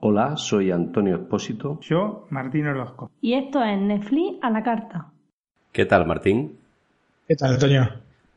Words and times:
Hola, 0.00 0.36
soy 0.36 0.70
Antonio 0.70 1.16
Espósito. 1.16 1.78
Yo, 1.80 2.26
Martín 2.30 2.66
Orozco. 2.66 3.10
Y 3.20 3.34
esto 3.34 3.62
es 3.62 3.78
Netflix 3.78 4.38
a 4.42 4.50
la 4.50 4.62
carta. 4.62 5.12
¿Qué 5.70 5.84
tal, 5.84 6.06
Martín? 6.06 6.58
¿Qué 7.26 7.36
tal, 7.36 7.54
Antonio? 7.54 7.88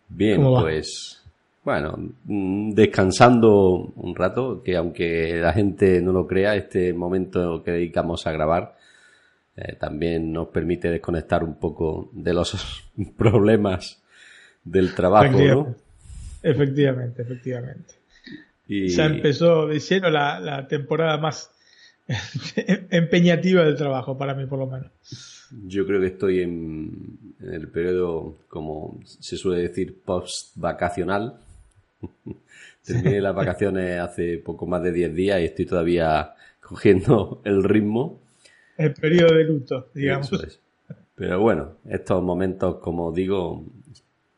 Bien, 0.09 0.41
pues 0.41 1.21
bueno, 1.63 1.95
mm, 2.25 2.71
descansando 2.71 3.91
un 3.95 4.15
rato, 4.15 4.61
que 4.63 4.75
aunque 4.75 5.39
la 5.39 5.53
gente 5.53 6.01
no 6.01 6.11
lo 6.11 6.25
crea, 6.25 6.55
este 6.55 6.91
momento 6.93 7.61
que 7.63 7.71
dedicamos 7.71 8.25
a 8.25 8.31
grabar 8.31 8.75
eh, 9.55 9.75
también 9.79 10.31
nos 10.31 10.47
permite 10.47 10.89
desconectar 10.89 11.43
un 11.43 11.55
poco 11.55 12.09
de 12.13 12.33
los 12.33 12.83
problemas 13.17 14.01
del 14.63 14.93
trabajo, 14.93 15.39
¿no? 15.39 15.75
Efectivamente, 16.43 17.21
efectivamente. 17.21 17.95
Ya 18.67 19.05
empezó 19.05 19.67
de 19.67 19.79
lleno 19.79 20.09
la, 20.09 20.65
temporada 20.67 21.17
más 21.17 21.51
empeñativa 22.89 23.65
del 23.65 23.75
trabajo, 23.75 24.17
para 24.17 24.33
mí 24.33 24.45
por 24.45 24.59
lo 24.59 24.67
menos. 24.67 24.91
Yo 25.65 25.85
creo 25.85 25.99
que 25.99 26.07
estoy 26.07 26.41
en, 26.41 27.35
el 27.41 27.67
periodo, 27.67 28.37
como 28.47 28.99
se 29.03 29.35
suele 29.35 29.63
decir, 29.63 30.01
post-vacacional. 30.05 31.37
Terminé 32.85 33.19
las 33.19 33.35
vacaciones 33.35 33.99
hace 33.99 34.37
poco 34.37 34.65
más 34.65 34.81
de 34.81 34.93
10 34.93 35.13
días 35.13 35.41
y 35.41 35.45
estoy 35.45 35.65
todavía 35.65 36.33
cogiendo 36.61 37.41
el 37.43 37.63
ritmo. 37.63 38.20
El 38.81 38.93
periodo 38.93 39.35
de 39.35 39.43
luto, 39.43 39.89
digamos. 39.93 40.29
Pero 41.15 41.39
bueno, 41.39 41.77
estos 41.87 42.23
momentos, 42.23 42.77
como 42.77 43.11
digo, 43.11 43.63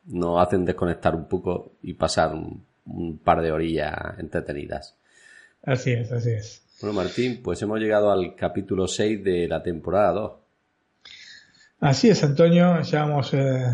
nos 0.07 0.45
hacen 0.45 0.65
desconectar 0.65 1.15
un 1.15 1.27
poco 1.27 1.73
y 1.81 1.93
pasar 1.93 2.33
un 2.33 2.61
un 2.85 3.17
par 3.17 3.41
de 3.41 3.51
orillas 3.51 3.93
entretenidas. 4.17 4.95
Así 5.63 5.91
es, 5.91 6.11
así 6.11 6.31
es. 6.31 6.61
Bueno, 6.81 6.95
Martín, 6.95 7.41
pues 7.41 7.61
hemos 7.61 7.79
llegado 7.79 8.11
al 8.11 8.35
capítulo 8.35 8.87
6 8.87 9.23
de 9.23 9.47
la 9.47 9.63
temporada 9.63 10.11
2. 10.11 10.31
Así 11.79 12.09
es, 12.09 12.23
Antonio, 12.23 12.81
ya 12.81 13.05
vamos 13.05 13.33
eh, 13.33 13.65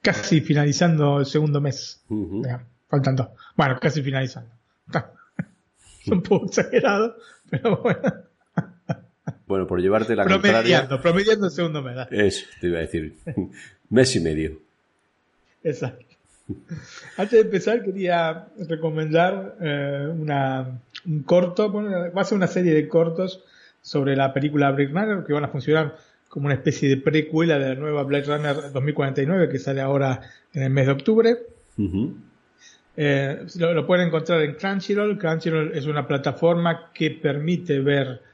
casi 0.00 0.40
finalizando 0.40 1.20
el 1.20 1.26
segundo 1.26 1.60
mes. 1.60 2.02
faltando. 2.88 3.34
Bueno, 3.56 3.78
casi 3.80 4.02
finalizando. 4.02 4.50
un 6.06 6.22
poco 6.22 6.46
exagerado, 6.46 7.16
pero 7.50 7.82
bueno. 7.82 8.29
Bueno, 9.50 9.66
por 9.66 9.80
llevarte 9.80 10.14
la 10.14 10.22
promediando, 10.22 11.02
Promediando 11.02 11.46
el 11.46 11.50
segundo 11.50 11.82
mes. 11.82 12.06
Eso, 12.12 12.46
te 12.60 12.68
iba 12.68 12.78
a 12.78 12.82
decir. 12.82 13.16
mes 13.90 14.14
y 14.14 14.20
medio. 14.20 14.60
Exacto. 15.64 16.06
Antes 17.16 17.32
de 17.32 17.40
empezar, 17.40 17.82
quería 17.82 18.46
recomendar 18.68 19.56
eh, 19.60 20.08
un 20.08 21.22
corto, 21.24 21.72
va 21.72 22.20
a 22.20 22.24
ser 22.24 22.36
una 22.36 22.46
serie 22.46 22.72
de 22.74 22.86
cortos 22.86 23.42
sobre 23.82 24.14
la 24.14 24.32
película 24.32 24.70
Blade 24.70 24.92
Runner 24.92 25.24
que 25.24 25.32
van 25.32 25.42
a 25.42 25.48
funcionar 25.48 25.96
como 26.28 26.46
una 26.46 26.54
especie 26.54 26.88
de 26.88 26.98
precuela 26.98 27.58
de 27.58 27.70
la 27.70 27.74
nueva 27.74 28.04
Blade 28.04 28.26
Runner 28.26 28.72
2049 28.72 29.48
que 29.48 29.58
sale 29.58 29.80
ahora 29.80 30.20
en 30.52 30.62
el 30.62 30.70
mes 30.70 30.86
de 30.86 30.92
octubre. 30.92 31.38
Eh, 32.96 33.46
lo, 33.56 33.84
pueden 33.84 34.06
encontrar 34.06 34.42
en 34.42 34.54
Crunchyroll. 34.54 35.18
Crunchyroll 35.18 35.72
es 35.74 35.86
una 35.86 36.06
plataforma 36.06 36.92
que 36.94 37.10
permite 37.10 37.80
ver 37.80 38.29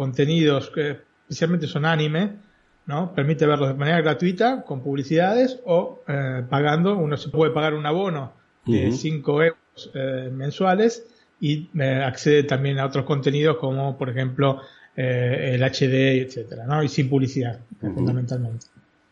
contenidos 0.00 0.70
que 0.70 0.96
especialmente 1.28 1.66
son 1.66 1.84
anime 1.84 2.38
¿no? 2.86 3.14
Permite 3.14 3.46
verlos 3.46 3.68
de 3.68 3.74
manera 3.74 4.00
gratuita, 4.00 4.62
con 4.62 4.82
publicidades 4.82 5.60
o 5.64 6.02
eh, 6.08 6.42
pagando. 6.48 6.96
Uno 6.96 7.16
se 7.16 7.28
puede 7.28 7.52
pagar 7.52 7.74
un 7.74 7.86
abono 7.86 8.32
de 8.66 8.90
5 8.90 9.42
euros 9.42 9.90
eh, 9.94 10.28
mensuales 10.32 11.06
y 11.40 11.68
eh, 11.78 12.02
accede 12.04 12.42
también 12.42 12.80
a 12.80 12.86
otros 12.86 13.04
contenidos 13.04 13.58
como, 13.58 13.96
por 13.96 14.10
ejemplo, 14.10 14.60
el 14.96 15.62
HD, 15.62 16.20
etcétera, 16.20 16.66
¿no? 16.66 16.82
Y 16.82 16.88
sin 16.88 17.08
publicidad, 17.08 17.60
fundamentalmente. 17.80 18.66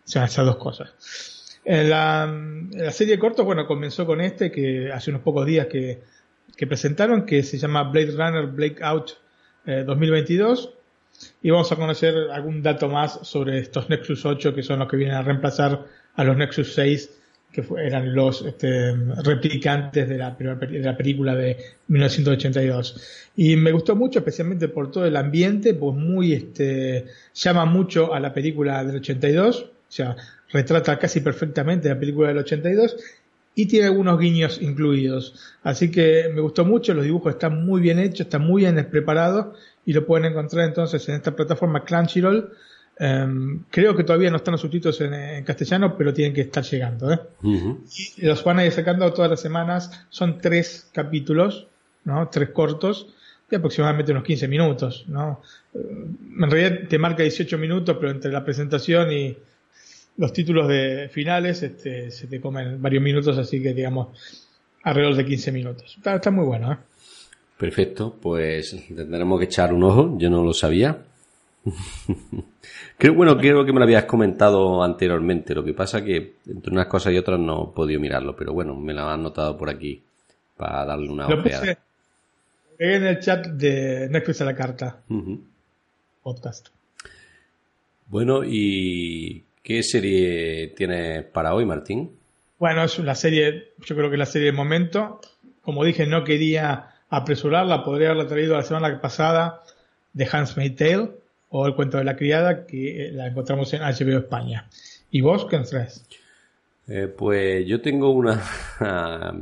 O 0.05 0.09
sea, 0.11 0.25
esas 0.25 0.45
dos 0.45 0.57
cosas. 0.57 1.59
La, 1.65 2.27
la, 2.73 2.91
serie 2.91 3.15
de 3.15 3.19
cortos, 3.19 3.47
bueno, 3.47 3.67
comenzó 3.67 4.05
con 4.05 4.21
este 4.21 4.51
que 4.51 4.91
hace 4.93 5.11
unos 5.11 5.23
pocos 5.23 5.47
días 5.47 5.67
que, 5.67 6.03
que 6.57 6.67
presentaron, 6.67 7.25
que 7.25 7.43
se 7.43 7.59
llama 7.59 7.85
Blade 7.85 8.11
Runner 8.11 8.47
Breakout 8.49 9.13
2022 9.65 10.78
y 11.43 11.51
vamos 11.51 11.71
a 11.71 11.77
conocer 11.77 12.15
algún 12.33 12.63
dato 12.63 12.89
más 12.89 13.21
sobre 13.23 13.59
estos 13.59 13.89
Nexus 13.89 14.25
8 14.25 14.55
que 14.55 14.63
son 14.63 14.81
los 14.81 14.89
que 14.89 14.97
vienen 14.97 15.17
a 15.17 15.23
reemplazar 15.23 15.85
a 16.15 16.25
los 16.25 16.37
Nexus 16.37 16.75
6 16.75 17.19
que 17.53 17.65
eran 17.79 18.15
los 18.15 18.43
este, 18.43 18.95
replicantes 19.25 20.09
de 20.09 20.19
la, 20.19 20.31
de 20.33 20.81
la 20.81 20.97
película 20.97 21.35
de 21.35 21.57
1982. 21.89 23.31
Y 23.37 23.57
me 23.57 23.73
gustó 23.73 23.97
mucho, 23.97 24.19
especialmente 24.19 24.69
por 24.69 24.91
todo 24.91 25.07
el 25.07 25.17
ambiente, 25.17 25.73
pues 25.73 25.97
muy, 25.97 26.35
este, 26.35 27.07
llama 27.35 27.65
mucho 27.65 28.13
a 28.13 28.21
la 28.21 28.35
película 28.35 28.85
del 28.85 28.97
82, 28.97 29.63
o 29.63 29.71
sea, 29.89 30.17
retrata 30.51 30.99
casi 30.99 31.21
perfectamente 31.21 31.89
la 31.89 31.99
película 31.99 32.29
del 32.29 32.39
82 32.39 32.97
y 33.59 33.67
tiene 33.67 33.87
algunos 33.87 34.21
guiños 34.21 34.63
incluidos. 34.63 35.35
Así 35.65 35.91
que 35.91 36.31
me 36.33 36.41
gustó 36.41 36.65
mucho, 36.65 36.95
los 36.95 37.03
dibujos 37.03 37.33
están 37.33 37.67
muy 37.67 37.81
bien 37.81 37.99
hechos, 37.99 38.21
están 38.21 38.43
muy 38.43 38.63
bien 38.63 38.89
preparados 38.89 39.59
y 39.85 39.93
lo 39.93 40.07
pueden 40.07 40.27
encontrar 40.27 40.65
entonces 40.65 41.09
en 41.09 41.17
esta 41.17 41.35
plataforma 41.35 41.85
Crunchyroll. 41.85 42.53
Em, 43.01 43.65
creo 43.69 43.97
que 43.97 44.05
todavía 44.05 44.31
no 44.31 44.37
están 44.37 44.53
los 44.53 44.61
subtítulos 44.61 45.01
en, 45.01 45.43
castellano, 45.43 45.97
pero 45.99 46.15
tienen 46.15 46.35
que 46.35 46.43
estar 46.43 46.63
llegando. 46.63 47.13
¿eh? 47.13 47.19
Y 47.43 48.25
los 48.27 48.45
van 48.45 48.61
a 48.61 48.65
ir 48.65 48.71
sacando 48.71 49.13
todas 49.13 49.29
las 49.29 49.41
semanas. 49.41 50.07
Son 50.09 50.39
tres 50.39 50.89
capítulos, 50.93 51.67
¿no? 52.05 52.29
tres 52.29 52.51
cortos, 52.51 53.09
de 53.51 53.57
aproximadamente 53.57 54.13
unos 54.13 54.23
15 54.23 54.47
minutos. 54.47 55.05
¿no? 55.09 55.43
Eh, 55.75 55.79
en 55.81 56.49
realidad 56.49 56.87
te 56.89 56.97
marca 56.97 57.25
18 57.25 57.59
minutos, 57.59 57.97
pero 57.99 58.13
entre 58.13 58.31
la 58.31 58.45
presentación 58.45 59.11
y 59.11 59.37
los 60.19 60.33
títulos 60.33 60.69
de 60.69 61.09
finales 61.11 61.63
este, 61.63 62.11
se 62.11 62.27
te 62.27 62.41
comen 62.41 62.83
varios 62.83 63.03
minutos, 63.03 63.39
así 63.39 63.63
que 63.63 63.73
digamos 63.73 64.09
alrededor 64.83 65.15
de 65.15 65.25
15 65.25 65.53
minutos. 65.53 65.95
Está, 65.97 66.17
está 66.17 66.31
muy 66.31 66.45
bueno. 66.45 66.73
¿eh? 66.73 66.77
Perfecto, 67.57 68.17
pues 68.21 68.77
tendremos 68.89 69.39
que 69.39 69.47
echar 69.47 69.73
un 69.73 69.85
ojo, 69.85 70.19
yo 70.19 70.29
no 70.29 70.45
lo 70.45 70.53
sabía. 70.53 70.99
creo, 72.99 73.15
bueno, 73.15 73.37
creo 73.39 73.65
que 73.65 73.73
me 73.73 73.79
lo 73.79 73.85
habías 73.85 74.05
comentado 74.05 74.83
anteriormente, 74.83 75.55
lo 75.55 75.65
que 75.65 75.73
pasa 75.73 76.05
que 76.05 76.35
entre 76.47 76.73
unas 76.73 76.87
cosas 76.87 77.13
y 77.13 77.19
otras 77.19 77.39
no 77.39 77.71
he 77.71 77.75
podido 77.75 78.01
mirarlo, 78.01 78.35
pero 78.35 78.53
bueno, 78.53 78.75
me 78.75 78.93
lo 78.93 79.09
han 79.09 79.23
notado 79.23 79.57
por 79.57 79.71
aquí 79.71 80.03
para 80.57 80.85
darle 80.85 81.11
una 81.11 81.29
lo 81.29 81.39
ojeada. 81.39 81.79
en 82.79 83.07
el 83.07 83.21
chat 83.21 83.47
de 83.47 84.09
Netflix 84.11 84.41
a 84.41 84.45
la 84.45 84.55
carta. 84.57 85.01
Podcast. 86.23 86.69
Bueno, 88.09 88.43
¿y 88.45 89.45
qué 89.69 89.83
serie 89.83 90.69
tienes 90.69 91.25
para 91.25 91.55
hoy, 91.55 91.67
Martín? 91.67 92.11
Bueno, 92.59 92.83
es 92.85 92.99
una 92.99 93.15
serie, 93.15 93.73
yo 93.85 93.95
creo 93.95 94.09
que 94.09 94.15
es 94.15 94.19
la 94.19 94.25
serie 94.25 94.47
de 94.47 94.57
momento. 94.57 95.21
Como 95.61 95.85
dije, 95.85 96.07
no 96.07 96.25
quería 96.25 96.87
apresurarla, 97.11 97.85
podría 97.85 98.09
haberla 98.09 98.27
traído 98.27 98.57
la 98.57 98.63
semana 98.63 98.99
pasada 98.99 99.63
de 100.15 100.27
Hans 100.33 100.55
Tale 100.55 101.11
o 101.51 101.67
El 101.67 101.75
cuento 101.75 101.99
de 101.99 102.05
la 102.05 102.17
criada, 102.17 102.65
que 102.65 103.09
eh, 103.09 103.13
la 103.13 103.27
encontramos 103.27 103.71
en 103.75 103.83
HBO 103.83 104.17
España. 104.17 104.67
¿Y 105.11 105.21
vos 105.21 105.45
qué 105.45 105.59
traes? 105.59 106.03
Eh, 106.89 107.07
pues 107.07 107.67
yo 107.67 107.83
tengo 107.83 108.09
una... 108.09 108.43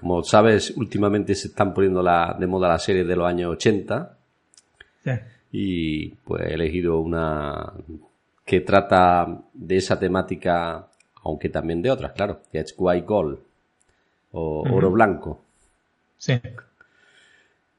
como 0.00 0.24
sabes, 0.24 0.72
últimamente 0.76 1.36
se 1.36 1.46
están 1.46 1.72
poniendo 1.72 2.02
la, 2.02 2.36
de 2.36 2.46
moda 2.48 2.70
las 2.70 2.82
series 2.82 3.06
de 3.06 3.14
los 3.14 3.28
años 3.28 3.52
80. 3.52 4.16
Y 5.52 6.08
pues 6.08 6.42
he 6.42 6.54
elegido 6.54 6.98
una 6.98 7.72
que 8.52 8.60
trata 8.60 9.26
de 9.54 9.76
esa 9.78 9.98
temática, 9.98 10.86
aunque 11.24 11.48
también 11.48 11.80
de 11.80 11.90
otras, 11.90 12.12
claro, 12.12 12.42
que 12.52 12.58
es 12.58 12.74
White 12.76 13.06
Gold 13.06 13.38
o 14.32 14.64
Oro 14.70 14.90
Blanco. 14.90 15.40
Sí. 16.18 16.34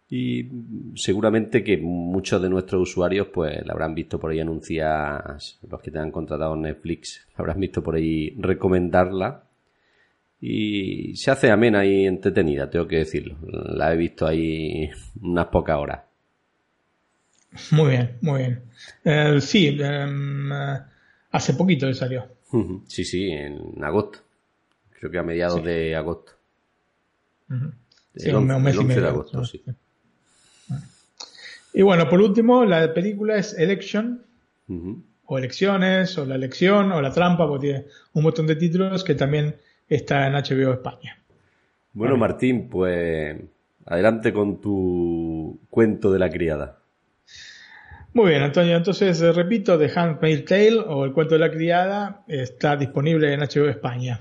Y 0.09 0.47
seguramente 0.95 1.63
que 1.63 1.77
muchos 1.77 2.41
de 2.41 2.49
nuestros 2.49 2.89
usuarios 2.89 3.27
pues 3.27 3.63
la 3.63 3.73
habrán 3.73 3.93
visto 3.93 4.19
por 4.19 4.31
ahí 4.31 4.39
anuncias, 4.39 5.59
los 5.69 5.79
que 5.79 5.91
te 5.91 5.99
han 5.99 6.09
contratado 6.09 6.55
en 6.55 6.63
Netflix, 6.63 7.23
habrán 7.35 7.59
visto 7.59 7.83
por 7.83 7.93
ahí 7.93 8.31
recomendarla. 8.39 9.43
Y 10.41 11.15
se 11.15 11.29
hace 11.29 11.51
amena 11.51 11.85
y 11.85 12.07
entretenida, 12.07 12.67
tengo 12.67 12.87
que 12.87 12.97
decirlo. 12.97 13.37
La 13.43 13.93
he 13.93 13.95
visto 13.95 14.25
ahí 14.25 14.89
unas 15.21 15.45
pocas 15.49 15.77
horas. 15.77 15.99
Muy 17.71 17.91
bien, 17.91 18.17
muy 18.21 18.39
bien. 18.39 18.63
Eh, 19.03 19.41
sí, 19.41 19.77
em, 19.79 20.51
eh, 20.51 20.79
hace 21.31 21.53
poquito 21.53 21.85
le 21.85 21.93
salió. 21.93 22.27
Sí, 22.87 23.03
sí, 23.03 23.31
en 23.31 23.83
agosto. 23.83 24.19
Creo 24.99 25.11
que 25.11 25.17
a 25.17 25.23
mediados 25.23 25.63
de 25.63 25.95
agosto. 25.95 26.33
Sí, 28.15 28.29
un, 28.29 28.47
mes 28.61 28.75
y 28.75 28.83
medio. 28.83 29.01
De 29.01 29.07
agosto, 29.07 29.43
sí. 29.45 29.63
Y 31.73 31.81
bueno, 31.81 32.07
por 32.07 32.21
último, 32.21 32.63
la 32.65 32.93
película 32.93 33.35
es 33.37 33.57
Election, 33.57 34.23
o 35.25 35.37
elecciones, 35.37 36.17
o 36.17 36.25
la 36.25 36.35
elección, 36.35 36.91
o 36.91 37.01
la 37.01 37.11
trampa, 37.11 37.47
porque 37.47 37.67
tiene 37.67 37.85
un 38.13 38.23
montón 38.23 38.45
de 38.45 38.55
títulos 38.55 39.03
que 39.03 39.15
también 39.15 39.55
está 39.89 40.27
en 40.27 40.33
HBO 40.33 40.73
España. 40.73 41.17
Bueno, 41.93 42.17
Martín, 42.17 42.69
pues 42.69 43.35
adelante 43.85 44.31
con 44.31 44.61
tu 44.61 45.59
cuento 45.69 46.11
de 46.11 46.19
la 46.19 46.29
criada. 46.29 46.82
Muy 48.13 48.29
bien, 48.29 48.43
Antonio. 48.43 48.77
Entonces, 48.77 49.19
eh, 49.21 49.31
repito, 49.31 49.77
The 49.77 49.91
Handmaid's 49.93 50.45
Tale 50.45 50.77
o 50.77 51.05
El 51.05 51.13
cuento 51.13 51.33
de 51.33 51.39
la 51.39 51.51
criada 51.51 52.23
está 52.27 52.75
disponible 52.75 53.33
en 53.33 53.39
HBO 53.39 53.69
España. 53.69 54.19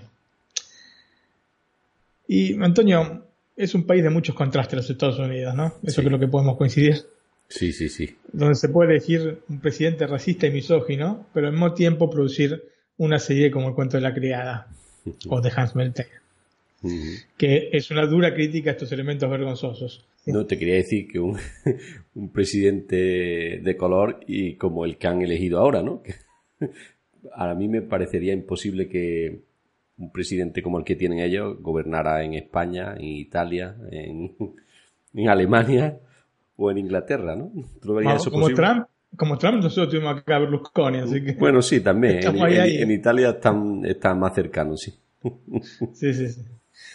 Y, 2.27 2.55
Antonio, 2.63 3.27
es 3.55 3.75
un 3.75 3.85
país 3.85 4.03
de 4.03 4.09
muchos 4.09 4.35
contrastes 4.35 4.77
los 4.77 4.91
Estados 4.91 5.19
Unidos, 5.19 5.55
¿no? 5.55 5.75
Eso 5.83 6.03
creo 6.03 6.19
que 6.19 6.27
podemos 6.27 6.57
coincidir. 6.57 7.05
Sí, 7.49 7.73
sí, 7.73 7.91
sí. 7.91 8.17
Donde 8.33 8.55
se 8.55 8.71
puede 8.71 8.93
elegir 8.93 9.43
un 9.49 9.61
presidente 9.61 10.07
racista 10.07 10.47
y 10.47 10.51
misógino, 10.51 11.27
pero 11.35 11.49
al 11.49 11.53
mismo 11.53 11.75
tiempo 11.75 12.09
producir 12.09 12.65
una 12.97 13.19
serie 13.19 13.51
como 13.51 13.69
El 13.69 13.75
cuento 13.75 13.99
de 13.99 14.03
la 14.03 14.15
criada 14.15 14.69
o 15.29 15.43
The 15.43 15.53
Handmaid's 15.55 15.95
Tale. 15.95 16.23
Que 17.37 17.69
es 17.73 17.91
una 17.91 18.07
dura 18.07 18.33
crítica 18.33 18.71
a 18.71 18.73
estos 18.73 18.91
elementos 18.91 19.29
vergonzosos. 19.29 20.03
No, 20.27 20.47
te 20.47 20.59
quería 20.59 20.77
decir 20.77 21.09
que 21.09 21.19
un, 22.15 22.33
presidente 22.33 23.61
de 23.63 23.77
color 23.77 24.21
y 24.27 24.55
como 24.57 24.85
el 24.85 24.97
que 24.97 25.09
han 25.09 25.23
elegido 25.23 25.59
ahora, 25.59 25.83
¿no? 25.83 26.03
a 27.35 27.55
mí 27.55 27.69
me 27.69 27.83
parecería 27.83 28.33
imposible 28.33 28.89
que 28.89 29.43
un 29.99 30.11
presidente 30.13 30.63
como 30.63 30.79
el 30.79 30.85
que 30.85 30.97
tienen 30.97 31.19
ellos 31.19 31.57
gobernara 31.61 32.25
en 32.25 32.35
España, 32.35 32.95
en 32.97 33.05
Italia, 33.05 33.77
en, 33.91 34.35
Alemania 35.29 35.99
o 36.57 36.71
en 36.71 36.79
Inglaterra, 36.79 37.37
¿no? 37.37 37.53
como 38.31 38.51
Trump, 38.51 38.87
como 39.17 39.39
Trump 39.39 39.63
nosotros 39.63 39.91
tuvimos 39.91 40.17
acá 40.17 40.37
a 40.37 40.39
Berlusconi, 40.41 40.99
así 40.99 41.23
que... 41.23 41.33
Bueno, 41.33 41.61
sí, 41.61 41.81
también. 41.81 42.21
En, 42.25 42.91
Italia 42.91 43.31
están, 43.31 43.85
están 43.85 44.19
más 44.19 44.35
cercanos, 44.35 44.81
sí. 44.81 44.95
Sí, 45.93 46.15
sí, 46.15 46.29
sí. 46.29 46.43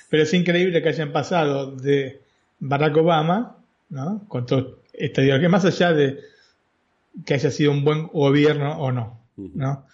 Pero 0.09 0.23
es 0.23 0.33
increíble 0.33 0.81
que 0.81 0.89
hayan 0.89 1.11
pasado 1.11 1.75
de 1.75 2.26
Barack 2.59 2.97
Obama, 2.97 3.57
¿no? 3.89 4.23
Con 4.27 4.45
todo 4.45 4.79
esta 4.93 5.21
ideología, 5.21 5.49
más 5.49 5.65
allá 5.65 5.93
de 5.93 6.19
que 7.25 7.33
haya 7.33 7.51
sido 7.51 7.71
un 7.71 7.83
buen 7.83 8.07
gobierno 8.07 8.77
o 8.79 8.91
no, 8.91 9.19
¿no? 9.35 9.85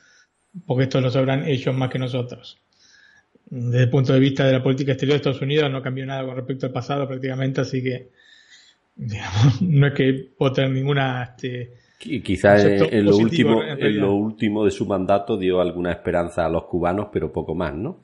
Porque 0.66 0.84
esto 0.84 1.02
lo 1.02 1.10
sabrán 1.10 1.48
ellos 1.48 1.76
más 1.76 1.90
que 1.90 2.00
nosotros. 2.00 2.60
Desde 3.46 3.84
el 3.84 3.90
punto 3.90 4.14
de 4.14 4.20
vista 4.20 4.46
de 4.46 4.54
la 4.54 4.64
política 4.64 4.94
exterior 4.94 5.14
de 5.14 5.18
Estados 5.18 5.42
Unidos 5.42 5.72
no 5.72 5.82
cambió 5.82 6.06
nada 6.06 6.26
con 6.26 6.36
respecto 6.36 6.66
al 6.66 6.72
pasado 6.72 7.08
prácticamente, 7.08 7.62
así 7.62 7.84
que 7.84 8.10
digamos, 8.96 9.62
no 9.62 9.88
es 9.88 9.94
que 9.94 10.30
pueda 10.38 10.54
tener 10.54 10.72
ninguna 10.72 11.24
este, 11.24 11.74
Quizás 12.04 12.66
en, 12.66 13.06
lo 13.06 13.16
último, 13.16 13.64
en 13.64 14.00
lo 14.00 14.14
último 14.14 14.66
de 14.66 14.72
su 14.72 14.86
mandato 14.86 15.38
dio 15.38 15.62
alguna 15.62 15.92
esperanza 15.92 16.46
a 16.46 16.50
los 16.50 16.66
cubanos, 16.66 17.08
pero 17.14 17.32
poco 17.32 17.56
más, 17.56 17.74
¿no? 17.74 17.98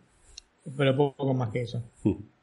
Pero 0.77 0.95
poco 0.95 1.33
más 1.33 1.49
que 1.49 1.61
eso. 1.61 1.83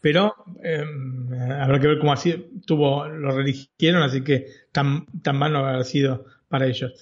Pero 0.00 0.34
em, 0.62 1.32
habrá 1.50 1.80
que 1.80 1.86
ver 1.88 1.98
cómo 1.98 2.12
así 2.12 2.60
tuvo, 2.66 3.08
lo 3.08 3.36
religieron, 3.36 4.02
así 4.02 4.22
que 4.22 4.46
tan, 4.72 5.06
tan 5.22 5.36
mal 5.36 5.52
no 5.52 5.60
habrá 5.60 5.84
sido 5.84 6.26
para 6.48 6.66
ellos. 6.66 6.92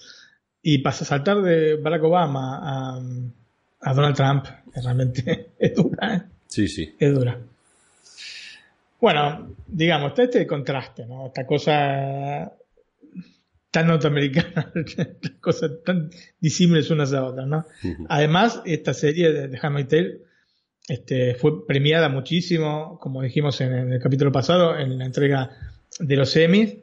Y 0.62 0.78
pasa 0.78 1.04
a 1.04 1.08
saltar 1.08 1.42
de 1.42 1.76
Barack 1.76 2.04
Obama 2.04 2.96
a, 3.80 3.94
Donald 3.94 4.14
Trump, 4.14 4.46
realmente 4.74 5.50
es 5.58 5.74
dura. 5.74 6.14
¿eh? 6.14 6.22
Sí, 6.46 6.68
sí. 6.68 6.94
Es 6.98 7.12
dura. 7.12 7.38
Bueno, 9.00 9.56
digamos, 9.66 10.10
está 10.10 10.22
este 10.22 10.46
contraste, 10.46 11.04
¿no? 11.06 11.26
Esta 11.26 11.44
cosa 11.44 12.52
tan 13.72 13.86
norteamericana, 13.88 14.72
cosas 15.40 15.72
tan 15.84 16.10
disímiles 16.38 16.90
unas 16.90 17.12
a 17.12 17.24
otras, 17.24 17.48
¿no? 17.48 17.66
Además, 18.08 18.62
esta 18.64 18.94
serie 18.94 19.32
de, 19.32 19.48
de 19.48 19.58
Handmaid's 19.60 19.88
este, 20.88 21.34
fue 21.34 21.66
premiada 21.66 22.08
muchísimo, 22.08 22.98
como 23.00 23.22
dijimos 23.22 23.60
en, 23.60 23.92
el 23.92 24.00
capítulo 24.00 24.32
pasado, 24.32 24.78
en 24.78 24.98
la 24.98 25.04
entrega 25.04 25.50
de 25.98 26.16
los 26.16 26.34
Emmys, 26.36 26.76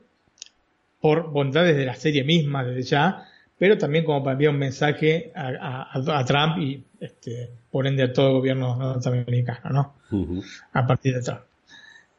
por 1.01 1.31
bondades 1.31 1.75
de 1.75 1.85
la 1.85 1.95
serie 1.95 2.23
misma 2.23 2.63
desde 2.63 2.83
ya, 2.83 3.25
pero 3.57 3.77
también 3.77 4.05
como 4.05 4.23
para 4.23 4.33
enviar 4.33 4.53
un 4.53 4.59
mensaje 4.59 5.31
a, 5.35 6.23
Trump 6.25 6.57
y 6.59 6.83
este, 6.99 7.49
por 7.71 7.87
ende 7.87 8.03
a 8.03 8.13
todo 8.13 8.27
el 8.27 8.33
gobierno 8.33 8.75
norteamericano, 8.75 9.69
¿no? 10.09 10.43
A 10.73 10.87
partir 10.87 11.15
de 11.15 11.21
Trump. 11.21 11.41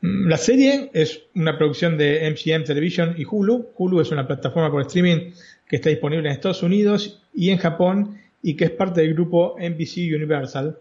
Mm, 0.02 0.28
la 0.28 0.36
serie 0.36 0.90
es 0.92 1.22
una 1.34 1.56
producción 1.58 1.98
de 1.98 2.30
MCM 2.30 2.64
Television 2.64 3.14
y 3.18 3.24
Hulu. 3.24 3.70
Hulu 3.76 4.00
es 4.00 4.10
una 4.10 4.26
plataforma 4.26 4.70
por 4.70 4.82
streaming 4.82 5.32
que 5.68 5.76
está 5.76 5.90
disponible 5.90 6.28
en 6.28 6.34
Estados 6.34 6.62
Unidos 6.62 7.22
y 7.34 7.50
en 7.50 7.58
Japón 7.58 8.18
y 8.42 8.54
que 8.54 8.64
es 8.64 8.70
parte 8.70 9.02
del 9.02 9.14
grupo 9.14 9.56
NBC 9.58 10.14
Universal. 10.14 10.78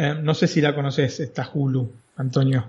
Eh, 0.00 0.14
no 0.14 0.32
sé 0.32 0.46
si 0.46 0.60
la 0.60 0.76
conoces, 0.76 1.18
esta 1.18 1.50
Hulu, 1.52 1.90
Antonio. 2.18 2.66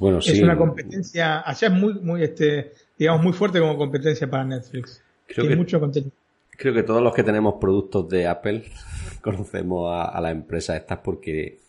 Bueno, 0.00 0.20
sí. 0.20 0.32
Es 0.32 0.42
una 0.42 0.58
competencia, 0.58 1.48
allá 1.48 1.68
es 1.68 1.72
muy, 1.72 1.94
muy, 1.94 2.24
este, 2.24 2.72
digamos, 2.98 3.22
muy 3.22 3.32
fuerte 3.32 3.60
como 3.60 3.78
competencia 3.78 4.28
para 4.28 4.44
Netflix. 4.44 5.00
Creo 5.28 5.46
que, 5.46 5.54
mucho 5.54 5.78
contenido. 5.78 6.10
Creo 6.50 6.74
que 6.74 6.82
todos 6.82 7.00
los 7.00 7.14
que 7.14 7.22
tenemos 7.22 7.54
productos 7.60 8.08
de 8.08 8.26
Apple 8.26 8.64
conocemos 9.22 9.92
a, 9.92 10.20
la 10.20 10.32
empresa 10.32 10.76
estas 10.76 10.98
porque 10.98 11.60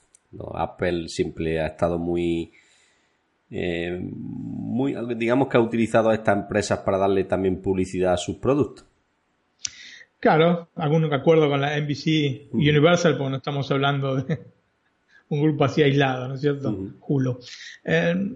Apple 0.55 1.09
siempre 1.09 1.61
ha 1.61 1.67
estado 1.67 1.99
muy, 1.99 2.51
eh, 3.51 3.99
muy, 4.01 4.95
digamos 5.15 5.47
que 5.47 5.57
ha 5.57 5.61
utilizado 5.61 6.09
a 6.09 6.15
estas 6.15 6.35
empresas 6.35 6.79
para 6.79 6.97
darle 6.97 7.23
también 7.25 7.61
publicidad 7.61 8.13
a 8.13 8.17
sus 8.17 8.37
productos. 8.37 8.83
Claro, 10.19 10.69
algún 10.73 11.13
acuerdo 11.13 11.47
con 11.47 11.61
la 11.61 11.79
NBC 11.79 12.51
Universal, 12.51 13.15
porque 13.15 13.29
no 13.29 13.37
estamos 13.37 13.69
hablando 13.69 14.15
de, 14.15 14.56
un 15.29 15.41
grupo 15.41 15.65
así 15.65 15.81
aislado, 15.81 16.27
¿no 16.27 16.35
es 16.35 16.41
cierto? 16.41 16.77
Eh, 17.83 18.35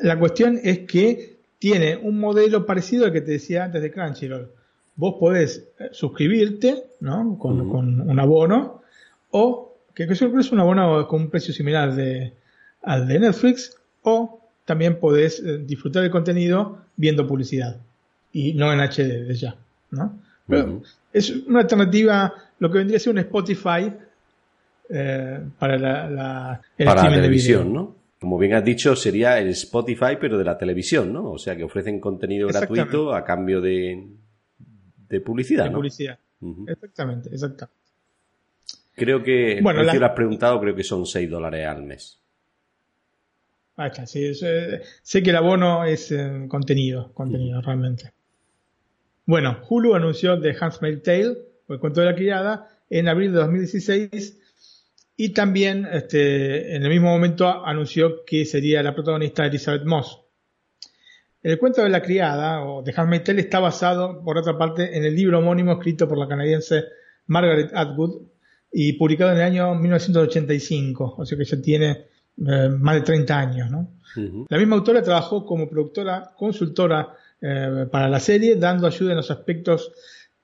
la 0.00 0.18
cuestión 0.18 0.60
es 0.62 0.80
que 0.80 1.38
tiene 1.58 1.96
un 1.96 2.18
modelo 2.18 2.66
parecido 2.66 3.06
al 3.06 3.12
que 3.12 3.20
te 3.20 3.32
decía 3.32 3.64
antes 3.64 3.82
de 3.82 3.90
Crunchyroll. 3.90 4.50
Vos 4.96 5.16
podés 5.18 5.68
eh, 5.78 5.88
suscribirte, 5.92 6.84
¿no? 7.00 7.38
Con, 7.38 7.60
un 7.60 8.20
abono, 8.20 8.82
o 9.30 9.76
que 9.94 10.04
es 10.04 10.22
un 10.22 10.60
abono 10.60 11.06
con 11.08 11.22
un 11.22 11.30
precio 11.30 11.52
similar 11.52 11.94
de, 11.94 12.32
al 12.82 13.06
de 13.06 13.18
Netflix, 13.18 13.76
o 14.02 14.40
también 14.64 14.98
podés 15.00 15.40
eh, 15.40 15.58
disfrutar 15.58 16.02
del 16.02 16.10
contenido 16.10 16.78
viendo 16.96 17.26
publicidad 17.26 17.76
y 18.32 18.52
no 18.52 18.72
en 18.72 18.80
HD 18.80 19.26
de 19.26 19.34
ya, 19.34 19.56
¿no? 19.90 20.20
es 21.12 21.30
una 21.30 21.60
alternativa, 21.60 22.32
lo 22.58 22.70
que 22.70 22.78
vendría 22.78 22.96
a 22.96 23.00
ser 23.00 23.12
un 23.12 23.18
Spotify 23.18 23.92
eh, 24.88 25.40
para 25.58 25.78
la, 25.78 26.60
televisión, 26.76 27.72
¿no? 27.72 27.96
Como 28.20 28.38
bien 28.38 28.54
has 28.54 28.64
dicho, 28.64 28.96
sería 28.96 29.38
el 29.38 29.48
Spotify, 29.50 30.16
pero 30.20 30.38
de 30.38 30.44
la 30.44 30.58
televisión, 30.58 31.12
¿no? 31.12 31.30
O 31.32 31.38
sea, 31.38 31.56
que 31.56 31.62
ofrecen 31.62 32.00
contenido 32.00 32.48
gratuito 32.48 33.14
a 33.14 33.24
cambio 33.24 33.60
de, 33.60 34.08
de 35.08 35.20
publicidad, 35.20 35.64
de 35.64 35.70
publicidad. 35.70 36.18
Exactamente, 36.66 37.30
exactamente. 37.32 37.78
Creo 38.94 39.22
que, 39.22 39.60
bueno, 39.62 39.84
lo 39.84 40.06
has 40.06 40.12
preguntado, 40.12 40.60
creo 40.60 40.74
que 40.74 40.82
son 40.82 41.06
6 41.06 41.30
dólares 41.30 41.66
al 41.66 41.82
mes. 41.84 42.18
Ah, 43.76 43.86
está, 43.86 44.06
sí, 44.06 44.24
eh, 44.42 44.82
sé 45.02 45.22
que 45.22 45.30
el 45.30 45.36
abono 45.36 45.84
es 45.84 46.10
eh, 46.10 46.46
contenido, 46.48 47.12
contenido 47.14 47.60
realmente. 47.60 48.12
Bueno, 49.24 49.60
Hulu 49.68 49.94
anunció 49.94 50.40
The 50.40 50.56
Handmaid's 50.58 51.02
Tale, 51.04 51.36
o 51.68 51.74
el 51.74 51.78
cuento 51.78 52.00
de 52.00 52.06
la 52.06 52.16
criada, 52.16 52.68
en 52.90 53.06
abril 53.06 53.30
de 53.30 53.38
2016 53.38 54.36
y 55.20 55.30
también 55.30 55.84
este, 55.92 56.76
en 56.76 56.84
el 56.84 56.90
mismo 56.90 57.08
momento 57.08 57.48
anunció 57.66 58.24
que 58.24 58.44
sería 58.44 58.84
la 58.84 58.94
protagonista 58.94 59.44
Elizabeth 59.44 59.84
Moss. 59.84 60.20
El 61.42 61.58
cuento 61.58 61.82
de 61.82 61.88
la 61.88 62.00
criada, 62.00 62.62
o 62.64 62.84
de 62.84 62.94
Handmaid's 62.96 63.24
Tale, 63.24 63.40
está 63.40 63.58
basado, 63.58 64.22
por 64.22 64.38
otra 64.38 64.56
parte, 64.56 64.96
en 64.96 65.04
el 65.04 65.16
libro 65.16 65.40
homónimo 65.40 65.72
escrito 65.72 66.06
por 66.06 66.18
la 66.18 66.28
canadiense 66.28 66.84
Margaret 67.26 67.72
Atwood 67.74 68.28
y 68.72 68.92
publicado 68.92 69.32
en 69.32 69.38
el 69.38 69.42
año 69.42 69.74
1985, 69.74 71.16
o 71.18 71.26
sea 71.26 71.36
que 71.36 71.44
ya 71.44 71.60
tiene 71.60 71.90
eh, 72.46 72.68
más 72.78 72.94
de 72.94 73.00
30 73.00 73.38
años. 73.38 73.70
¿no? 73.72 73.98
La 74.48 74.56
misma 74.56 74.76
autora 74.76 75.02
trabajó 75.02 75.44
como 75.44 75.68
productora, 75.68 76.30
consultora 76.36 77.16
eh, 77.40 77.86
para 77.90 78.08
la 78.08 78.20
serie, 78.20 78.54
dando 78.54 78.86
ayuda 78.86 79.10
en 79.10 79.16
los 79.16 79.32
aspectos 79.32 79.90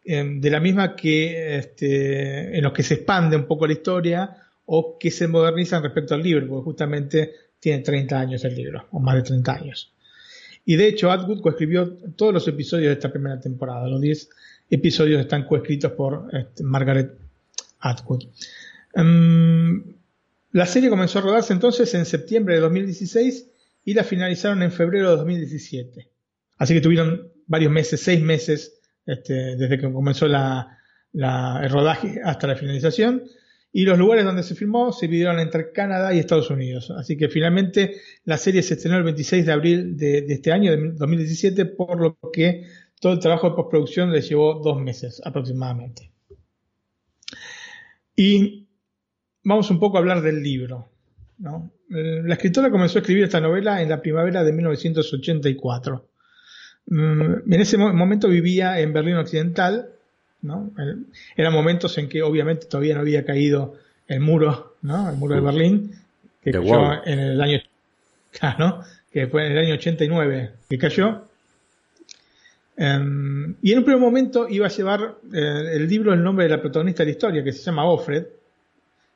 eh, 0.05 0.25
de 0.41 0.51
la 0.51 0.59
misma 0.59 0.97
que 0.97 1.59
este, 1.59 2.59
en 2.59 2.65
los 2.65 2.73
que 2.73 2.83
se 2.83 2.95
expande 2.95 3.37
un 3.37 3.47
poco 3.47 3.69
la 3.69 3.75
historia 3.75 4.41
o 4.67 4.99
que 4.99 5.11
se 5.11 5.29
modernizan 5.29 5.83
respecto 5.83 6.15
al 6.15 6.23
libro, 6.23 6.47
porque 6.49 6.65
justamente 6.65 7.33
tiene 7.61 7.83
30 7.83 8.19
años 8.19 8.45
el 8.45 8.55
libro, 8.55 8.87
o 8.93 9.01
más 9.01 9.17
de 9.17 9.23
30 9.23 9.53
años. 9.53 9.93
Y 10.65 10.77
de 10.77 10.89
hecho, 10.89 11.11
Atwood 11.11 11.43
coescribió 11.43 11.93
todos 12.17 12.33
los 12.33 12.49
episodios 12.49 12.89
de 12.89 12.95
esta 12.95 13.13
primera 13.13 13.39
temporada. 13.39 13.87
Los 13.87 14.01
10 14.01 14.31
episodios 14.71 15.21
están 15.21 15.47
coescritos 15.47 15.93
por 15.93 16.29
este, 16.33 16.63
Margaret 16.63 17.13
Atwood. 17.81 18.25
Em, 18.95 19.83
la 20.53 20.67
serie 20.67 20.89
comenzó 20.89 21.19
a 21.19 21.23
rodarse 21.23 21.53
entonces 21.53 21.93
en 21.95 22.07
septiembre 22.07 22.55
de 22.55 22.61
2016 22.61 23.51
y 23.85 23.95
la 23.95 24.05
finalizaron 24.05 24.63
en 24.63 24.73
febrero 24.73 25.11
de 25.11 25.17
2017. 25.17 26.09
Así 26.59 26.75
que 26.75 26.81
tuvieron 26.81 27.29
varios 27.47 27.73
meses, 27.73 28.01
seis 28.01 28.23
meses 28.23 28.81
este, 29.07 29.57
desde 29.57 29.79
que 29.79 29.93
comenzó 29.93 30.29
la, 30.29 30.79
el 31.13 31.71
rodaje 31.71 32.21
hasta 32.25 32.47
la 32.47 32.57
finalización. 32.57 33.25
Y 33.77 33.85
los 33.87 33.99
lugares 33.99 34.25
donde 34.25 34.45
se 34.45 34.55
filmó 34.55 34.93
se 34.93 35.07
dividieron 35.07 35.41
entre 35.41 35.73
Canadá 35.73 36.15
y 36.15 36.21
Estados 36.21 36.49
Unidos. 36.49 36.93
Así 36.97 37.17
que 37.17 37.29
finalmente 37.29 37.97
la 38.25 38.39
serie 38.39 38.63
se 38.63 38.75
estrenó 38.75 38.99
el 38.99 39.03
26 39.03 39.45
de 39.45 39.53
abril 39.53 39.97
de, 39.97 40.25
este 40.29 40.53
año, 40.53 40.71
de 40.71 40.93
2017, 40.93 41.67
por 41.67 42.01
lo 42.01 42.17
que 42.33 42.69
todo 43.01 43.15
el 43.15 43.19
trabajo 43.19 43.51
de 43.51 43.57
postproducción 43.57 44.13
le 44.13 44.21
llevó 44.21 44.61
dos 44.63 44.81
meses 44.81 45.21
aproximadamente. 45.25 46.13
Y 48.15 48.69
vamos 49.43 49.69
un 49.73 49.81
poco 49.81 49.97
a 49.97 50.01
hablar 50.01 50.23
del 50.23 50.41
libro. 50.41 50.93
La 51.89 52.35
escritora 52.35 52.71
comenzó 52.71 52.99
a 52.99 53.01
escribir 53.01 53.25
esta 53.25 53.41
novela 53.41 53.83
en 53.83 53.89
la 53.89 54.01
primavera 54.01 54.45
de 54.45 54.53
1984. 54.53 56.09
Mm, 56.87 57.53
en 57.53 57.61
ese 57.61 57.77
momento 57.77 58.29
vivía 58.29 58.79
en 58.79 58.93
Berlín 58.93 59.17
Occidental. 59.17 59.94
¿No? 60.45 60.71
Eran 61.37 61.53
momentos 61.53 61.97
en 61.99 62.09
que 62.09 62.23
obviamente 62.23 62.67
todavía 62.67 62.95
no 62.95 63.01
había 63.01 63.25
caído 63.25 63.75
el 64.07 64.21
muro, 64.21 64.77
¿no? 64.83 65.11
el 65.11 65.17
muro 65.17 65.35
de. 65.35 65.41
Berlín, 65.41 65.93
que 66.43 66.53
cayó 66.53 67.05
en 67.05 67.19
el 67.19 67.41
año, 67.41 67.61
que 69.13 69.27
fue 69.27 69.47
en 69.47 69.53
el 69.53 69.59
año 69.59 69.75
89 69.75 70.51
que 70.69 70.79
cayó. 70.79 71.25
Em, 72.77 73.55
y 73.63 73.73
en 73.73 73.79
un 73.79 73.85
primer 73.85 74.01
momento 74.01 74.49
iba 74.49 74.67
a 74.67 74.71
llevar 74.71 75.17
eh, 75.33 75.71
el 75.75 75.89
libro 75.89 76.13
el 76.13 76.23
nombre 76.23 76.45
de 76.45 76.51
la 76.51 76.61
protagonista 76.61 77.03
de 77.03 77.07
la 77.07 77.13
historia, 77.13 77.45
que 77.45 77.53
se 77.53 77.63
llama 77.63 77.87
Offred, 77.87 78.27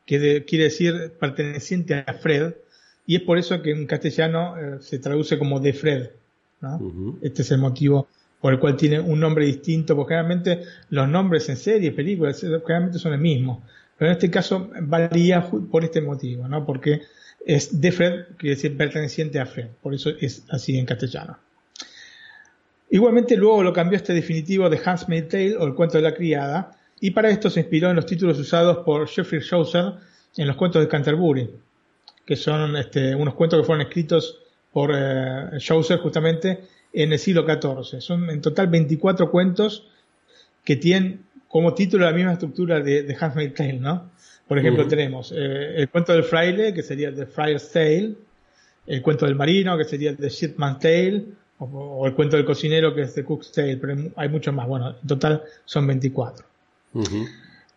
que 0.07 0.45
quiere 0.47 0.65
decir 0.65 1.13
perteneciente 1.21 2.05
a 2.07 2.15
Fred, 2.15 2.55
y 3.07 3.17
es 3.17 3.23
por 3.23 3.37
eso 3.37 3.61
que 3.61 3.73
en 3.73 3.87
castellano 3.87 4.57
eh, 4.57 4.79
se 4.81 4.99
traduce 4.99 5.39
como 5.39 5.61
de 5.61 5.73
Fred. 5.73 6.11
Este 7.21 7.43
es 7.43 7.51
el 7.53 7.59
motivo 7.59 8.09
por 8.41 8.53
el 8.53 8.61
cual 8.61 8.77
tiene 8.77 9.01
un 9.01 9.21
nombre 9.21 9.47
distinto, 9.47 9.97
porque 9.97 10.15
generalmente 10.15 10.63
los 10.91 11.09
nombres 11.09 11.49
en 11.49 11.57
series, 11.57 11.93
películas, 11.95 12.41
generalmente 12.41 12.99
son 12.99 13.13
el 13.13 13.21
mismo. 13.21 13.65
Pero 13.97 14.11
en 14.11 14.17
este 14.17 14.31
caso 14.31 14.71
varía 14.83 15.45
por 15.45 15.85
este 15.85 16.01
motivo, 16.01 16.47
¿no? 16.47 16.65
porque 16.65 17.03
es 17.45 17.81
de 17.81 17.93
Fred, 17.93 18.25
quiere 18.37 18.55
decir 18.55 18.77
perteneciente 18.77 19.41
a 19.41 19.47
Fred, 19.47 19.69
por 19.83 19.95
eso 19.95 20.11
es 20.21 20.45
así 20.51 20.79
en 20.79 20.87
castellano. 20.87 21.39
Igualmente 22.91 23.37
luego 23.37 23.63
lo 23.63 23.73
cambió 23.73 23.97
este 23.97 24.15
definitivo 24.15 24.71
de 24.71 24.81
Hans 24.85 25.07
Tale 25.07 25.57
o 25.57 25.67
el 25.67 25.75
cuento 25.75 25.99
de 25.99 26.05
la 26.05 26.15
criada, 26.15 26.79
y 27.01 27.11
para 27.11 27.31
esto 27.31 27.51
se 27.51 27.61
inspiró 27.61 27.91
en 27.91 27.97
los 27.97 28.07
títulos 28.07 28.39
usados 28.39 28.79
por 28.79 29.07
Jeffrey 29.09 29.41
Chaucer 29.43 29.95
en 30.37 30.47
los 30.47 30.57
cuentos 30.57 30.83
de 30.83 30.89
Canterbury, 30.89 31.51
que 32.25 32.37
son 32.37 32.77
este, 32.77 33.15
unos 33.15 33.35
cuentos 33.35 33.61
que 33.61 33.67
fueron 33.67 33.87
escritos 33.87 34.41
por 34.73 34.93
eh, 34.95 35.59
Chaucer 35.59 35.99
justamente 35.99 36.61
en 36.93 37.13
el 37.13 37.19
siglo 37.19 37.45
XIV. 37.47 38.01
Son 38.01 38.31
en 38.31 38.41
total 38.41 38.69
24 38.69 39.31
cuentos 39.31 39.89
que 40.65 40.77
tienen 40.77 41.25
como 41.49 41.75
título 41.75 42.05
la 42.05 42.13
misma 42.13 42.33
estructura 42.33 42.81
de, 42.81 43.03
de 43.03 43.17
Handmaid's 43.19 43.55
Tale, 43.55 43.75
¿no? 43.75 44.11
Por 44.49 44.59
ejemplo, 44.59 44.89
tenemos 44.89 45.31
eh, 45.33 45.75
el 45.77 45.91
cuento 45.91 46.15
del 46.15 46.25
fraile, 46.25 46.73
que 46.73 46.83
sería 46.83 47.15
The 47.15 47.27
Friar's 47.27 47.71
Tale, 47.71 48.15
el 48.87 49.03
cuento 49.03 49.27
del 49.27 49.35
marino, 49.35 49.77
que 49.77 49.85
sería 49.85 50.17
The 50.17 50.31
Shipman's 50.31 50.79
Tale, 50.79 51.25
o, 51.59 52.07
el 52.07 52.15
cuento 52.15 52.37
del 52.37 52.47
cocinero, 52.47 52.95
que 52.95 53.03
es 53.03 53.15
The 53.15 53.25
Cook's 53.25 53.53
Tale, 53.53 53.77
pero 53.77 53.95
hay 54.17 54.29
muchos 54.31 54.55
más. 54.55 54.67
Bueno, 54.67 54.97
en 55.01 55.07
total 55.07 55.43
son 55.67 55.87
24. 55.87 56.47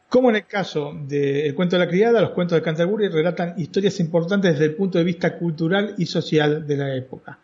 Como 0.08 0.30
en 0.30 0.38
el 0.38 0.46
caso 0.46 0.94
del 1.08 1.54
cuento 1.56 1.78
de 1.78 1.86
la 1.86 1.90
criada, 1.90 2.22
los 2.22 2.32
cuentos 2.32 2.58
de 2.58 2.62
Canterbury 2.62 3.10
relatan 3.10 3.56
historias 3.58 4.00
importantes 4.00 4.54
desde 4.54 4.66
el 4.66 4.76
punto 4.76 4.98
de 4.98 5.04
vista 5.04 5.38
cultural 5.38 5.96
y 5.98 6.06
social 6.06 6.66
de 6.66 6.78
la 6.78 6.96
época. 6.96 7.40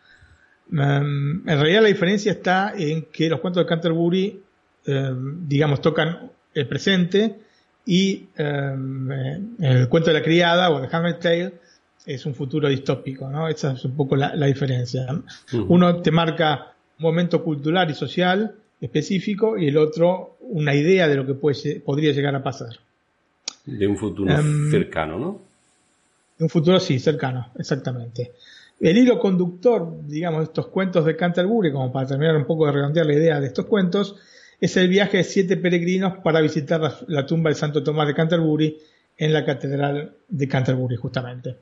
Em, 0.72 1.48
en 1.48 1.60
realidad 1.60 1.82
la 1.82 1.88
diferencia 1.88 2.32
está 2.32 2.74
en 2.76 3.06
que 3.12 3.28
los 3.28 3.40
cuentos 3.40 3.64
de 3.64 3.68
Canterbury, 3.68 4.40
em, 4.86 5.48
digamos, 5.48 5.80
tocan 5.80 6.30
el 6.54 6.66
presente 6.66 7.36
y 7.86 8.26
em, 8.36 9.10
el 9.60 9.88
cuento 9.88 10.10
de 10.10 10.14
la 10.14 10.22
criada 10.22 10.70
o 10.70 10.80
de 10.80 10.88
Hamlet 10.90 11.20
Tale 11.20 11.52
es 12.06 12.24
un 12.26 12.34
futuro 12.34 12.68
distópico, 12.68 13.28
¿no? 13.28 13.48
Esa 13.48 13.72
es 13.72 13.84
un 13.84 13.96
poco 13.96 14.16
la, 14.16 14.46
diferencia. 14.46 15.06
Uno 15.68 15.96
te 16.00 16.10
marca 16.10 16.72
un 16.98 17.02
momento 17.02 17.42
cultural 17.42 17.90
y 17.90 17.94
social 17.94 18.54
específico 18.80 19.58
y 19.58 19.68
el 19.68 19.76
otro 19.76 20.36
una 20.40 20.74
idea 20.74 21.08
de 21.08 21.16
lo 21.16 21.26
que 21.26 21.34
puede, 21.34 21.80
podría 21.80 22.12
llegar 22.12 22.34
a 22.34 22.42
pasar. 22.42 22.70
De 23.66 23.86
un 23.86 23.96
futuro 23.96 24.34
cercano, 24.70 25.18
¿no? 25.18 25.40
De 26.38 26.44
un 26.44 26.50
futuro, 26.50 26.80
sí, 26.80 26.98
cercano, 26.98 27.50
exactamente. 27.58 28.32
El 28.80 28.96
hilo 28.96 29.18
conductor, 29.18 30.06
digamos, 30.06 30.40
de 30.40 30.44
estos 30.44 30.68
cuentos 30.68 31.04
de 31.04 31.16
Canterbury, 31.16 31.72
como 31.72 31.92
para 31.92 32.06
terminar 32.06 32.36
un 32.36 32.46
poco 32.46 32.66
de 32.66 32.72
redondear 32.72 33.06
la 33.06 33.14
idea 33.14 33.40
de 33.40 33.48
estos 33.48 33.66
cuentos, 33.66 34.16
es 34.60 34.76
el 34.76 34.88
viaje 34.88 35.18
de 35.18 35.24
siete 35.24 35.56
peregrinos 35.56 36.18
para 36.18 36.40
visitar 36.40 36.80
la, 37.06 37.26
tumba 37.26 37.50
de 37.50 37.56
Santo 37.56 37.82
Tomás 37.82 38.06
de 38.06 38.14
Canterbury 38.14 38.78
en 39.16 39.32
la 39.32 39.44
Catedral 39.44 40.14
de 40.28 40.48
Canterbury, 40.48 40.96
justamente. 40.96 41.56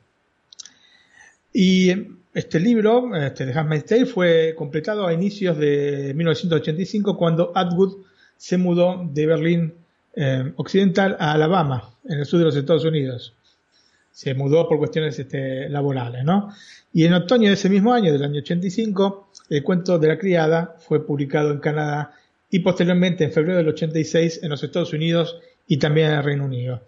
Y 1.53 1.91
este 2.35 2.61
libro, 2.61 3.15
este, 3.17 3.47
de 3.47 3.53
Handmaid's 3.53 3.87
Tale, 3.87 4.07
fue 4.07 4.55
completado 4.57 5.07
a 5.07 5.13
inicios 5.13 5.57
de 5.57 6.13
1985 6.15 7.17
cuando 7.17 7.53
Atwood 7.55 8.05
se 8.37 8.59
mudó 8.59 9.09
de 9.11 9.27
Berlín 9.27 9.75
eh, 10.15 10.53
Occidental 10.57 11.17
a 11.19 11.33
Alabama, 11.33 11.95
en 12.05 12.19
el 12.19 12.27
sur 12.27 12.39
de 12.39 12.45
los 12.45 12.57
Estados 12.57 12.85
Unidos. 12.85 13.36
Se 14.17 14.35
mudó 14.35 14.69
por 14.69 14.79
cuestiones 14.79 15.19
este, 15.19 15.69
laborales, 15.69 16.25
¿no? 16.25 16.49
Y 16.93 17.05
en 17.05 17.13
otoño 17.13 17.49
de 17.49 17.55
ese 17.55 17.69
mismo 17.69 17.93
año, 17.93 18.13
del 18.13 18.25
año 18.25 18.39
85, 18.39 19.33
el 19.51 19.63
cuento 19.63 19.99
de 19.99 20.09
la 20.09 20.19
criada 20.19 20.77
fue 20.79 21.05
publicado 21.05 21.51
en 21.51 21.59
Canadá 21.59 22.15
y 22.51 22.61
posteriormente 22.61 23.25
en 23.25 23.33
febrero 23.33 23.59
del 23.59 23.69
86 23.69 24.41
en 24.43 24.49
los 24.49 24.63
Estados 24.63 24.93
Unidos 24.93 25.39
y 25.67 25.77
también 25.77 26.13
en 26.13 26.19
el 26.19 26.25
Reino 26.25 26.45
Unido 26.47 26.81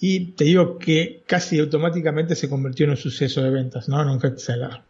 y 0.00 0.32
te 0.32 0.44
digo 0.44 0.78
que 0.78 1.22
casi 1.26 1.58
automáticamente 1.58 2.34
se 2.34 2.48
convirtió 2.48 2.84
en 2.84 2.90
un 2.92 2.96
suceso 2.96 3.42
de 3.42 3.50
ventas, 3.50 3.86
¿no? 3.88 4.00
En 4.00 4.08
un 4.08 4.18
bestseller. 4.18 4.80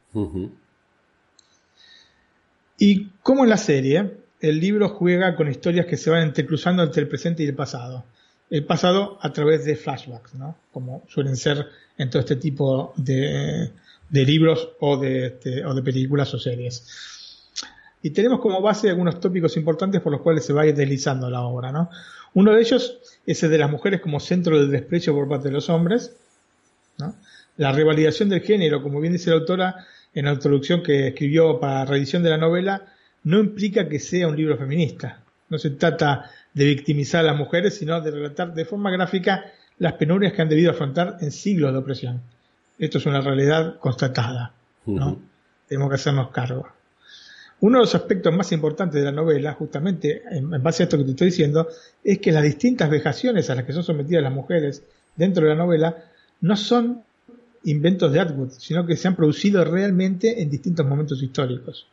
Y 2.78 3.08
como 3.22 3.42
en 3.42 3.50
la 3.50 3.56
serie, 3.56 4.18
el 4.40 4.60
libro 4.60 4.88
juega 4.88 5.34
con 5.34 5.50
historias 5.50 5.86
que 5.86 5.96
se 5.96 6.10
van 6.10 6.22
entrecruzando 6.22 6.84
entre 6.84 7.02
el 7.02 7.08
presente 7.08 7.42
y 7.42 7.46
el 7.46 7.56
pasado. 7.56 8.04
El 8.50 8.64
pasado 8.64 9.18
a 9.22 9.32
través 9.32 9.64
de 9.64 9.76
flashbacks, 9.76 10.34
¿no? 10.34 10.56
Como 10.72 11.04
suelen 11.08 11.36
ser 11.36 11.66
en 11.96 12.10
todo 12.10 12.20
este 12.20 12.36
tipo 12.36 12.92
de, 12.96 13.70
libros 14.10 14.70
o 14.80 14.96
de, 14.96 15.26
este, 15.26 15.64
o 15.64 15.72
de 15.72 15.82
películas 15.82 16.34
o 16.34 16.38
series. 16.38 16.84
Y 18.02 18.10
tenemos 18.10 18.40
como 18.40 18.60
base 18.60 18.90
algunos 18.90 19.20
tópicos 19.20 19.56
importantes 19.56 20.00
por 20.00 20.10
los 20.10 20.22
cuales 20.22 20.44
se 20.44 20.52
va 20.52 20.62
a 20.62 20.66
ir 20.66 20.74
deslizando 20.74 21.30
la 21.30 21.42
obra, 21.42 21.70
¿no? 21.70 21.90
Uno 22.34 22.52
de 22.52 22.60
ellos 22.60 22.98
es 23.26 23.42
el 23.42 23.50
de 23.50 23.58
las 23.58 23.70
mujeres 23.70 24.00
como 24.00 24.20
centro 24.20 24.58
del 24.58 24.70
desprecio 24.70 25.14
por 25.14 25.28
parte 25.28 25.48
de 25.48 25.54
los 25.54 25.68
hombres. 25.68 26.16
La 27.56 27.72
revalidación 27.72 28.28
del 28.28 28.40
género, 28.40 28.82
como 28.82 29.00
bien 29.00 29.12
dice 29.12 29.30
la 29.30 29.36
autora 29.36 29.86
en 30.14 30.24
la 30.24 30.32
introducción 30.32 30.82
que 30.82 31.08
escribió 31.08 31.60
para 31.60 31.80
la 31.80 31.84
reedición 31.84 32.22
de 32.22 32.30
la 32.30 32.38
novela, 32.38 32.86
no 33.24 33.38
implica 33.38 33.88
que 33.88 33.98
sea 33.98 34.28
un 34.28 34.36
libro 34.36 34.56
feminista. 34.56 35.22
No 35.48 35.58
se 35.58 35.70
trata 35.70 36.30
de 36.54 36.64
victimizar 36.64 37.20
a 37.20 37.28
las 37.28 37.36
mujeres, 37.36 37.76
sino 37.76 38.00
de 38.00 38.10
relatar 38.10 38.54
de 38.54 38.64
forma 38.64 38.90
gráfica 38.90 39.44
las 39.78 39.94
penurias 39.94 40.32
que 40.32 40.42
han 40.42 40.48
debido 40.48 40.70
afrontar 40.70 41.18
en 41.20 41.30
siglos 41.30 41.72
de 41.72 41.78
opresión. 41.78 42.20
Esto 42.78 42.98
es 42.98 43.06
una 43.06 43.20
realidad 43.20 43.78
constatada. 43.78 44.52
¿no? 44.86 45.20
Tenemos 45.68 45.88
que 45.88 45.94
hacernos 45.94 46.30
cargo. 46.30 46.66
Uno 47.60 47.78
de 47.78 47.84
los 47.84 47.94
aspectos 47.94 48.34
más 48.34 48.52
importantes 48.52 49.00
de 49.00 49.04
la 49.04 49.12
novela, 49.12 49.52
justamente 49.52 50.22
en, 50.30 50.50
base 50.62 50.82
a 50.82 50.84
esto 50.84 50.96
que 50.96 51.04
te 51.04 51.10
estoy 51.10 51.26
diciendo, 51.26 51.68
es 52.02 52.18
que 52.18 52.32
las 52.32 52.42
distintas 52.42 52.88
vejaciones 52.88 53.50
a 53.50 53.54
las 53.54 53.64
que 53.64 53.72
son 53.72 53.82
sometidas 53.82 54.22
las 54.22 54.32
mujeres 54.32 54.82
dentro 55.14 55.44
de 55.44 55.50
la 55.50 55.56
novela 55.56 56.04
no 56.40 56.56
son 56.56 57.02
inventos 57.64 58.10
de 58.12 58.20
Atwood, 58.20 58.52
sino 58.52 58.86
que 58.86 58.96
se 58.96 59.08
han 59.08 59.16
producido 59.16 59.62
realmente 59.64 60.42
en 60.42 60.48
distintos 60.48 60.86
momentos 60.86 61.22
históricos. 61.22 61.86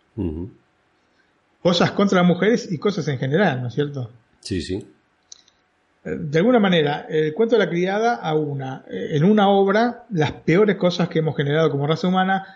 Cosas 1.62 1.92
contra 1.92 2.20
las 2.20 2.28
mujeres 2.28 2.72
y 2.72 2.78
cosas 2.78 3.06
en 3.10 3.18
general, 3.18 3.62
¿no 3.62 3.68
es 3.68 3.74
cierto? 3.74 4.10
Sí, 4.40 4.62
sí. 4.62 4.88
Eh, 6.08 6.16
de 6.20 6.38
alguna 6.40 6.60
manera, 6.60 7.06
el 7.10 7.34
cuento 7.34 7.56
de 7.56 7.66
la 7.66 7.70
criada 7.70 8.16
a 8.16 8.34
una, 8.34 8.84
eh, 8.90 9.10
en 9.12 9.24
una 9.24 9.50
obra, 9.50 10.06
las 10.12 10.32
peores 10.32 10.78
cosas 10.78 11.10
que 11.10 11.20
hemos 11.20 11.36
generado 11.36 11.70
como 11.70 11.86
raza 11.86 12.08
humana, 12.08 12.56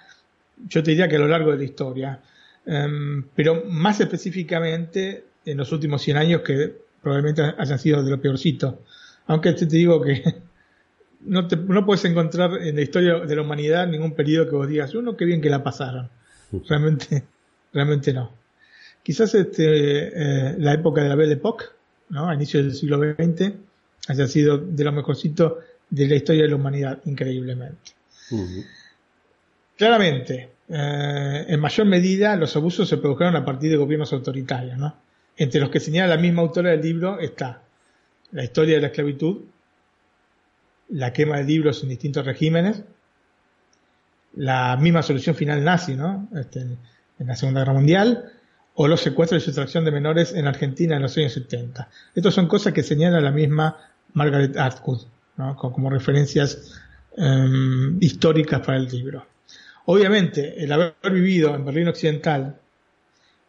yo 0.67 0.83
te 0.83 0.91
diría 0.91 1.07
que 1.07 1.17
a 1.17 1.19
lo 1.19 1.27
largo 1.27 1.51
de 1.51 1.57
la 1.57 1.63
historia. 1.63 2.19
Em, 2.65 3.23
pero 3.35 3.63
más 3.65 3.99
específicamente 3.99 5.25
en 5.45 5.57
los 5.57 5.71
últimos 5.71 6.01
100 6.01 6.17
años 6.17 6.41
que 6.41 6.73
probablemente 7.01 7.41
hayan 7.57 7.79
sido 7.79 8.03
de 8.03 8.11
lo 8.11 8.21
peorcito. 8.21 8.83
Aunque 9.27 9.53
te, 9.53 9.65
digo 9.65 10.01
que 10.01 10.23
no, 11.21 11.47
te, 11.47 11.57
no 11.57 11.85
puedes 11.85 12.05
encontrar 12.05 12.57
en 12.61 12.75
la 12.75 12.81
historia 12.81 13.19
de 13.19 13.35
la 13.35 13.41
humanidad 13.41 13.87
ningún 13.87 14.13
periodo 14.13 14.49
que 14.49 14.55
vos 14.55 14.67
digas, 14.67 14.93
uno, 14.95 15.17
qué 15.17 15.25
bien 15.25 15.41
que 15.41 15.49
la 15.49 15.63
pasaron. 15.63 16.09
Realmente, 16.67 17.23
realmente 17.73 18.13
no. 18.13 18.40
Quizás 19.03 19.33
este, 19.35 20.07
eh, 20.07 20.55
la 20.57 20.73
época 20.73 21.01
de 21.01 21.09
la 21.09 21.15
Belle 21.15 21.33
Époque, 21.33 21.65
¿no? 22.09 22.29
a 22.29 22.35
inicios 22.35 22.63
del 22.63 22.75
siglo 22.75 22.99
XX, 22.99 23.53
haya 24.07 24.27
sido 24.27 24.57
de 24.57 24.83
lo 24.83 24.91
mejorcito 24.91 25.59
de 25.89 26.07
la 26.07 26.15
historia 26.15 26.43
de 26.43 26.49
la 26.49 26.55
humanidad, 26.55 26.99
increíblemente. 27.05 27.91
Claramente, 29.77 30.51
eh, 30.69 31.45
en 31.47 31.59
mayor 31.59 31.87
medida 31.87 32.35
los 32.35 32.55
abusos 32.55 32.87
se 32.87 32.97
produjeron 32.97 33.35
a 33.35 33.43
partir 33.43 33.71
de 33.71 33.77
gobiernos 33.77 34.13
autoritarios, 34.13 34.77
¿no? 34.77 34.95
entre 35.37 35.59
los 35.59 35.69
que 35.69 35.79
señala 35.79 36.15
la 36.15 36.21
misma 36.21 36.41
autora 36.41 36.71
del 36.71 36.81
libro 36.81 37.19
está 37.19 37.63
la 38.31 38.43
historia 38.43 38.75
de 38.75 38.81
la 38.81 38.87
esclavitud, 38.87 39.41
la 40.89 41.11
quema 41.13 41.37
de 41.37 41.43
libros 41.45 41.83
en 41.83 41.89
distintos 41.89 42.25
regímenes, 42.25 42.83
la 44.35 44.77
misma 44.77 45.01
solución 45.01 45.35
final 45.35 45.63
nazi, 45.63 45.95
¿no? 45.95 46.29
Este, 46.35 46.61
en 46.61 47.27
la 47.27 47.35
Segunda 47.35 47.61
Guerra 47.61 47.73
Mundial, 47.73 48.31
o 48.75 48.87
los 48.87 49.01
secuestros 49.01 49.41
y 49.41 49.45
sustracción 49.45 49.85
de 49.85 49.91
menores 49.91 50.33
en 50.33 50.47
Argentina 50.47 50.95
en 50.95 51.01
los 51.01 51.17
años 51.17 51.33
70. 51.33 51.89
Estas 52.15 52.33
son 52.33 52.47
cosas 52.47 52.73
que 52.73 52.83
señala 52.83 53.19
la 53.19 53.31
misma 53.31 53.77
Margaret 54.13 54.57
Atwood, 54.57 55.01
¿no? 55.37 55.55
como, 55.55 55.89
referencias 55.89 56.79
em, 57.17 57.97
históricas 58.01 58.61
para 58.61 58.77
el 58.77 58.87
libro. 58.87 59.25
Obviamente, 59.85 60.63
el 60.63 60.71
haber 60.71 60.93
vivido 61.11 61.53
en 61.55 61.65
Berlín 61.65 61.87
Occidental 61.87 62.55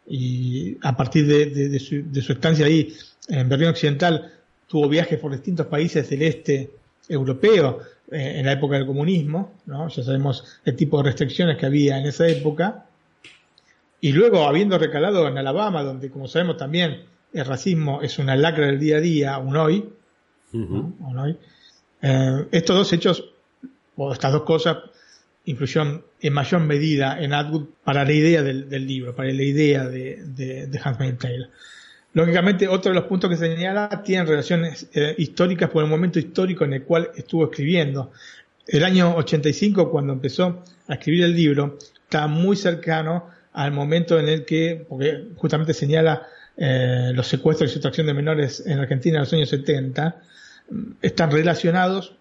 y 0.06 0.76
a 0.82 0.96
partir 0.96 1.26
de, 1.26 1.78
su, 1.78 2.02
de 2.10 2.22
su 2.22 2.32
estancia 2.32 2.66
ahí 2.66 2.92
en 3.28 3.48
Berlín 3.48 3.68
Occidental 3.68 4.32
tuvo 4.66 4.88
viajes 4.88 5.18
por 5.18 5.32
distintos 5.32 5.66
países 5.66 6.08
del 6.08 6.22
este 6.22 6.70
europeo 7.08 7.80
eh, 8.10 8.38
en 8.38 8.46
la 8.46 8.52
época 8.52 8.76
del 8.76 8.86
comunismo, 8.86 9.52
¿no? 9.66 9.88
ya 9.88 10.02
sabemos 10.02 10.44
el 10.64 10.76
tipo 10.76 10.98
de 10.98 11.04
restricciones 11.04 11.56
que 11.56 11.66
había 11.66 11.98
en 11.98 12.06
esa 12.06 12.26
época, 12.26 12.86
y 14.02 14.12
luego 14.12 14.48
habiendo 14.48 14.76
recalado 14.78 15.28
en 15.28 15.38
Alabama, 15.38 15.84
donde 15.84 16.10
como 16.10 16.26
sabemos 16.26 16.56
también 16.56 17.04
el 17.32 17.46
racismo 17.46 18.02
es 18.02 18.18
una 18.18 18.34
lacra 18.34 18.66
del 18.66 18.80
día 18.80 18.96
a 18.96 19.00
día, 19.00 19.34
aún 19.34 19.56
hoy, 19.56 19.88
hoy 20.52 21.38
eh, 22.02 22.46
estos 22.50 22.76
dos 22.76 22.92
hechos, 22.92 23.24
o 23.94 24.12
estas 24.12 24.32
dos 24.32 24.42
cosas, 24.42 24.78
influyeron 25.44 26.04
en 26.20 26.32
mayor 26.32 26.60
medida 26.62 27.22
en 27.22 27.32
Atwood 27.32 27.66
para 27.84 28.04
la 28.04 28.12
idea 28.12 28.42
del, 28.42 28.86
libro, 28.86 29.14
para 29.14 29.30
la 29.32 29.42
idea 29.42 29.86
de, 29.86 30.24
de, 30.26 30.66
de 30.66 30.80
Handmaid's 30.82 31.18
Tale. 31.18 31.48
Lógicamente, 32.14 32.66
otro 32.66 32.90
de 32.90 32.96
los 32.96 33.04
puntos 33.04 33.30
que 33.30 33.36
señala 33.36 34.02
tienen 34.02 34.26
relaciones 34.26 34.88
eh, 34.94 35.14
históricas 35.16 35.70
por 35.70 35.84
el 35.84 35.88
momento 35.88 36.18
histórico 36.18 36.64
en 36.64 36.72
el 36.72 36.82
cual 36.82 37.10
estuvo 37.14 37.44
escribiendo. 37.44 38.10
El 38.66 38.82
año 38.82 39.14
85, 39.14 39.92
cuando 39.92 40.12
empezó 40.12 40.64
a 40.88 40.94
escribir 40.94 41.22
el 41.22 41.36
libro, 41.36 41.78
está 42.04 42.26
muy 42.26 42.56
cercano 42.56 43.30
al 43.52 43.72
momento 43.72 44.18
en 44.18 44.28
el 44.28 44.44
que, 44.44 44.84
porque 44.88 45.28
justamente 45.36 45.74
señala 45.74 46.26
eh, 46.56 47.12
los 47.14 47.26
secuestros 47.26 47.70
y 47.70 47.72
sustracción 47.72 48.06
de 48.06 48.14
menores 48.14 48.62
en 48.66 48.78
Argentina 48.78 49.16
en 49.16 49.20
los 49.22 49.32
años 49.32 49.48
70, 49.48 50.20
están 51.00 51.30
relacionados 51.30 52.14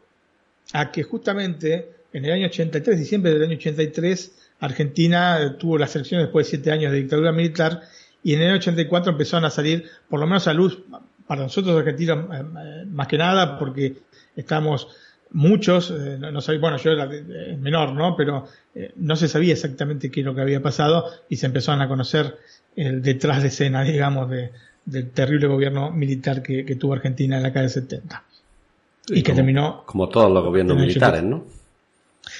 a 0.73 0.91
que 0.91 1.03
justamente 1.03 1.91
en 2.13 2.25
el 2.25 2.31
año 2.31 2.47
83, 2.47 2.97
diciembre 2.97 3.33
del 3.33 3.43
año 3.43 3.55
83, 3.55 4.31
Argentina 4.59 5.55
tuvo 5.57 5.77
las 5.77 5.95
elecciones 5.95 6.27
después 6.27 6.47
de 6.47 6.49
siete 6.51 6.71
años 6.71 6.91
de 6.91 6.99
dictadura 6.99 7.31
militar 7.31 7.81
y 8.23 8.33
en 8.35 8.41
el 8.41 8.55
84 8.55 9.11
empezaron 9.11 9.45
a 9.45 9.49
salir, 9.49 9.89
por 10.09 10.19
lo 10.19 10.27
menos 10.27 10.47
a 10.47 10.53
luz, 10.53 10.79
para 11.27 11.43
nosotros 11.43 11.77
argentinos 11.77 12.25
eh, 12.31 12.39
eh, 12.41 12.85
más 12.87 13.07
que 13.07 13.17
nada, 13.17 13.57
porque 13.57 13.95
estamos 14.35 14.87
muchos, 15.31 15.91
eh, 15.91 16.17
no, 16.19 16.39
bueno, 16.59 16.77
yo 16.77 16.91
era 16.91 17.09
menor, 17.57 17.93
¿no? 17.93 18.15
Pero 18.15 18.47
no 18.95 19.15
se 19.15 19.27
sabía 19.27 19.53
exactamente 19.53 20.11
qué 20.11 20.21
es 20.21 20.25
lo 20.25 20.35
que 20.35 20.41
había 20.41 20.61
pasado 20.61 21.05
y 21.29 21.37
se 21.37 21.45
empezaron 21.45 21.81
a 21.81 21.87
conocer 21.87 22.37
el 22.75 23.01
detrás 23.01 23.41
de 23.41 23.49
escena, 23.49 23.83
digamos, 23.83 24.29
de, 24.29 24.51
del 24.85 25.09
terrible 25.11 25.47
gobierno 25.47 25.91
militar 25.91 26.41
que, 26.41 26.63
tuvo 26.75 26.93
Argentina 26.93 27.37
en 27.37 27.43
la 27.43 27.49
década 27.49 27.63
de 27.63 27.69
70. 27.69 28.23
Y, 29.07 29.23
que 29.23 29.33
terminó... 29.33 29.83
Como 29.85 30.07
todos 30.09 30.31
los 30.31 30.43
gobiernos 30.43 30.77
militares, 30.77 31.23
¿no? 31.23 31.45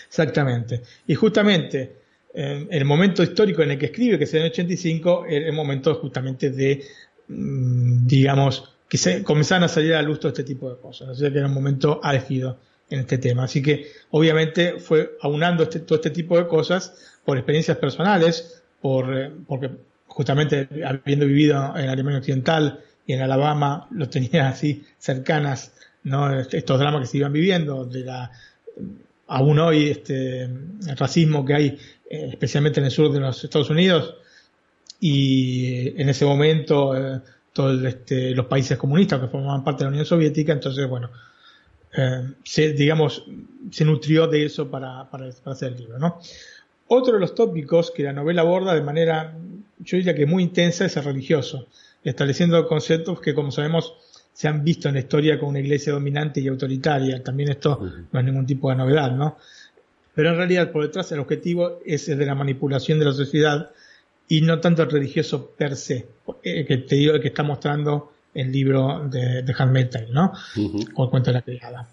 Exactamente. 0.08 0.82
Y 1.08 1.16
justamente 1.16 2.02
el 2.34 2.86
momento 2.86 3.24
histórico 3.24 3.62
en 3.62 3.72
el 3.72 3.78
que 3.78 3.88
escribe, 3.88 4.18
que 4.18 4.24
es 4.24 4.34
en 4.34 4.44
el 4.44 4.52
85, 4.52 5.26
el, 5.28 5.54
momento 5.54 5.96
justamente 5.96 6.50
de, 6.50 6.84
mm, 7.28 8.08
digamos, 8.08 8.76
que 8.88 8.98
se 8.98 9.24
comenzaron 9.24 9.64
a 9.64 9.68
salir 9.68 9.94
a 9.96 10.02
luz 10.02 10.20
todo 10.20 10.30
este 10.30 10.44
tipo 10.44 10.70
de 10.70 10.80
cosas. 10.80 11.10
O 11.10 11.16
sea 11.16 11.32
que 11.32 11.38
era 11.38 11.48
un 11.48 11.54
momento 11.54 12.00
álgido 12.04 12.58
en 12.92 13.00
este 13.00 13.18
tema. 13.18 13.46
Así 13.46 13.62
que, 13.62 13.88
obviamente, 14.12 14.80
fue 14.80 15.18
aunando 15.22 15.64
este, 15.64 15.80
todo 15.80 15.96
este 15.96 16.12
tipo 16.12 16.38
de 16.38 16.48
cosas 16.48 16.94
por 17.26 17.38
experiencias 17.38 17.78
personales, 17.78 18.62
por, 18.82 19.18
eh, 19.18 19.32
porque 19.48 19.72
justamente 20.08 20.68
habiendo 20.86 21.26
vivido 21.26 21.74
en 21.76 21.90
Alemania 21.90 22.20
Occidental 22.20 22.82
y 23.08 23.14
en 23.14 23.22
Alabama, 23.22 23.88
lo 23.92 24.10
tenía 24.10 24.50
así 24.50 24.84
cercanas, 25.00 25.74
¿no? 26.04 26.40
Estos 26.40 26.80
dramas 26.80 27.02
que 27.02 27.08
se 27.08 27.18
iban 27.18 27.34
viviendo, 27.34 27.86
de 27.86 28.02
la, 28.02 28.32
aún 29.28 29.60
hoy, 29.60 29.90
este, 29.90 30.44
el 30.44 30.98
racismo 30.98 31.46
que 31.46 31.54
hay 31.54 31.68
eh, 32.10 32.28
especialmente 32.32 32.80
en 32.80 32.88
el 32.88 32.92
sur 32.92 33.12
de 33.12 33.20
los 33.20 33.44
Estados 33.44 33.70
Unidos, 33.70 34.16
y 35.00 36.00
en 36.00 36.10
ese 36.10 36.26
momento 36.26 36.96
eh, 36.96 37.22
todos 37.54 37.84
este, 37.84 38.36
los 38.36 38.46
países 38.46 38.78
comunistas 38.78 39.20
que 39.20 39.28
formaban 39.28 39.64
parte 39.64 39.80
de 39.80 39.86
la 39.86 39.92
Unión 39.92 40.06
Soviética, 40.06 40.54
entonces, 40.54 40.88
bueno, 40.88 41.10
eh, 41.96 42.34
se, 42.44 42.74
digamos, 42.74 43.26
se 43.72 43.86
nutrió 43.86 44.28
de 44.28 44.46
eso 44.46 44.70
para, 44.70 45.10
para, 45.10 45.30
hacer 45.46 45.74
el 45.74 45.80
libro, 45.80 46.00
¿no? 46.00 46.20
Otro 46.88 47.14
de 47.14 47.20
los 47.20 47.36
tópicos 47.36 47.92
que 47.92 48.04
la 48.04 48.14
novela 48.14 48.42
aborda 48.42 48.74
de 48.74 48.82
manera, 48.82 49.38
yo 49.80 49.98
diría 49.98 50.16
que 50.16 50.26
muy 50.26 50.44
intensa, 50.44 50.86
es 50.86 50.98
el 50.98 51.06
religioso, 51.06 51.68
estableciendo 52.04 52.68
conceptos 52.68 53.22
que, 53.22 53.34
como 53.34 53.52
sabemos, 53.52 53.94
se 54.34 54.48
han 54.48 54.64
visto 54.64 54.88
en 54.88 54.96
la 54.96 55.02
historia 55.02 55.40
con 55.40 55.50
una 55.50 55.60
iglesia 55.60 55.94
dominante 55.94 56.42
y 56.42 56.48
autoritaria. 56.48 57.24
También 57.24 57.52
esto 57.52 57.80
no 58.12 58.20
es 58.20 58.26
ningún 58.26 58.46
tipo 58.46 58.70
de 58.70 58.76
novedad, 58.76 59.12
¿no? 59.12 59.38
pero 60.14 60.30
en 60.30 60.38
realidad 60.38 60.72
por 60.72 60.84
detrás 60.84 61.12
el 61.12 61.20
objetivo 61.20 61.80
es 61.86 62.08
el 62.10 62.18
de 62.18 62.26
la 62.26 62.36
manipulación 62.36 63.00
de 63.00 63.06
la 63.06 63.14
sociedad 63.14 63.72
y 64.28 64.42
no 64.42 64.60
tanto 64.60 64.84
el 64.84 64.92
religioso 64.92 65.52
per 65.58 65.76
se, 65.76 66.08
eh, 66.44 66.66
que 66.66 66.78
te 66.78 66.96
digo 66.96 67.20
que 67.20 67.30
está 67.30 67.44
mostrando 67.44 68.14
el 68.34 68.52
libro 68.52 69.08
de, 69.10 69.44
de 69.44 69.56
Handmaid's 69.58 70.10
¿no? 70.10 70.34
O 70.96 71.04
el 71.04 71.10
cuento 71.10 71.32
de 71.32 71.34
la 71.34 71.42
criada. 71.42 71.88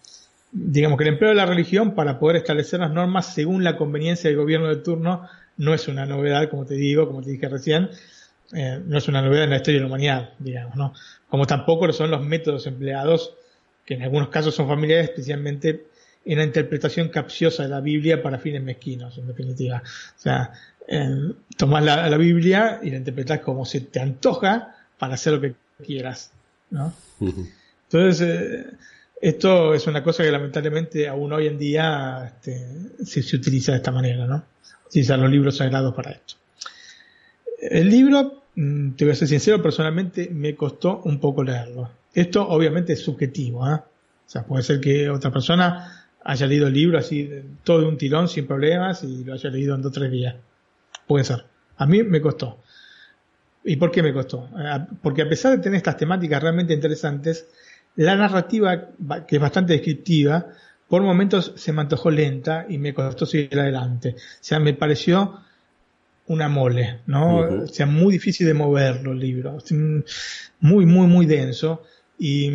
Digamos 0.51 0.97
que 0.97 1.05
el 1.05 1.11
empleo 1.11 1.31
de 1.31 1.37
la 1.37 1.47
religión 1.47 1.95
para 1.95 2.19
poder 2.19 2.37
establecer 2.37 2.81
las 2.81 2.91
normas 2.91 3.35
según 3.35 3.65
la 3.65 3.77
conveniencia 3.77 4.31
del 4.31 4.39
gobierno 4.39 4.69
de 4.69 4.77
turno 4.77 5.29
no 5.59 5.75
es 5.75 5.89
una 5.89 6.07
novedad, 6.07 6.49
como 6.49 6.65
te 6.65 6.75
digo, 6.75 7.07
como 7.07 7.23
te 7.23 7.31
dije 7.31 7.49
recién, 7.49 7.91
eh, 8.55 8.81
no 8.85 8.97
es 8.97 9.09
una 9.09 9.21
novedad 9.21 9.45
en 9.45 9.51
la 9.51 9.57
historia 9.57 9.79
de 9.79 9.83
la 9.83 9.89
humanidad, 9.89 10.31
digamos, 10.39 10.77
¿no? 10.77 10.95
Como 11.29 11.47
tampoco 11.47 11.87
lo 11.87 11.93
son 11.93 12.11
los 12.11 12.25
métodos 12.25 12.67
empleados, 12.67 13.35
que 13.85 13.95
en 13.95 14.03
algunos 14.03 14.29
casos 14.29 14.55
son 14.55 14.69
familiares, 14.69 15.11
especialmente 15.11 15.87
en 16.25 16.39
la 16.39 16.45
interpretación 16.45 17.09
capciosa 17.09 17.65
de 17.65 17.69
la 17.69 17.81
Biblia 17.81 18.23
para 18.23 18.39
fines 18.39 18.63
mezquinos, 18.63 19.19
en 19.19 19.27
definitiva. 19.27 19.83
O 19.85 20.21
sea, 20.21 20.53
eh, 20.87 21.33
tomás 21.57 21.85
la, 21.85 22.17
Biblia 22.17 22.81
y 22.83 22.91
la 22.91 22.97
interpretás 22.97 23.41
como 23.41 23.65
se 23.65 23.81
te 23.81 24.01
antoja 24.01 24.75
para 24.99 25.15
hacer 25.15 25.35
lo 25.35 25.41
que 25.41 25.55
quieras, 25.85 26.33
¿no? 26.71 26.93
Entonces, 27.21 28.21
eh, 28.21 28.67
esto 29.21 29.75
es 29.75 29.87
una 29.87 30.03
cosa 30.03 30.23
que 30.23 30.31
lamentablemente 30.31 31.09
aún 31.09 31.33
hoy 31.33 31.47
en 31.47 31.59
día 31.59 32.25
este, 32.27 33.05
se, 33.05 33.37
utiliza 33.37 33.73
de 33.73 33.79
esta 33.79 33.91
manera, 33.91 34.27
¿no? 34.27 34.45
Utilizar 34.87 35.19
los 35.19 35.31
libros 35.31 35.57
sagrados 35.57 35.95
para 35.95 36.13
esto. 36.13 36.35
El 37.61 37.91
libro, 37.91 38.45
mm, 38.55 38.93
te 38.93 39.05
voy 39.05 39.13
a 39.13 39.17
ser 39.17 39.29
sincero, 39.29 39.63
personalmente 39.63 40.29
me 40.31 40.55
costó 40.55 41.03
un 41.05 41.19
poco 41.19 41.43
leerlo. 41.43 41.91
Esto 42.15 42.47
obviamente 42.49 42.93
es 42.93 43.01
subjetivo, 43.01 43.69
¿eh? 43.69 43.75
O 43.75 44.31
sea, 44.31 44.45
puede 44.45 44.63
ser 44.63 44.81
que 44.81 45.09
otra 45.09 45.33
persona 45.33 46.07
haya 46.23 46.47
leído 46.47 46.67
el 46.67 46.75
libro 46.75 46.99
así 46.99 47.31
todo 47.65 47.81
de 47.81 47.87
un 47.87 47.97
tirón 47.97 48.29
sin 48.29 48.47
problemas 48.47 49.03
y 49.03 49.25
lo 49.25 49.33
haya 49.33 49.49
leído 49.49 49.75
en 49.75 49.83
dos 49.83 49.91
o 49.91 49.95
tres 49.95 50.11
días. 50.11 50.37
Puede 51.07 51.25
ser. 51.25 51.45
A 51.77 51.87
mí 51.87 52.03
me 52.03 52.21
costó. 52.21 52.59
¿Y 53.69 53.77
por 53.77 53.91
qué 53.91 54.03
me 54.03 54.15
costó? 54.15 54.49
Eh, 54.59 54.87
porque 55.03 55.23
a 55.23 55.29
pesar 55.29 55.53
de 55.55 55.63
tener 55.63 55.77
estas 55.77 55.99
temáticas 55.99 56.43
realmente 56.43 56.73
interesantes, 56.73 57.47
la 57.97 58.17
narrativa, 58.17 58.89
que 59.27 59.37
es 59.37 59.43
bastante 59.43 59.75
descriptiva, 59.75 60.47
por 60.89 61.03
momentos 61.03 61.53
se 61.55 61.73
me 61.75 61.83
antojó 61.83 62.11
lenta 62.11 62.65
y 62.67 62.79
me 62.79 62.95
costó 62.95 63.27
seguir 63.27 63.61
adelante. 63.61 64.15
O 64.17 64.39
sea, 64.41 64.59
me 64.59 64.73
pareció 64.73 65.41
una 66.29 66.49
mole, 66.49 67.01
¿no? 67.07 67.41
O 67.65 67.67
sea, 67.67 67.85
muy 67.85 68.15
difícil 68.15 68.47
de 68.47 68.55
moverlo 68.55 69.13
el 69.13 69.19
libro. 69.19 69.59
Muy, 70.61 70.87
muy, 70.87 71.07
muy 71.07 71.27
denso. 71.27 71.83
Y, 72.19 72.51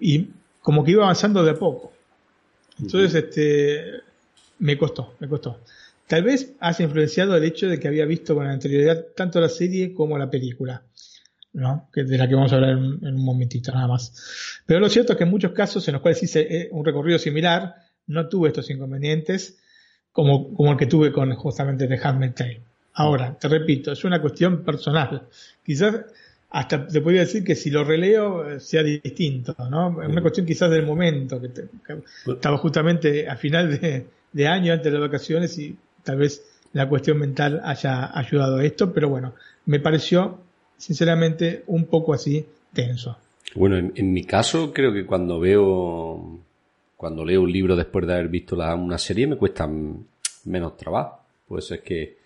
y 0.00 0.30
como 0.62 0.82
que 0.82 0.92
iba 0.92 1.04
avanzando 1.04 1.44
de 1.44 1.50
a 1.50 1.54
poco. 1.56 1.92
Entonces, 2.80 3.14
este, 3.14 4.00
me 4.60 4.78
costó, 4.78 5.14
me 5.20 5.28
costó. 5.28 5.60
Tal 6.06 6.22
vez 6.22 6.54
haya 6.60 6.84
influenciado 6.84 7.36
el 7.36 7.44
hecho 7.44 7.68
de 7.68 7.78
que 7.78 7.88
había 7.88 8.04
visto 8.04 8.34
con 8.34 8.46
anterioridad 8.46 9.06
tanto 9.16 9.40
la 9.40 9.48
serie 9.48 9.94
como 9.94 10.18
la 10.18 10.30
película, 10.30 10.82
¿no? 11.54 11.88
Que 11.92 12.04
de 12.04 12.18
la 12.18 12.28
que 12.28 12.34
vamos 12.34 12.52
a 12.52 12.56
hablar 12.56 12.70
en, 12.70 13.06
un 13.14 13.24
momentito 13.24 13.72
nada 13.72 13.88
más. 13.88 14.62
Pero 14.66 14.80
lo 14.80 14.88
cierto 14.88 15.12
es 15.12 15.18
que 15.18 15.24
en 15.24 15.30
muchos 15.30 15.52
casos 15.52 15.86
en 15.88 15.92
los 15.92 16.02
cuales 16.02 16.22
hice 16.22 16.40
eh, 16.40 16.68
un 16.72 16.84
recorrido 16.84 17.18
similar, 17.18 17.74
no 18.06 18.28
tuve 18.28 18.48
estos 18.48 18.68
inconvenientes 18.70 19.58
como, 20.12 20.54
como 20.54 20.72
el 20.72 20.78
que 20.78 20.86
tuve 20.86 21.10
con 21.10 21.34
justamente 21.34 21.88
The 21.88 21.98
Handmaid's 22.02 22.34
Tale. 22.34 22.60
Ahora, 22.94 23.36
te 23.36 23.48
repito, 23.48 23.92
es 23.92 24.04
una 24.04 24.20
cuestión 24.20 24.62
personal. 24.62 25.26
Quizás 25.64 26.04
hasta 26.54 26.86
te 26.86 27.00
podría 27.00 27.22
decir 27.22 27.42
que 27.42 27.56
si 27.56 27.68
lo 27.68 27.82
releo 27.82 28.48
eh, 28.48 28.60
sea 28.60 28.84
distinto, 28.84 29.56
¿no? 29.68 30.00
Es 30.00 30.08
una 30.08 30.22
cuestión 30.22 30.46
quizás 30.46 30.70
del 30.70 30.86
momento, 30.86 31.40
que, 31.40 31.50
estaba 32.30 32.58
justamente 32.58 33.28
a 33.28 33.34
final 33.34 33.80
de, 34.32 34.46
año, 34.46 34.72
antes 34.72 34.84
de 34.84 34.98
las 34.98 35.08
vacaciones, 35.08 35.58
y 35.58 35.76
tal 36.04 36.18
vez 36.18 36.44
la 36.72 36.88
cuestión 36.88 37.18
mental 37.18 37.60
haya 37.64 38.16
ayudado 38.16 38.58
a 38.58 38.64
esto, 38.64 38.92
pero 38.92 39.08
bueno, 39.08 39.34
me 39.66 39.80
pareció 39.80 40.38
sinceramente 40.76 41.64
un 41.66 41.86
poco 41.86 42.14
así 42.14 42.44
tenso. 42.72 43.16
Bueno, 43.54 43.76
en, 43.76 44.12
mi 44.12 44.24
caso 44.24 44.72
creo 44.72 44.92
que 44.92 45.06
cuando 45.06 45.38
veo, 45.38 46.40
cuando 46.96 47.24
leo 47.24 47.42
un 47.42 47.52
libro 47.52 47.76
después 47.76 48.06
de 48.06 48.14
haber 48.14 48.28
visto 48.28 48.56
la, 48.56 48.74
una 48.74 48.98
serie 48.98 49.26
me 49.26 49.36
cuesta 49.36 49.68
menos 50.44 50.76
trabajo. 50.76 51.20
Pues 51.46 51.70
es 51.70 51.80
que 51.80 52.16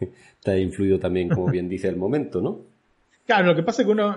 te 0.42 0.50
ha 0.50 0.58
influido 0.58 0.98
también, 0.98 1.28
como 1.28 1.50
bien 1.50 1.68
dice, 1.68 1.88
el 1.88 1.96
momento, 1.96 2.40
¿no? 2.40 2.60
Claro, 3.26 3.46
lo 3.46 3.56
que 3.56 3.62
pasa 3.62 3.82
es 3.82 3.86
que 3.86 3.92
uno 3.92 4.16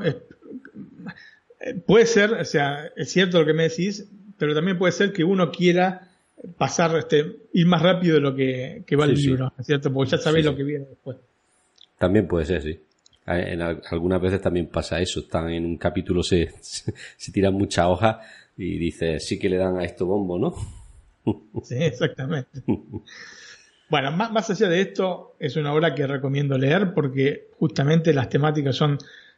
puede 1.85 2.05
ser, 2.05 2.33
o 2.33 2.45
sea, 2.45 2.91
es 2.95 3.11
cierto 3.11 3.39
lo 3.39 3.45
que 3.45 3.53
me 3.53 3.63
decís, 3.63 4.07
pero 4.37 4.53
también 4.53 4.77
puede 4.77 4.91
ser 4.91 5.13
que 5.13 5.23
uno 5.23 5.51
quiera 5.51 6.09
pasar, 6.57 6.95
este, 6.97 7.25
ir 7.53 7.65
más 7.65 7.81
rápido 7.81 8.15
de 8.15 8.21
lo 8.21 8.35
que, 8.35 8.83
va 8.99 9.05
el 9.05 9.15
libro, 9.15 9.53
¿es 9.57 9.65
cierto? 9.65 9.91
Porque 9.91 10.11
ya 10.11 10.17
sabéis 10.17 10.45
lo 10.45 10.55
que 10.55 10.63
viene 10.63 10.85
después. 10.85 11.17
También 11.97 12.27
puede 12.27 12.45
ser, 12.45 12.61
sí. 12.61 12.79
En, 13.25 13.61
algunas 13.61 14.21
veces 14.21 14.41
también 14.41 14.67
pasa 14.67 15.01
eso, 15.01 15.19
están 15.19 15.49
en 15.49 15.65
un 15.65 15.77
capítulo, 15.77 16.23
se, 16.23 16.53
se, 16.61 17.31
tiran 17.31 17.53
muchas 17.53 17.85
hojas 17.87 18.17
y 18.55 18.77
dice 18.77 19.19
sí 19.19 19.37
que 19.37 19.49
le 19.49 19.57
dan 19.57 19.77
a 19.77 19.83
esto 19.83 20.05
bombo, 20.05 20.39
¿no? 20.39 20.55
Sí, 21.63 21.75
exactamente. 21.75 22.63
Bueno, 23.89 24.11
más, 24.11 24.31
más 24.31 24.49
allá 24.49 24.69
de 24.69 24.81
esto, 24.81 25.35
es 25.39 25.57
una 25.57 25.73
obra 25.73 25.93
que 25.93 26.07
recomiendo 26.07 26.57
leer 26.57 26.93
porque 26.93 27.49
justamente 27.57 28.13
las 28.13 28.29
temáticas 28.29 28.75
son 28.75 28.97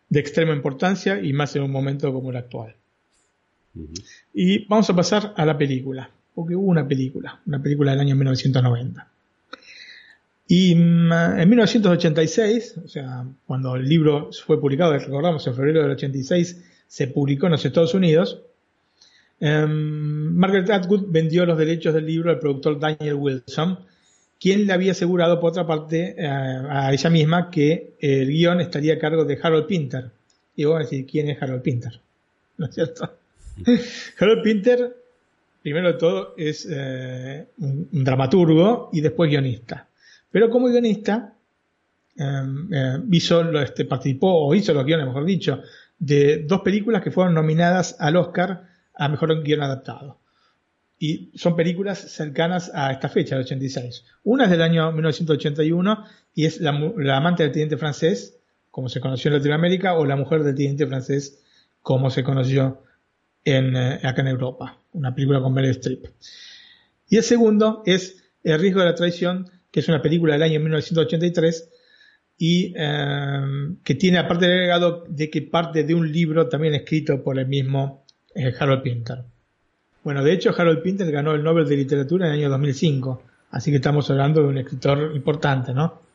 de 0.10 0.20
extrema 0.20 0.54
importancia 0.54 1.20
y 1.20 1.34
más 1.34 1.56
en 1.56 1.64
un 1.64 1.72
momento 1.72 2.12
como 2.14 2.32
el 2.32 2.38
actual. 2.38 2.76
Y 4.34 4.66
vamos 4.68 4.90
a 4.90 4.96
pasar 4.96 5.34
a 5.38 5.46
la 5.46 5.58
película, 5.58 6.10
porque 6.40 6.56
hubo 6.56 6.68
una 6.68 6.88
película, 6.88 7.42
una 7.48 7.62
película 7.62 7.92
del 7.92 8.00
año 8.00 8.16
1990. 8.16 9.08
Y 10.48 10.74
mm, 10.74 11.12
en 11.12 11.50
1986, 11.50 12.76
o 12.86 12.88
sea, 12.88 13.26
cuando 13.46 13.76
el 13.76 13.84
libro 13.84 14.30
fue 14.32 14.58
publicado, 14.58 14.98
recordamos, 14.98 15.46
en 15.46 15.54
febrero 15.54 15.82
del 15.82 15.92
86, 15.92 16.64
se 16.88 17.08
publicó 17.08 17.48
en 17.48 17.52
los 17.52 17.66
Estados 17.66 17.94
Unidos, 17.94 18.42
em, 19.42 20.34
Margaret 20.34 20.70
Atwood 20.70 21.08
vendió 21.10 21.46
los 21.46 21.58
derechos 21.58 21.94
del 21.94 22.06
libro 22.06 22.30
al 22.32 22.40
productor 22.40 22.80
Daniel 22.80 23.16
Wilson, 23.16 23.80
quien 24.40 24.66
le 24.66 24.72
había 24.72 24.94
asegurado, 24.94 25.42
por 25.42 25.50
otra 25.50 25.68
parte, 25.68 26.16
eh, 26.18 26.26
a 26.26 26.94
ella 26.94 27.10
misma 27.10 27.52
que 27.52 27.96
el 28.00 28.30
guion 28.30 28.62
estaría 28.62 28.94
a 28.94 28.98
cargo 28.98 29.26
de 29.26 29.38
Harold 29.44 29.68
Pinter. 29.68 30.10
Y 30.56 30.64
voy 30.64 30.78
a 30.78 30.80
decir, 30.80 31.06
¿quién 31.06 31.30
es 31.30 31.44
Harold 31.44 31.64
Pinter? 31.64 32.00
¿No 32.58 32.68
es 32.68 32.76
cierto? 32.76 33.12
Harold 34.20 34.42
Pinter, 34.42 34.96
primero 35.62 35.88
de 35.88 35.98
todo, 35.98 36.34
es 36.38 36.68
eh, 36.70 37.48
un, 37.60 37.88
dramaturgo 37.92 38.90
y 38.94 39.02
después 39.02 39.30
guionista. 39.30 39.88
Pero 40.32 40.50
como 40.50 40.68
guionista, 40.68 41.34
em, 42.16 42.74
eh, 42.74 43.00
hizo, 43.12 43.42
este, 43.62 43.86
participó, 43.86 44.46
o 44.46 44.56
hizo 44.56 44.74
los 44.74 44.86
guiones, 44.86 45.08
mejor 45.08 45.26
dicho, 45.26 45.62
de 45.98 46.44
dos 46.48 46.62
películas 46.62 47.02
que 47.02 47.12
fueron 47.12 47.34
nominadas 47.34 47.96
al 48.00 48.16
Oscar 48.16 48.68
a 48.94 49.10
Mejor 49.10 49.44
Guión 49.44 49.64
Adaptado 49.64 50.20
y 51.00 51.32
son 51.36 51.56
películas 51.56 51.98
cercanas 51.98 52.70
a 52.76 52.92
esta 52.92 53.08
fecha, 53.08 53.36
del 53.36 53.46
86. 53.46 54.04
Una 54.26 54.44
es 54.44 54.52
del 54.52 54.62
año 54.62 54.92
1981 54.92 56.06
y 56.36 56.46
es 56.46 56.60
la, 56.60 56.72
amante 57.16 57.44
del 57.44 57.54
teniente 57.54 57.78
francés, 57.78 58.38
como 58.70 58.90
se 58.90 59.00
conoció 59.00 59.30
en 59.30 59.38
Latinoamérica, 59.38 59.94
o 59.96 60.06
La 60.06 60.18
mujer 60.18 60.44
del 60.44 60.56
teniente 60.56 60.86
francés, 60.86 61.42
como 61.82 62.10
se 62.10 62.24
conoció 62.24 62.84
en, 63.44 63.76
eh, 63.76 64.00
acá 64.04 64.22
en 64.22 64.28
Europa, 64.28 64.78
una 64.94 65.14
película 65.14 65.42
con 65.42 65.54
Meryl 65.54 65.72
Streep. 65.72 66.06
Y 67.10 67.18
el 67.18 67.24
segundo 67.24 67.84
es 67.86 68.24
El 68.44 68.60
riesgo 68.60 68.80
de 68.80 68.86
la 68.86 68.96
traición, 68.96 69.50
que 69.72 69.82
es 69.82 69.88
una 69.88 70.02
película 70.02 70.34
del 70.34 70.44
año 70.44 70.60
1983 70.60 71.70
y 72.38 72.74
eh, 72.78 73.76
que 73.84 73.96
tiene 73.96 74.18
aparte 74.18 74.46
del 74.46 74.60
agregado 74.60 75.04
de 75.10 75.30
que 75.30 75.42
parte 75.42 75.84
de 75.84 75.94
un 75.94 76.12
libro 76.12 76.48
también 76.48 76.74
escrito 76.74 77.22
por 77.22 77.38
el 77.38 77.48
mismo 77.48 78.06
eh, 78.34 78.54
Harold 78.58 78.82
Pinter. 78.82 79.24
Bueno, 80.04 80.24
de 80.24 80.32
hecho, 80.32 80.54
Harold 80.58 80.82
Pinter 80.82 81.12
ganó 81.12 81.34
el 81.34 81.44
Nobel 81.44 81.68
de 81.68 81.76
Literatura 81.76 82.28
en 82.28 82.34
el 82.34 82.40
año 82.40 82.50
2005, 82.50 83.24
así 83.52 83.72
que 83.72 83.78
estamos 83.78 84.10
hablando 84.10 84.42
de 84.42 84.48
un 84.48 84.58
escritor 84.58 85.12
importante, 85.14 85.74
¿no? 85.74 86.09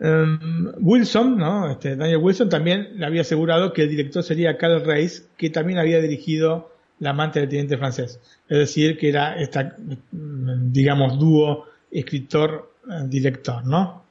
Em, 0.00 0.72
Wilson, 0.80 1.38
¿no? 1.38 1.70
Este, 1.70 1.96
Daniel 1.96 2.18
Wilson 2.18 2.48
también 2.48 2.90
le 2.94 3.06
había 3.06 3.22
asegurado 3.22 3.72
que 3.72 3.82
el 3.82 3.90
director 3.90 4.22
sería 4.22 4.56
Carl 4.56 4.84
Reis, 4.84 5.26
que 5.36 5.50
también 5.50 5.78
había 5.78 6.00
dirigido 6.00 6.72
La 7.00 7.10
amante 7.10 7.40
del 7.40 7.48
teniente 7.48 7.76
francés. 7.76 8.20
Es 8.48 8.58
decir, 8.58 8.98
que 8.98 9.08
era 9.08 9.40
esta, 9.40 9.76
digamos, 10.10 11.18
dúo 11.18 11.66
escritor-director, 11.90 13.64
¿no? 13.64 14.04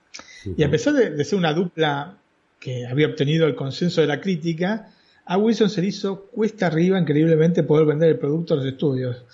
Y 0.55 0.63
a 0.63 0.71
pesar 0.71 0.93
de, 0.93 1.23
ser 1.25 1.37
una 1.37 1.53
dupla 1.53 2.17
que 2.59 2.85
había 2.85 3.07
obtenido 3.07 3.45
el 3.45 3.55
consenso 3.55 3.99
de 4.01 4.07
la 4.07 4.21
crítica, 4.21 4.89
a 5.25 5.37
Wilson 5.37 5.69
se 5.69 5.81
le 5.81 5.87
hizo 5.87 6.27
cuesta 6.27 6.67
arriba 6.67 6.97
increíblemente 6.97 7.63
poder 7.63 7.85
vender 7.85 8.09
el 8.09 8.19
producto 8.19 8.53
a 8.53 8.57
los 8.57 8.65
estudios. 8.65 9.25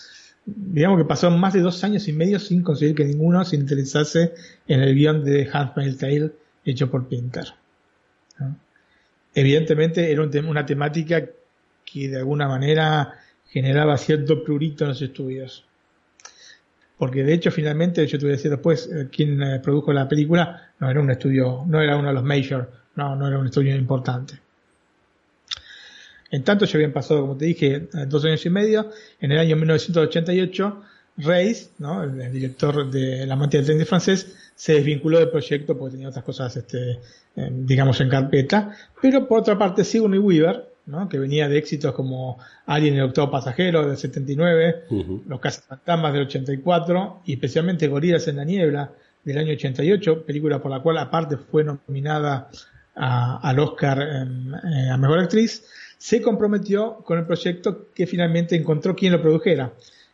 Digamos 0.45 0.97
que 0.97 1.05
pasó 1.05 1.29
más 1.29 1.53
de 1.53 1.61
dos 1.61 1.83
años 1.83 2.07
y 2.07 2.13
medio 2.13 2.39
sin 2.39 2.63
conseguir 2.63 2.95
que 2.95 3.05
ninguno 3.05 3.45
se 3.45 3.55
interesase 3.55 4.33
en 4.67 4.81
el 4.81 4.95
guion 4.95 5.23
de 5.23 5.47
Handmaid's 5.51 5.97
Tale 5.99 6.31
hecho 6.65 6.89
por 6.89 7.07
Pinter. 7.07 7.45
Evidentemente 9.35 10.11
era 10.11 10.21
una 10.21 10.65
temática 10.65 11.25
que 11.85 12.09
de 12.09 12.17
alguna 12.17 12.47
manera 12.47 13.19
generaba 13.49 13.97
cierto 13.97 14.43
prurito 14.43 14.83
en 14.83 14.89
los 14.89 15.01
estudios. 15.01 15.65
Porque 16.97 17.23
de 17.23 17.33
hecho 17.33 17.51
finalmente, 17.51 18.05
yo 18.07 18.17
te 18.17 18.25
voy 18.25 18.33
a 18.33 18.37
decir 18.37 18.51
después, 18.51 18.89
eh, 18.91 19.09
quien 19.11 19.41
eh, 19.41 19.59
produjo 19.59 19.91
la 19.91 20.07
película 20.07 20.71
no 20.79 20.89
era 20.89 20.99
un 21.01 21.09
estudio, 21.09 21.63
no 21.67 21.81
era 21.81 21.97
uno 21.97 22.07
de 22.07 22.13
los 22.13 22.23
major, 22.23 22.71
no, 22.95 23.15
no 23.15 23.27
era 23.27 23.37
un 23.37 23.47
estudio 23.47 23.75
importante. 23.75 24.39
En 26.31 26.43
tanto, 26.43 26.65
ya 26.65 26.77
habían 26.77 26.93
pasado, 26.93 27.21
como 27.21 27.37
te 27.37 27.45
dije, 27.45 27.75
eh, 27.75 27.89
dos 28.07 28.25
años 28.25 28.43
y 28.45 28.49
medio. 28.49 28.89
En 29.19 29.31
el 29.31 29.39
año 29.39 29.55
1988, 29.55 30.81
Reis, 31.17 31.71
¿no? 31.77 32.03
el, 32.03 32.31
director 32.31 32.89
de 32.89 33.27
La 33.27 33.35
amante 33.35 33.57
del 33.57 33.65
tren 33.67 33.77
de 33.77 33.85
francés, 33.85 34.42
se 34.55 34.73
desvinculó 34.73 35.19
del 35.19 35.29
proyecto 35.29 35.77
porque 35.77 35.93
tenía 35.93 36.09
otras 36.09 36.23
cosas, 36.23 36.55
este, 36.55 36.99
digamos, 37.35 37.99
en 38.01 38.09
carpeta. 38.09 38.75
Pero 39.01 39.27
por 39.27 39.39
otra 39.39 39.57
parte, 39.57 39.83
Sigourney 39.83 40.19
Weaver, 40.19 40.69
¿no? 40.85 41.07
que 41.09 41.19
venía 41.19 41.47
de 41.47 41.57
éxitos 41.57 41.93
como 41.93 42.37
Alien 42.65 42.95
el 42.95 43.03
octavo 43.03 43.31
pasajero 43.31 43.87
del 43.87 43.97
79, 43.97 44.85
Los 45.27 45.39
cazafantasmas 45.39 46.13
del 46.13 46.23
84 46.23 47.21
y 47.25 47.33
especialmente 47.33 47.87
Gorilas 47.87 48.27
en 48.27 48.37
la 48.37 48.45
niebla 48.45 48.91
del 49.23 49.37
año 49.37 49.53
88, 49.53 50.25
película 50.25 50.61
por 50.61 50.71
la 50.71 50.81
cual 50.81 50.97
aparte 50.97 51.37
fue 51.37 51.63
nominada 51.63 52.49
al 52.95 53.59
Oscar 53.59 53.99
eh, 54.01 54.89
a 54.91 54.97
Mejor 54.97 55.19
Actriz 55.19 55.63
se 55.97 56.21
comprometió 56.21 56.97
con 56.97 57.17
el 57.17 57.25
proyecto 57.25 57.87
que 57.95 58.05
finalmente 58.05 58.57
encontró 58.57 58.93
quien 58.93 59.13
lo 59.13 59.21
produjera. 59.21 59.71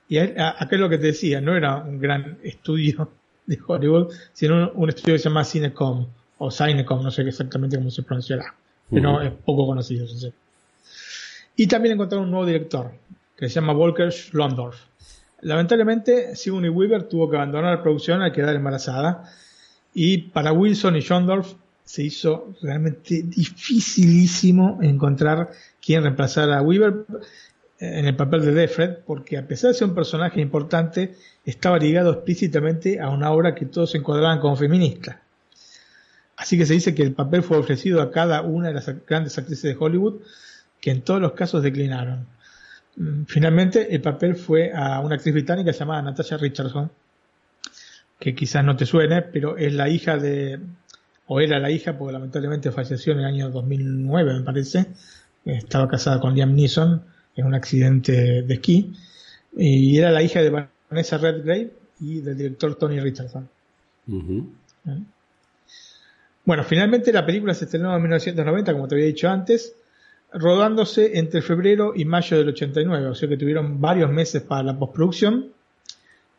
Y 0.08 0.20
acá 0.20 0.68
es 0.70 0.80
lo 0.80 0.88
que 0.88 1.00
te 1.00 1.08
decía, 1.08 1.42
no 1.42 1.58
era 1.58 1.78
un 1.78 2.00
gran 2.00 2.38
estudio 2.44 3.12
de 3.50 3.60
Hollywood, 3.66 4.14
sino 4.32 4.72
un, 4.74 4.90
estudio 4.90 5.16
que 5.16 5.20
se 5.20 5.28
llama 5.28 5.44
Cinecom, 5.44 6.06
o 6.38 6.52
Cinecom, 6.52 7.02
no 7.02 7.10
sé 7.10 7.24
exactamente 7.24 7.78
cómo 7.78 7.90
se 7.90 8.04
pronunciará, 8.04 8.54
pero 8.92 9.22
es 9.24 9.32
poco 9.44 9.66
conocido. 9.66 10.06
Y 11.56 11.66
también 11.66 11.96
encontraron 11.96 12.26
un 12.26 12.32
nuevo 12.32 12.46
director, 12.46 12.92
que 13.36 13.50
se 13.50 13.56
llama 13.56 13.74
Volker 13.74 14.12
Schlondorf. 14.12 14.78
Lamentablemente, 15.42 16.36
Sigourney 16.36 16.70
Weaver 16.70 17.04
tuvo 17.04 17.28
que 17.28 17.38
abandonar 17.38 17.78
la 17.78 17.82
producción 17.82 18.22
al 18.22 18.32
quedar 18.32 18.56
embarazada, 18.56 19.24
y 19.96 20.20
para 20.20 20.54
Wilson 20.54 20.98
y 20.98 21.02
Schlondorf 21.02 21.54
se 21.84 22.04
hizo 22.04 22.54
realmente 22.62 23.24
dificilísimo 23.24 24.78
encontrar 24.84 25.50
quien 25.82 26.04
reemplazara 26.04 26.60
a 26.60 26.62
Weaver 26.62 27.06
en 27.80 28.06
el 28.06 28.16
papel 28.16 28.42
de 28.42 28.54
Defred, 28.54 28.98
porque 29.06 29.38
a 29.38 29.48
pesar 29.48 29.72
de 29.72 29.78
ser 29.78 29.88
un 29.88 29.96
personaje 29.96 30.42
importante, 30.42 31.16
estaba 31.46 31.80
ligado 31.80 32.12
explícitamente 32.12 33.00
a 33.00 33.10
una 33.10 33.32
obra 33.32 33.56
que 33.56 33.66
todos 33.66 33.96
encuadraban 33.96 34.40
como 34.40 34.58
feminista. 34.58 35.22
Así 36.36 36.58
que 36.58 36.66
se 36.66 36.74
dice 36.74 36.94
que 36.94 37.04
el 37.04 37.14
papel 37.14 37.42
fue 37.42 37.58
ofrecido 37.58 38.02
a 38.02 38.12
cada 38.12 38.42
una 38.42 38.70
de 38.70 38.74
las 38.74 39.06
grandes 39.06 39.38
actrices 39.38 39.64
de 39.64 39.78
Hollywood, 39.80 40.22
que 40.82 40.92
en 40.92 41.02
todos 41.02 41.22
los 41.22 41.34
casos 41.34 41.64
declinaron. 41.64 42.28
Mm, 42.98 43.24
finalmente, 43.26 43.94
el 43.96 44.02
papel 44.02 44.36
fue 44.36 44.72
a 44.74 45.00
una 45.00 45.16
actriz 45.16 45.34
británica 45.34 45.72
llamada 45.72 46.02
Natasha 46.02 46.38
Richardson, 46.38 46.92
que 48.20 48.36
quizás 48.36 48.64
no 48.64 48.76
te 48.76 48.86
suene, 48.86 49.22
pero 49.22 49.58
es 49.58 49.74
la 49.74 49.88
hija 49.88 50.18
de 50.18 50.60
o 51.28 51.40
era 51.40 51.60
la 51.60 51.70
hija, 51.70 51.98
porque 51.98 52.14
lamentablemente 52.14 52.72
falleció 52.72 53.14
en 53.14 53.20
el 53.20 53.26
año 53.26 53.50
2009, 53.52 54.40
me 54.40 54.42
parece. 54.42 54.88
Estaba 55.46 55.88
casada 55.88 56.20
con 56.20 56.34
Liam 56.34 56.56
Neeson 56.56 57.04
en 57.40 57.46
un 57.46 57.56
accidente 57.56 58.44
de 58.44 58.54
esquí. 58.54 58.94
Y 59.56 59.98
era 59.98 60.12
la 60.12 60.22
hija 60.22 60.42
de 60.42 60.68
Vanessa 60.90 61.18
Redgrave 61.18 61.72
y 62.00 62.22
del 62.22 62.38
director 62.38 62.76
Tony 62.76 63.00
Richardson. 63.00 63.50
¿Eh? 64.08 65.00
Bueno, 66.46 66.64
finalmente 66.64 67.12
la 67.14 67.26
película 67.26 67.54
se 67.54 67.66
estrenó 67.66 67.96
en 67.96 68.02
1990, 68.02 68.74
como 68.74 68.88
te 68.88 68.96
había 68.96 69.06
dicho 69.06 69.30
antes, 69.30 69.76
rodándose 70.34 71.18
entre 71.18 71.42
febrero 71.42 71.94
y 71.96 72.06
mayo 72.06 72.38
del 72.38 72.50
89, 72.50 73.08
o 73.08 73.16
sea 73.16 73.30
que 73.30 73.38
tuvieron 73.38 73.82
varios 73.82 74.12
meses 74.12 74.42
para 74.44 74.64
la 74.64 74.78
postproducción 74.78 75.48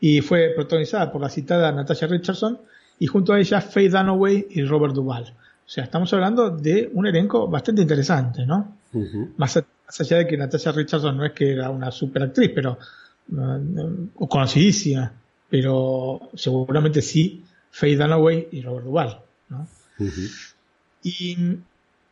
y 0.00 0.20
fue 0.20 0.52
protagonizada 0.54 1.12
por 1.12 1.20
la 1.20 1.28
citada 1.28 1.70
Natasha 1.72 2.06
Richardson 2.06 2.58
y 2.98 3.06
junto 3.06 3.32
a 3.32 3.40
ella 3.40 3.60
Faye 3.60 3.88
Dunaway 3.88 4.46
y 4.50 4.62
Robert 4.64 4.94
Duvall. 4.94 5.24
O 5.24 5.72
sea, 5.72 5.84
estamos 5.84 6.12
hablando 6.12 6.50
de 6.50 6.90
un 6.92 7.06
elenco 7.06 7.46
bastante 7.46 7.82
interesante, 7.82 8.44
¿no? 8.44 8.76
más, 9.36 9.62
allá 9.98 10.18
de 10.18 10.26
que 10.26 10.36
Natasha 10.36 10.72
Richardson 10.72 11.16
no 11.16 11.24
es 11.24 11.32
que 11.32 11.52
era 11.52 11.70
una 11.70 11.90
super 11.90 12.22
actriz, 12.22 12.52
pero 12.54 12.78
o 14.16 14.28
conocidísima, 14.28 15.12
pero 15.48 16.30
seguramente 16.34 17.00
sí 17.02 17.44
Faye 17.70 17.96
Dunaway 17.96 18.48
y 18.52 18.62
Robert 18.62 18.84
Duvall, 18.84 19.18
¿no? 19.48 19.66
Y 21.02 21.36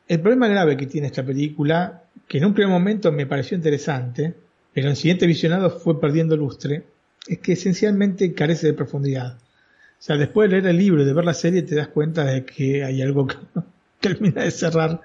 el 0.09 0.21
problema 0.21 0.49
grave 0.49 0.77
que 0.77 0.87
tiene 0.87 1.09
esta 1.09 1.25
película, 1.25 2.05
que 2.27 2.39
en 2.39 2.47
un 2.47 2.55
primer 2.55 2.73
momento 2.73 3.13
me 3.13 3.27
pareció 3.27 3.57
interesante, 3.57 4.35
pero 4.73 4.87
en 4.87 4.93
el 4.93 4.97
siguiente 4.97 5.27
visionado 5.27 5.71
fue 5.71 6.01
perdiendo 6.01 6.37
lustre, 6.37 6.85
es 7.27 7.39
que 7.39 7.53
esencialmente 7.53 8.33
carece 8.33 8.69
de 8.69 8.73
profundidad. 8.73 9.37
O 9.37 10.03
sea, 10.03 10.17
después 10.17 10.49
de 10.49 10.57
leer 10.57 10.69
el 10.69 10.79
libro 10.79 11.03
y 11.03 11.05
de 11.05 11.13
ver 11.13 11.25
la 11.25 11.35
serie 11.35 11.63
te 11.63 11.75
das 11.75 11.89
cuenta 11.89 12.25
de 12.25 12.45
que 12.45 12.85
hay 12.85 13.03
algo 13.03 13.27
que 13.27 13.37
no 13.55 13.67
termina 14.01 14.45
de 14.45 14.51
cerrar, 14.51 15.01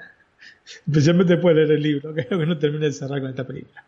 especialmente 0.87 1.33
después 1.33 1.55
de 1.55 1.61
leer 1.61 1.77
el 1.77 1.83
libro, 1.83 2.09
algo 2.29 2.39
que 2.39 2.45
no 2.45 2.57
termina 2.57 2.85
de 2.85 2.93
cerrar 2.93 3.21
con 3.21 3.29
esta 3.29 3.45
película. 3.45 3.83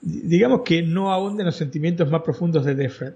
Digamos 0.00 0.62
que 0.64 0.82
no 0.82 1.12
ahonda 1.12 1.42
en 1.42 1.46
los 1.46 1.56
sentimientos 1.56 2.10
más 2.10 2.22
profundos 2.22 2.64
de 2.64 2.74
Defred. 2.74 3.12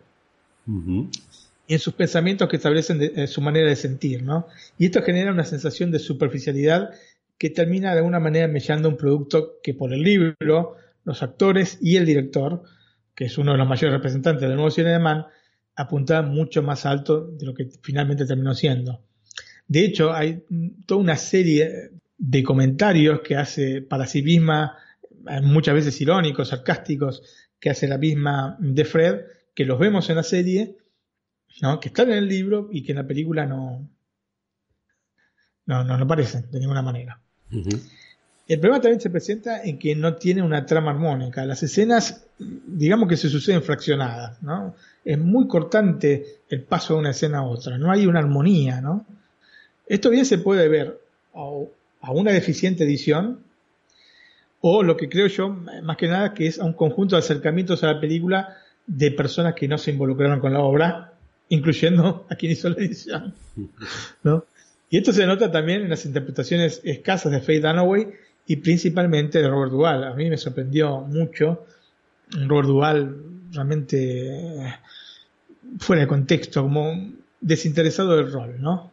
Y 1.67 1.75
en 1.75 1.79
sus 1.79 1.95
pensamientos 1.95 2.49
que 2.49 2.57
establecen 2.57 3.01
eh, 3.03 3.27
su 3.27 3.41
manera 3.41 3.69
de 3.69 3.77
sentir, 3.77 4.23
¿no? 4.23 4.47
Y 4.79 4.87
esto 4.87 5.03
genera 5.03 5.33
una 5.33 5.45
sensación 5.45 5.91
de 5.91 5.99
superficialidad 5.99 6.91
que 7.39 7.51
termina 7.51 7.93
de 7.93 7.99
alguna 7.99 8.21
manera 8.21 8.49
mellando 8.49 8.89
un 8.89 8.97
producto 8.97 9.59
que 9.63 9.73
por 9.73 9.93
el 9.93 10.03
libro, 10.03 10.77
los 11.05 11.23
actores 11.23 11.79
y 11.81 11.97
el 11.97 12.05
director, 12.05 12.63
que 13.15 13.27
es 13.27 13.39
uno 13.39 13.53
de 13.53 13.59
los 13.59 13.69
mayores 13.69 13.95
representantes 13.95 14.43
del 14.43 14.57
nuevo 14.57 14.71
cine 14.71 14.91
de 14.91 14.99
Man, 14.99 15.27
apuntaban 15.77 16.31
mucho 16.35 16.63
más 16.63 16.85
alto 16.85 17.27
de 17.27 17.47
lo 17.47 17.55
que 17.55 17.69
finalmente 17.83 18.27
terminó 18.27 18.55
siendo. 18.55 19.01
De 19.69 19.85
hecho, 19.85 20.13
hay 20.13 20.43
toda 20.87 21.01
una 21.01 21.17
serie 21.17 21.91
de 22.19 22.43
comentarios 22.43 23.21
que 23.21 23.37
hace 23.37 23.81
para 23.81 24.07
sí 24.07 24.23
misma, 24.23 24.77
muchas 25.43 25.75
veces 25.75 26.01
irónicos, 26.01 26.49
sarcásticos, 26.49 27.23
que 27.61 27.71
hace 27.71 27.87
la 27.87 27.99
misma 27.99 28.57
de 28.59 28.85
Fred, 28.85 29.21
que 29.55 29.65
los 29.65 29.79
vemos 29.79 30.11
en 30.11 30.17
la 30.17 30.23
serie, 30.23 30.77
¿no? 31.63 31.81
que 31.81 31.89
están 31.89 32.11
en 32.11 32.19
el 32.19 32.29
libro 32.29 32.69
y 32.73 32.83
que 32.83 32.93
en 32.93 32.99
la 32.99 33.07
película 33.07 33.47
no, 33.47 33.89
no, 35.67 35.85
no, 35.85 35.95
aparecen 35.95 36.51
de 36.51 36.61
ninguna 36.61 36.83
manera. 36.83 37.21
El 38.49 38.61
problema 38.61 38.81
también 38.81 39.01
se 39.01 39.11
presenta 39.11 39.63
en 39.63 39.79
que 39.79 39.95
no 39.95 40.15
tiene 40.17 40.43
una 40.43 40.65
trama 40.65 40.91
armónica. 40.91 41.45
Las 41.45 41.63
escenas, 41.63 42.27
digamos 42.39 43.09
que 43.09 43.17
se 43.17 43.29
suceden 43.29 43.63
fraccionadas, 43.63 44.43
¿no? 44.43 44.75
Es 45.05 45.19
muy 45.19 45.47
cortante 45.47 46.41
el 46.49 46.63
paso 46.63 46.95
de 46.95 47.01
una 47.01 47.11
escena 47.11 47.39
a 47.39 47.43
otra, 47.43 47.77
no 47.79 47.91
hay 47.91 48.07
una 48.07 48.21
armonía, 48.21 48.81
¿no? 48.81 49.05
Esto 49.87 50.11
bien 50.11 50.25
se 50.25 50.39
puede 50.39 50.69
ver 50.69 50.99
a 52.01 52.13
una 52.13 52.33
deficiente 52.33 52.85
edición 52.85 53.41
o 54.61 54.83
lo 54.83 54.97
que 54.97 55.09
creo 55.09 55.29
yo, 55.29 55.49
más 55.49 55.97
que 55.97 56.09
nada, 56.09 56.35
que 56.35 56.47
es 56.47 56.59
a 56.59 56.65
un 56.65 56.73
conjunto 56.73 57.17
de 57.17 57.21
acercamientos 57.21 57.85
a 57.85 57.93
la 57.93 58.01
película 58.01 58.57
de 58.87 59.11
personas 59.11 59.55
que 59.55 59.69
no 59.69 59.79
se 59.79 59.93
involucraron 59.93 60.41
con 60.41 60.53
la 60.53 60.61
obra, 60.61 61.15
incluyendo 61.49 62.27
a 62.29 62.35
quien 62.35 62.53
hizo 62.53 62.69
la 62.69 62.77
edición, 62.77 63.35
¿no? 64.23 64.45
Y 64.91 64.97
esto 64.97 65.13
se 65.13 65.27
nota 65.27 65.51
también 65.53 65.83
en 65.83 65.91
las 65.91 66.07
interpretaciones 66.07 66.81
escasas 66.83 67.31
de 67.31 67.41
Faye 67.41 67.61
Dunaway 67.61 68.09
y 68.47 68.57
principalmente 68.57 69.41
de 69.41 69.49
Robert 69.49 69.71
Duvall. 69.71 70.05
A 70.05 70.15
mí 70.15 70.31
me 70.31 70.39
sorprendió 70.39 71.01
mucho 71.01 71.67
Robert 72.31 72.69
Duvall 72.69 73.23
realmente 73.53 74.67
eh, 74.67 74.75
fuera 75.79 76.03
de 76.03 76.09
contexto, 76.09 76.63
como 76.63 77.13
desinteresado 77.41 78.17
del 78.17 78.33
rol, 78.33 78.57
¿no? 78.61 78.91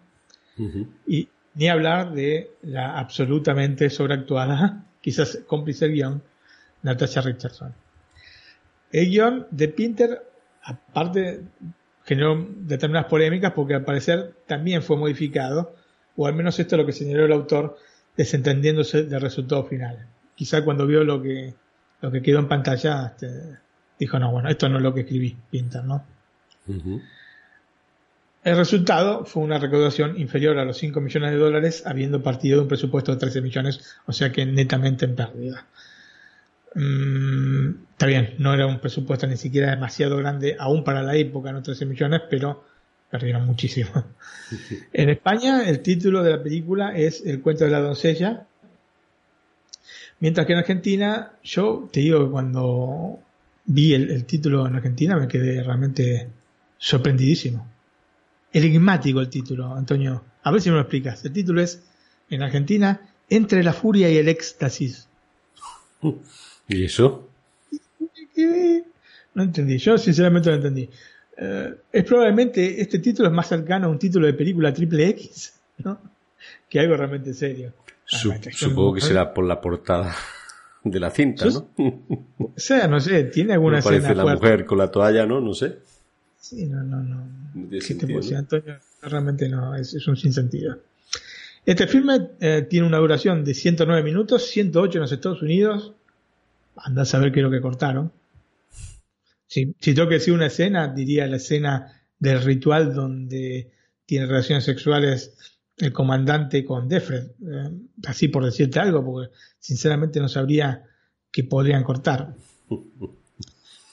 Y 1.08 1.28
ni 1.56 1.68
hablar 1.68 2.14
de 2.14 2.52
la 2.62 2.98
absolutamente 2.98 3.90
sobreactuada, 3.90 4.86
quizás 5.02 5.40
cómplice 5.48 5.88
guion, 5.88 6.22
Natasha 6.84 7.22
Richardson. 7.22 7.74
El 8.92 9.10
guion 9.10 9.48
de 9.52 9.68
Pinter, 9.70 10.22
aparte, 10.64 11.42
generó 12.04 12.48
determinadas 12.60 13.10
polémicas 13.10 13.52
porque 13.54 13.74
al 13.74 13.84
parecer 13.84 14.36
también 14.46 14.84
fue 14.84 14.96
modificado 14.96 15.76
o 16.16 16.28
al 16.28 16.34
menos 16.34 16.58
esto 16.60 16.76
es 16.76 16.80
lo 16.80 16.86
que 16.86 16.94
señaló 16.94 17.26
el 17.26 17.32
autor, 17.32 17.78
desentendiéndose 18.16 19.04
del 19.04 19.22
resultado 19.22 19.66
final. 19.66 20.08
Quizá 20.36 20.64
cuando 20.64 20.88
vio 20.88 21.04
lo 21.04 21.22
que, 21.22 21.54
lo 22.02 22.12
que 22.12 22.22
quedó 22.22 22.40
en 22.40 22.48
pantalla, 22.48 23.08
este, 23.08 23.58
dijo, 24.00 24.20
no, 24.20 24.32
bueno, 24.32 24.50
esto 24.50 24.70
no 24.70 24.78
es 24.78 24.84
lo 24.84 24.94
que 24.94 25.02
escribí, 25.02 25.36
Pinter, 25.50 25.84
¿no? 25.84 26.06
El 28.46 28.58
resultado 28.58 29.26
fue 29.26 29.42
una 29.42 29.58
recaudación 29.58 30.20
inferior 30.20 30.60
a 30.60 30.66
los 30.66 30.78
5 30.78 31.02
millones 31.02 31.32
de 31.32 31.38
dólares, 31.38 31.82
habiendo 31.84 32.22
partido 32.22 32.58
de 32.58 32.62
un 32.62 32.68
presupuesto 32.68 33.12
de 33.12 33.18
13 33.18 33.42
millones, 33.42 33.98
o 34.06 34.14
sea 34.14 34.32
que 34.32 34.46
netamente 34.46 35.06
en 35.06 35.16
pérdida. 35.16 35.66
Mm, 36.76 37.70
está 37.94 38.06
bien, 38.06 38.36
no 38.38 38.54
era 38.54 38.68
un 38.68 38.80
presupuesto 38.80 39.26
ni 39.26 39.36
siquiera 39.36 39.72
demasiado 39.72 40.16
grande, 40.18 40.56
aún 40.60 40.84
para 40.84 41.02
la 41.02 41.16
época, 41.16 41.52
no 41.52 41.64
13 41.64 41.88
millones, 41.88 42.22
pero 42.30 42.64
perdieron 43.10 43.48
muchísimo. 43.48 43.90
en 44.94 45.10
España 45.10 45.68
el 45.68 45.80
título 45.80 46.22
de 46.22 46.30
la 46.30 46.44
película 46.44 46.96
es 46.96 47.26
El 47.26 47.42
cuento 47.42 47.66
de 47.66 47.72
la 47.72 47.80
doncella, 47.80 48.46
mientras 50.20 50.46
que 50.46 50.54
en 50.54 50.60
Argentina 50.60 51.32
yo 51.44 51.90
te 51.92 52.02
digo 52.02 52.24
que 52.24 52.32
cuando 52.32 53.18
vi 53.66 53.96
el, 53.96 54.24
título 54.26 54.68
en 54.68 54.76
Argentina 54.76 55.18
me 55.18 55.28
quedé 55.28 55.64
realmente 55.64 56.30
sorprendidísimo. 56.78 57.75
Enigmático 58.56 59.20
el 59.20 59.28
título, 59.28 59.76
Antonio. 59.76 60.24
A 60.44 60.50
ver 60.50 60.62
si 60.62 60.70
me 60.70 60.76
lo 60.76 60.82
explicas. 60.84 61.26
El 61.26 61.34
título 61.34 61.62
es, 61.62 61.84
en 62.30 62.42
Argentina, 62.42 63.02
Entre 63.30 63.62
la 63.64 63.74
furia 63.74 64.10
y 64.10 64.18
el 64.18 64.30
éxtasis. 64.30 65.10
¿Y 66.70 66.86
eso? 66.86 67.28
No 69.34 69.44
entendí, 69.44 69.78
yo 69.78 69.98
sinceramente 69.98 70.50
no 70.50 70.56
entendí. 70.56 70.90
Eh, 71.38 71.76
es 71.92 72.04
probablemente 72.06 72.80
este 72.80 73.00
título 73.00 73.28
es 73.28 73.36
más 73.36 73.50
cercano 73.50 73.88
a 73.88 73.90
un 73.90 74.00
título 74.00 74.26
de 74.26 74.34
película 74.34 74.74
triple 74.74 75.10
X, 75.10 75.54
¿no? 75.80 76.00
Que 76.70 76.80
algo 76.80 76.96
realmente 76.96 77.34
serio. 77.34 77.74
supongo 78.06 78.94
que 78.94 79.02
será 79.02 79.34
por 79.34 79.44
la 79.44 79.60
portada 79.60 80.16
de 80.82 80.98
la 80.98 81.10
cinta, 81.10 81.46
¿no? 81.48 81.72
O 82.38 82.54
sea, 82.56 82.88
no 82.88 83.02
sé, 83.02 83.26
tiene 83.26 83.52
alguna 83.54 83.80
escena 83.80 84.02
parece 84.02 84.16
la 84.16 84.34
mujer 84.34 84.66
con 84.66 84.78
la 84.78 84.90
toalla, 84.90 85.26
¿no? 85.26 85.42
No 85.42 85.54
sé. 85.54 85.80
Sí, 86.48 86.68
no, 86.68 86.84
no, 86.84 87.02
no. 87.02 87.70
¿Qué 87.72 87.96
te 87.96 88.06
puedo 88.06 88.38
Antonio? 88.38 88.78
Realmente 89.02 89.50
no, 89.50 89.74
es, 89.74 90.08
un 90.08 90.16
sinsentido. 90.16 90.78
Este 91.66 91.88
filme 91.88 92.34
eh, 92.40 92.68
tiene 92.70 92.86
una 92.86 93.00
duración 93.00 93.44
de 93.44 93.56
109 93.56 94.04
minutos, 94.04 94.46
108 94.50 95.00
en 95.00 95.02
los 95.02 95.12
Estados 95.12 95.42
Unidos. 95.42 95.94
Anda 96.76 97.02
a 97.02 97.06
saber 97.06 97.32
qué 97.32 97.40
es 97.40 97.44
lo 97.44 97.50
que 97.50 97.62
cortaron. 97.62 98.12
Si, 99.48 99.74
tengo 99.74 100.08
que 100.08 100.16
decir 100.16 100.36
una 100.36 100.46
escena, 100.46 100.88
diría 100.88 101.26
la 101.26 101.38
escena 101.38 102.04
del 102.20 102.44
ritual 102.44 102.94
donde 102.94 103.72
tiene 104.06 104.28
relaciones 104.28 104.66
sexuales 104.66 105.36
el 105.78 105.94
comandante 105.94 106.64
con 106.64 106.88
Defred, 106.88 107.24
eh, 107.42 107.72
así 108.06 108.28
por 108.28 108.46
decirte 108.46 108.80
algo, 108.80 109.04
porque 109.04 109.34
sinceramente 109.58 110.20
no 110.20 110.30
sabría 110.30 110.84
qué 111.32 111.44
podrían 111.44 111.84
cortar. 111.84 112.36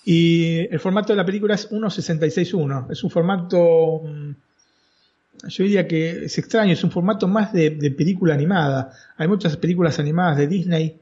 Y 0.05 0.61
el 0.73 0.81
formato 0.81 1.13
de 1.13 1.17
la 1.17 1.25
película 1.25 1.55
es 1.55 1.71
1.66.1, 1.71 2.91
es 2.91 3.05
un 3.05 3.11
formato, 3.11 4.03
mm, 4.05 4.31
yo 5.49 5.65
diría 5.65 5.87
que 5.87 6.25
es 6.25 6.39
extraño, 6.39 6.73
es 6.73 6.83
un 6.83 6.91
formato 6.91 7.29
más 7.29 7.53
de, 7.53 7.71
de 7.71 7.91
película 7.93 8.35
animada. 8.35 8.93
Hay 9.17 9.29
muchas 9.29 9.57
películas 9.57 9.99
animadas 9.99 10.39
de 10.39 10.47
Disney, 10.49 10.99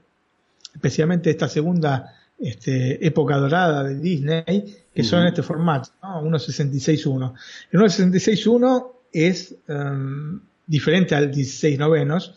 especialmente 0.75 1.31
esta 1.31 1.49
segunda 1.49 2.15
este, 2.41 3.07
época 3.07 3.37
dorada 3.37 3.85
de 3.85 3.99
Disney, 3.99 4.77
que 4.95 5.05
son 5.05 5.23
en 5.23 5.29
este 5.29 5.43
formato, 5.43 5.91
¿no? 6.03 6.23
1.66.1. 6.23 7.35
El 7.71 7.81
1.66.1 7.81 8.93
es 9.13 9.55
um, 9.69 10.41
diferente 10.67 11.15
al 11.15 11.31
16 11.31 11.79
novenos, 11.79 12.35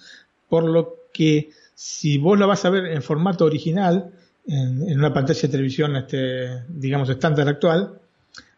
por 0.50 0.66
lo 0.66 1.08
que 1.14 1.52
si 1.74 2.18
vos 2.18 2.38
lo 2.38 2.48
vas 2.48 2.66
a 2.66 2.70
ver 2.70 2.86
en 2.88 3.02
formato 3.02 3.46
original, 3.46 4.12
en, 4.46 4.98
una 4.98 5.14
pantalla 5.14 5.42
de 5.42 5.48
televisión, 5.48 5.96
este, 5.96 6.64
digamos, 6.68 7.10
estándar 7.10 7.48
actual, 7.48 8.00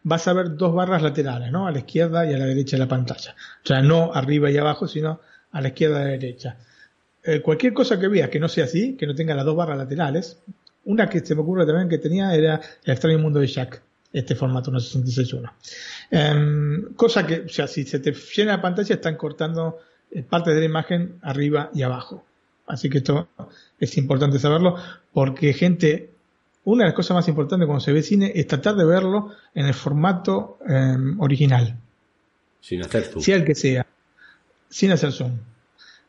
vas 0.02 0.28
a 0.28 0.32
ver 0.32 0.56
dos 0.56 0.74
barras 0.74 1.02
laterales, 1.02 1.50
¿no? 1.50 1.66
A 1.66 1.72
la 1.72 1.78
izquierda 1.78 2.30
y 2.30 2.34
a 2.34 2.38
la 2.38 2.46
derecha 2.46 2.76
de 2.76 2.80
la 2.80 2.88
pantalla. 2.88 3.34
O 3.64 3.66
sea, 3.66 3.82
no 3.82 4.12
arriba 4.14 4.50
y 4.50 4.56
abajo, 4.56 4.86
sino 4.86 5.20
a 5.52 5.60
la 5.60 5.68
izquierda 5.68 5.98
y 5.98 6.02
a 6.02 6.04
la 6.04 6.10
derecha. 6.12 6.56
Eh, 7.22 7.40
cualquier 7.40 7.72
cosa 7.72 7.98
que 7.98 8.08
veas 8.08 8.30
que 8.30 8.38
no 8.38 8.48
sea 8.48 8.64
así, 8.64 8.96
que 8.96 9.06
no 9.06 9.14
tenga 9.14 9.34
las 9.34 9.44
dos 9.44 9.56
barras 9.56 9.76
laterales, 9.76 10.38
una 10.84 11.08
que 11.08 11.20
se 11.20 11.34
me 11.34 11.40
ocurre 11.40 11.66
también 11.66 11.88
que 11.88 11.98
tenía 11.98 12.32
era 12.34 12.60
El 12.84 12.92
extraño 12.92 13.18
mundo 13.18 13.40
de 13.40 13.48
Jack, 13.48 13.82
este 14.12 14.36
formato 14.36 14.70
1.66.1. 14.70 15.52
Em, 16.10 16.94
cosa 16.94 17.26
que, 17.26 17.40
o 17.40 17.48
sea, 17.48 17.66
si 17.66 17.84
se 17.84 17.98
te 17.98 18.12
llena 18.12 18.52
la 18.52 18.62
pantalla 18.62 18.94
están 18.94 19.16
cortando 19.16 19.78
eh, 20.10 20.22
partes 20.22 20.54
de 20.54 20.60
la 20.60 20.66
imagen 20.66 21.18
arriba 21.22 21.70
y 21.74 21.82
abajo. 21.82 22.24
Así 22.66 22.90
que 22.90 22.98
esto 22.98 23.28
es 23.78 23.96
importante 23.96 24.38
saberlo 24.38 24.76
porque 25.12 25.52
gente, 25.52 26.10
una 26.64 26.82
de 26.84 26.88
las 26.88 26.94
cosas 26.96 27.14
más 27.14 27.28
importantes 27.28 27.66
cuando 27.66 27.80
se 27.80 27.92
ve 27.92 28.02
cine 28.02 28.32
es 28.34 28.46
tratar 28.46 28.74
de 28.74 28.84
verlo 28.84 29.30
en 29.54 29.66
el 29.66 29.74
formato 29.74 30.58
em, 30.66 31.18
original. 31.20 31.78
Sin 32.60 32.82
hacer 32.82 33.04
zoom. 33.04 33.22
Sea 33.22 33.36
el 33.36 33.44
que 33.44 33.54
sea. 33.54 33.86
Sin 34.68 34.90
hacer 34.90 35.12
zoom. 35.12 35.32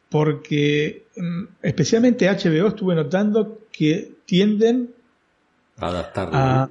porque 0.10 1.06
mm, 1.16 1.44
especialmente 1.62 2.28
HBO 2.30 2.70
estuve 2.70 2.96
notando 2.96 3.60
que 3.72 4.14
tienden 4.26 4.94
Adaptarlo. 5.78 6.38
a 6.38 6.70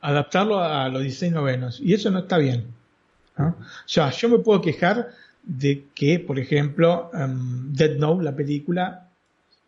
adaptarlo 0.00 0.60
a 0.60 0.88
los 0.90 1.02
16 1.02 1.32
novenos 1.32 1.80
y 1.80 1.94
eso 1.94 2.10
no 2.10 2.20
está 2.20 2.36
bien. 2.38 2.66
¿no? 3.38 3.48
O 3.48 3.56
sea, 3.86 4.10
yo 4.10 4.28
me 4.28 4.38
puedo 4.38 4.60
quejar 4.60 5.08
de 5.42 5.86
que, 5.94 6.20
por 6.20 6.38
ejemplo, 6.38 7.10
em, 7.14 7.72
Dead 7.72 7.96
Note, 7.96 8.22
la 8.22 8.36
película, 8.36 9.03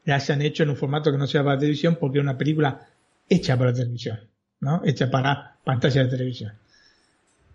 la 0.07 0.15
hayan 0.17 0.41
hecho 0.41 0.63
en 0.63 0.71
un 0.71 0.77
formato 0.77 1.13
que 1.13 1.19
no 1.19 1.27
sea 1.27 1.45
para 1.45 1.59
televisión 1.59 1.97
porque 2.01 2.19
era 2.19 2.23
una 2.23 2.39
película 2.39 2.89
hecha 3.29 3.59
para 3.59 3.75
televisión, 3.75 4.21
¿no? 4.61 4.81
Hecha 4.85 5.11
para 5.11 5.57
pantalla 5.63 6.05
de 6.05 6.11
televisión. 6.11 6.53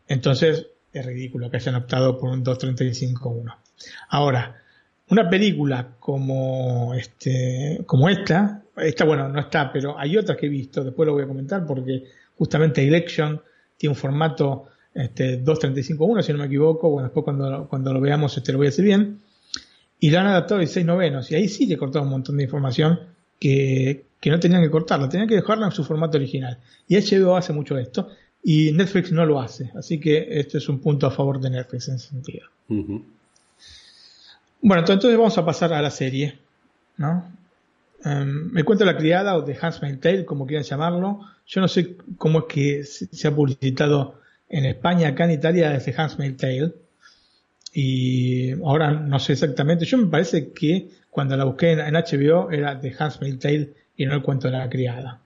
Entonces, 0.08 0.68
es 0.92 1.06
ridículo 1.06 1.50
que 1.50 1.58
hayan 1.58 1.76
optado 1.76 2.20
por 2.20 2.30
un 2.30 2.44
2.35.1. 2.44 3.56
Ahora, 4.10 4.62
una 5.10 5.30
película 5.30 5.96
como 6.00 6.94
este, 6.94 7.82
como 7.86 8.10
esta, 8.10 8.64
esta 8.78 9.06
bueno, 9.06 9.30
no 9.30 9.40
está, 9.40 9.72
pero 9.72 9.98
hay 9.98 10.18
otras 10.18 10.38
que 10.38 10.48
he 10.48 10.50
visto, 10.50 10.84
después 10.84 11.08
lo 11.08 11.14
voy 11.14 11.24
a 11.24 11.28
comentar 11.28 11.66
porque 11.66 12.04
justamente 12.38 12.86
Election 12.86 13.42
tiene 13.78 13.92
un 13.92 13.98
formato 13.98 14.68
este, 14.94 15.42
2.35.1, 15.42 16.22
si 16.22 16.34
no 16.34 16.40
me 16.40 16.46
equivoco, 16.46 16.90
bueno, 16.90 17.08
después 17.08 17.24
cuando, 17.24 17.68
cuando 17.70 17.94
lo 17.94 18.02
veamos 18.02 18.36
este, 18.38 18.52
lo 18.52 18.58
voy 18.58 18.68
a 18.68 18.70
decir 18.70 18.86
bien, 18.86 19.22
y 20.02 20.10
lo 20.10 20.20
han 20.20 20.26
adaptado 20.26 20.56
a 20.56 20.62
16 20.62 20.86
novenos, 20.86 21.32
y 21.32 21.36
ahí 21.36 21.48
sí 21.48 21.68
le 21.68 21.78
cortaron 21.78 22.08
un 22.08 22.16
montón 22.16 22.36
de 22.36 22.44
información 22.44 23.00
que, 23.40 24.06
que 24.20 24.32
no 24.32 24.40
tenían 24.40 24.64
que 24.64 24.72
cortarla, 24.72 25.08
tenían 25.08 25.30
que 25.30 25.36
dejarla 25.36 25.68
en 25.68 25.72
su 25.72 25.84
formato 25.84 26.18
original. 26.18 26.58
Y 26.88 26.98
HBO 26.98 27.38
hace 27.38 27.54
mucho 27.54 27.78
esto, 27.78 28.10
y 28.44 28.72
Netflix 28.72 29.12
no 29.12 29.28
lo 29.28 29.40
hace, 29.40 29.72
así 29.76 30.00
que 30.00 30.40
este 30.40 30.58
es 30.58 30.68
un 30.68 30.80
punto 30.80 31.06
a 31.06 31.12
favor 31.12 31.40
de 31.40 31.52
Netflix 31.52 31.88
en 31.88 31.96
ese 31.96 32.10
sentido. 32.10 32.48
Bueno, 32.68 34.80
entonces 34.80 35.16
vamos 35.16 35.38
a 35.38 35.46
pasar 35.46 35.72
a 35.72 35.84
la 35.84 35.92
serie, 35.92 36.40
¿no? 36.98 37.32
Em, 38.04 38.52
me 38.52 38.64
cuento 38.64 38.86
la 38.86 38.98
criada 38.98 39.36
o 39.36 39.44
The 39.44 39.56
Handmaid's 39.62 40.02
Tale, 40.02 40.26
como 40.26 40.48
quieran 40.48 40.64
llamarlo. 40.64 41.20
Yo 41.46 41.62
no 41.62 41.68
sé 41.68 41.96
cómo 42.18 42.40
es 42.40 42.46
que 42.46 42.84
se 42.84 43.28
ha 43.28 43.36
publicitado 43.36 44.20
en 44.50 44.66
España, 44.66 45.10
acá 45.10 45.26
en 45.26 45.32
Italia, 45.32 45.76
es 45.76 45.86
The 45.86 45.94
Handmaid's 45.96 46.38
Tale. 46.38 46.74
Y 47.74 48.52
ahora 48.64 48.92
no 48.92 49.20
sé 49.20 49.34
exactamente. 49.34 49.86
Yo 49.86 49.98
me 49.98 50.08
parece 50.08 50.52
que 50.52 50.90
cuando 51.10 51.38
la 51.38 51.46
busqué 51.46 51.72
en, 51.72 51.80
en 51.80 51.94
HBO 51.94 52.52
era 52.52 52.80
The 52.80 52.94
Handmaid's 52.98 53.40
Tale 53.40 53.74
y 53.96 54.06
no 54.06 54.16
el 54.16 54.22
cuento 54.22 54.48
de 54.48 54.58
la 54.58 54.70
criada. 54.70 55.22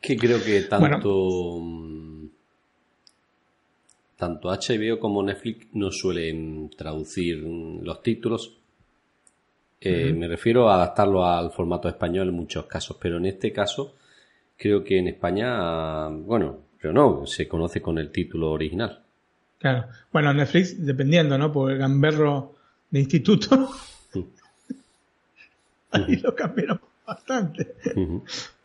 Que 0.00 0.16
creo 0.16 0.42
que 0.42 0.62
tanto, 0.62 1.58
mm, 1.60 2.26
tanto 4.16 4.48
HBO 4.48 4.98
como 4.98 5.22
Netflix 5.22 5.66
no 5.74 5.90
suelen 5.90 6.70
traducir 6.76 7.42
mm, 7.44 7.82
los 7.82 8.02
títulos. 8.02 8.56
Eh, 9.80 10.12
Me 10.12 10.28
refiero 10.28 10.68
a 10.68 10.74
adaptarlo 10.74 11.24
al 11.24 11.52
formato 11.52 11.88
español 11.88 12.28
en 12.28 12.34
muchos 12.34 12.66
casos, 12.66 12.96
pero 13.00 13.16
en 13.16 13.26
este 13.26 13.52
caso 13.52 13.96
creo 14.56 14.84
que 14.84 14.98
en 14.98 15.08
España, 15.08 16.08
bueno, 16.08 16.58
pero 16.80 16.92
no, 16.92 17.26
se 17.26 17.48
conoce 17.48 17.80
con 17.80 17.98
el 17.98 18.10
título 18.10 18.50
original. 18.50 19.02
Claro. 19.60 19.84
Bueno, 20.12 20.32
Netflix, 20.34 20.84
dependiendo, 20.84 21.36
¿no? 21.38 21.52
Por 21.52 21.70
el 21.70 21.78
gamberro 21.78 22.56
de 22.90 22.98
instituto. 23.00 23.70
Ahí 25.92 26.16
lo 26.16 26.34
cambiaron 26.34 26.80
bastante. 27.06 27.74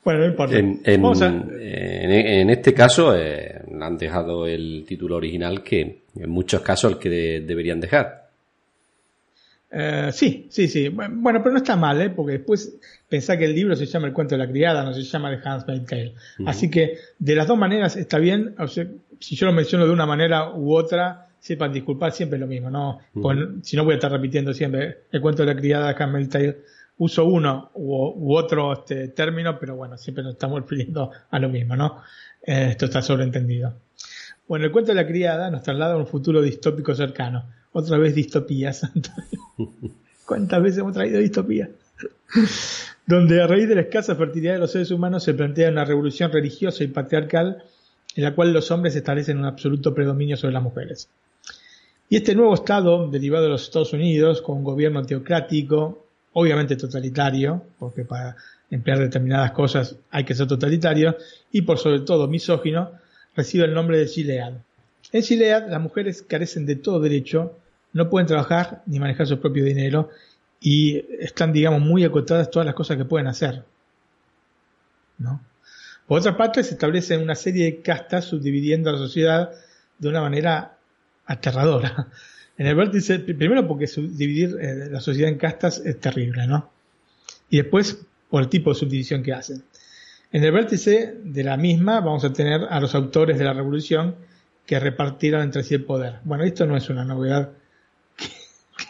Bueno, 0.04 0.20
no 0.20 0.26
importa. 0.28 0.58
En, 0.58 0.82
en- 0.84 1.02
Vamos 1.02 1.22
a- 1.22 1.28
en- 1.28 2.12
en 2.12 2.50
este 2.50 2.74
caso 2.74 3.16
eh, 3.18 3.62
han 3.82 3.98
dejado 3.98 4.46
el 4.48 4.86
título 4.88 5.16
original 5.16 5.64
que 5.64 6.02
en 6.16 6.30
muchos 6.30 6.62
casos 6.62 6.94
el 6.94 7.00
que 7.00 7.10
de- 7.10 7.42
deberían 7.42 7.80
dejar. 7.82 8.25
Eh, 9.78 10.10
sí, 10.14 10.48
sí, 10.50 10.70
sí. 10.70 10.88
Bu- 10.90 11.10
Bueno, 11.22 11.40
pero 11.44 11.52
no 11.52 11.58
está 11.58 11.76
mal, 11.76 12.02
¿eh? 12.02 12.10
Porque 12.10 12.34
después 12.34 12.78
pensá 13.10 13.38
que 13.38 13.44
el 13.46 13.54
libro 13.54 13.76
se 13.76 13.86
llama 13.86 14.08
El 14.08 14.14
cuento 14.14 14.36
de 14.36 14.40
la 14.46 14.50
criada, 14.50 14.84
no 14.84 14.94
se 14.94 15.04
llama 15.04 15.30
The 15.30 15.48
Handmaid's 15.50 15.86
Tale. 15.86 16.14
Así 16.46 16.70
que 16.72 16.98
de 17.20 17.36
las 17.36 17.48
dos 17.48 17.58
maneras 17.58 17.98
está 17.98 18.18
bien. 18.18 18.56
O 18.58 18.68
sea, 18.68 18.88
si 19.20 19.36
yo 19.36 19.46
lo 19.48 19.52
menciono 19.54 19.86
de 19.86 19.92
una 19.92 20.06
manera 20.06 20.52
u 20.54 20.74
otra, 20.74 21.28
sepan 21.40 21.74
disculpar, 21.74 22.14
siempre 22.14 22.38
es 22.38 22.42
lo 22.42 22.48
mismo, 22.48 22.70
¿no? 22.70 23.00
Pues, 23.14 23.38
si 23.64 23.76
no 23.76 23.84
voy 23.84 23.94
a 23.94 23.96
estar 23.96 24.12
repitiendo 24.12 24.54
siempre 24.54 25.00
El 25.12 25.20
cuento 25.22 25.44
de 25.46 25.54
la 25.54 25.60
criada, 25.60 25.94
The 25.94 26.04
Handmaid's 26.04 26.30
Tale. 26.30 26.58
Uso 26.98 27.26
uno 27.26 27.72
u, 27.74 27.94
u 28.16 28.36
otro 28.38 28.72
este, 28.72 29.10
término, 29.10 29.60
pero 29.60 29.76
bueno, 29.76 29.98
siempre 29.98 30.24
nos 30.24 30.34
estamos 30.36 30.62
refiriendo 30.62 31.12
a 31.30 31.40
lo 31.40 31.50
mismo, 31.50 31.76
¿no? 31.76 31.98
Eh, 32.42 32.68
esto 32.70 32.86
está 32.86 33.02
sobreentendido. 33.02 33.74
Bueno, 34.48 34.64
el 34.66 34.72
cuento 34.72 34.92
de 34.94 34.96
la 35.02 35.06
criada 35.06 35.52
nos 35.52 35.64
traslada 35.64 35.96
a 35.96 35.98
un 35.98 36.08
futuro 36.08 36.42
distópico 36.42 36.96
cercano. 36.96 37.44
Otra 37.78 37.98
vez 37.98 38.16
distopías. 38.16 38.90
¿Cuántas 40.26 40.64
veces 40.64 40.80
hemos 40.80 40.94
traído 40.94 41.20
distopía? 41.20 41.70
Donde 43.06 43.42
a 43.42 43.48
raíz 43.48 43.68
de 43.68 43.76
la 43.76 43.82
escasa 43.82 44.16
fertilidad 44.16 44.54
de 44.54 44.60
los 44.60 44.72
seres 44.72 44.92
humanos 44.92 45.26
se 45.26 45.34
plantea 45.34 45.72
una 45.72 45.84
revolución 45.84 46.32
religiosa 46.32 46.86
y 46.86 46.88
patriarcal 46.88 47.66
en 48.16 48.24
la 48.24 48.34
cual 48.34 48.54
los 48.54 48.72
hombres 48.72 48.96
establecen 48.96 49.40
un 49.40 49.44
absoluto 49.44 49.94
predominio 49.94 50.38
sobre 50.38 50.54
las 50.54 50.64
mujeres. 50.64 51.10
Y 52.08 52.16
este 52.16 52.34
nuevo 52.34 52.54
Estado, 52.54 53.10
derivado 53.10 53.44
de 53.44 53.50
los 53.50 53.64
Estados 53.64 53.92
Unidos, 53.92 54.42
con 54.42 54.60
un 54.60 54.64
gobierno 54.64 55.04
teocrático, 55.04 56.06
obviamente 56.32 56.78
totalitario, 56.78 57.62
porque 57.78 58.06
para 58.06 58.38
emplear 58.72 59.00
determinadas 59.00 59.52
cosas 59.52 59.98
hay 60.12 60.24
que 60.24 60.34
ser 60.34 60.48
totalitario, 60.48 61.18
y 61.52 61.64
por 61.64 61.78
sobre 61.78 62.00
todo 62.00 62.30
misógino, 62.30 62.92
recibe 63.36 63.66
el 63.66 63.74
nombre 63.74 63.98
de 63.98 64.08
Gilead. 64.08 64.54
En 65.12 65.24
Gilead 65.24 65.70
las 65.70 65.82
mujeres 65.82 66.22
carecen 66.22 66.66
de 66.66 66.78
todo 66.78 67.02
derecho, 67.02 67.58
no 67.96 68.10
pueden 68.10 68.28
trabajar 68.28 68.84
ni 68.88 69.00
manejar 69.00 69.26
su 69.26 69.40
propio 69.40 69.64
dinero 69.64 70.10
y 70.60 71.06
están, 71.18 71.54
digamos, 71.54 71.80
muy 71.80 72.04
acotadas 72.04 72.52
todas 72.52 72.66
las 72.66 72.76
cosas 72.76 72.98
que 72.98 73.06
pueden 73.06 73.28
hacer. 73.28 73.64
¿no? 75.18 75.42
Por 76.06 76.20
otra 76.20 76.36
parte, 76.36 76.62
se 76.62 76.74
establecen 76.74 77.22
una 77.22 77.36
serie 77.36 77.64
de 77.64 77.82
castas 77.82 78.26
subdividiendo 78.26 78.90
a 78.90 78.94
la 78.94 79.00
sociedad 79.00 79.50
de 79.98 80.10
una 80.10 80.22
manera 80.22 80.78
aterradora. 81.26 82.08
En 82.58 82.68
el 82.68 82.76
vértice, 82.76 83.20
primero 83.20 83.68
porque 83.68 83.86
subdividir 83.86 84.56
eh, 84.62 84.88
la 84.90 85.02
sociedad 85.02 85.30
en 85.30 85.38
castas 85.38 85.82
es 85.84 86.00
terrible, 86.00 86.48
¿no? 86.48 86.72
Y 87.50 87.58
después 87.58 88.06
por 88.30 88.44
el 88.44 88.48
tipo 88.48 88.70
de 88.70 88.80
subdivisión 88.80 89.24
que 89.24 89.34
hacen. 89.34 89.62
En 90.32 90.42
el 90.42 90.54
vértice 90.54 91.18
de 91.22 91.44
la 91.44 91.58
misma 91.58 92.00
vamos 92.00 92.24
a 92.24 92.32
tener 92.32 92.62
a 92.70 92.80
los 92.80 92.96
autores 92.96 93.38
de 93.38 93.44
la 93.44 93.52
revolución 93.52 94.16
que 94.66 94.80
repartieron 94.80 95.42
entre 95.42 95.64
sí 95.64 95.76
el 95.76 95.84
poder. 95.84 96.20
Bueno, 96.24 96.46
esto 96.46 96.66
no 96.66 96.78
es 96.78 96.90
una 96.90 97.04
novedad 97.04 97.52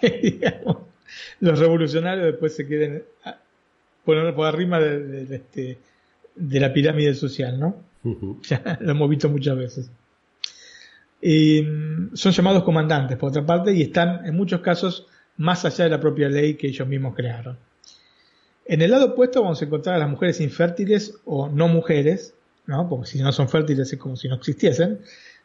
que, 0.01 0.11
que, 0.21 0.31
digamos, 0.31 0.77
los 1.39 1.59
revolucionarios 1.59 2.25
después 2.25 2.55
se 2.55 2.67
queden 2.67 3.03
a- 3.23 3.37
por, 4.03 4.17
arriba 4.45 4.79
de, 4.79 4.99
de- 4.99 5.25
de 5.25 5.35
este, 5.35 5.77
de 6.35 6.59
la 6.59 6.71
pirámide 6.73 7.13
social, 7.15 7.59
¿no? 7.59 7.75
Ya 8.43 8.77
lo 8.81 8.91
hemos 8.91 9.09
visto 9.09 9.29
muchas 9.29 9.57
veces. 9.57 9.89
Mm, 11.21 12.13
son 12.15 12.31
llamados 12.31 12.63
comandantes, 12.63 13.17
por 13.17 13.29
otra 13.29 13.45
parte, 13.45 13.73
y 13.73 13.81
están 13.81 14.25
en 14.25 14.35
muchos 14.35 14.61
casos 14.61 15.07
más 15.37 15.65
allá 15.65 15.85
de 15.85 15.89
la 15.89 15.99
propia 15.99 16.29
ley 16.29 16.53
que 16.55 16.67
ellos 16.67 16.87
mismos 16.87 17.15
crearon. 17.15 17.57
En 18.67 18.81
el 18.81 18.91
lado 18.91 19.07
opuesto 19.07 19.41
vamos 19.41 19.61
a 19.61 19.65
encontrar 19.65 19.95
a 19.95 19.99
las 19.99 20.09
mujeres 20.09 20.39
infértiles 20.41 21.15
o 21.25 21.49
no 21.49 21.67
mujeres, 21.67 22.33
¿no? 22.67 22.87
porque 22.89 23.07
si 23.07 23.19
no 23.21 23.31
son 23.31 23.49
fértiles 23.49 23.91
es 23.91 23.99
como 23.99 24.15
si 24.15 24.27
no 24.27 24.35
existiesen, 24.35 24.99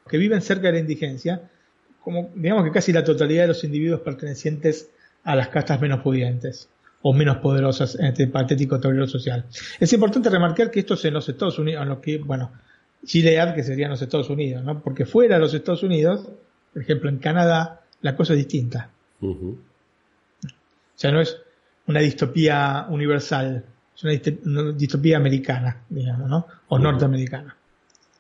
que 0.09 0.17
viven 0.19 0.41
cerca 0.43 0.69
de 0.69 0.73
la 0.75 0.79
indigencia, 0.81 1.51
como 2.03 2.31
digamos 2.35 2.65
que 2.65 2.71
casi 2.73 2.93
la 2.93 3.05
totalidad 3.05 3.43
de 3.43 3.49
los 3.49 3.65
individuos 3.65 4.01
pertenecientes 4.01 4.89
a 5.25 5.37
las 5.37 5.49
castas 5.49 5.81
menos 5.81 6.01
pudientes 6.01 6.69
o 7.03 7.13
menos 7.15 7.39
poderosas 7.39 7.95
en 7.99 8.07
este 8.07 8.27
patético 8.27 8.79
tablero 8.81 9.07
social. 9.07 9.45
Es 9.79 9.93
importante 9.93 10.29
remarcar 10.31 10.71
que 10.71 10.81
esto 10.81 10.95
es 10.95 11.05
en 11.07 11.15
los 11.15 11.29
Estados 11.29 11.59
Unidos, 11.59 11.83
en 11.83 11.89
lo 11.89 12.01
que, 12.01 12.19
bueno, 12.19 12.51
Gilead, 13.07 13.55
que 13.55 13.63
serían 13.63 13.91
los 13.91 14.03
Estados 14.03 14.29
Unidos, 14.29 14.63
¿no? 14.65 14.81
Porque 14.83 15.07
fuera 15.07 15.37
de 15.37 15.41
los 15.41 15.55
Estados 15.55 15.83
Unidos, 15.83 16.29
por 16.73 16.83
ejemplo, 16.83 17.09
en 17.09 17.19
Canadá, 17.19 17.81
la 18.03 18.15
cosa 18.17 18.35
es 18.35 18.39
distinta. 18.41 18.91
O 20.45 20.99
sea, 21.01 21.11
no 21.11 21.21
es 21.21 21.37
una 21.87 22.01
distopía 22.01 22.87
universal, 22.91 23.65
es 23.97 24.05
una, 24.05 24.13
dist- 24.13 24.39
una 24.45 24.73
distopía 24.73 25.17
americana, 25.17 25.79
digamos, 25.89 26.29
¿no? 26.29 26.47
O 26.69 26.79
norteamericana. 26.79 27.57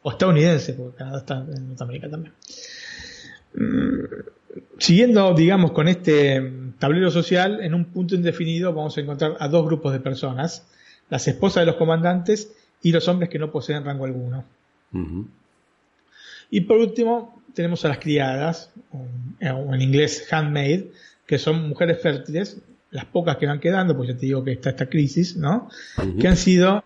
O 0.02 0.10
estadounidense, 0.12 0.72
porque 0.72 0.96
Canadá 0.96 1.18
está 1.18 1.44
en 1.54 1.68
Norteamérica 1.68 2.08
también. 2.08 2.32
Mm, 3.54 4.04
Siguiendo, 4.78 5.34
digamos, 5.34 5.72
con 5.72 5.88
este 5.88 6.72
tablero 6.78 7.10
social, 7.10 7.60
en 7.62 7.74
un 7.74 7.84
punto 7.84 8.14
indefinido 8.14 8.72
vamos 8.72 8.96
a 8.96 9.02
encontrar 9.02 9.36
a 9.38 9.46
dos 9.48 9.66
grupos 9.66 9.92
de 9.92 10.00
personas, 10.00 10.66
las 11.10 11.28
esposas 11.28 11.62
de 11.62 11.66
los 11.66 11.76
comandantes 11.76 12.52
y 12.82 12.90
los 12.90 13.06
hombres 13.06 13.28
que 13.28 13.38
no 13.38 13.52
poseen 13.52 13.84
rango 13.84 14.06
alguno. 14.06 14.44
Y 16.50 16.62
por 16.62 16.78
último, 16.78 17.42
tenemos 17.54 17.84
a 17.84 17.88
las 17.88 17.98
criadas, 17.98 18.70
o 18.92 19.06
o 19.52 19.74
en 19.74 19.82
inglés 19.82 20.26
handmaid, 20.32 20.84
que 21.26 21.38
son 21.38 21.68
mujeres 21.68 22.00
fértiles, 22.00 22.58
las 22.90 23.04
pocas 23.04 23.36
que 23.36 23.46
van 23.46 23.60
quedando, 23.60 23.96
pues 23.96 24.08
ya 24.08 24.14
te 24.14 24.26
digo 24.26 24.42
que 24.42 24.52
está 24.52 24.70
esta 24.70 24.88
crisis, 24.88 25.36
¿no? 25.36 25.68
Que 26.18 26.26
han 26.26 26.36
sido 26.36 26.84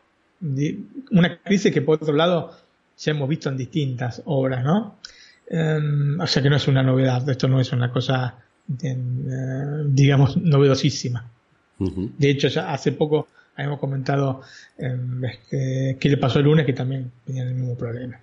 una 1.10 1.38
crisis 1.38 1.72
que 1.72 1.80
por 1.80 2.02
otro 2.02 2.14
lado 2.14 2.52
ya 2.98 3.12
hemos 3.12 3.28
visto 3.28 3.48
en 3.48 3.56
distintas 3.56 4.20
obras, 4.26 4.64
¿no? 4.64 4.98
Em, 5.46 6.20
o 6.20 6.26
sea 6.26 6.42
que 6.42 6.50
no 6.50 6.56
es 6.56 6.68
una 6.68 6.82
novedad, 6.82 7.28
esto 7.28 7.48
no 7.48 7.60
es 7.60 7.72
una 7.72 7.90
cosa 7.92 8.44
digamos, 8.66 10.36
novedosísima. 10.36 11.30
De 11.78 12.30
hecho, 12.30 12.48
ya 12.48 12.72
hace 12.72 12.92
poco 12.92 13.28
habíamos 13.56 13.78
comentado 13.78 14.42
eh, 14.78 15.96
que, 16.00 16.08
le 16.08 16.16
pasó 16.16 16.38
el 16.38 16.46
lunes 16.46 16.66
que 16.66 16.72
también 16.72 17.10
tenían 17.24 17.48
el 17.48 17.54
mismo 17.54 17.76
problema. 17.76 18.20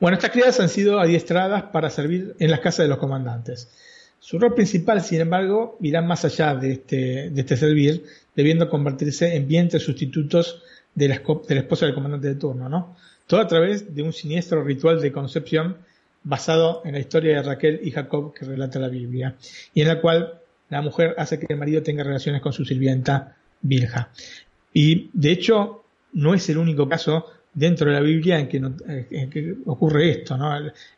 Bueno, 0.00 0.16
estas 0.16 0.30
criadas 0.30 0.58
han 0.60 0.68
sido 0.68 0.98
adiestradas 0.98 1.64
para 1.64 1.90
servir 1.90 2.34
en 2.38 2.50
las 2.50 2.60
casas 2.60 2.84
de 2.84 2.88
los 2.88 2.98
comandantes. 2.98 3.68
Su 4.18 4.38
rol 4.38 4.54
principal, 4.54 5.00
sin 5.02 5.20
embargo, 5.20 5.78
irá 5.80 6.02
más 6.02 6.24
allá 6.24 6.54
de 6.54 6.72
este, 6.72 7.30
de 7.30 7.40
este 7.40 7.56
servir, 7.56 8.04
debiendo 8.34 8.68
convertirse 8.68 9.36
en 9.36 9.46
vientres 9.46 9.84
sustitutos 9.84 10.62
de 10.94 11.08
la, 11.08 11.22
de 11.48 11.54
la 11.54 11.60
esposa 11.60 11.86
del 11.86 11.94
comandante 11.94 12.28
de 12.28 12.34
turno, 12.34 12.68
¿no? 12.68 12.96
Todo 13.26 13.40
a 13.40 13.46
través 13.46 13.94
de 13.94 14.02
un 14.02 14.12
siniestro 14.12 14.62
ritual 14.62 15.00
de 15.00 15.12
concepción 15.12 15.78
basado 16.22 16.82
en 16.84 16.92
la 16.92 16.98
historia 16.98 17.36
de 17.36 17.42
Raquel 17.42 17.80
y 17.82 17.90
Jacob 17.90 18.34
que 18.34 18.44
relata 18.44 18.78
la 18.78 18.88
Biblia, 18.88 19.36
y 19.74 19.82
en 19.82 19.88
la 19.88 20.00
cual 20.00 20.40
la 20.68 20.82
mujer 20.82 21.14
hace 21.18 21.38
que 21.38 21.46
el 21.48 21.58
marido 21.58 21.82
tenga 21.82 22.02
relaciones 22.02 22.42
con 22.42 22.52
su 22.52 22.64
sirvienta 22.64 23.36
Bilja. 23.62 24.10
Y 24.72 25.10
de 25.12 25.30
hecho, 25.30 25.84
no 26.12 26.34
es 26.34 26.48
el 26.48 26.58
único 26.58 26.88
caso 26.88 27.26
dentro 27.54 27.88
de 27.88 27.94
la 27.94 28.00
Biblia 28.00 28.38
en 28.38 28.48
que, 28.48 29.54
ocurre 29.66 30.10
esto. 30.10 30.36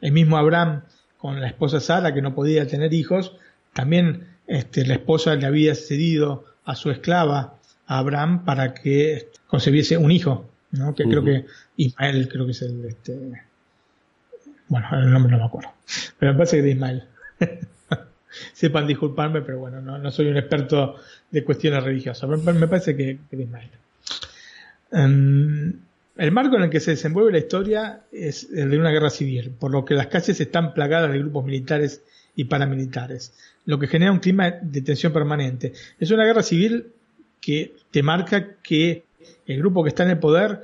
El, 0.01 0.13
mismo 0.13 0.37
Abraham 0.37 0.83
con 1.19 1.41
la 1.41 1.49
esposa 1.49 1.81
Sara, 1.81 2.15
que 2.15 2.23
no 2.23 2.35
podía 2.35 2.67
tener 2.67 2.93
hijos, 2.95 3.37
también 3.73 4.27
este, 4.47 4.87
la 4.87 4.95
esposa 4.95 5.35
le 5.35 5.47
había 5.47 5.75
cedido 5.75 6.45
a 6.65 6.75
su 6.75 6.91
esclava 6.91 7.59
a 7.87 7.99
Abraham 7.99 8.45
para 8.45 8.75
que 8.75 9.29
concebiese 9.47 9.97
un 9.97 10.11
hijo, 10.11 10.49
¿no? 10.73 10.95
Que 10.95 11.05
creo 11.05 11.25
que 11.25 11.47
Ismael, 11.77 12.29
creo 12.29 12.45
que 12.45 12.53
es 12.53 12.63
el, 12.63 12.85
este, 12.85 13.17
bueno, 14.69 14.87
el 14.93 15.11
nombre 15.11 15.33
no 15.33 15.39
me 15.39 15.45
acuerdo, 15.45 15.73
pero 16.19 16.33
me 16.33 16.39
parece 16.39 16.57
que 16.57 16.61
es 16.61 16.65
de 16.65 16.71
Ismael. 16.71 17.05
Sepan 18.53 18.87
disculparme, 18.87 19.41
pero 19.43 19.59
bueno, 19.59 19.81
no, 19.81 20.11
soy 20.11 20.29
un 20.29 20.37
experto 20.37 20.97
de 21.31 21.45
cuestiones 21.45 21.83
religiosas, 21.83 22.29
me, 22.29 22.69
parece 22.69 22.95
que, 22.95 23.13
es 23.13 23.39
de 23.39 23.43
Ismael. 23.43 23.71
Em, 24.93 25.73
el 26.17 26.33
marco 26.33 26.57
en 26.57 26.65
el 26.65 26.71
que 26.71 26.81
se 26.81 26.93
desenvuelve 26.93 27.33
la 27.33 27.39
historia 27.39 28.01
es 28.13 28.49
el 28.53 28.71
de 28.71 28.79
una 28.79 28.91
guerra 28.91 29.09
civil, 29.09 29.51
por 29.59 29.71
lo 29.71 29.85
que 29.85 29.95
las 29.95 30.09
calles 30.09 30.41
están 30.41 30.75
plagadas 30.75 31.11
de 31.11 31.19
grupos 31.21 31.45
militares 31.45 32.03
y 32.37 32.45
paramilitares, 32.45 33.33
lo 33.65 33.79
que 33.79 33.87
genera 33.87 34.13
un 34.13 34.19
clima 34.19 34.51
de 34.51 34.83
tensión 34.83 35.13
permanente. 35.13 35.73
Es 35.99 36.11
una 36.11 36.25
guerra 36.25 36.43
civil 36.43 36.93
que 37.41 37.75
te 37.91 38.03
marca 38.03 38.57
que 38.63 39.05
el 39.47 39.59
grupo 39.59 39.83
que 39.83 39.89
está 39.89 40.05
en 40.05 40.11
el 40.11 40.19
poder 40.19 40.61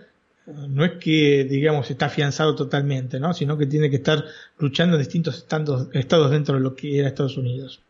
no 0.47 0.85
es 0.85 0.93
que, 1.01 1.45
digamos, 1.45 1.91
está 1.91 2.07
afianzado 2.07 2.55
totalmente, 2.55 3.19
¿no? 3.19 3.33
sino 3.33 3.57
que 3.57 3.67
tiene 3.67 3.89
que 3.89 3.97
estar 3.97 4.25
luchando 4.59 4.97
en 4.97 5.03
distintos 5.03 5.47
estados 5.93 6.31
dentro 6.31 6.57
de 6.57 6.61
lo 6.61 6.75
que 6.75 6.99
era 6.99 7.09
Estados 7.09 7.39
Unidos. 7.39 7.81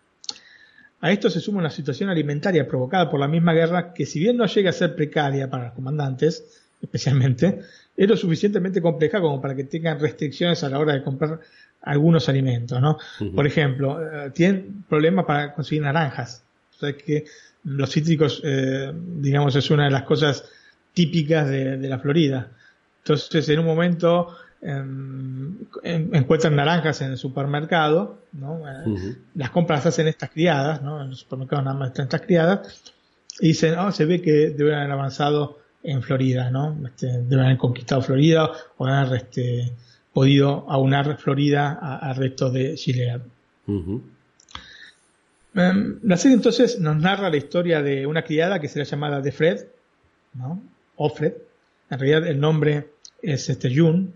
A 1.00 1.10
esto 1.10 1.28
se 1.28 1.40
suma 1.40 1.58
una 1.58 1.70
situación 1.70 2.08
alimentaria 2.08 2.66
provocada 2.66 3.10
por 3.10 3.20
la 3.20 3.28
misma 3.28 3.52
guerra 3.52 3.92
que 3.92 4.06
si 4.06 4.20
bien 4.20 4.36
no 4.36 4.46
llega 4.46 4.70
a 4.70 4.72
ser 4.72 4.94
precaria 4.94 5.50
para 5.50 5.64
los 5.64 5.74
comandantes, 5.74 6.62
especialmente, 6.80 7.60
es 7.96 8.08
lo 8.08 8.16
suficientemente 8.16 8.80
compleja 8.80 9.20
como 9.20 9.40
para 9.40 9.54
que 9.54 9.64
tengan 9.64 10.00
restricciones 10.00 10.62
a 10.64 10.68
la 10.68 10.78
hora 10.78 10.94
de 10.94 11.02
comprar 11.02 11.40
algunos 11.82 12.28
alimentos, 12.28 12.80
¿no? 12.80 12.98
Por 13.34 13.46
ejemplo, 13.46 14.00
eh, 14.00 14.30
tienen 14.30 14.84
problemas 14.88 15.26
para 15.26 15.52
conseguir 15.52 15.82
naranjas. 15.82 16.44
O 16.74 16.78
sea 16.78 16.96
que 16.96 17.24
los 17.64 17.90
cítricos, 17.90 18.40
eh, 18.44 18.92
digamos, 18.94 19.54
es 19.56 19.70
una 19.70 19.84
de 19.84 19.90
las 19.90 20.04
cosas 20.04 20.44
típicas 20.94 21.48
de, 21.48 21.76
la 21.76 21.98
Florida. 21.98 22.50
Entonces, 23.02 23.48
en 23.50 23.58
un 23.58 23.66
momento 23.66 24.34
em, 24.62 25.58
encuentran 25.82 26.56
naranjas 26.56 27.02
en 27.02 27.10
el 27.10 27.18
supermercado, 27.18 28.20
¿no? 28.32 28.62
Eh, 28.68 29.16
las 29.34 29.50
compras 29.50 29.84
hacen 29.84 30.08
estas 30.08 30.30
criadas, 30.30 30.80
¿no? 30.80 31.02
En 31.02 31.10
el 31.10 31.16
supermercado 31.16 31.62
nada 31.62 31.76
más 31.76 31.88
están 31.88 32.04
estas 32.04 32.22
criadas, 32.22 32.92
y 33.40 33.48
dicen, 33.48 33.78
oh, 33.78 33.90
se 33.92 34.04
ve 34.04 34.22
que 34.22 34.50
deben 34.50 34.74
haber 34.74 34.92
avanzado 34.92 35.58
en 35.82 36.02
Florida, 36.02 36.50
¿no? 36.50 36.78
Este, 36.86 37.06
deben 37.06 37.46
haber 37.46 37.58
conquistado 37.58 38.00
Florida 38.00 38.50
o 38.78 38.86
haber 38.86 39.22
este, 39.22 39.72
podido 40.12 40.64
aunar 40.70 41.18
Florida 41.18 41.72
al 41.72 42.16
resto 42.16 42.50
de 42.50 42.74
Chile. 42.76 43.20
Em, 45.54 45.98
la 46.02 46.16
serie 46.16 46.36
entonces 46.36 46.80
nos 46.80 46.96
narra 46.96 47.30
la 47.30 47.36
historia 47.36 47.82
de 47.82 48.06
una 48.06 48.22
criada 48.22 48.60
que 48.60 48.68
será 48.68 48.84
llamada 48.84 49.20
de 49.20 49.32
Fred, 49.32 49.66
¿no? 50.34 50.62
Offred. 50.96 51.34
En 51.90 51.98
realidad 51.98 52.26
el 52.26 52.40
nombre 52.40 52.90
es 53.22 53.48
este 53.48 53.74
June, 53.74 54.08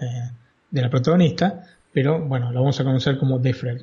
eh, 0.00 0.30
de 0.70 0.80
la 0.80 0.90
protagonista, 0.90 1.64
pero 1.92 2.20
bueno, 2.20 2.50
la 2.50 2.60
vamos 2.60 2.80
a 2.80 2.84
conocer 2.84 3.18
como 3.18 3.38
Defred. 3.38 3.82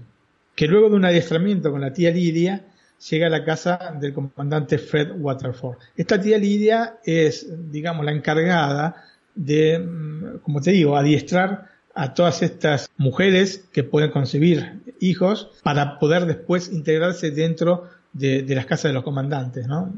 Que 0.56 0.68
luego 0.68 0.90
de 0.90 0.96
un 0.96 1.06
adiestramiento 1.06 1.72
con 1.72 1.82
la 1.82 1.94
tía 1.94 2.12
Lidia, 2.12 2.66
llega 3.10 3.28
a 3.28 3.30
la 3.30 3.46
casa 3.46 3.96
del 4.00 4.14
comandante 4.14 4.78
Fred 4.78 5.12
Waterford. 5.18 5.78
Esta 5.96 6.20
tía 6.20 6.38
Lidia 6.38 6.98
es, 7.04 7.48
digamos, 7.72 8.06
la 8.06 8.12
encargada 8.12 9.04
de, 9.36 9.80
mm, 9.80 10.40
como 10.40 10.62
te 10.62 10.72
digo, 10.72 10.98
adiestrar 10.98 11.70
a 11.96 12.14
todas 12.14 12.42
estas 12.42 12.90
mujeres 12.98 13.66
que 13.72 13.84
pueden 13.84 14.12
concebir 14.12 14.82
hijos 15.00 15.50
para 15.64 16.00
poder 16.00 16.26
después 16.26 16.72
integrarse 16.72 17.32
dentro 17.32 17.90
de, 18.14 18.44
las 18.48 18.66
casas 18.66 18.90
de 18.90 18.94
los 18.94 19.04
comandantes, 19.04 19.68
¿no? 19.68 19.94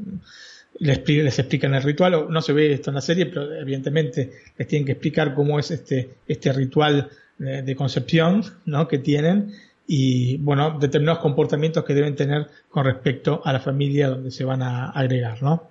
Les, 0.78 1.06
les, 1.06 1.38
explican 1.38 1.74
el 1.74 1.82
ritual, 1.82 2.26
no 2.28 2.42
se 2.42 2.52
ve 2.52 2.72
esto 2.72 2.90
en 2.90 2.94
la 2.94 3.00
serie, 3.00 3.26
pero 3.26 3.52
evidentemente 3.54 4.32
les 4.56 4.68
tienen 4.68 4.86
que 4.86 4.92
explicar 4.92 5.34
cómo 5.34 5.58
es 5.58 5.70
este, 5.70 6.10
este 6.26 6.52
ritual 6.52 7.10
de, 7.38 7.62
de 7.62 7.76
concepción, 7.76 8.42
¿no? 8.64 8.88
Que 8.88 8.98
tienen 8.98 9.52
y 9.86 10.36
bueno, 10.38 10.78
determinados 10.78 11.20
comportamientos 11.20 11.84
que 11.84 11.94
deben 11.94 12.14
tener 12.14 12.48
con 12.70 12.84
respecto 12.84 13.42
a 13.44 13.52
la 13.52 13.60
familia 13.60 14.08
donde 14.08 14.30
se 14.30 14.44
van 14.44 14.62
a 14.62 14.90
agregar, 14.90 15.42
¿no? 15.42 15.68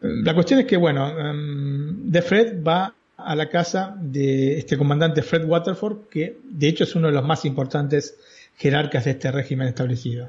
La 0.00 0.34
cuestión 0.34 0.60
es 0.60 0.66
que, 0.66 0.76
bueno, 0.76 1.10
um, 1.10 2.10
de 2.10 2.22
Fred 2.22 2.62
va 2.62 2.94
a 3.16 3.34
la 3.34 3.48
casa 3.48 3.96
de 4.00 4.58
este 4.58 4.76
comandante 4.76 5.22
Fred 5.22 5.44
Waterford, 5.44 6.08
que 6.08 6.38
de 6.44 6.68
hecho 6.68 6.84
es 6.84 6.94
uno 6.94 7.08
de 7.08 7.14
los 7.14 7.24
más 7.24 7.44
importantes 7.44 8.16
jerarcas 8.56 9.04
de 9.06 9.12
este 9.12 9.32
régimen 9.32 9.68
establecido. 9.68 10.28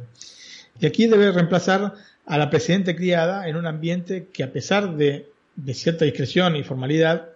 Y 0.80 0.86
aquí 0.86 1.08
debe 1.08 1.32
reemplazar 1.32 1.94
a 2.30 2.38
la 2.38 2.50
presidente 2.50 2.96
criada 2.96 3.50
en 3.50 3.58
un 3.58 3.66
ambiente 3.66 4.30
que 4.32 4.44
a 4.44 4.54
pesar 4.54 4.96
de 4.96 5.34
cierta 5.74 6.06
discreción 6.06 6.56
y 6.56 6.64
formalidad, 6.64 7.30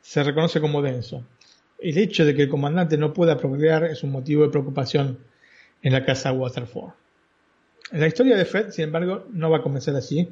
se 0.00 0.24
reconoce 0.24 0.60
como 0.60 0.82
denso 0.82 1.24
el 1.82 1.98
hecho 1.98 2.24
de 2.24 2.34
que 2.34 2.42
el 2.42 2.48
comandante 2.48 2.96
no 2.96 3.12
pueda 3.12 3.36
procrear 3.36 3.84
es 3.84 4.02
un 4.02 4.12
motivo 4.12 4.44
de 4.44 4.50
preocupación 4.50 5.18
en 5.82 5.92
la 5.92 6.04
casa 6.04 6.32
Waterford. 6.32 6.92
La 7.90 8.06
historia 8.06 8.36
de 8.36 8.44
Fred, 8.44 8.70
sin 8.70 8.84
embargo, 8.84 9.26
no 9.32 9.50
va 9.50 9.58
a 9.58 9.62
comenzar 9.62 9.96
así, 9.96 10.28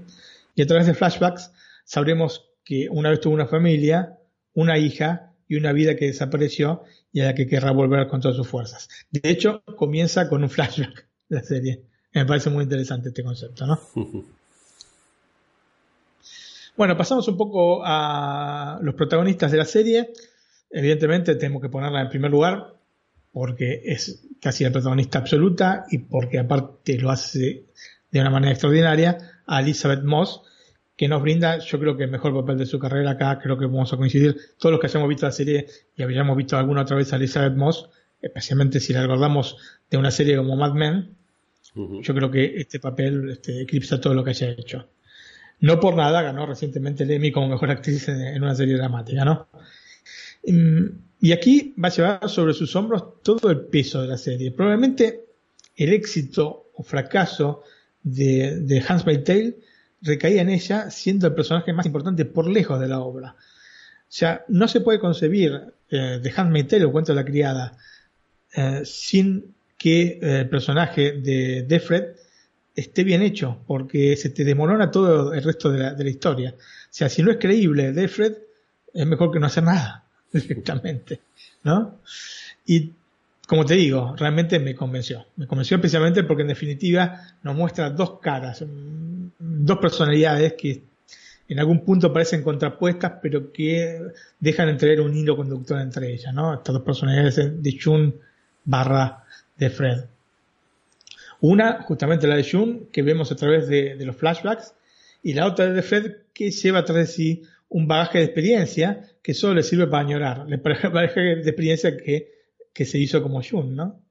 y 0.55 0.62
a 0.62 0.66
través 0.66 0.86
de 0.86 0.94
flashbacks 0.94 1.53
sabremos 1.84 2.48
que 2.64 2.88
una 2.88 3.11
vez 3.11 3.20
tuvo 3.20 3.34
una 3.34 3.46
familia, 3.46 4.16
una 4.55 4.78
hija 4.78 5.32
y 5.48 5.57
una 5.57 5.72
vida 5.72 5.96
que 5.96 6.07
desapareció 6.07 6.84
y 7.12 7.20
a 7.20 7.24
la 7.26 7.34
que 7.34 7.48
querrá 7.48 7.72
volver 7.72 8.07
con 8.07 8.20
todas 8.20 8.36
sus 8.36 8.46
fuerzas. 8.46 8.88
De 9.11 9.28
hecho, 9.28 9.62
comienza 9.76 10.28
con 10.28 10.44
un 10.44 10.51
flashback 10.51 11.09
la 11.28 11.42
serie. 11.42 11.82
Me 12.12 12.26
parece 12.26 12.50
muy 12.50 12.64
interesante 12.64 13.08
este 13.08 13.22
concepto, 13.22 13.66
¿no? 13.66 13.80
Bueno, 16.76 16.96
pasamos 16.96 17.28
un 17.28 17.36
poco 17.36 17.82
a 17.84 18.78
los 18.82 18.94
protagonistas 18.94 19.52
de 19.52 19.58
la 19.58 19.64
serie. 19.64 20.12
Evidentemente 20.70 21.34
tenemos 21.34 21.61
que 21.62 21.68
ponerla 21.68 22.00
en 22.00 22.08
primer 22.08 22.30
lugar 22.30 22.74
porque 23.32 23.82
es 23.84 24.26
casi 24.40 24.64
la 24.64 24.72
protagonista 24.72 25.18
absoluta 25.18 25.84
y 25.90 25.98
porque 25.98 26.38
aparte 26.38 26.98
lo 26.98 27.11
hace 27.11 27.66
de 28.11 28.20
una 28.20 28.30
manera 28.30 28.52
extraordinaria 28.52 29.18
a 29.46 29.61
Elizabeth 29.61 30.02
Moss, 30.02 30.42
que 30.96 31.08
nos 31.08 31.22
brinda, 31.22 31.58
yo 31.58 31.78
creo 31.78 31.96
que 31.96 32.04
el 32.04 32.11
mejor 32.11 32.34
papel 32.34 32.58
de 32.58 32.66
su 32.66 32.78
carrera 32.78 33.12
acá, 33.12 33.38
creo 33.38 33.58
que 33.58 33.66
vamos 33.66 33.92
a 33.92 33.96
coincidir 33.96 34.36
todos 34.58 34.72
los 34.72 34.80
que 34.80 34.86
hayamos 34.86 35.08
visto 35.08 35.26
la 35.26 35.32
serie 35.32 35.66
y 35.96 36.02
habríamos 36.02 36.36
visto 36.36 36.56
alguna 36.56 36.82
otra 36.82 36.96
vez 36.96 37.12
a 37.12 37.16
Elizabeth 37.16 37.54
Moss, 37.54 37.88
especialmente 38.20 38.80
si 38.80 38.92
la 38.92 39.02
recordamos 39.02 39.56
de 39.90 39.96
una 39.96 40.11
serie 40.11 40.36
como 40.36 40.56
Mad 40.56 40.74
Men, 40.74 41.16
yo 41.75 42.14
creo 42.14 42.31
que 42.31 42.57
este 42.57 42.81
papel 42.81 43.31
este, 43.31 43.62
eclipsa 43.62 44.01
todo 44.01 44.14
lo 44.14 44.25
que 44.25 44.31
haya 44.31 44.51
hecho. 44.51 44.89
No 45.61 45.79
por 45.79 45.95
nada 45.95 46.23
ganó 46.23 46.47
recientemente 46.47 47.05
el 47.05 47.11
Emmy 47.11 47.31
como 47.31 47.49
mejor 47.49 47.71
actriz 47.71 48.09
en 48.09 48.43
una 48.43 48.55
serie 48.55 48.77
dramática, 48.77 49.25
¿no? 49.25 49.49
Y 50.43 51.33
aquí 51.33 51.75
va 51.83 51.89
a 51.89 51.93
llevar 51.93 52.29
sobre 52.29 52.55
sus 52.55 52.75
hombros 52.77 53.23
todo 53.23 53.51
el 53.51 53.61
peso 53.61 54.01
de 54.01 54.09
la 54.09 54.16
serie. 54.16 54.53
Probablemente 54.53 55.27
el 55.77 55.93
éxito 55.93 56.71
o 56.75 56.83
fracaso 56.83 57.62
de, 58.03 58.61
de 58.61 58.83
Hans 58.87 59.05
Tale 59.05 59.59
recaía 60.01 60.41
en 60.41 60.49
ella, 60.49 60.91
siendo 60.91 61.27
el 61.27 61.35
personaje 61.35 61.75
más 61.75 61.85
importante 61.85 62.25
por 62.25 62.49
lejos 62.49 62.81
de 62.81 62.89
la 62.89 63.01
obra. 63.01 63.37
O 63.37 64.12
sea, 64.12 64.45
no 64.49 64.66
se 64.66 64.81
puede 64.81 64.99
concebir 64.99 65.61
eh, 65.91 66.21
de 66.23 66.33
Hans 66.35 66.66
Tale 66.66 66.85
o 66.87 66.93
Cuento 66.93 67.12
de 67.12 67.16
la 67.16 67.25
Criada 67.25 67.77
eh, 68.55 68.83
sin 68.85 69.55
que 69.81 70.03
eh, 70.03 70.41
el 70.41 70.49
personaje 70.51 71.12
de 71.12 71.64
Defred 71.66 72.09
esté 72.76 73.03
bien 73.03 73.22
hecho, 73.22 73.62
porque 73.66 74.14
se 74.14 74.28
te 74.28 74.45
desmorona 74.45 74.91
todo 74.91 75.33
el 75.33 75.43
resto 75.43 75.72
de 75.72 75.78
la, 75.78 75.95
de 75.95 76.11
historia. 76.11 76.55
O 76.55 76.89
sea, 76.91 77.09
si 77.09 77.22
no 77.22 77.31
es 77.31 77.39
creíble 77.39 77.91
Defred, 77.93 78.35
es 78.93 79.07
mejor 79.07 79.33
que 79.33 79.41
no 79.41 79.47
hacer 79.47 79.64
nada 79.64 80.05
directamente, 80.33 81.22
¿no? 81.64 81.99
Y 82.66 82.93
como 83.47 83.64
te 83.64 83.72
digo, 83.72 84.14
realmente 84.18 84.61
me 84.61 84.74
convenció. 84.74 85.24
Me 85.37 85.47
convenció 85.47 85.78
especialmente 85.78 86.24
porque 86.24 86.43
en 86.43 86.49
definitiva 86.49 87.18
nos 87.43 87.57
muestra 87.57 87.89
dos 87.89 88.20
caras, 88.20 88.61
mm, 88.61 89.28
dos 89.39 89.78
personalidades 89.78 90.53
que 90.59 90.83
en 91.49 91.59
algún 91.59 91.87
punto 91.87 92.12
parecen 92.12 92.43
contrapuestas, 92.43 93.14
pero 93.22 93.51
que 93.51 93.99
dejan 94.39 94.68
entrever 94.68 95.01
un 95.01 95.16
hilo 95.16 95.39
conductor 95.39 95.81
entre 95.81 96.12
ellas, 96.12 96.35
¿no? 96.35 96.53
Estas 96.53 96.74
dos 96.74 96.83
personalidades 96.83 97.62
de 97.62 97.78
Jun 97.83 98.14
barra 98.62 99.24
de 99.61 99.70
Fred. 99.70 100.04
Una, 101.40 101.82
justamente 101.82 102.26
la 102.26 102.36
de 102.36 102.50
Jun, 102.50 102.88
que 102.92 103.02
vemos 103.02 103.30
a 103.30 103.36
través 103.36 103.68
de, 103.68 103.94
los 104.04 104.16
flashbacks, 104.16 104.74
y 105.22 105.34
la 105.34 105.46
otra 105.46 105.66
de 105.66 105.82
Fred, 105.82 106.16
que 106.32 106.50
lleva 106.50 106.84
través 106.84 107.08
de 107.08 107.12
sí 107.12 107.42
un 107.68 107.86
bagaje 107.86 108.18
de 108.18 108.24
experiencia 108.24 109.06
que 109.22 109.34
solo 109.34 109.54
le 109.54 109.62
sirve 109.62 109.86
para 109.86 110.02
añorar, 110.02 110.46
el 110.48 110.61
bagaje 110.92 111.20
de 111.20 111.40
experiencia 111.42 111.96
que, 111.96 112.32
que 112.72 112.84
se 112.84 112.98
hizo 112.98 113.22
como 113.22 113.42
Jun, 113.42 113.76
¿no? 113.76 114.02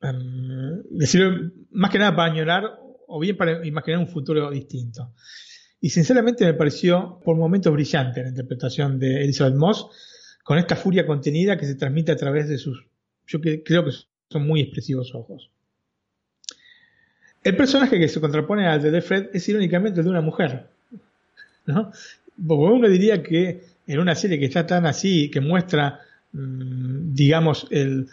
Em, 0.00 0.82
le 0.90 1.06
sirve 1.06 1.50
más 1.70 1.90
que 1.90 1.98
nada 1.98 2.16
para 2.16 2.32
añorar 2.32 2.64
o 3.06 3.20
bien 3.20 3.36
para 3.36 3.64
imaginar 3.66 4.00
un 4.00 4.08
futuro 4.08 4.50
distinto. 4.50 5.12
Y 5.80 5.90
sinceramente 5.90 6.44
me 6.46 6.54
pareció 6.54 7.20
por 7.22 7.36
momentos 7.36 7.72
brillante 7.72 8.22
la 8.22 8.30
interpretación 8.30 8.98
de 8.98 9.22
Elizabeth 9.22 9.54
Moss, 9.54 9.86
con 10.42 10.58
esta 10.58 10.76
furia 10.76 11.06
contenida 11.06 11.56
que 11.56 11.66
se 11.66 11.74
transmite 11.74 12.12
a 12.12 12.16
través 12.16 12.48
de 12.48 12.58
sus, 12.58 12.86
yo 13.26 13.40
creo 13.40 13.84
que 13.84 13.90
son 14.34 14.46
muy 14.48 14.60
expresivos 14.60 15.14
ojos. 15.14 15.48
El 17.44 17.56
personaje 17.56 18.00
que 18.00 18.08
se 18.08 18.20
contrapone 18.20 18.66
al 18.66 18.82
de 18.82 19.00
Fred 19.00 19.28
es 19.32 19.48
irónicamente 19.48 20.00
el 20.00 20.04
de 20.04 20.10
una 20.10 20.22
mujer. 20.22 20.66
¿no? 21.66 21.92
Porque 22.46 22.64
uno 22.64 22.88
diría 22.88 23.22
que 23.22 23.62
en 23.86 24.00
una 24.00 24.14
serie 24.16 24.38
que 24.38 24.46
está 24.46 24.66
tan 24.66 24.86
así, 24.86 25.30
que 25.30 25.40
muestra, 25.40 26.00
mm, 26.32 27.14
digamos, 27.14 27.68
el, 27.70 28.08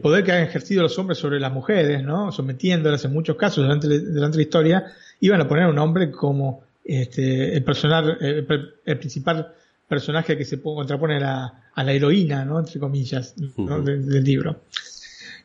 poder 0.00 0.22
que 0.22 0.32
han 0.32 0.42
ejercido 0.42 0.82
los 0.82 0.98
hombres 0.98 1.18
sobre 1.18 1.40
las 1.40 1.52
mujeres, 1.52 2.04
¿no? 2.04 2.30
sometiéndolas 2.30 3.04
en 3.04 3.12
muchos 3.12 3.36
casos 3.36 3.64
durante, 3.64 3.88
durante 4.00 4.36
la 4.36 4.42
historia, 4.42 4.84
iban 5.20 5.40
a 5.40 5.48
poner 5.48 5.64
a 5.64 5.68
un 5.68 5.78
hombre 5.78 6.10
como 6.10 6.62
este, 6.84 7.56
el, 7.56 7.64
personal, 7.64 8.16
el, 8.20 8.98
principal 8.98 9.52
personaje 9.88 10.36
que 10.36 10.44
se 10.44 10.60
contrapone 10.60 11.16
a 11.16 11.20
la, 11.20 11.64
a 11.74 11.84
la 11.84 11.92
heroína, 11.92 12.44
¿no? 12.44 12.58
entre 12.60 12.78
comillas, 12.78 13.34
del, 13.36 14.24
libro. 14.24 14.60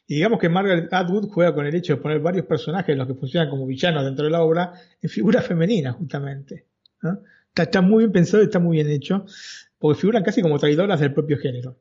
Y 0.10 0.16
digamos 0.16 0.40
que 0.40 0.50
Margaret 0.50 0.92
Atwood 0.92 1.30
juega 1.30 1.54
con 1.54 1.68
el 1.68 1.76
hecho 1.76 1.96
de 1.96 2.02
poner 2.02 2.20
varios 2.20 2.48
personajes, 2.48 2.98
los 2.98 3.06
que 3.06 3.14
funcionan 3.14 3.48
como 3.48 3.68
villanos 3.68 4.04
dentro 4.04 4.26
de 4.26 4.32
la 4.32 4.42
obra, 4.42 4.74
en 5.00 5.08
figuras 5.08 5.46
femeninas, 5.46 5.98
justamente. 5.98 6.66
Está, 7.56 7.82
muy 7.84 8.06
bien 8.06 8.12
pensado 8.12 8.42
y 8.42 8.48
está 8.48 8.58
muy 8.58 8.78
bien 8.78 8.90
hecho, 8.90 9.28
porque 9.78 10.02
figuran 10.02 10.24
casi 10.24 10.42
como 10.42 10.58
traidoras 10.58 11.00
del 11.00 11.14
propio 11.14 11.38
género. 11.38 11.78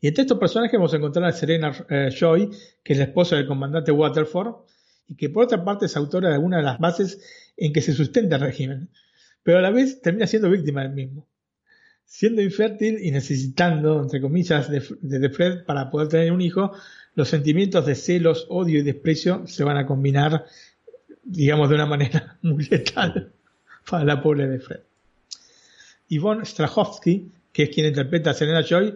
Y 0.00 0.08
entre 0.08 0.22
estos 0.22 0.36
personajes 0.40 0.76
vamos 0.76 0.92
a 0.92 0.96
encontrar 0.96 1.26
a 1.26 1.32
Serena 1.32 1.72
eh, 1.88 2.08
Joy, 2.10 2.50
que 2.82 2.94
es 2.94 2.98
la 2.98 3.04
esposa 3.04 3.36
del 3.36 3.46
comandante 3.46 3.92
Waterford, 3.92 4.64
y 5.06 5.14
que 5.14 5.30
por 5.30 5.44
otra 5.44 5.64
parte 5.64 5.86
es 5.86 5.96
autora 5.96 6.30
de 6.30 6.34
algunas 6.34 6.58
de 6.58 6.64
las 6.64 6.80
bases 6.80 7.52
en 7.56 7.72
que 7.72 7.82
se 7.82 7.92
sustenta 7.92 8.34
el 8.34 8.42
régimen, 8.42 8.90
pero 9.44 9.58
a 9.58 9.62
la 9.62 9.70
vez 9.70 10.02
termina 10.02 10.26
siendo 10.26 10.50
víctima 10.50 10.82
del 10.82 10.94
mismo. 10.94 11.28
Siendo 12.12 12.42
infértil 12.42 12.98
y 13.00 13.12
necesitando, 13.12 14.02
entre 14.02 14.20
comillas, 14.20 14.68
de, 14.68 15.30
Fred 15.30 15.64
para 15.64 15.90
poder 15.90 16.08
tener 16.08 16.32
un 16.32 16.40
hijo, 16.40 16.72
los 17.14 17.28
sentimientos 17.28 17.86
de 17.86 17.94
celos, 17.94 18.46
odio 18.48 18.80
y 18.80 18.82
desprecio 18.82 19.46
se 19.46 19.62
van 19.62 19.76
a 19.76 19.86
combinar, 19.86 20.44
digamos, 21.22 21.68
de 21.68 21.76
una 21.76 21.86
manera 21.86 22.36
muy 22.42 22.64
letal 22.64 23.30
para 23.88 24.04
la 24.04 24.20
pobre 24.20 24.48
de 24.48 24.58
Fred. 24.58 24.80
Yvonne 26.08 26.44
Strahovski, 26.44 27.30
que 27.52 27.62
es 27.62 27.70
quien 27.70 27.86
interpreta 27.86 28.30
a 28.30 28.34
Selena 28.34 28.62
Joy, 28.62 28.92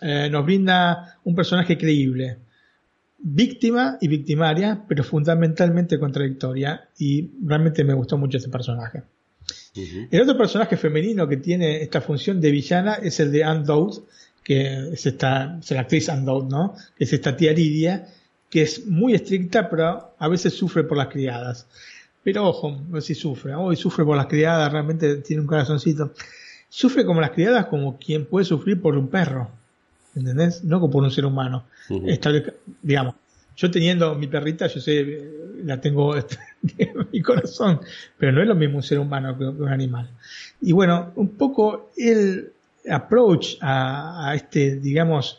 eh, 0.00 0.28
nos 0.30 0.44
brinda 0.46 1.18
un 1.24 1.34
personaje 1.34 1.76
creíble, 1.76 2.38
víctima 3.18 3.98
y 4.00 4.06
victimaria, 4.06 4.84
pero 4.86 5.02
fundamentalmente 5.02 5.98
contradictoria, 5.98 6.88
y 7.00 7.32
realmente 7.44 7.82
me 7.82 7.94
gustó 7.94 8.16
mucho 8.16 8.38
ese 8.38 8.48
personaje. 8.48 9.02
El 9.74 10.20
otro 10.20 10.36
personaje 10.36 10.76
femenino 10.76 11.26
que 11.26 11.36
tiene 11.38 11.82
esta 11.82 12.00
función 12.00 12.40
de 12.40 12.50
villana 12.50 12.94
es 12.94 13.18
el 13.20 13.32
de 13.32 13.44
Anne 13.44 13.64
que 14.42 14.92
es 14.92 15.06
esta, 15.06 15.58
es 15.60 15.70
la 15.70 15.80
actriz 15.80 16.08
Anne 16.08 16.24
¿no? 16.24 16.74
Que 16.96 17.04
es 17.04 17.12
esta 17.12 17.36
tía 17.36 17.52
Lidia, 17.52 18.06
que 18.50 18.62
es 18.62 18.86
muy 18.86 19.14
estricta, 19.14 19.68
pero 19.68 20.14
a 20.16 20.28
veces 20.28 20.54
sufre 20.54 20.84
por 20.84 20.96
las 20.96 21.08
criadas. 21.08 21.66
Pero 22.22 22.46
ojo, 22.46 22.80
no 22.88 23.00
si 23.00 23.14
sufre, 23.14 23.54
hoy 23.54 23.76
sufre 23.76 24.04
por 24.04 24.16
las 24.16 24.26
criadas, 24.26 24.70
realmente 24.70 25.16
tiene 25.16 25.42
un 25.42 25.48
corazoncito. 25.48 26.12
Sufre 26.68 27.04
como 27.04 27.20
las 27.20 27.30
criadas, 27.30 27.66
como 27.66 27.98
quien 27.98 28.26
puede 28.26 28.44
sufrir 28.44 28.80
por 28.80 28.96
un 28.96 29.08
perro. 29.08 29.50
¿entendés? 30.14 30.62
No 30.64 30.80
como 30.80 30.92
por 30.92 31.02
un 31.02 31.10
ser 31.10 31.26
humano. 31.26 31.64
digamos, 32.82 33.14
yo 33.56 33.70
teniendo 33.70 34.14
mi 34.14 34.26
perrita, 34.26 34.66
yo 34.66 34.80
sé, 34.80 35.30
la 35.64 35.80
tengo 35.80 36.14
mi 37.12 37.22
corazón, 37.22 37.80
pero 38.18 38.32
no 38.32 38.42
es 38.42 38.48
lo 38.48 38.54
mismo 38.54 38.76
un 38.76 38.82
ser 38.82 38.98
humano 38.98 39.36
que, 39.36 39.44
un 39.44 39.68
animal. 39.68 40.10
Y 40.60 40.72
bueno, 40.72 41.12
un 41.16 41.30
poco 41.30 41.90
el 41.96 42.52
approach 42.88 43.56
a, 43.60 44.32
este, 44.34 44.76
digamos, 44.76 45.38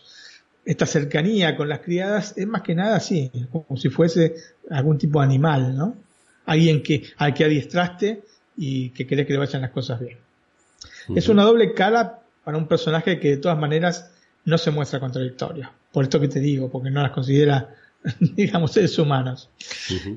esta 0.66 0.86
cercanía 0.86 1.56
con 1.56 1.70
las 1.70 1.80
criadas 1.80 2.34
es 2.38 2.48
más 2.48 2.62
que 2.62 2.76
nada 2.76 2.96
así, 2.96 3.32
como 3.52 3.78
si 3.78 3.90
fuese 3.90 4.36
algún 4.70 4.98
tipo 4.98 5.20
de 5.20 5.26
animal, 5.26 5.76
¿no? 5.76 5.96
Alguien 6.46 6.82
que, 6.82 7.04
al 7.18 7.34
que 7.34 7.46
adiestraste 7.46 8.24
y 8.58 8.90
que 8.90 9.06
querés 9.06 9.28
que 9.28 9.34
le 9.34 9.40
vayan 9.40 9.62
las 9.62 9.72
cosas 9.72 10.00
bien. 10.00 10.18
Es 11.16 11.30
una 11.30 11.44
doble 11.44 11.74
cara 11.74 12.20
para 12.44 12.58
un 12.58 12.68
personaje 12.68 13.20
que 13.20 13.30
de 13.30 13.38
todas 13.38 13.58
maneras 13.58 14.12
no 14.46 14.58
se 14.58 14.72
muestra 14.72 15.00
contradictorio. 15.00 15.72
Por 15.92 16.04
esto 16.04 16.20
que 16.20 16.28
te 16.28 16.40
digo, 16.40 16.70
porque 16.70 16.90
no 16.90 17.02
las 17.02 17.12
considera, 17.12 17.76
digamos, 18.20 18.72
seres 18.72 18.98
humanos. 18.98 19.50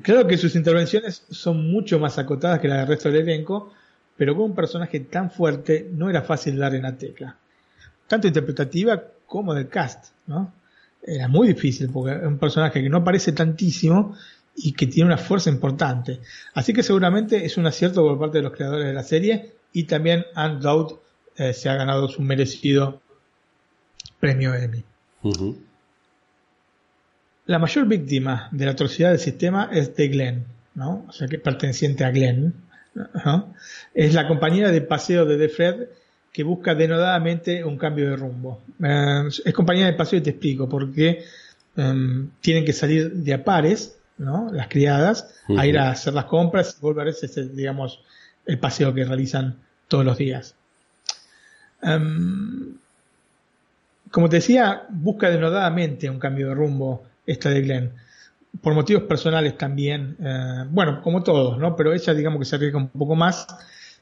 Creo 0.01 0.27
que 0.27 0.37
sus 0.37 0.55
intervenciones 0.55 1.23
son 1.29 1.69
mucho 1.71 1.99
más 1.99 2.17
acotadas 2.17 2.59
que 2.59 2.67
las 2.67 2.79
del 2.79 2.87
resto 2.87 3.09
del 3.09 3.21
elenco, 3.21 3.73
pero 4.15 4.35
con 4.35 4.45
un 4.45 4.55
personaje 4.55 4.99
tan 5.01 5.31
fuerte 5.31 5.89
no 5.91 6.09
era 6.09 6.21
fácil 6.21 6.57
dar 6.57 6.75
en 6.75 6.83
la 6.83 6.97
tecla. 6.97 7.37
Tanto 8.07 8.27
interpretativa 8.27 9.01
como 9.25 9.53
del 9.53 9.69
cast, 9.69 10.07
¿no? 10.27 10.53
Era 11.01 11.27
muy 11.27 11.47
difícil 11.47 11.89
porque 11.91 12.17
es 12.17 12.23
un 12.23 12.37
personaje 12.37 12.81
que 12.83 12.89
no 12.89 12.97
aparece 12.97 13.31
tantísimo 13.31 14.15
y 14.55 14.73
que 14.73 14.87
tiene 14.87 15.07
una 15.07 15.17
fuerza 15.17 15.49
importante. 15.49 16.19
Así 16.53 16.73
que 16.73 16.83
seguramente 16.83 17.45
es 17.45 17.57
un 17.57 17.65
acierto 17.65 18.01
por 18.01 18.19
parte 18.19 18.39
de 18.39 18.43
los 18.43 18.53
creadores 18.53 18.87
de 18.87 18.93
la 18.93 19.03
serie 19.03 19.53
y 19.71 19.83
también 19.83 20.25
Dowd 20.59 20.99
eh, 21.37 21.53
se 21.53 21.69
ha 21.69 21.75
ganado 21.75 22.09
su 22.09 22.21
merecido 22.21 23.01
premio 24.19 24.53
Emmy. 24.53 24.83
La 27.49 27.57
mayor 27.57 27.87
víctima 27.87 28.47
de 28.51 28.65
la 28.65 28.73
atrocidad 28.73 29.09
del 29.09 29.17
sistema 29.17 29.71
es 29.73 29.95
de 29.95 30.07
Glenn, 30.07 30.45
¿no? 30.75 31.07
O 31.09 31.11
sea, 31.11 31.27
que 31.27 31.39
perteneciente 31.39 32.05
a 32.05 32.11
Glenn. 32.11 32.53
Es 33.95 34.13
la 34.13 34.27
compañera 34.27 34.71
de 34.71 34.81
paseo 34.81 35.25
de 35.25 35.35
The 35.35 35.49
Fred 35.49 35.87
que 36.31 36.43
busca 36.43 36.75
denodadamente 36.75 37.63
un 37.63 37.75
cambio 37.79 38.11
de 38.11 38.17
rumbo. 38.17 38.61
Eh, 38.83 39.29
es 39.45 39.53
compañera 39.55 39.87
de 39.87 39.93
paseo 39.93 40.19
y 40.19 40.21
te 40.21 40.29
explico, 40.29 40.69
porque 40.69 41.23
em, 41.75 42.29
tienen 42.39 42.65
que 42.65 42.71
salir 42.71 43.13
de 43.13 43.33
a 43.33 43.43
pares, 43.43 43.97
¿no? 44.19 44.51
Las 44.53 44.67
criadas, 44.67 45.33
a 45.57 45.65
ir 45.65 45.79
a 45.79 45.89
hacer 45.89 46.13
las 46.13 46.25
compras 46.25 46.77
y 46.77 46.81
volver 46.83 47.07
a 47.07 47.09
ese, 47.09 47.49
digamos, 47.49 48.03
el 48.45 48.59
paseo 48.59 48.93
que 48.93 49.05
realizan 49.05 49.55
todos 49.87 50.05
los 50.05 50.19
días. 50.19 50.53
Um, 51.81 52.75
como 54.11 54.29
te 54.29 54.35
decía, 54.35 54.83
busca 54.89 55.31
denodadamente 55.31 56.11
un 56.11 56.19
cambio 56.19 56.49
de 56.49 56.53
rumbo 56.53 57.08
esta 57.31 57.49
de 57.49 57.61
Glenn. 57.61 57.93
Por 58.61 58.73
motivos 58.73 59.03
personales 59.03 59.57
también, 59.57 60.17
eh, 60.19 60.65
bueno, 60.69 61.01
como 61.01 61.23
todos, 61.23 61.57
¿no? 61.59 61.75
Pero 61.75 61.93
ella 61.93 62.13
digamos 62.13 62.39
que 62.39 62.45
se 62.45 62.55
arriesga 62.55 62.79
un 62.79 62.89
poco 62.89 63.15
más, 63.15 63.47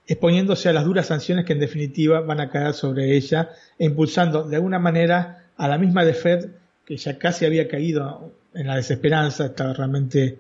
exponiéndose 0.07 0.69
a 0.69 0.73
las 0.73 0.85
duras 0.85 1.07
sanciones 1.07 1.45
que 1.45 1.53
en 1.53 1.59
definitiva 1.59 2.21
van 2.21 2.39
a 2.39 2.49
caer 2.49 2.73
sobre 2.73 3.15
ella 3.15 3.49
e 3.77 3.85
impulsando 3.85 4.43
de 4.43 4.55
alguna 4.55 4.79
manera 4.79 5.43
a 5.57 5.67
la 5.67 5.77
misma 5.77 6.05
de 6.05 6.13
Fred, 6.13 6.49
que 6.85 6.95
ya 6.95 7.17
casi 7.17 7.45
había 7.45 7.67
caído 7.67 8.31
en 8.53 8.67
la 8.67 8.77
desesperanza, 8.77 9.47
estaba 9.47 9.73
realmente, 9.73 10.39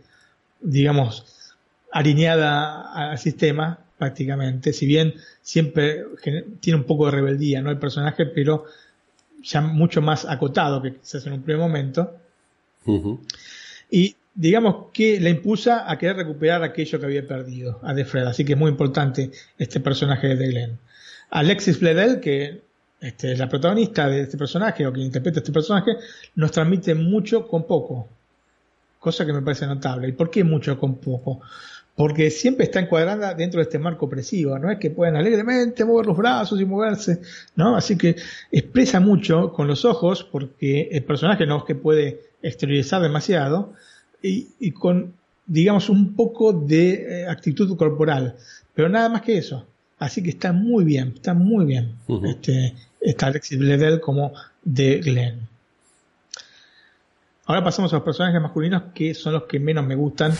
digamos, 0.61 1.55
alineada 1.91 3.11
al 3.11 3.17
sistema 3.17 3.79
prácticamente, 3.97 4.71
si 4.71 4.85
bien 4.85 5.15
siempre 5.41 6.05
tiene 6.61 6.79
un 6.79 6.85
poco 6.85 7.05
de 7.05 7.11
rebeldía, 7.11 7.61
¿no? 7.61 7.71
El 7.71 7.79
personaje, 7.79 8.27
pero 8.27 8.65
ya 9.41 9.61
mucho 9.61 10.01
más 10.01 10.25
acotado 10.25 10.81
que 10.81 10.95
quizás 10.95 11.25
en 11.25 11.33
un 11.33 11.41
primer 11.41 11.61
momento. 11.61 12.15
Y 13.89 14.15
digamos 14.33 14.91
que 14.93 15.19
le 15.19 15.29
impulsa 15.29 15.89
a 15.89 15.97
querer 15.97 16.17
recuperar 16.17 16.63
aquello 16.63 16.99
que 16.99 17.05
había 17.05 17.27
perdido 17.27 17.79
a 17.83 17.93
De 17.93 18.05
Fred. 18.05 18.25
Así 18.25 18.45
que 18.45 18.53
es 18.53 18.59
muy 18.59 18.69
importante 18.69 19.31
este 19.57 19.79
personaje 19.79 20.35
de 20.35 20.47
Glenn. 20.47 20.79
Alexis 21.29 21.79
Bledel, 21.79 22.19
que 22.19 22.61
este, 23.01 23.33
es 23.33 23.39
la 23.39 23.49
protagonista 23.49 24.07
de 24.07 24.21
este 24.21 24.37
personaje 24.37 24.85
o 24.85 24.93
quien 24.93 25.07
interpreta 25.07 25.39
este 25.39 25.51
personaje, 25.51 25.97
nos 26.35 26.51
transmite 26.51 26.95
mucho 26.95 27.47
con 27.47 27.65
poco. 27.65 28.07
Cosa 28.99 29.25
que 29.25 29.33
me 29.33 29.41
parece 29.41 29.65
notable. 29.65 30.07
¿Y 30.07 30.11
por 30.13 30.29
qué 30.29 30.43
mucho 30.43 30.79
con 30.79 30.95
poco? 30.95 31.41
porque 31.97 32.29
siempre 32.29 32.65
está 32.65 32.79
encuadrada 32.79 33.33
dentro 33.33 33.57
de 33.57 33.63
este 33.63 33.79
marco 33.79 34.05
opresivo, 34.05 34.59
no 34.59 34.69
es 34.69 34.77
que 34.77 34.91
puedan 34.91 35.15
alegremente 35.15 35.83
mover 35.83 36.05
los 36.05 36.15
brazos 36.15 36.61
y 36.61 36.65
moverse, 36.65 37.21
¿no? 37.55 37.75
Así 37.75 37.97
que 37.97 38.15
expresa 38.51 38.99
mucho 38.99 39.51
con 39.51 39.67
los 39.67 39.83
ojos, 39.83 40.23
porque 40.23 40.89
el 40.91 41.03
personaje 41.03 41.47
no 41.47 41.57
es 41.57 41.63
que 41.63 41.73
puede 41.73 42.26
exteriorizar 42.41 43.01
demasiado, 43.01 43.73
y, 44.21 44.71
con, 44.71 45.13
digamos, 45.45 45.89
un 45.89 46.15
poco 46.15 46.51
de 46.51 47.21
eh, 47.21 47.27
actitud 47.27 47.77
corporal, 47.77 48.35
pero 48.73 48.89
nada 48.89 49.09
más 49.09 49.21
que 49.21 49.37
eso. 49.37 49.65
Así 49.99 50.21
que 50.21 50.29
está 50.29 50.53
muy 50.53 50.83
bien, 50.83 51.13
está 51.15 51.33
muy 51.33 51.65
bien 51.65 51.95
este, 52.23 52.75
está 53.01 53.27
Alexis 53.27 53.57
Bledel 53.57 53.99
como 53.99 54.33
de 54.63 54.97
Glenn. 54.99 55.47
Ahora 57.45 57.63
pasamos 57.63 57.93
a 57.93 57.97
los 57.97 58.03
personajes 58.03 58.41
masculinos 58.41 58.83
que 58.93 59.13
son 59.13 59.33
los 59.33 59.43
que 59.43 59.59
menos 59.59 59.85
me 59.85 59.95
gustan 59.95 60.33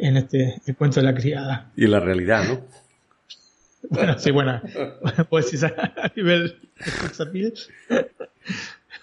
en 0.00 0.16
este 0.16 0.60
el 0.66 0.76
cuento 0.76 1.00
de 1.00 1.06
la 1.06 1.14
criada. 1.14 1.70
Y 1.76 1.86
la 1.86 2.00
realidad, 2.00 2.44
¿no? 2.48 2.60
Bueno, 3.90 4.18
sí, 4.18 4.32
bueno, 4.32 4.60
pues 5.30 5.62
a 5.62 6.12
nivel 6.16 6.58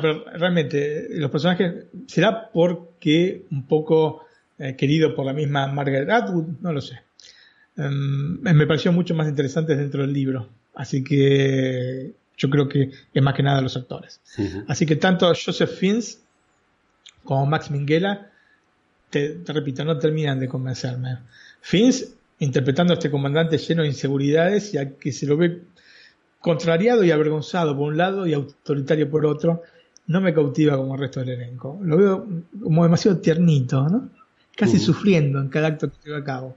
pero 0.00 0.24
realmente 0.32 1.08
los 1.10 1.30
personajes 1.30 1.86
será 2.06 2.50
porque 2.50 3.44
un 3.50 3.66
poco 3.66 4.26
eh, 4.58 4.76
querido 4.76 5.14
por 5.14 5.26
la 5.26 5.32
misma 5.32 5.66
Margaret 5.66 6.10
Atwood, 6.10 6.60
no 6.60 6.72
lo 6.72 6.80
sé. 6.80 7.00
Em, 7.76 8.40
me 8.40 8.66
pareció 8.66 8.92
mucho 8.92 9.14
más 9.14 9.28
interesante 9.28 9.76
dentro 9.76 10.02
del 10.02 10.12
libro. 10.12 10.48
Así 10.74 11.02
que 11.02 12.12
yo 12.36 12.50
creo 12.50 12.68
que 12.68 12.90
es 13.12 13.22
más 13.22 13.34
que 13.34 13.42
nada 13.42 13.60
los 13.60 13.76
actores. 13.76 14.20
Así 14.68 14.86
que 14.86 14.96
tanto 14.96 15.26
Joseph 15.28 15.70
Fiennes 15.70 16.22
como 17.24 17.46
Max 17.46 17.70
Minghella, 17.70 18.30
te, 19.10 19.38
repito, 19.46 19.84
no 19.84 19.98
terminan 19.98 20.40
de 20.40 20.48
convencerme. 20.48 21.18
Fiennes 21.60 22.14
interpretando 22.38 22.92
a 22.92 22.96
este 22.96 23.10
comandante 23.10 23.58
lleno 23.58 23.82
de 23.82 23.88
inseguridades 23.88 24.74
y 24.74 24.78
a 24.78 24.96
que 24.96 25.12
se 25.12 25.26
lo 25.26 25.36
ve 25.36 25.62
contrariado 26.42 27.04
y 27.04 27.10
avergonzado 27.10 27.74
por 27.76 27.88
un 27.88 27.96
lado 27.96 28.26
y 28.26 28.34
autoritario 28.34 29.08
por 29.08 29.24
otro, 29.24 29.62
no 30.08 30.20
me 30.20 30.34
cautiva 30.34 30.76
como 30.76 30.94
el 30.94 31.00
resto 31.00 31.20
del 31.20 31.30
elenco. 31.30 31.78
Lo 31.82 31.96
veo 31.96 32.26
como 32.62 32.82
demasiado 32.82 33.18
tiernito, 33.18 33.88
¿no? 33.88 34.10
Casi 34.54 34.78
sufriendo 34.78 35.40
en 35.40 35.48
cada 35.48 35.68
acto 35.68 35.88
que 35.88 35.96
lleva 36.04 36.18
a 36.18 36.24
cabo. 36.24 36.56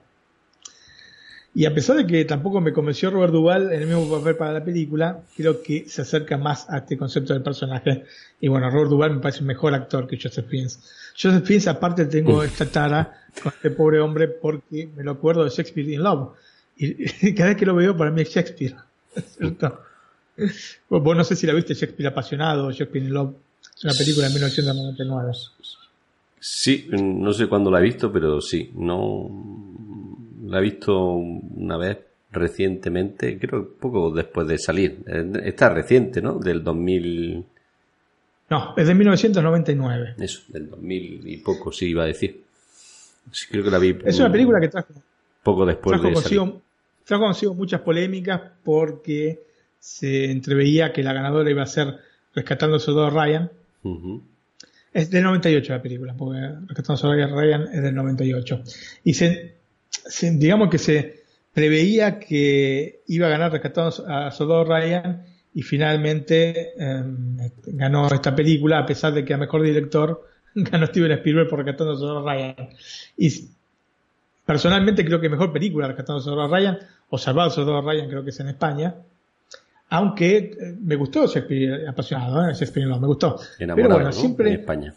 Y 1.54 1.66
a 1.66 1.74
pesar 1.74 1.96
de 1.96 2.06
que 2.06 2.26
tampoco 2.26 2.60
me 2.60 2.74
convenció 2.74 3.10
Robert 3.12 3.32
Duvall 3.32 3.72
en 3.72 3.84
el 3.84 3.88
mismo 3.88 4.10
papel 4.10 4.36
para 4.36 4.52
la 4.52 4.66
película, 4.66 5.22
creo 5.38 5.64
que 5.64 5.86
se 5.88 6.02
acerca 6.02 6.38
más 6.38 6.70
a 6.70 6.80
este 6.80 6.98
concepto 6.98 7.32
del 7.34 7.44
personaje. 7.44 8.04
Y 8.42 8.50
bueno, 8.50 8.70
Robert 8.70 8.90
Duvall 8.90 9.16
me 9.16 9.22
parece 9.22 9.40
un 9.40 9.48
mejor 9.48 9.74
actor 9.74 10.06
que 10.06 10.20
Joseph 10.22 10.48
Fiennes. 10.50 10.78
Joseph 11.14 11.46
Fiennes, 11.46 11.68
aparte, 11.70 12.08
tengo 12.08 12.44
esta 12.44 12.66
tara 12.66 13.22
con 13.42 13.54
este 13.56 13.70
pobre 13.70 14.02
hombre 14.02 14.28
porque 14.28 14.90
me 14.94 15.04
lo 15.04 15.12
acuerdo 15.12 15.46
de 15.46 15.50
Shakespeare 15.50 15.90
in 15.90 16.04
Love. 16.04 16.34
Y, 16.76 17.34
cada 17.36 17.52
vez 17.52 17.58
que 17.58 17.66
lo 17.66 17.76
veo, 17.76 17.96
para 17.96 18.12
mí 18.12 18.24
es 18.24 18.32
Shakespeare. 18.32 18.76
¿Cierto? 19.38 19.82
Vos 20.90 21.16
no 21.16 21.24
sé 21.24 21.36
si 21.36 21.48
la 21.48 21.54
viste 21.54 21.74
Shakespeare 21.74 22.10
apasionado 22.10 22.68
o 22.68 22.72
Shakespeare 22.72 23.06
in 23.06 23.14
Love. 23.14 23.36
Es 23.76 23.84
una 23.84 23.94
película 23.94 24.28
de 24.28 24.34
1999. 24.34 25.32
Sí, 26.40 26.88
no 26.92 27.34
sé 27.34 27.48
cuándo 27.48 27.72
la 27.72 27.80
he 27.80 27.84
visto, 27.84 28.12
pero 28.12 28.40
sí. 28.42 28.72
No, 28.76 29.30
la 30.46 30.60
he 30.60 30.62
visto 30.62 31.14
una 31.14 31.78
vez 31.78 31.98
recientemente, 32.32 33.40
creo 33.40 33.76
poco 33.80 34.12
después 34.12 34.48
de 34.48 34.58
salir. 34.58 35.04
Eh, 35.08 35.32
está 35.46 35.70
reciente, 35.70 36.22
¿no? 36.22 36.38
Del 36.38 36.64
2000. 36.64 37.46
No, 38.50 38.74
es 38.78 38.88
de 38.88 38.94
1999. 38.94 40.16
Eso, 40.20 40.42
del 40.50 40.70
2000 40.70 41.28
y 41.28 41.38
poco, 41.38 41.72
sí, 41.72 41.88
iba 41.88 42.04
a 42.04 42.08
decir. 42.08 42.44
Sí, 43.32 43.48
creo 43.50 43.64
que 43.64 43.72
la 43.72 43.80
vi. 43.80 43.98
Es 44.06 44.20
una 44.20 44.32
película 44.32 44.60
que 44.60 44.68
trajo. 44.68 44.94
Poco 45.42 45.66
después 45.66 46.02
de 46.02 46.16
salir. 46.16 46.54
Trajo 47.06 47.24
consigo 47.24 47.54
muchas 47.54 47.82
polémicas 47.82 48.42
porque 48.64 49.44
se 49.80 50.32
entreveía 50.32 50.92
que 50.92 51.04
la 51.04 51.14
ganadora 51.14 51.50
iba 51.50 51.64
a 51.64 51.68
ser 51.68 52.00
Rescatando 52.34 52.76
a 52.76 53.10
Ryan. 53.10 53.50
Es 54.92 55.10
del 55.10 55.24
98 55.24 55.74
la 55.74 55.82
película, 55.82 56.16
porque 56.18 56.40
Rescatando 56.68 56.94
a 56.94 56.98
Soldado 56.98 57.40
Ryan 57.40 57.68
es 57.72 57.82
del 57.82 57.96
98. 57.96 58.64
Y 59.06 59.14
se 59.14 59.56
digamos 60.34 60.70
que 60.70 60.78
se 60.78 61.24
preveía 61.54 62.20
que 62.20 63.04
iba 63.08 63.28
a 63.28 63.30
ganar 63.30 63.52
rescatando 63.52 64.06
a 64.08 64.32
Soldado 64.32 64.66
Ryan 64.66 65.24
y 65.54 65.62
finalmente 65.62 66.74
em, 66.78 67.38
ganó 67.68 68.08
esta 68.08 68.36
película 68.36 68.80
a 68.80 68.86
pesar 68.86 69.14
de 69.14 69.24
que 69.24 69.34
a 69.34 69.38
mejor 69.38 69.62
director 69.64 70.28
ganó 70.56 70.86
Steven 70.88 71.12
Spielberg 71.14 71.50
por 71.50 71.60
rescatando 71.60 71.94
a 71.94 71.98
Soldado 71.98 72.26
Ryan 72.26 72.70
y 73.18 73.30
personalmente 74.46 75.04
creo 75.04 75.20
que 75.20 75.30
mejor 75.30 75.52
película 75.52 75.88
rescatando 75.88 76.42
a 76.42 76.48
Ryan 76.48 76.80
o 77.10 77.18
salvado 77.18 77.50
Soldado 77.50 77.82
Ryan 77.82 78.10
creo 78.10 78.24
que 78.24 78.30
es 78.30 78.40
en 78.40 78.50
España. 78.50 78.96
Aunque 79.90 80.38
eh, 80.38 80.76
me 80.80 80.96
gustó 80.96 81.28
Shakespeare 81.28 81.88
apasionado 81.88 82.50
¿eh? 82.50 82.54
Shakespeare 82.54 82.88
no 82.88 83.00
me 83.00 83.08
gustó. 83.08 83.40
Enamorado, 83.60 83.90
pero 83.90 83.96
bueno 83.96 84.12
siempre 84.12 84.50
en 84.50 84.60
España. 84.60 84.94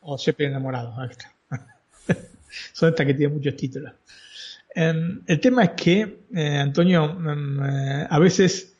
O 0.00 0.16
Shakespeare 0.16 0.50
enamorado 0.50 0.94
ahí 0.98 1.08
está. 1.10 1.32
Son 2.72 2.88
estas 2.88 3.06
que 3.06 3.14
tienen 3.14 3.36
muchos 3.36 3.56
títulos. 3.56 3.92
Em, 4.74 5.22
el 5.26 5.40
tema 5.40 5.64
es 5.64 5.70
que, 5.70 6.18
eh, 6.34 6.58
Antonio, 6.58 7.04
em, 7.04 7.64
eh, 7.64 8.06
a 8.08 8.18
veces 8.18 8.76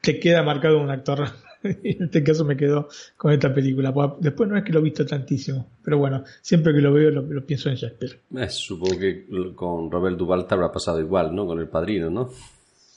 te 0.00 0.18
queda 0.18 0.42
marcado 0.42 0.80
un 0.80 0.90
actor. 0.90 1.28
en 1.82 2.04
este 2.04 2.22
caso 2.22 2.44
me 2.44 2.56
quedo 2.56 2.88
con 3.16 3.32
esta 3.32 3.52
película. 3.52 3.92
Después 4.20 4.48
no 4.48 4.56
es 4.58 4.64
que 4.64 4.72
lo 4.72 4.80
he 4.80 4.82
visto 4.82 5.06
tantísimo, 5.06 5.66
pero 5.82 5.98
bueno, 5.98 6.22
siempre 6.42 6.74
que 6.74 6.80
lo 6.80 6.92
veo 6.92 7.10
lo, 7.10 7.46
pienso 7.46 7.70
en 7.70 7.76
Shakespeare. 7.76 8.20
supongo 8.50 8.98
que 8.98 9.26
con 9.54 9.90
Robert 9.90 10.16
Duvall 10.16 10.46
te 10.46 10.54
habrá 10.54 10.70
pasado 10.70 11.00
igual, 11.00 11.34
¿no? 11.34 11.46
Con 11.46 11.58
El 11.58 11.68
Padrino, 11.68 12.10
¿no? 12.10 12.30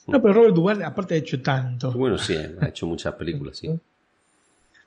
No, 0.07 0.21
pero 0.21 0.33
Robert 0.33 0.55
Duvall 0.55 0.83
aparte 0.83 1.15
ha 1.15 1.17
hecho 1.17 1.41
tanto. 1.41 1.91
Bueno, 1.91 2.17
sí, 2.17 2.35
ha 2.35 2.67
hecho 2.67 2.85
muchas 2.85 3.13
películas, 3.15 3.57
sí. 3.57 3.69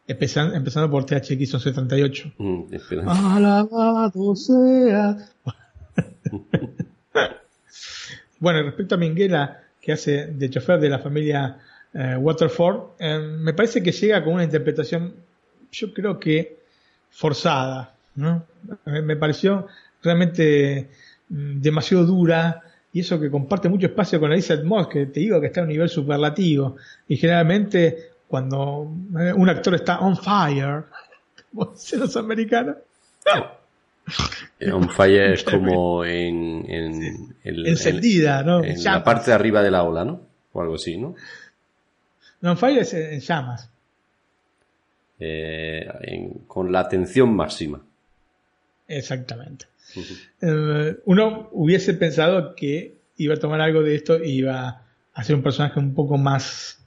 Empezando, 0.07 0.55
empezando 0.57 0.91
por 0.91 1.05
THX 1.05 1.51
78. 1.51 2.33
Mm, 2.39 2.65
Alabado 3.09 4.37
sea. 4.37 5.17
Bueno, 8.41 8.63
respecto 8.63 8.95
a 8.95 8.99
Minguela, 8.99 9.65
que 9.83 9.93
hace 9.93 10.29
de 10.29 10.49
chofer 10.49 10.81
de 10.81 10.89
la 10.89 10.99
familia 10.99 11.59
eh, 11.95 12.17
Waterford, 12.17 12.81
eh, 12.99 13.19
me 13.19 13.53
parece 13.53 13.83
que 13.83 13.93
llega 13.93 14.23
con 14.23 14.35
una 14.35 14.45
interpretación, 14.45 15.15
yo 15.73 15.93
creo 15.93 16.19
que 16.19 16.59
forzada, 17.11 17.95
¿no? 18.15 18.45
Me 18.85 19.17
pareció 19.17 19.67
realmente 20.03 20.89
mm, 21.29 21.61
demasiado 21.61 22.05
dura 22.05 22.63
y 22.93 23.01
eso 23.01 23.21
que 23.21 23.31
comparte 23.31 23.69
mucho 23.69 23.87
espacio 23.87 24.19
con 24.19 24.33
Elizabeth 24.33 24.65
Moss, 24.65 24.89
que 24.89 25.07
te 25.07 25.21
digo 25.21 25.41
que 25.41 25.49
está 25.49 25.61
a 25.61 25.65
un 25.65 25.71
nivel 25.71 25.89
superlativo. 25.89 26.77
Y 27.09 27.17
generalmente 27.17 28.11
cuando 28.27 28.91
eh, 29.19 29.33
un 29.33 29.49
actor 29.49 29.75
está 29.75 30.01
on 30.01 30.17
fire, 30.17 30.85
como 31.53 31.73
dicen 31.73 32.01
los 32.01 32.17
americanos, 32.17 32.77
On 34.73 34.89
fire 34.89 35.33
es 35.33 35.45
como 35.45 36.05
en, 36.05 36.65
en, 36.69 37.35
encendida, 37.45 38.43
¿no? 38.43 38.65
En 38.65 38.83
la 38.83 39.05
parte 39.05 39.31
de 39.31 39.35
arriba 39.35 39.63
de 39.63 39.71
la 39.71 39.85
ola, 39.85 40.05
¿no? 40.05 40.21
O 40.53 40.61
algo 40.61 40.75
así, 40.75 40.97
¿no? 40.97 41.15
On 42.43 42.57
fire 42.57 42.81
es 42.81 42.95
en 42.95 43.21
llamas. 43.21 43.71
Eh, 45.19 45.87
con 46.47 46.73
la 46.73 46.81
atención 46.81 47.35
máxima. 47.35 47.81
Exactamente. 48.89 49.67
Eh, 50.41 50.97
uno 51.05 51.49
hubiese 51.53 51.95
pensado 51.95 52.55
que 52.55 52.95
iba 53.19 53.35
a 53.35 53.39
tomar 53.39 53.61
algo 53.61 53.83
de 53.83 53.95
esto 53.95 54.23
y 54.23 54.31
iba 54.31 54.83
a 55.13 55.25
ser 55.25 55.37
un 55.37 55.43
personaje 55.43 55.79
un 55.79 55.95
poco 55.95 56.17
más 56.17 56.79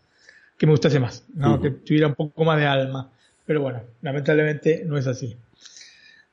que 0.58 0.66
me 0.66 0.72
gustase 0.72 1.00
más, 1.00 1.26
¿no? 1.34 1.60
que 1.62 1.72
tuviera 1.72 2.08
un 2.08 2.16
poco 2.16 2.44
más 2.44 2.58
de 2.58 2.66
alma. 2.66 3.12
Pero 3.46 3.62
bueno, 3.62 3.84
lamentablemente 4.02 4.84
no 4.86 4.98
es 4.98 5.08
así. 5.08 5.36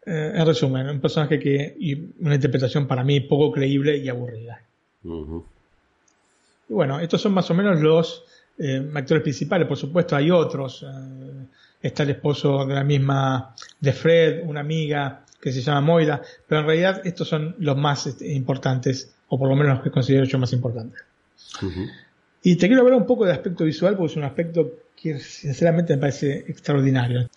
Eh, 0.06 0.32
en 0.34 0.46
resumen, 0.46 0.88
un 0.88 1.00
personaje 1.00 1.38
que 1.38 1.76
y 1.78 1.94
una 2.20 2.34
interpretación 2.34 2.86
para 2.86 3.04
mí 3.04 3.20
poco 3.20 3.52
creíble 3.52 3.96
y 3.96 4.08
aburrida. 4.08 4.62
Y 5.02 6.72
bueno, 6.72 7.00
estos 7.00 7.20
son 7.20 7.32
más 7.32 7.50
o 7.50 7.54
menos 7.54 7.80
los 7.80 8.24
eh, 8.61 8.90
actores 8.94 9.22
principales. 9.22 9.66
Por 9.66 9.76
supuesto, 9.76 10.14
hay 10.14 10.30
otros. 10.30 10.82
Eh, 10.82 11.46
está 11.82 12.02
el 12.02 12.11
esposo 12.11 12.66
de 12.66 12.74
la 12.74 12.84
misma, 12.84 13.54
de 13.80 13.92
Fred, 13.92 14.42
una 14.44 14.61
amiga 14.61 15.24
que 15.40 15.50
se 15.50 15.62
llama 15.62 15.80
Moira, 15.80 16.20
pero 16.46 16.61
en 16.61 16.66
realidad 16.66 17.00
estos 17.04 17.26
son 17.26 17.56
los 17.58 17.76
más 17.76 18.06
este, 18.06 18.30
importantes, 18.32 19.14
o 19.28 19.38
por 19.38 19.48
lo 19.48 19.56
menos 19.56 19.76
los 19.76 19.82
que 19.82 19.90
considero 19.90 20.24
yo 20.24 20.38
más 20.38 20.52
importantes. 20.52 21.00
Y 22.42 22.56
te 22.56 22.66
quiero 22.66 22.82
hablar 22.82 22.98
un 22.98 23.06
poco 23.06 23.24
de 23.24 23.32
aspecto 23.32 23.64
visual, 23.64 23.96
porque 23.96 24.12
es 24.12 24.16
un 24.16 24.24
aspecto 24.24 24.70
que 24.94 25.18
sinceramente 25.18 25.94
me 25.94 26.00
parece 26.00 26.44
extraordinario. 26.46 27.30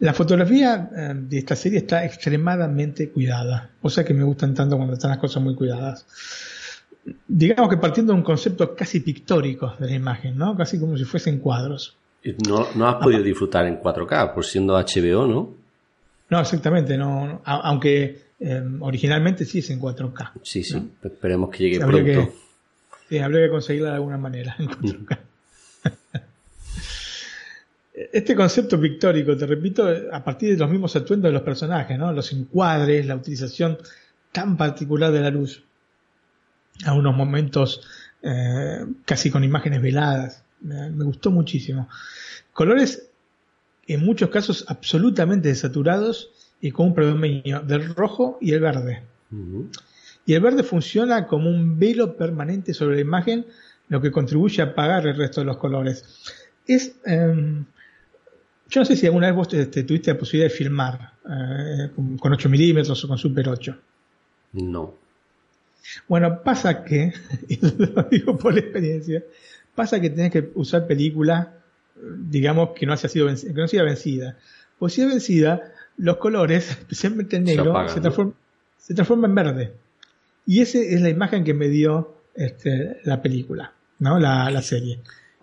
La 0.00 0.12
fotografía 0.12 0.90
eh, 0.94 1.12
de 1.14 1.38
esta 1.38 1.56
serie 1.56 1.78
está 1.78 2.04
extremadamente 2.04 3.10
cuidada, 3.10 3.70
o 3.80 3.88
sea 3.88 4.04
que 4.04 4.12
me 4.12 4.24
gustan 4.24 4.52
tanto 4.52 4.76
cuando 4.76 4.94
están 4.94 5.10
las 5.10 5.18
cosas 5.18 5.42
muy 5.42 5.54
cuidadas. 5.54 6.04
Digamos 7.28 7.68
que 7.70 7.76
partiendo 7.76 8.12
de 8.12 8.18
un 8.18 8.24
concepto 8.24 8.74
casi 8.74 9.00
pictórico 9.00 9.74
de 9.78 9.86
la 9.86 9.94
imagen, 9.94 10.38
¿no? 10.38 10.56
Casi 10.56 10.78
como 10.78 10.96
si 10.96 11.04
fuesen 11.04 11.38
cuadros. 11.38 11.96
No, 12.48 12.66
no 12.74 12.88
has 12.88 12.96
podido 12.96 13.22
disfrutar 13.22 13.66
en 13.66 13.78
4K, 13.80 14.32
por 14.32 14.44
siendo 14.44 14.74
HBO, 14.74 15.26
¿no? 15.26 15.54
No, 16.30 16.40
exactamente, 16.40 16.96
no, 16.96 17.42
aunque 17.44 18.22
em, 18.40 18.82
originalmente 18.82 19.44
sí 19.44 19.58
es 19.58 19.68
en 19.70 19.80
4K. 19.80 20.30
Sí, 20.42 20.64
sí, 20.64 20.90
esperemos 21.02 21.50
que 21.50 21.64
llegue 21.64 21.80
pronto. 21.80 22.32
sí, 23.08 23.18
habría 23.18 23.44
que 23.44 23.50
conseguirla 23.50 23.90
de 23.90 23.94
alguna 23.96 24.16
manera 24.16 24.56
en 24.58 24.68
4K. 24.68 25.18
este 28.12 28.34
concepto 28.34 28.80
pictórico, 28.80 29.36
te 29.36 29.46
repito, 29.46 29.86
a 30.10 30.24
partir 30.24 30.50
de 30.50 30.56
los 30.56 30.70
mismos 30.70 30.96
atuendos 30.96 31.28
de 31.28 31.34
los 31.34 31.42
personajes, 31.42 31.98
¿no? 31.98 32.10
Los 32.12 32.32
encuadres, 32.32 33.04
la 33.04 33.16
utilización 33.16 33.76
tan 34.32 34.56
particular 34.56 35.12
de 35.12 35.20
la 35.20 35.30
luz. 35.30 35.62
A 36.84 36.92
unos 36.94 37.16
momentos 37.16 37.82
eh, 38.22 38.86
casi 39.04 39.30
con 39.30 39.44
imágenes 39.44 39.82
veladas. 39.82 40.44
Me, 40.60 40.90
gustó 41.04 41.30
muchísimo. 41.30 41.88
Colores 42.52 43.10
en 43.86 44.04
muchos 44.04 44.30
casos 44.30 44.64
absolutamente 44.68 45.48
desaturados 45.48 46.30
y 46.60 46.70
con 46.70 46.86
un 46.88 46.94
predominio 46.94 47.60
del 47.60 47.94
rojo 47.94 48.38
y 48.40 48.52
el 48.52 48.60
verde. 48.60 49.02
Y 50.24 50.32
el 50.32 50.40
verde 50.40 50.62
funciona 50.62 51.26
como 51.26 51.50
un 51.50 51.78
velo 51.78 52.16
permanente 52.16 52.72
sobre 52.72 52.96
la 52.96 53.02
imagen, 53.02 53.44
lo 53.88 54.00
que 54.00 54.10
contribuye 54.10 54.62
a 54.62 54.66
apagar 54.66 55.06
el 55.06 55.16
resto 55.16 55.42
de 55.42 55.46
los 55.46 55.58
colores. 55.58 56.04
Es, 56.66 56.96
em, 57.04 57.66
yo 58.70 58.80
no 58.80 58.84
sé 58.86 58.96
si 58.96 59.04
alguna 59.04 59.26
vez 59.26 59.36
vos 59.36 59.48
te, 59.48 59.66
tuviste 59.66 60.12
la 60.12 60.18
posibilidad 60.18 60.50
de 60.50 60.56
filmar 60.56 61.12
eh, 61.28 61.90
con 62.18 62.32
8 62.32 62.48
milímetros 62.48 63.04
o 63.04 63.08
con 63.08 63.18
Super 63.18 63.50
8. 63.50 63.76
No. 64.52 65.03
Bueno, 66.08 66.42
pasa 66.42 66.84
que, 66.84 67.12
y 67.48 67.58
lo 67.60 68.04
digo 68.04 68.38
por 68.38 68.58
experiencia, 68.58 69.22
pasa 69.74 70.00
que 70.00 70.10
tenés 70.10 70.32
que 70.32 70.50
usar 70.54 70.86
película, 70.86 71.54
digamos, 71.96 72.70
que 72.74 72.86
no 72.86 72.92
haya 72.92 73.08
sido 73.08 73.26
vencida, 73.26 73.54
que 73.54 73.60
no 73.60 73.68
sea 73.68 73.82
vencida. 73.82 74.38
Pues 74.78 74.94
si 74.94 75.02
es 75.02 75.08
vencida, 75.08 75.72
los 75.96 76.16
colores, 76.16 76.70
especialmente 76.80 77.36
el 77.36 77.44
negro, 77.44 77.74
se, 77.88 78.00
transforman 78.94 79.30
en 79.30 79.34
verde. 79.34 79.72
Y 80.46 80.60
esa 80.60 80.78
es 80.78 81.00
la 81.00 81.08
imagen 81.08 81.44
que 81.44 81.54
me 81.54 81.68
dio 81.68 82.18
este, 82.34 83.00
la 83.04 83.22
película, 83.22 83.72
¿no? 83.98 84.18
La, 84.18 84.50
la 84.50 84.62
serie. 84.62 85.00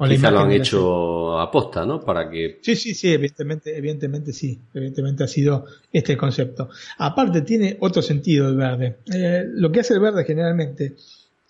Quizá 0.08 0.32
lo 0.32 0.39
han 0.39 0.52
hecho 0.52 1.39
aposta, 1.39 1.86
¿no? 1.86 2.02
Para 2.02 2.30
que... 2.30 2.60
Sí, 2.62 2.76
sí, 2.76 2.93
sí, 2.95 3.14
evidentemente, 3.14 3.78
evidentemente 3.78 4.34
sí. 4.34 4.60
Evidentemente 4.74 5.24
ha 5.24 5.28
sido 5.28 5.66
este 5.91 6.18
concepto. 6.18 6.70
Aparte 6.97 7.41
tiene 7.41 7.78
otro 7.80 8.02
sentido 8.02 8.49
el 8.49 8.56
verde. 8.56 8.97
Eh, 9.14 9.45
lo 9.47 9.72
que 9.72 9.82
hace 9.82 9.93
el 9.93 9.99
verde 9.99 10.26
generalmente 10.26 10.95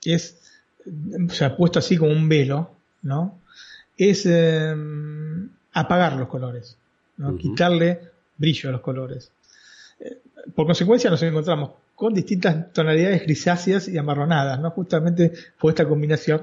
es, 0.04 0.38
o 0.86 1.34
sea, 1.34 1.56
puesto 1.56 1.80
así 1.80 1.97
como 1.97 2.12
un 2.12 2.28
velo, 2.28 2.72
¿no? 3.04 3.39
Es 3.97 4.26
eh, 4.26 4.76
apagar 5.74 6.14
los 6.14 6.28
colores, 6.28 6.78
¿no? 7.18 7.38
Quitarle 7.38 7.99
brillo 8.38 8.70
a 8.70 8.72
los 8.74 8.82
colores. 8.82 9.32
Eh, 9.99 10.18
por 10.56 10.66
consecuencia 10.66 11.10
nos 11.10 11.22
encontramos 11.24 11.72
con 11.95 12.14
distintas 12.14 12.74
tonalidades 12.74 13.22
grisáceas 13.22 13.88
y 13.88 13.97
amarronadas, 13.97 14.60
¿no? 14.60 14.72
Justamente 14.72 15.32
por 15.60 15.72
esta 15.72 15.88
combinación 15.88 16.41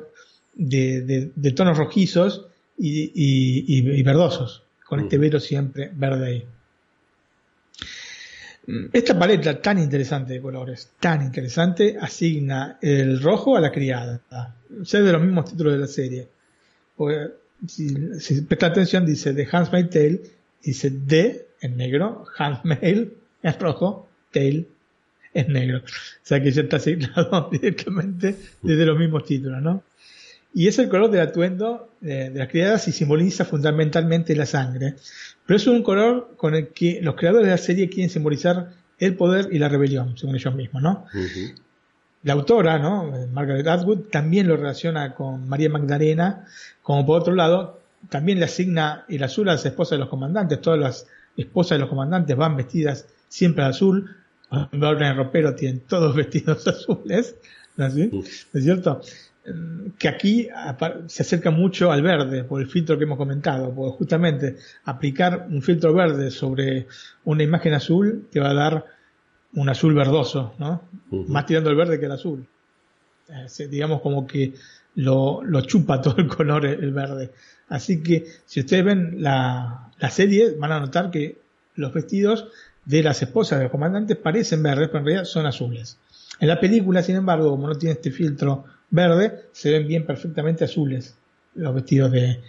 de, 0.55 1.53
tonos 1.55 1.79
rojizos 1.79 2.47
y, 2.77 4.03
verdosos, 4.03 4.63
con 4.87 5.01
este 5.01 5.19
mm. 5.19 5.21
velo 5.21 5.41
siempre 5.41 5.91
verde 5.95 6.27
ahí. 6.27 6.45
Esta 8.93 9.19
paleta 9.19 9.63
tan 9.63 9.79
interesante 9.79 10.35
de 10.35 10.43
colores, 10.43 10.91
tan 11.01 11.23
interesante, 11.23 11.97
asigna 11.99 12.79
el 12.83 13.21
rojo 13.23 13.57
a 13.57 13.61
la 13.61 13.73
criada. 13.73 14.21
Ya 14.83 15.01
de 15.01 15.13
los 15.13 15.23
mismos 15.23 15.47
títulos 15.51 15.73
de 15.73 15.79
la 15.79 15.87
serie. 15.87 16.29
si, 17.67 18.21
si 18.21 18.43
presta 18.43 18.67
atención, 18.67 19.07
dice 19.07 19.33
The 19.33 19.49
Handmaid's 19.51 19.91
Tale, 19.91 20.21
dice 20.63 20.91
D 20.91 21.47
en 21.63 21.77
negro, 21.77 22.27
Handmaid 22.37 23.09
es 23.43 23.59
rojo, 23.59 24.09
Tail 24.31 24.67
es 25.33 25.49
negro. 25.49 25.79
O 25.79 25.83
sea 26.23 26.43
que 26.43 26.51
ya 26.51 26.63
está 26.63 26.77
asignado 26.77 27.49
directamente 27.53 28.37
desde 28.63 28.87
los 28.87 28.99
mismos 28.99 29.25
títulos, 29.25 29.63
¿no? 29.63 29.83
Y 30.55 30.69
es 30.69 30.79
el 30.79 30.89
color 30.89 31.11
del 31.11 31.21
atuendo 31.21 31.91
de, 32.01 32.31
las 32.31 32.49
criadas 32.49 32.89
y 32.89 32.93
simboliza 32.93 33.45
fundamentalmente 33.45 34.35
la 34.35 34.47
sangre. 34.47 34.95
Pero 35.47 35.57
es 35.57 35.67
un 35.67 35.83
color 35.83 36.35
con 36.37 36.55
el 36.55 36.69
que 36.69 37.01
los 37.03 37.15
creadores 37.15 37.47
de 37.47 37.53
la 37.53 37.59
serie 37.59 37.89
quieren 37.89 38.11
simbolizar 38.11 38.73
el 38.99 39.15
poder 39.17 39.49
y 39.53 39.59
la 39.59 39.69
rebelión, 39.69 40.17
según 40.17 40.35
ellos 40.35 40.55
mismos, 40.55 40.83
¿no? 40.83 41.05
La 42.25 42.33
autora, 42.33 42.79
¿no? 42.79 43.13
Margaret 43.33 43.67
Atwood, 43.67 44.09
también 44.11 44.49
lo 44.49 44.57
relaciona 44.57 45.15
con 45.15 45.49
María 45.49 45.71
Magdalena, 45.71 46.47
como 46.83 47.07
por 47.07 47.21
otro 47.21 47.35
lado, 47.35 47.81
también 48.09 48.39
le 48.39 48.47
asigna 48.47 49.05
el 49.09 49.23
azul 49.23 49.49
a 49.49 49.53
las 49.53 49.67
esposas 49.67 49.93
de 49.93 49.99
los 49.99 50.09
comandantes. 50.09 50.61
Todas 50.61 50.81
las 50.81 51.07
esposas 51.37 51.77
de 51.77 51.81
los 51.81 51.89
comandantes 51.89 52.37
van 52.37 52.57
vestidas 52.57 53.07
siempre 53.29 53.65
de 53.65 53.71
azul. 53.71 54.17
En 54.73 54.83
el 54.83 55.17
ropero 55.17 55.55
tienen 55.55 55.81
todos 55.81 56.17
vestidos 56.17 56.67
azules, 56.67 57.37
¿no 57.77 57.87
es 57.87 58.65
cierto? 58.65 59.01
Que 59.99 60.09
aquí 60.09 60.49
se 61.07 61.23
acerca 61.23 61.51
mucho 61.51 61.91
al 61.91 62.03
verde 62.03 62.45
por 62.45 62.61
el 62.61 62.69
filtro 62.69 62.97
que 62.99 63.05
hemos 63.05 63.19
comentado, 63.19 63.75
porque 63.75 63.97
justamente 63.97 64.57
aplicar 64.85 65.47
un 65.51 65.63
filtro 65.63 65.93
verde 65.93 66.31
sobre 66.31 66.87
una 67.25 67.43
imagen 67.43 67.75
azul 67.75 68.29
te 68.31 68.41
va 68.41 68.51
a 68.51 68.55
dar 68.55 68.85
un 69.55 69.69
azul 69.69 69.95
verdoso, 69.95 70.55
¿no? 70.59 70.83
Más 71.11 71.47
tirando 71.47 71.71
el 71.71 71.77
verde 71.77 71.99
que 71.99 72.07
el 72.07 72.13
azul. 72.13 72.47
Eh, 73.29 73.67
digamos 73.69 74.01
como 74.01 74.27
que 74.27 74.55
lo, 74.97 75.43
chupa 75.63 76.01
todo 76.01 76.17
el 76.19 76.29
color 76.29 76.67
el 76.67 76.93
verde. 76.93 77.31
Así 77.69 78.03
que 78.03 78.25
si 78.47 78.61
ustedes 78.61 78.85
ven 78.85 79.23
la, 79.23 79.91
la 79.99 80.11
serie 80.11 80.55
van 80.59 80.73
a 80.73 80.81
notar 80.81 81.11
que 81.11 81.39
los 81.75 81.93
vestidos 81.93 82.49
de 82.85 83.03
las 83.03 83.21
esposas 83.23 83.59
de 83.59 83.65
los 83.65 83.73
comandantes 83.73 84.17
parecen 84.17 84.63
verdes, 84.63 84.89
pero 84.89 85.01
en 85.01 85.05
realidad 85.05 85.25
son 85.25 85.47
azules. 85.47 85.99
En 86.41 86.49
la 86.49 86.61
película, 86.61 87.03
sin 87.03 87.17
embargo, 87.17 87.51
como 87.51 87.69
no 87.69 87.75
tiene 87.75 87.95
este 87.95 88.11
filtro 88.11 88.65
verde, 88.91 89.47
se 89.53 89.71
ven 89.73 89.87
bien 89.87 90.07
perfectamente 90.07 90.65
azules 90.65 91.17
los 91.55 91.75
vestidos 91.75 92.13
de, 92.13 92.41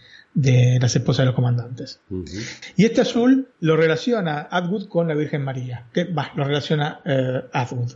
las 0.80 0.96
esposas 0.96 1.24
de 1.24 1.26
los 1.28 1.36
comandantes. 1.36 2.00
Y 2.76 2.86
este 2.86 3.02
azul 3.02 3.50
lo 3.60 3.76
relaciona 3.76 4.48
Atwood 4.50 4.88
con 4.88 5.08
la 5.08 5.16
Virgen 5.16 5.44
María, 5.44 5.88
que 5.94 6.06
lo 6.06 6.44
relaciona 6.44 7.02
eh, 7.06 7.42
Atwood. 7.52 7.94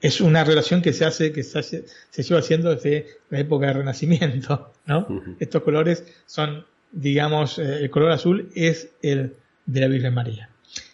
Es 0.00 0.20
una 0.20 0.44
relación 0.44 0.82
que 0.82 0.92
se 0.92 1.04
hace, 1.04 1.32
que 1.32 1.42
se, 1.42 1.62
se 1.62 2.22
lleva 2.22 2.40
haciendo 2.40 2.74
desde 2.74 3.06
la 3.30 3.40
época 3.40 3.66
del 3.66 3.76
Renacimiento, 3.76 4.72
¿no? 4.86 5.06
Estos 5.40 5.62
colores 5.62 6.04
son, 6.26 6.64
digamos, 6.92 7.58
eh, 7.58 7.78
el 7.80 7.90
color 7.90 8.12
azul 8.12 8.50
es 8.54 8.90
el 9.02 9.34
de 9.64 9.80
la 9.80 9.88
Virgen 9.88 10.14
María. 10.14 10.50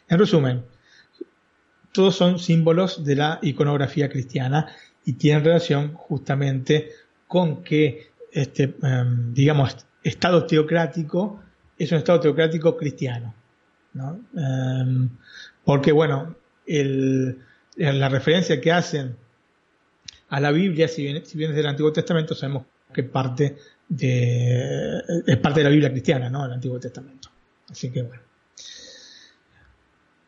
En 0.08 0.18
resumen, 0.18 0.62
todos 1.92 2.16
son 2.16 2.38
símbolos 2.38 3.04
de 3.04 3.16
la 3.16 3.38
iconografía 3.42 4.08
cristiana 4.08 4.74
y 5.04 5.14
tienen 5.14 5.44
relación 5.44 5.94
justamente 5.94 6.90
con 7.26 7.62
que 7.62 8.10
este, 8.30 8.74
em, 8.82 9.34
digamos, 9.34 9.76
Estado 10.02 10.46
teocrático 10.46 11.40
es 11.78 11.92
un 11.92 11.98
Estado 11.98 12.20
teocrático 12.20 12.76
cristiano. 12.76 13.34
¿no? 13.94 14.20
Em, 14.36 15.08
porque, 15.64 15.92
bueno, 15.92 16.34
el, 16.66 17.38
la 17.76 18.08
referencia 18.08 18.60
que 18.60 18.72
hacen 18.72 19.16
a 20.28 20.40
la 20.40 20.50
Biblia, 20.50 20.88
si 20.88 21.02
bien, 21.02 21.24
si 21.26 21.42
es 21.42 21.54
del 21.54 21.66
Antiguo 21.66 21.92
Testamento, 21.92 22.34
sabemos 22.34 22.64
que 22.92 23.02
parte 23.02 23.56
de, 23.88 25.02
es 25.26 25.36
parte 25.38 25.60
de 25.60 25.64
la 25.64 25.70
Biblia 25.70 25.90
cristiana, 25.90 26.30
¿no? 26.30 26.46
El 26.46 26.52
Antiguo 26.52 26.80
Testamento. 26.80 27.28
Así 27.70 27.90
que, 27.90 28.02
bueno. 28.02 28.22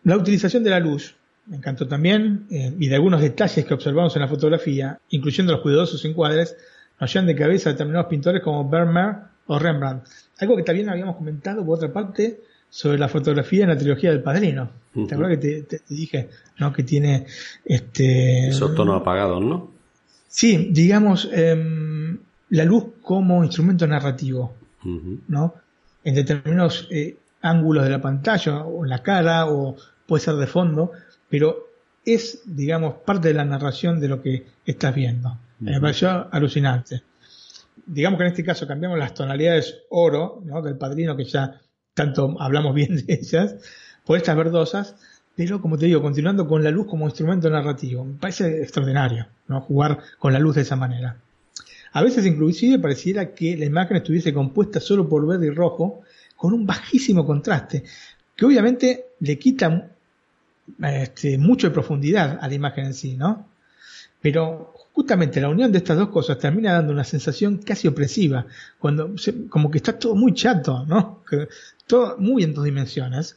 La 0.04 0.16
utilización 0.16 0.62
de 0.62 0.70
la 0.70 0.80
luz 0.80 1.16
me 1.46 1.56
encantó 1.56 1.86
también, 1.86 2.46
eh, 2.50 2.74
y 2.78 2.88
de 2.88 2.94
algunos 2.94 3.20
detalles 3.20 3.64
que 3.64 3.74
observamos 3.74 4.14
en 4.16 4.22
la 4.22 4.28
fotografía, 4.28 4.98
incluyendo 5.10 5.52
los 5.52 5.60
cuidadosos 5.60 6.04
encuadres, 6.04 6.56
nos 7.00 7.12
llevan 7.12 7.26
de 7.26 7.36
cabeza 7.36 7.70
determinados 7.70 8.06
pintores 8.06 8.42
como 8.42 8.68
Vermeer 8.68 9.16
o 9.46 9.58
Rembrandt. 9.58 10.04
Algo 10.38 10.56
que 10.56 10.62
también 10.62 10.88
habíamos 10.88 11.16
comentado 11.16 11.64
por 11.64 11.76
otra 11.76 11.92
parte 11.92 12.40
sobre 12.70 12.98
la 12.98 13.08
fotografía 13.08 13.64
en 13.64 13.70
la 13.70 13.78
trilogía 13.78 14.10
del 14.10 14.22
Padrino. 14.22 14.70
¿Te 14.92 15.14
acuerdas 15.14 15.38
que 15.38 15.62
te, 15.62 15.80
dije 15.88 16.28
¿no? 16.58 16.72
que 16.72 16.82
tiene 16.82 17.26
este 17.64 18.48
esos 18.48 18.74
tonos 18.74 19.00
apagados, 19.00 19.42
¿no? 19.42 19.70
Sí, 20.28 20.68
digamos 20.72 21.28
em, 21.32 22.18
la 22.50 22.64
luz 22.64 22.84
como 23.02 23.44
instrumento 23.44 23.86
narrativo, 23.86 24.54
¿no? 25.28 25.54
En 26.02 26.14
determinados 26.14 26.88
eh, 26.90 27.16
ángulos 27.42 27.84
de 27.84 27.90
la 27.90 28.00
pantalla 28.00 28.64
o 28.64 28.84
en 28.84 28.90
la 28.90 29.02
cara 29.02 29.46
o 29.46 29.76
puede 30.06 30.24
ser 30.24 30.34
de 30.34 30.46
fondo, 30.46 30.92
pero 31.34 31.66
es, 32.04 32.42
digamos, 32.46 32.94
parte 33.04 33.26
de 33.26 33.34
la 33.34 33.44
narración 33.44 33.98
de 33.98 34.06
lo 34.06 34.22
que 34.22 34.46
estás 34.64 34.94
viendo. 34.94 35.36
Me 35.58 35.80
pareció 35.80 36.32
alucinante. 36.32 37.02
Digamos 37.86 38.18
que 38.18 38.24
en 38.26 38.30
este 38.30 38.44
caso 38.44 38.68
cambiamos 38.68 39.00
las 39.00 39.14
tonalidades 39.14 39.80
oro, 39.90 40.40
¿no? 40.44 40.62
Del 40.62 40.78
padrino, 40.78 41.16
que 41.16 41.24
ya 41.24 41.60
tanto 41.92 42.36
hablamos 42.38 42.72
bien 42.72 43.04
de 43.04 43.14
ellas, 43.14 43.56
por 44.06 44.16
estas 44.16 44.36
verdosas, 44.36 44.94
pero 45.34 45.60
como 45.60 45.76
te 45.76 45.86
digo, 45.86 46.00
continuando 46.00 46.46
con 46.46 46.62
la 46.62 46.70
luz 46.70 46.86
como 46.86 47.06
instrumento 47.06 47.50
narrativo. 47.50 48.04
Me 48.04 48.14
parece 48.14 48.62
extraordinario, 48.62 49.26
¿no? 49.48 49.60
Jugar 49.62 49.98
con 50.20 50.32
la 50.32 50.38
luz 50.38 50.54
de 50.54 50.62
esa 50.62 50.76
manera. 50.76 51.16
A 51.94 52.04
veces 52.04 52.24
inclusive 52.26 52.78
pareciera 52.78 53.34
que 53.34 53.56
la 53.56 53.64
imagen 53.64 53.96
estuviese 53.96 54.32
compuesta 54.32 54.78
solo 54.78 55.08
por 55.08 55.26
verde 55.26 55.48
y 55.48 55.50
rojo, 55.50 56.02
con 56.36 56.52
un 56.52 56.64
bajísimo 56.64 57.26
contraste, 57.26 57.82
que 58.36 58.44
obviamente 58.46 59.06
le 59.18 59.36
quita 59.36 59.90
este, 60.82 61.38
mucho 61.38 61.68
de 61.68 61.74
profundidad 61.74 62.38
a 62.40 62.48
la 62.48 62.54
imagen 62.54 62.86
en 62.86 62.94
sí, 62.94 63.16
¿no? 63.16 63.46
Pero 64.20 64.74
justamente 64.94 65.40
la 65.40 65.48
unión 65.48 65.72
de 65.72 65.78
estas 65.78 65.98
dos 65.98 66.08
cosas 66.08 66.38
termina 66.38 66.72
dando 66.72 66.92
una 66.92 67.04
sensación 67.04 67.58
casi 67.58 67.88
opresiva, 67.88 68.46
cuando 68.78 69.14
como 69.50 69.70
que 69.70 69.78
está 69.78 69.98
todo 69.98 70.14
muy 70.14 70.32
chato, 70.32 70.84
¿no? 70.86 71.22
todo 71.86 72.16
muy 72.18 72.44
en 72.44 72.54
dos 72.54 72.64
dimensiones, 72.64 73.36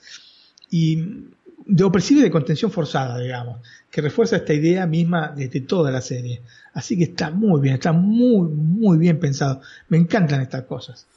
y 0.69 1.25
de 1.65 1.83
opresiva 1.83 2.21
y 2.21 2.23
de 2.23 2.31
contención 2.31 2.71
forzada, 2.71 3.17
digamos, 3.19 3.59
que 3.91 4.01
refuerza 4.01 4.37
esta 4.37 4.53
idea 4.53 4.85
misma 4.85 5.33
desde 5.35 5.61
toda 5.61 5.91
la 5.91 6.01
serie. 6.01 6.41
Así 6.73 6.97
que 6.97 7.05
está 7.05 7.31
muy 7.31 7.59
bien, 7.59 7.75
está 7.75 7.91
muy, 7.91 8.47
muy 8.47 8.97
bien 8.97 9.19
pensado. 9.19 9.61
Me 9.89 9.97
encantan 9.97 10.41
estas 10.41 10.63
cosas. 10.63 11.07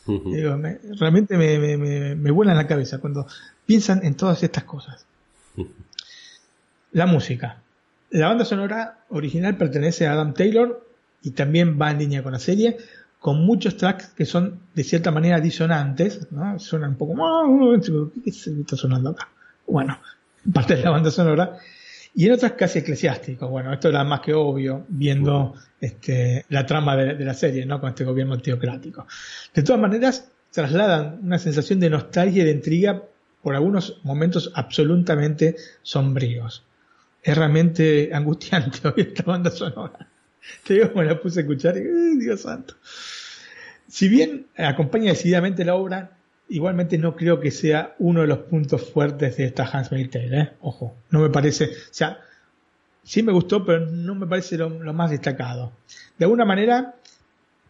realmente 0.98 1.36
me, 1.36 1.76
me, 1.76 2.16
me, 2.16 2.30
vuelan 2.30 2.56
la 2.56 2.66
cabeza 2.66 2.98
cuando 2.98 3.26
piensan 3.66 4.04
en 4.04 4.14
todas 4.14 4.42
estas 4.42 4.64
cosas. 4.64 5.04
La 6.93 7.07
música. 7.07 7.62
La 8.11 8.28
banda 8.28 8.45
sonora 8.45 9.05
original 9.11 9.57
pertenece 9.57 10.07
a 10.07 10.12
Adam 10.12 10.34
Taylor 10.34 10.84
y 11.22 11.30
también 11.30 11.78
va 11.80 11.91
en 11.91 11.99
línea 11.99 12.22
con 12.22 12.32
la 12.32 12.38
serie, 12.38 12.76
con 13.20 13.45
muchos 13.45 13.76
tracks 13.76 14.09
que 14.09 14.26
son 14.26 14.61
de 14.74 14.82
cierta 14.82 15.11
manera 15.11 15.41
disonantes, 15.41 16.26
¿no? 16.32 16.59
Suenan 16.59 16.91
un 16.91 16.97
poco, 16.97 17.14
¿qué 18.24 18.30
está 18.30 18.76
sonando 18.76 19.11
acá? 19.11 19.28
Bueno, 19.66 19.99
parte 20.53 20.76
de 20.76 20.82
la 20.82 20.91
banda 20.91 21.11
sonora 21.11 21.59
y 22.14 22.26
en 22.26 22.32
otras 22.32 22.53
casi 22.53 22.80
eclesiásticos. 22.80 23.49
Bueno, 23.49 23.72
esto 23.72 23.88
era 23.88 24.03
más 24.03 24.20
que 24.20 24.34
obvio 24.34 24.84
viendo 24.88 25.55
este, 25.80 26.45
la 26.49 26.66
trama 26.66 26.97
de, 26.97 27.24
la 27.24 27.34
serie, 27.34 27.64
¿no? 27.66 27.80
Con 27.80 27.91
este 27.91 28.05
gobierno 28.05 28.38
teocrático. 28.38 29.07
De 29.55 29.62
todas 29.62 29.80
maneras, 29.80 30.28
trasladan 30.51 31.20
una 31.22 31.38
sensación 31.38 31.78
de 31.78 31.91
nostalgia 31.91 32.43
y 32.43 32.47
de 32.47 32.53
intriga 32.53 33.03
por 33.43 33.55
algunos 33.55 34.01
momentos 34.03 34.51
absolutamente 34.55 35.57
sombríos. 35.82 36.64
Es 37.22 37.36
realmente 37.36 38.10
angustiante 38.12 38.86
oír 38.88 39.08
esta 39.08 39.22
banda 39.24 39.50
sonora. 39.50 40.08
Te 40.64 40.74
digo, 40.74 40.90
me 40.94 41.04
la 41.04 41.20
puse 41.20 41.40
a 41.40 41.42
escuchar 41.42 41.76
y, 41.76 42.18
Dios 42.18 42.40
santo! 42.40 42.74
Si 43.88 44.08
bien 44.08 44.46
acompaña 44.56 45.10
decididamente 45.10 45.64
la 45.64 45.74
obra, 45.74 46.16
igualmente 46.48 46.96
no 46.98 47.16
creo 47.16 47.40
que 47.40 47.50
sea 47.50 47.94
uno 47.98 48.20
de 48.20 48.26
los 48.26 48.38
puntos 48.38 48.88
fuertes 48.90 49.36
de 49.36 49.44
esta 49.44 49.64
Hans 49.64 49.90
Tale, 49.90 50.40
¿eh? 50.40 50.50
Ojo, 50.60 50.96
no 51.10 51.20
me 51.20 51.30
parece, 51.30 51.64
o 51.66 51.92
sea, 51.92 52.20
sí 53.02 53.22
me 53.22 53.32
gustó, 53.32 53.64
pero 53.64 53.86
no 53.86 54.14
me 54.14 54.26
parece 54.26 54.56
lo, 54.56 54.70
más 54.70 55.10
destacado. 55.10 55.72
De 56.18 56.24
alguna 56.24 56.44
manera 56.44 56.94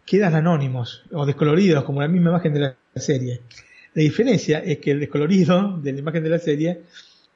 quedan 0.05 0.35
anónimos 0.35 1.03
o 1.11 1.25
descoloridos, 1.25 1.83
como 1.83 2.01
la 2.01 2.07
misma 2.07 2.31
imagen 2.31 2.53
de 2.53 2.59
la 2.59 2.75
serie. 2.95 3.41
La 3.93 4.03
diferencia 4.03 4.59
es 4.59 4.79
que 4.79 4.91
el 4.91 4.99
descolorido 4.99 5.77
de 5.77 5.93
la 5.93 5.99
imagen 5.99 6.23
de 6.23 6.29
la 6.29 6.39
serie 6.39 6.81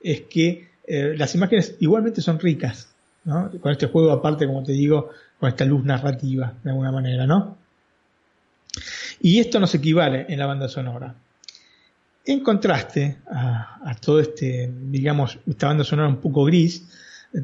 es 0.02 0.22
que 0.22 0.70
eh, 0.88 1.16
las 1.18 1.34
imágenes 1.36 1.76
igualmente 1.80 2.22
son 2.22 2.40
ricas, 2.40 2.90
¿no? 3.24 3.52
Con 3.60 3.72
este 3.72 3.88
juego 3.88 4.12
aparte, 4.12 4.46
como 4.46 4.64
te 4.64 4.74
digo, 4.74 5.10
con 5.40 5.50
esta 5.50 5.66
luz 5.66 5.84
narrativa, 5.84 6.54
de 6.64 6.70
alguna 6.70 6.92
manera, 6.92 7.26
¿no? 7.26 7.58
Y 9.22 9.40
esto 9.40 9.60
no 9.60 9.68
se 9.68 9.78
equivale 9.78 10.26
en 10.30 10.40
la 10.40 10.46
banda 10.46 10.68
sonora. 10.68 11.16
En 12.26 12.42
contraste 12.42 13.18
a, 13.28 13.96
todo 14.02 14.20
este, 14.20 14.72
digamos, 14.90 15.38
esta 15.48 15.68
banda 15.68 15.84
sonora 15.84 16.10
un 16.10 16.18
poco 16.18 16.44
gris, 16.46 16.88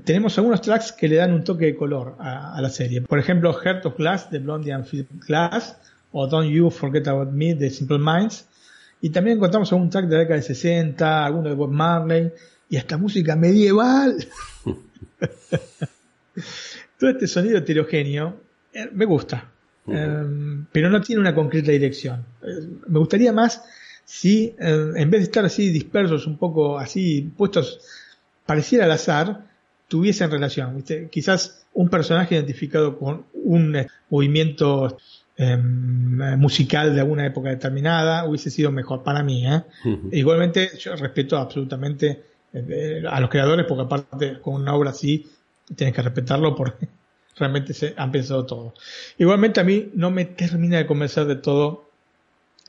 tenemos 0.04 0.38
algunos 0.38 0.62
tracks 0.62 0.92
que 0.92 1.08
le 1.08 1.18
dan 1.18 1.34
un 1.34 1.44
toque 1.44 1.66
de 1.66 1.76
color 1.76 2.16
a, 2.20 2.60
la 2.62 2.70
serie. 2.70 3.02
Por 3.02 3.20
ejemplo, 3.20 3.54
Heart 3.54 3.86
of 3.86 3.98
Glass 3.98 4.32
de 4.32 4.40
Blondie 4.40 4.72
and 4.72 4.86
Philip 4.86 5.10
Glass 5.28 5.78
o 6.12 6.28
Don't 6.28 6.50
You 6.50 6.70
Forget 6.70 7.08
About 7.08 7.32
Me 7.32 7.54
de 7.56 7.70
Simple 7.70 8.00
Minds. 8.00 8.48
Y 9.02 9.10
también 9.10 9.38
encontramos 9.38 9.72
algún 9.72 9.90
track 9.90 10.06
de 10.06 10.16
la 10.16 10.20
década 10.22 10.38
de 10.38 10.44
60, 10.44 11.26
alguno 11.26 11.50
de 11.50 11.56
Bob 11.56 11.72
Marley 11.72 12.32
y 12.72 12.78
hasta 12.78 12.98
música 12.98 13.36
medieval. 13.36 14.26
Todo 16.98 17.10
este 17.10 17.28
sonido 17.28 17.58
heterogéneo 17.58 18.42
eh, 18.74 18.90
me 18.94 19.04
gusta, 19.06 19.52
eh, 19.88 20.64
pero 20.72 20.90
no 20.90 21.02
tiene 21.02 21.20
una 21.22 21.36
concreta 21.36 21.72
dirección. 21.72 22.26
Eh, 22.42 22.70
me 22.88 22.98
gustaría 22.98 23.34
más 23.34 23.62
si 24.06 24.56
eh, 24.58 24.92
en 24.96 25.12
vez 25.12 25.20
de 25.20 25.26
estar 25.26 25.44
así 25.44 25.70
dispersos, 25.70 26.26
un 26.26 26.38
poco 26.38 26.80
así 26.80 27.30
puestos, 27.36 27.82
pareciera 28.46 28.86
al 28.86 28.92
azar, 28.92 29.48
tuviesen 29.90 30.32
relación. 30.32 30.82
Quizás 31.12 31.66
un 31.74 31.90
personaje 31.90 32.36
identificado 32.36 32.98
con 32.98 33.26
un 33.34 33.76
eh, 33.76 33.88
movimiento 34.10 34.98
em, 35.36 36.40
musical 36.40 36.96
de 36.96 37.02
alguna 37.02 37.26
época 37.26 37.50
determinada 37.50 38.26
hubiese 38.26 38.50
sido 38.50 38.72
mejor 38.72 39.04
para 39.04 39.24
mí. 39.24 39.44
Igualmente, 40.14 40.72
yo 40.80 40.96
respeto 40.96 41.38
absolutamente 41.38 42.31
a 42.54 43.20
los 43.20 43.30
creadores, 43.30 43.66
porque 43.66 43.84
aparte 43.84 44.42
con 44.42 44.56
una 44.56 44.74
obra 44.76 44.90
así 44.90 45.28
tienes 45.76 45.96
que 45.96 46.02
respetarlo 46.02 46.56
porque 46.56 46.88
realmente 47.38 47.74
se 47.74 47.94
han 47.98 48.12
pensado 48.12 48.46
todo. 48.46 48.74
Igualmente 49.18 49.60
a 49.60 49.64
mí 49.64 49.90
no 49.94 50.12
me 50.12 50.26
termina 50.26 50.78
de 50.78 50.86
convencer 50.86 51.26
de 51.26 51.36
todo 51.36 51.90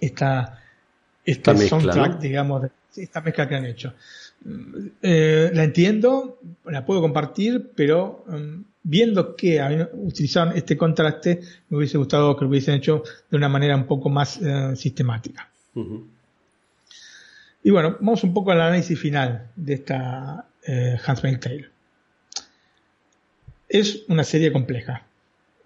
esta 0.01 0.59
esta 1.25 1.57
soundtrack, 1.57 2.19
digamos, 2.19 2.69
esta 2.97 3.21
mezcla 3.21 3.49
que 3.49 3.55
han 3.55 3.65
hecho. 3.65 3.95
Eh, 5.03 5.51
la 5.55 5.65
entiendo, 5.65 6.39
la 6.65 6.85
puedo 6.85 7.01
compartir, 7.01 7.71
pero 7.77 8.25
um, 8.27 8.65
viendo 8.83 9.37
que 9.37 9.87
utilizaron 9.93 10.57
este 10.57 10.77
contraste, 10.77 11.41
me 11.69 11.79
hubiese 11.79 11.99
gustado 11.99 12.37
que 12.37 12.45
lo 12.45 12.51
hubiesen 12.51 12.75
hecho 12.75 13.05
de 13.31 13.37
una 13.37 13.49
manera 13.49 13.77
un 13.77 13.87
poco 13.87 14.09
más 14.09 14.41
eh, 14.43 14.75
sistemática. 14.75 15.49
Y 17.63 17.71
bueno, 17.71 17.97
vamos 18.01 18.25
un 18.25 18.35
poco 18.35 18.51
al 18.51 18.61
análisis 18.61 18.99
final 18.99 19.51
de 19.57 19.75
esta 19.75 20.47
eh, 20.67 20.99
Tale. 21.41 21.71
Es 23.69 24.03
una 24.09 24.25
serie 24.25 24.53
compleja, 24.53 25.07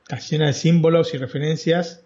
está 0.02 0.18
llena 0.18 0.46
de 0.46 0.52
símbolos 0.52 1.14
y 1.14 1.18
referencias 1.18 2.02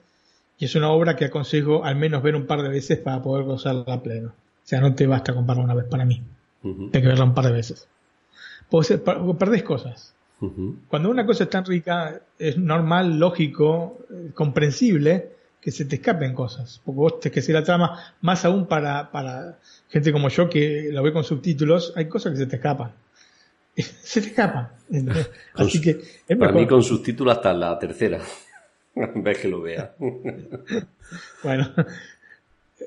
y 0.58 0.64
es 0.64 0.74
una 0.74 0.90
obra 0.90 1.16
que 1.16 1.26
aconsejo 1.26 1.84
al 1.84 1.96
menos 1.96 2.22
ver 2.22 2.36
un 2.36 2.46
par 2.46 2.62
de 2.62 2.68
veces 2.68 2.98
para 2.98 3.22
poder 3.22 3.44
gozarla 3.44 3.94
a 3.94 4.02
pleno. 4.02 4.28
O 4.28 4.66
sea, 4.70 4.80
no 4.80 4.94
te 4.94 5.06
basta 5.06 5.34
con 5.34 5.48
una 5.58 5.74
vez 5.74 5.86
para 5.86 6.04
mí. 6.04 6.22
Tienes 6.62 6.90
que 6.92 7.00
verla 7.00 7.24
un 7.24 7.34
par 7.34 7.46
de 7.46 7.52
veces. 7.52 7.88
Porque 8.68 8.98
perdés 8.98 9.62
cosas. 9.62 10.14
Cuando 10.88 11.10
una 11.10 11.26
cosa 11.26 11.44
es 11.44 11.50
tan 11.50 11.66
rica, 11.66 12.20
es 12.38 12.56
normal, 12.56 13.18
lógico, 13.18 13.98
eh, 14.10 14.30
comprensible 14.32 15.32
que 15.60 15.70
se 15.70 15.84
te 15.84 15.96
escapen 15.96 16.34
cosas. 16.34 16.80
Porque 16.84 16.98
vos 16.98 17.20
te 17.20 17.30
que 17.30 17.42
ser 17.42 17.54
la 17.54 17.64
trama, 17.64 18.14
más 18.20 18.44
aún 18.44 18.66
para, 18.66 19.10
para 19.10 19.58
gente 19.88 20.12
como 20.12 20.28
yo 20.28 20.48
que 20.48 20.88
lo 20.92 21.02
ve 21.02 21.12
con 21.12 21.24
subtítulos, 21.24 21.92
hay 21.96 22.08
cosas 22.08 22.32
que 22.32 22.38
se 22.38 22.46
te 22.46 22.56
escapan. 22.56 22.92
se 23.76 24.20
te 24.20 24.28
escapan. 24.28 24.68
Así 25.54 25.80
que 25.80 26.00
para 26.36 26.52
mí 26.52 26.66
con 26.66 26.82
subtítulos 26.82 27.36
hasta 27.36 27.52
la 27.52 27.78
tercera. 27.78 28.20
Ves 28.94 29.38
que 29.38 29.48
lo 29.48 29.62
vea. 29.62 29.94
bueno, 31.42 31.72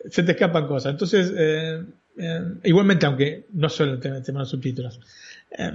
se 0.10 0.24
te 0.24 0.32
escapan 0.32 0.68
cosas. 0.68 0.92
Entonces, 0.92 1.34
eh, 1.36 1.84
eh, 2.18 2.42
igualmente, 2.64 3.06
aunque 3.06 3.46
no 3.54 3.70
suelen 3.70 4.00
tener, 4.00 4.24
tener 4.24 4.46
subtítulos, 4.46 5.00
eh, 5.52 5.72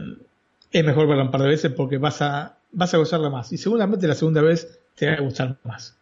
es 0.70 0.84
mejor 0.84 1.08
verlo 1.08 1.24
un 1.24 1.30
par 1.30 1.42
de 1.42 1.48
veces 1.48 1.72
porque 1.72 1.98
vas 1.98 2.20
a, 2.22 2.58
vas 2.72 2.92
a 2.94 2.98
gozarla 2.98 3.30
más. 3.30 3.52
Y 3.52 3.58
seguramente 3.58 4.06
la 4.06 4.14
segunda 4.14 4.42
vez 4.42 4.80
te 4.94 5.06
va 5.06 5.14
a 5.14 5.20
gustar 5.20 5.56
más. 5.64 5.96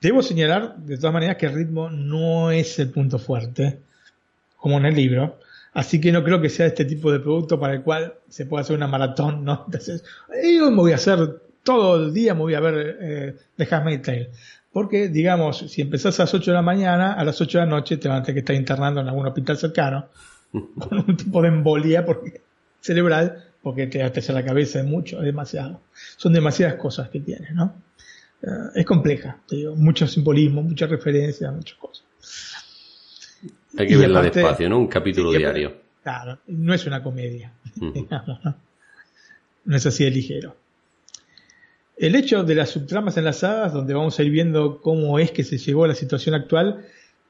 Debo 0.00 0.22
señalar, 0.22 0.76
de 0.76 0.96
todas 0.96 1.12
maneras, 1.12 1.36
que 1.36 1.46
el 1.46 1.54
ritmo 1.54 1.90
no 1.90 2.50
es 2.50 2.78
el 2.78 2.90
punto 2.90 3.18
fuerte, 3.18 3.80
como 4.56 4.78
en 4.78 4.86
el 4.86 4.94
libro. 4.94 5.38
Así 5.72 6.00
que 6.00 6.12
no 6.12 6.24
creo 6.24 6.40
que 6.40 6.48
sea 6.48 6.66
este 6.66 6.84
tipo 6.84 7.12
de 7.12 7.20
producto 7.20 7.60
para 7.60 7.74
el 7.74 7.82
cual 7.82 8.14
se 8.28 8.46
pueda 8.46 8.62
hacer 8.62 8.76
una 8.76 8.86
maratón, 8.86 9.44
¿no? 9.44 9.64
Entonces, 9.66 10.04
yo 10.42 10.70
me 10.70 10.76
voy 10.76 10.92
a 10.92 10.96
hacer 10.96 11.40
todo 11.66 11.96
el 11.96 12.14
día 12.14 12.32
me 12.32 12.40
voy 12.40 12.54
a 12.54 12.60
ver 12.60 12.96
eh, 13.00 13.36
The 13.56 13.68
Handmaid's 13.68 14.02
Tale. 14.02 14.30
Porque, 14.72 15.08
digamos, 15.08 15.58
si 15.68 15.82
empezás 15.82 16.18
a 16.20 16.22
las 16.22 16.34
8 16.34 16.52
de 16.52 16.54
la 16.54 16.62
mañana, 16.62 17.14
a 17.14 17.24
las 17.24 17.40
8 17.40 17.58
de 17.58 17.64
la 17.64 17.70
noche 17.70 17.96
te 17.96 18.08
van 18.08 18.18
a 18.18 18.22
tener 18.22 18.36
que 18.36 18.40
estar 18.40 18.56
internando 18.56 19.00
en 19.00 19.08
algún 19.08 19.26
hospital 19.26 19.58
cercano 19.58 20.06
con 20.52 20.98
un 20.98 21.16
tipo 21.16 21.42
de 21.42 21.48
embolia 21.48 22.06
porque, 22.06 22.40
cerebral 22.80 23.44
porque 23.62 23.88
te 23.88 24.02
hace 24.02 24.32
la 24.32 24.44
cabeza, 24.44 24.78
es 24.78 24.84
mucho, 24.84 25.20
demasiado. 25.20 25.80
Son 26.16 26.32
demasiadas 26.32 26.76
cosas 26.76 27.08
que 27.08 27.18
tiene, 27.18 27.48
¿no? 27.52 27.74
Es 28.74 28.86
compleja, 28.86 29.40
te 29.48 29.56
digo, 29.56 29.74
mucho 29.74 30.06
simbolismo, 30.06 30.62
muchas 30.62 30.88
referencias, 30.88 31.52
muchas 31.52 31.76
cosas. 31.78 32.04
Hay 33.76 33.88
que 33.88 33.96
verla 33.96 34.22
despacio, 34.22 34.68
¿no? 34.68 34.78
Un 34.78 34.86
capítulo 34.86 35.32
diario. 35.32 35.74
Claro, 36.02 36.38
no 36.46 36.72
es 36.72 36.86
una 36.86 37.02
comedia. 37.02 37.52
no 39.64 39.76
es 39.76 39.86
así 39.86 40.04
de 40.04 40.10
ligero. 40.10 40.56
El 41.96 42.14
hecho 42.14 42.44
de 42.44 42.54
las 42.54 42.70
subtramas 42.70 43.16
enlazadas, 43.16 43.72
donde 43.72 43.94
vamos 43.94 44.18
a 44.18 44.22
ir 44.22 44.30
viendo 44.30 44.80
cómo 44.80 45.18
es 45.18 45.32
que 45.32 45.42
se 45.42 45.58
llegó 45.58 45.84
a 45.84 45.88
la 45.88 45.94
situación 45.94 46.34
actual, 46.34 46.84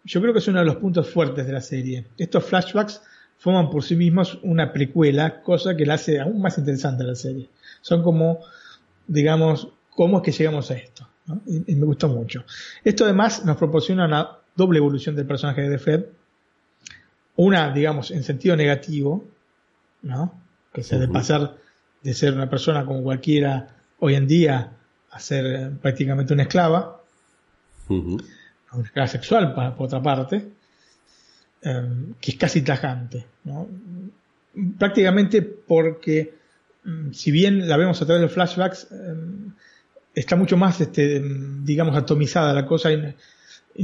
yo 0.05 0.21
creo 0.21 0.33
que 0.33 0.41
es 0.41 0.49
uno 0.49 0.59
de 0.59 0.67
los 0.67 0.77
puntos 0.77 1.09
fuertes 1.09 1.47
de 1.47 1.53
la 1.53 1.61
serie. 1.61 2.05
Estos 2.19 2.45
flashbacks 2.45 3.01
forman 3.39 3.71
por 3.71 3.83
sí 3.83 3.97
mismos 3.97 4.39
una 4.43 4.73
precuela, 4.73 5.41
cosa 5.43 5.77
que 5.77 5.87
la 5.87 5.95
hace 5.95 6.21
aún 6.21 6.41
más 6.41 6.59
interesante 6.59 7.05
la 7.05 7.14
serie. 7.14 7.49
Son 7.81 8.03
como, 8.03 8.41
digamos, 9.07 9.69
cómo 9.97 10.18
es 10.18 10.22
que 10.22 10.30
llegamos 10.30 10.70
a 10.70 10.74
esto. 10.74 11.09
Y, 11.47 11.74
me 11.74 11.86
gustó 11.86 12.09
mucho. 12.09 12.44
Esto 12.84 13.05
además 13.05 13.44
nos 13.44 13.57
proporciona 13.57 14.38
doble 14.55 14.78
evolución 14.78 15.16
del 15.16 15.26
personaje 15.26 15.68
de 15.68 15.78
Fred. 15.78 16.05
Una, 17.34 17.72
digamos, 17.72 18.12
en 18.12 18.22
sentido 18.22 18.55
negativo, 18.55 19.24
¿no? 20.03 20.40
Que 20.72 20.84
se 20.84 20.99
de 20.99 21.09
pasar 21.09 21.57
de 22.03 22.14
ser 22.14 22.34
una 22.34 22.49
persona 22.49 22.84
como 22.86 23.03
cualquiera 23.03 23.74
hoy 23.99 24.14
en 24.14 24.28
día 24.28 24.72
a 25.11 25.18
ser 25.18 25.47
eh, 25.47 25.70
prácticamente 25.82 26.34
una 26.34 26.44
esclava, 26.44 27.01
una 27.88 28.22
esclava 28.84 29.09
sexual, 29.09 29.55
por 29.55 29.86
otra 29.86 30.03
parte, 30.03 30.47
em, 31.62 32.14
que 32.20 32.30
es 32.32 32.36
casi 32.36 32.62
tajante, 32.62 33.26
¿no? 33.44 33.66
Prácticamente 34.78 35.42
porque, 35.42 36.34
mm, 36.84 37.12
si 37.12 37.30
bien 37.30 37.66
la 37.66 37.76
vemos 37.76 38.01
a 38.01 38.07
través 38.07 38.20
de 38.20 38.26
los 38.26 38.32
flashbacks, 38.32 38.88
em, 38.92 39.53
está 40.17 40.35
mucho 40.35 40.57
más, 40.57 40.81
este, 40.81 41.23
digamos, 41.62 41.95
atomizada 41.95 42.53
la 42.55 42.67
cosa 42.67 42.91
y, 42.91 43.14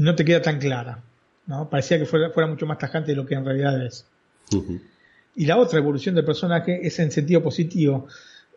no 0.01 0.14
te 0.14 0.24
queda 0.24 0.41
tan 0.41 0.59
clara. 0.59 0.99
¿no? 1.47 1.68
Parecía 1.68 1.99
que 1.99 2.07
fuera, 2.07 2.30
fuera, 2.30 2.49
mucho 2.49 2.66
más 2.66 2.78
tajante 2.78 3.12
de 3.12 3.16
lo 3.16 3.26
que 3.26 3.35
en 3.35 3.45
realidad 3.45 3.85
es. 3.85 4.07
Y 5.37 5.45
la 5.45 5.59
otra 5.59 5.78
evolución 5.78 6.14
del 6.14 6.24
personaje 6.24 6.87
es 6.87 6.99
en 6.99 7.12
sentido 7.12 7.43
positivo, 7.43 8.09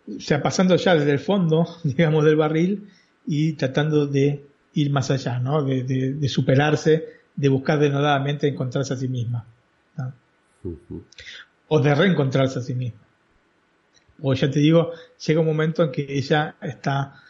o 0.07 0.19
sea, 0.19 0.41
pasando 0.41 0.75
ya 0.77 0.95
desde 0.95 1.11
el 1.11 1.19
fondo, 1.19 1.67
digamos, 1.83 2.23
del 2.23 2.37
barril 2.37 2.89
y 3.27 3.53
tratando 3.53 4.07
de 4.07 4.45
ir 4.73 4.91
más 4.91 5.11
allá, 5.11 5.39
¿no? 5.39 5.61
De, 5.63 6.29
superarse, 6.29 7.05
de 7.35 7.49
buscar 7.49 7.79
denodadamente 7.79 8.47
encontrarse 8.47 8.93
a 8.93 8.97
sí 8.97 9.09
misma. 9.09 9.45
O 11.67 11.79
de 11.79 11.95
reencontrarse 11.95 12.59
a 12.59 12.61
sí 12.61 12.73
misma. 12.73 13.01
O 14.21 14.33
ya 14.33 14.49
te 14.49 14.59
digo, 14.59 14.91
llega 15.25 15.39
un 15.41 15.45
momento 15.45 15.83
en 15.83 15.91
que 15.91 16.05
ella 16.09 16.55
está, 16.61 17.21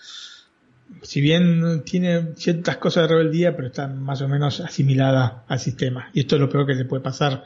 si 1.02 1.22
bien 1.22 1.84
tiene 1.84 2.36
ciertas 2.36 2.78
cosas 2.78 3.04
de 3.04 3.16
rebeldía, 3.16 3.56
pero 3.56 3.68
está 3.68 3.88
más 3.88 4.22
o 4.22 4.28
menos 4.28 4.60
asimilada 4.60 5.44
al 5.48 5.60
sistema. 5.60 6.10
Y 6.14 6.22
esto 6.22 6.36
es 6.36 6.42
lo 6.42 6.50
peor 6.50 6.66
que 6.66 6.74
le 6.74 6.86
puede 6.86 7.04
pasar 7.04 7.44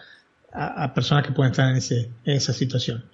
a, 0.52 0.94
personas 0.94 1.26
que 1.26 1.32
pueden 1.32 1.52
estar 1.52 1.70
en, 1.70 1.78
ese, 1.78 2.10
en 2.26 2.36
esa 2.36 2.54
situación. 2.54 3.06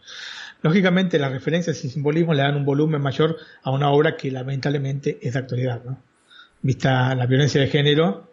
Lógicamente, 0.62 1.20
las 1.20 1.32
referencias 1.32 1.84
y 1.84 1.90
simbolismos 1.90 2.36
le 2.36 2.44
dan 2.44 2.56
un 2.56 2.66
volumen 2.66 3.02
mayor 3.02 3.38
a 3.64 3.72
una 3.72 3.90
obra 3.90 4.16
que 4.16 4.32
lamentablemente 4.32 5.20
es 5.22 5.34
de 5.34 5.40
actualidad. 5.40 5.84
¿no? 5.84 6.02
Vista 6.62 7.14
la 7.14 7.26
violencia 7.26 7.62
de 7.62 7.68
género, 7.68 8.32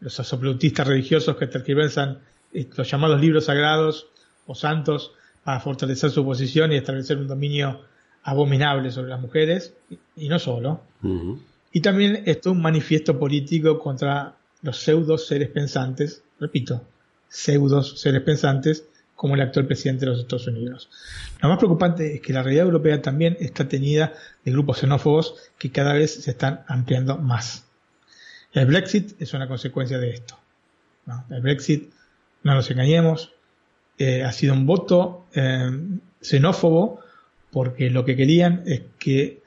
los 0.00 0.18
absolutistas 0.18 0.86
religiosos 0.86 1.36
que 1.36 1.46
tergiversan 1.46 2.18
eh, 2.52 2.68
los 2.76 2.90
llamados 2.90 3.20
libros 3.20 3.46
sagrados 3.46 4.08
o 4.46 4.54
santos 4.54 5.12
para 5.44 5.60
fortalecer 5.60 6.10
su 6.10 6.24
posición 6.24 6.72
y 6.72 6.76
establecer 6.76 7.16
un 7.18 7.28
dominio 7.28 7.82
abominable 8.22 8.90
sobre 8.90 9.10
las 9.10 9.20
mujeres, 9.20 9.74
y, 10.16 10.28
no 10.28 10.38
solo. 10.38 10.82
Y 11.72 11.80
también 11.80 12.22
esto 12.26 12.50
es 12.50 12.56
un 12.56 12.62
manifiesto 12.62 13.18
político 13.18 13.78
contra 13.78 14.36
los 14.62 14.78
pseudos 14.78 15.26
seres 15.26 15.48
pensantes, 15.48 16.22
repito, 16.38 16.84
pseudos 17.28 18.00
seres 18.00 18.22
pensantes 18.22 18.84
como 19.14 19.34
el 19.34 19.42
actual 19.42 19.66
presidente 19.66 20.06
de 20.06 20.12
los 20.12 20.20
Estados 20.20 20.46
Unidos. 20.46 20.88
Lo 21.42 21.48
más 21.48 21.58
preocupante 21.58 22.14
es 22.14 22.20
que 22.20 22.32
la 22.32 22.42
realidad 22.42 22.64
europea 22.66 23.02
también 23.02 23.36
está 23.40 23.68
tenida 23.68 24.14
de 24.44 24.50
grupos 24.50 24.78
xenófobos 24.78 25.34
que 25.58 25.70
cada 25.70 25.92
vez 25.92 26.22
se 26.22 26.30
están 26.30 26.64
ampliando 26.66 27.18
más. 27.18 27.66
El 28.52 28.66
Brexit 28.66 29.20
es 29.20 29.34
una 29.34 29.46
consecuencia 29.46 29.98
de 29.98 30.10
esto. 30.10 30.38
El 31.28 31.42
Brexit, 31.42 31.92
no 32.42 32.54
nos 32.54 32.70
engañemos, 32.70 33.32
eh, 33.98 34.24
ha 34.24 34.32
sido 34.32 34.54
un 34.54 34.66
voto 34.66 35.26
eh, 35.34 35.70
xenófobo 36.22 37.00
porque 37.50 37.90
lo 37.90 38.04
que 38.04 38.16
querían 38.16 38.62
es 38.66 38.82
que 38.98 39.40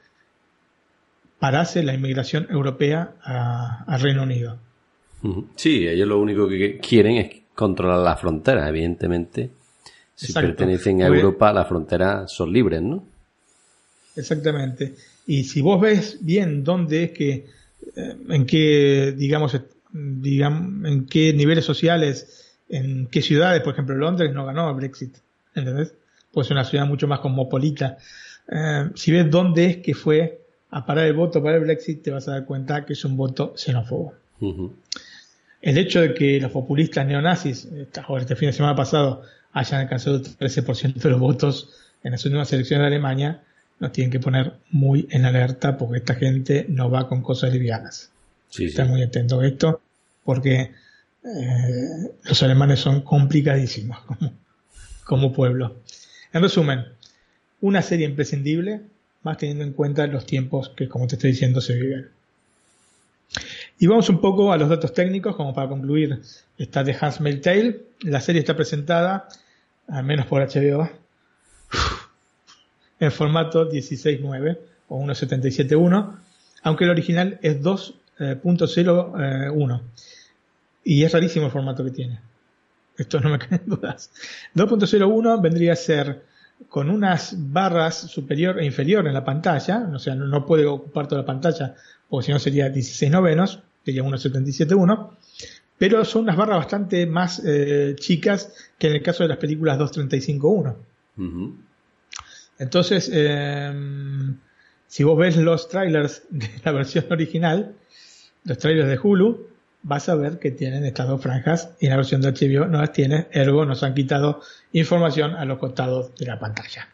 parase 1.39 1.83
la 1.83 1.93
inmigración 1.93 2.47
europea 2.49 3.15
al 3.21 3.99
Reino 3.99 4.23
Unido. 4.23 4.57
Sí, 5.55 5.87
ellos 5.87 6.07
lo 6.07 6.19
único 6.19 6.47
que 6.47 6.77
quieren 6.79 7.17
es 7.17 7.31
controlar 7.55 7.99
la 7.99 8.15
frontera, 8.15 8.67
evidentemente. 8.67 9.49
Si 10.15 10.31
pertenecen 10.31 11.01
a 11.01 11.07
Europa, 11.07 11.51
las 11.51 11.67
fronteras 11.67 12.31
son 12.31 12.51
libres, 12.51 12.81
¿no? 12.81 13.03
Exactamente. 14.15 14.93
Y 15.25 15.43
si 15.43 15.61
vos 15.61 15.81
ves 15.81 16.17
bien 16.21 16.63
dónde 16.63 17.05
es 17.05 17.11
que, 17.11 17.45
eh, 17.95 18.15
en 18.29 18.45
qué, 18.45 19.13
digamos, 19.17 19.59
digamos, 19.91 20.85
en 20.89 21.05
qué 21.07 21.33
niveles 21.33 21.65
sociales, 21.65 22.51
en 22.69 23.07
qué 23.07 23.21
ciudades, 23.21 23.61
por 23.61 23.73
ejemplo, 23.73 23.95
Londres 23.95 24.33
no 24.33 24.45
ganó 24.45 24.69
el 24.69 24.75
Brexit, 24.75 25.15
¿entendés? 25.55 25.93
Pues 26.33 26.47
es 26.47 26.51
una 26.51 26.65
ciudad 26.65 26.85
mucho 26.85 27.07
más 27.07 27.19
cosmopolita. 27.19 27.97
Eh, 28.51 28.89
si 28.95 29.11
ves 29.11 29.29
dónde 29.29 29.65
es 29.65 29.77
que 29.77 29.93
fue 29.93 30.41
a 30.71 30.85
parar 30.85 31.05
el 31.05 31.13
voto 31.13 31.41
para 31.41 31.57
el 31.57 31.63
Brexit, 31.63 32.01
te 32.01 32.11
vas 32.11 32.27
a 32.27 32.31
dar 32.31 32.45
cuenta 32.45 32.85
que 32.85 32.93
es 32.93 33.05
un 33.05 33.15
voto 33.15 33.53
xenófobo. 33.55 34.15
El 35.61 35.77
hecho 35.77 36.01
de 36.01 36.13
que 36.13 36.41
los 36.41 36.51
populistas 36.51 37.05
neonazis, 37.05 37.65
este 37.65 38.35
fin 38.35 38.47
de 38.47 38.53
semana 38.53 38.75
pasado, 38.75 39.21
hayan 39.53 39.81
alcanzado 39.81 40.17
el 40.17 40.23
13% 40.23 40.95
de 40.95 41.09
los 41.09 41.19
votos 41.19 41.69
en 42.03 42.11
las 42.11 42.25
últimas 42.25 42.51
elecciones 42.51 42.83
de 42.83 42.87
Alemania, 42.87 43.43
nos 43.79 43.91
tienen 43.91 44.11
que 44.11 44.19
poner 44.19 44.53
muy 44.71 45.07
en 45.11 45.25
alerta 45.25 45.77
porque 45.77 45.99
esta 45.99 46.15
gente 46.15 46.65
no 46.67 46.89
va 46.89 47.07
con 47.07 47.21
cosas 47.21 47.53
livianas. 47.53 48.11
Sí, 48.49 48.65
Están 48.65 48.89
muy 48.89 49.03
atentos 49.03 49.41
a 49.41 49.45
esto 49.45 49.81
porque 50.23 50.71
eh, 51.23 52.11
los 52.23 52.43
alemanes 52.43 52.79
son 52.79 53.01
complicadísimos 53.01 53.99
como 55.05 55.31
pueblo. 55.31 55.77
En 56.33 56.41
resumen, 56.41 56.85
una 57.61 57.81
serie 57.83 58.07
imprescindible, 58.07 58.81
más 59.21 59.37
teniendo 59.37 59.63
en 59.63 59.73
cuenta 59.73 60.07
los 60.07 60.25
tiempos 60.25 60.69
que, 60.75 60.89
como 60.89 61.07
te 61.07 61.15
estoy 61.15 61.31
diciendo, 61.31 61.61
se 61.61 61.75
viven. 61.75 62.09
Y 63.79 63.87
vamos 63.87 64.09
un 64.09 64.19
poco 64.19 64.51
a 64.51 64.57
los 64.57 64.67
datos 64.67 64.93
técnicos, 64.93 65.35
como 65.35 65.53
para 65.53 65.69
concluir. 65.69 66.19
Está 66.57 66.83
The 66.83 66.97
Handmaid's 66.99 67.41
Tale. 67.41 67.81
La 68.01 68.19
serie 68.19 68.39
está 68.39 68.55
presentada, 68.55 69.29
al 69.87 70.03
menos 70.03 70.25
por 70.25 70.41
HBO, 70.41 70.89
en 72.99 73.11
formato 73.11 73.69
16.9 73.69 74.57
o 74.87 74.99
1.77.1, 74.99 76.17
aunque 76.63 76.85
el 76.85 76.89
original 76.89 77.37
es 77.41 77.61
2.01. 77.61 79.81
Y 80.83 81.03
es 81.03 81.11
rarísimo 81.11 81.45
el 81.45 81.51
formato 81.51 81.83
que 81.83 81.91
tiene. 81.91 82.19
Esto 82.97 83.19
no 83.19 83.29
me 83.29 83.39
caen 83.39 83.63
dudas. 83.65 84.11
2.01 84.55 85.41
vendría 85.41 85.73
a 85.73 85.75
ser 85.75 86.23
con 86.69 86.89
unas 86.89 87.35
barras 87.51 87.95
superior 87.95 88.59
e 88.59 88.65
inferior 88.65 89.07
en 89.07 89.13
la 89.13 89.25
pantalla, 89.25 89.89
o 89.93 89.99
sea, 89.99 90.15
no 90.15 90.45
puede 90.45 90.65
ocupar 90.65 91.07
toda 91.07 91.21
la 91.21 91.25
pantalla, 91.27 91.75
porque 92.07 92.27
si 92.27 92.31
no 92.31 92.39
sería 92.39 92.69
16 92.69 93.11
novenos, 93.11 93.61
sería 93.83 94.03
1.77.1, 94.03 95.09
pero 95.77 96.05
son 96.05 96.23
unas 96.23 96.37
barras 96.37 96.59
bastante 96.59 97.05
más 97.05 97.41
eh, 97.45 97.95
chicas 97.99 98.53
que 98.77 98.87
en 98.87 98.93
el 98.93 99.01
caso 99.01 99.23
de 99.23 99.29
las 99.29 99.37
películas 99.37 99.77
235.1. 99.77 100.75
Entonces, 102.59 103.09
em, 103.11 104.37
si 104.87 105.03
vos 105.03 105.17
ves 105.17 105.35
los 105.37 105.67
trailers 105.67 106.23
de 106.29 106.49
la 106.63 106.71
versión 106.71 107.05
original, 107.09 107.75
los 108.45 108.57
trailers 108.57 108.87
de 108.87 108.99
Hulu, 109.01 109.47
vas 109.83 110.09
a 110.09 110.15
ver 110.15 110.39
que 110.39 110.51
tienen 110.51 110.85
estas 110.85 111.07
dos 111.07 111.21
franjas 111.21 111.71
y 111.79 111.85
en 111.85 111.91
la 111.91 111.97
versión 111.97 112.21
de 112.21 112.31
HBO 112.31 112.65
no 112.65 112.79
las 112.79 112.93
tiene, 112.93 113.27
ergo 113.31 113.65
nos 113.65 113.83
han 113.83 113.93
quitado 113.93 114.41
información 114.71 115.35
a 115.35 115.45
los 115.45 115.59
costados 115.59 116.15
de 116.15 116.25
la 116.25 116.39
pantalla. 116.39 116.87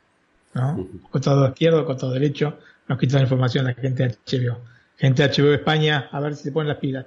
¿no? 0.55 0.87
Costado 1.11 1.47
izquierdo, 1.47 1.85
costado 1.85 2.11
derecho, 2.11 2.57
nos 2.87 2.97
quitan 2.97 3.21
información 3.21 3.67
a 3.67 3.69
la 3.69 3.75
gente 3.75 4.03
de 4.03 4.17
HBO. 4.25 4.59
Gente 4.97 5.23
de 5.23 5.29
HBO 5.29 5.53
España, 5.53 6.09
a 6.11 6.19
ver 6.19 6.35
si 6.35 6.43
se 6.43 6.51
ponen 6.51 6.69
las 6.69 6.77
pilas. 6.77 7.05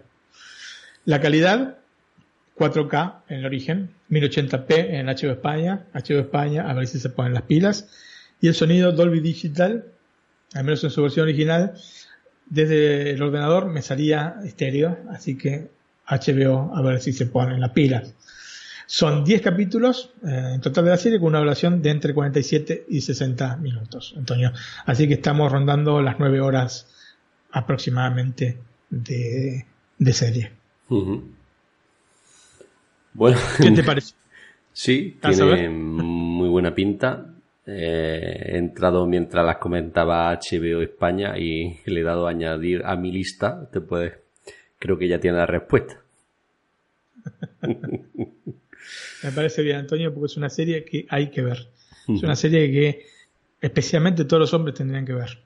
La 1.04 1.20
calidad, 1.20 1.78
4K 2.56 3.22
en 3.28 3.40
el 3.40 3.46
origen, 3.46 3.90
1080p 4.08 4.94
en 4.94 5.06
HBO 5.06 5.32
España, 5.32 5.86
HBO 5.92 6.20
España, 6.20 6.70
a 6.70 6.74
ver 6.74 6.86
si 6.86 7.00
se 7.00 7.10
ponen 7.10 7.34
las 7.34 7.42
pilas. 7.42 7.88
Y 8.40 8.48
el 8.48 8.54
sonido 8.54 8.92
Dolby 8.92 9.20
Digital, 9.20 9.86
al 10.54 10.64
menos 10.64 10.84
en 10.84 10.90
su 10.90 11.02
versión 11.02 11.24
original, 11.24 11.74
desde 12.46 13.10
el 13.12 13.22
ordenador 13.22 13.66
me 13.66 13.82
salía 13.82 14.36
estéreo, 14.44 14.98
así 15.10 15.36
que 15.36 15.68
HBO 16.06 16.74
a 16.74 16.82
ver 16.82 17.00
si 17.00 17.12
se 17.12 17.26
ponen 17.26 17.60
las 17.60 17.70
pilas. 17.70 18.14
Son 18.86 19.24
10 19.24 19.40
capítulos 19.40 20.10
eh, 20.26 20.52
en 20.54 20.60
total 20.60 20.84
de 20.84 20.90
la 20.90 20.96
serie 20.96 21.18
con 21.18 21.28
una 21.28 21.38
duración 21.38 21.80
de 21.80 21.90
entre 21.90 22.12
47 22.12 22.86
y 22.88 23.00
60 23.00 23.56
minutos, 23.56 24.14
Antonio. 24.18 24.52
Así 24.84 25.08
que 25.08 25.14
estamos 25.14 25.50
rondando 25.50 26.02
las 26.02 26.18
9 26.18 26.40
horas 26.40 26.88
aproximadamente 27.52 28.58
de, 28.90 29.64
serie. 30.12 30.52
Bueno, 33.14 33.38
¿qué 33.58 33.70
te 33.70 33.82
parece? 33.82 34.14
Sí, 34.74 35.18
tiene 35.20 35.68
muy 35.68 36.48
buena 36.48 36.74
pinta. 36.74 37.31
Eh, 37.64 38.52
he 38.54 38.56
entrado 38.58 39.06
mientras 39.06 39.46
las 39.46 39.58
comentaba 39.58 40.32
HBO 40.32 40.82
España 40.82 41.38
y 41.38 41.78
le 41.86 42.00
he 42.00 42.02
dado 42.02 42.26
a 42.26 42.30
añadir 42.30 42.82
a 42.84 42.96
mi 42.96 43.12
lista. 43.12 43.68
Te 43.70 43.80
puedes, 43.80 44.14
creo 44.78 44.98
que 44.98 45.08
ya 45.08 45.20
tiene 45.20 45.38
la 45.38 45.46
respuesta. 45.46 46.02
Me 49.22 49.30
parece 49.32 49.62
bien, 49.62 49.76
Antonio, 49.76 50.12
porque 50.12 50.26
es 50.26 50.36
una 50.36 50.50
serie 50.50 50.84
que 50.84 51.06
hay 51.08 51.30
que 51.30 51.42
ver. 51.42 51.68
Es 52.08 52.22
una 52.22 52.34
serie 52.34 52.70
que 52.72 53.06
especialmente 53.60 54.24
todos 54.24 54.40
los 54.40 54.54
hombres 54.54 54.74
tendrían 54.74 55.06
que 55.06 55.12
ver. 55.12 55.38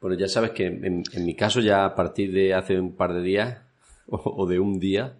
Bueno, 0.00 0.16
ya 0.16 0.26
sabes 0.26 0.50
que 0.50 0.66
en, 0.66 1.04
mi 1.24 1.36
caso 1.36 1.60
ya 1.60 1.84
a 1.84 1.94
partir 1.94 2.32
de 2.32 2.52
hace 2.54 2.80
un 2.80 2.96
par 2.96 3.14
de 3.14 3.22
días 3.22 3.58
o, 4.06 4.46
de 4.46 4.58
un 4.58 4.80
día 4.80 5.14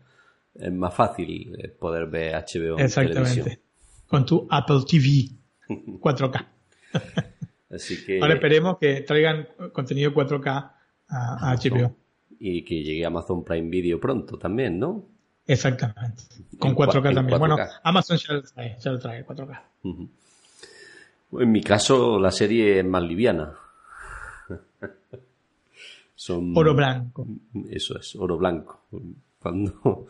es 0.54 0.72
más 0.72 0.92
fácil 0.94 1.54
eh, 1.58 1.68
poder 1.68 2.06
ver 2.06 2.34
HBO 2.34 2.78
en 2.78 2.86
Exactamente. 2.86 3.30
televisión. 3.30 3.58
Con 4.08 4.26
tu 4.26 4.48
Apple 4.50 4.80
TV 4.88 5.39
4K. 5.70 6.46
Así 7.70 8.04
que 8.04 8.20
Ahora 8.20 8.34
esperemos 8.34 8.78
que 8.78 9.02
traigan 9.02 9.48
contenido 9.72 10.12
4K 10.12 10.46
a, 11.08 11.50
a 11.52 11.56
HBO. 11.56 11.94
y 12.38 12.62
que 12.64 12.82
llegue 12.82 13.04
Amazon 13.06 13.44
Prime 13.44 13.68
Video 13.70 14.00
pronto 14.00 14.38
también, 14.38 14.78
¿no? 14.78 15.04
Exactamente. 15.46 16.24
Con 16.58 16.70
En 16.70 16.76
cua- 16.76 16.86
4K 16.88 17.08
en 17.10 17.14
también. 17.14 17.38
4K. 17.38 17.38
Bueno, 17.38 17.56
Amazon 17.84 18.16
ya 18.18 18.34
lo 18.34 18.42
trae, 18.42 18.76
ya 18.80 18.90
lo 18.92 18.98
trae 18.98 19.24
4K. 19.26 19.62
Ujú. 19.84 20.08
En 21.40 21.52
mi 21.52 21.62
caso, 21.62 22.18
la 22.18 22.30
serie 22.32 22.80
es 22.80 22.84
más 22.84 23.02
liviana. 23.04 23.54
Son 26.14 26.56
Oro 26.56 26.74
blanco. 26.74 27.26
Eso 27.70 27.98
es, 27.98 28.14
oro 28.16 28.36
blanco. 28.36 28.82
Cuando 29.38 30.06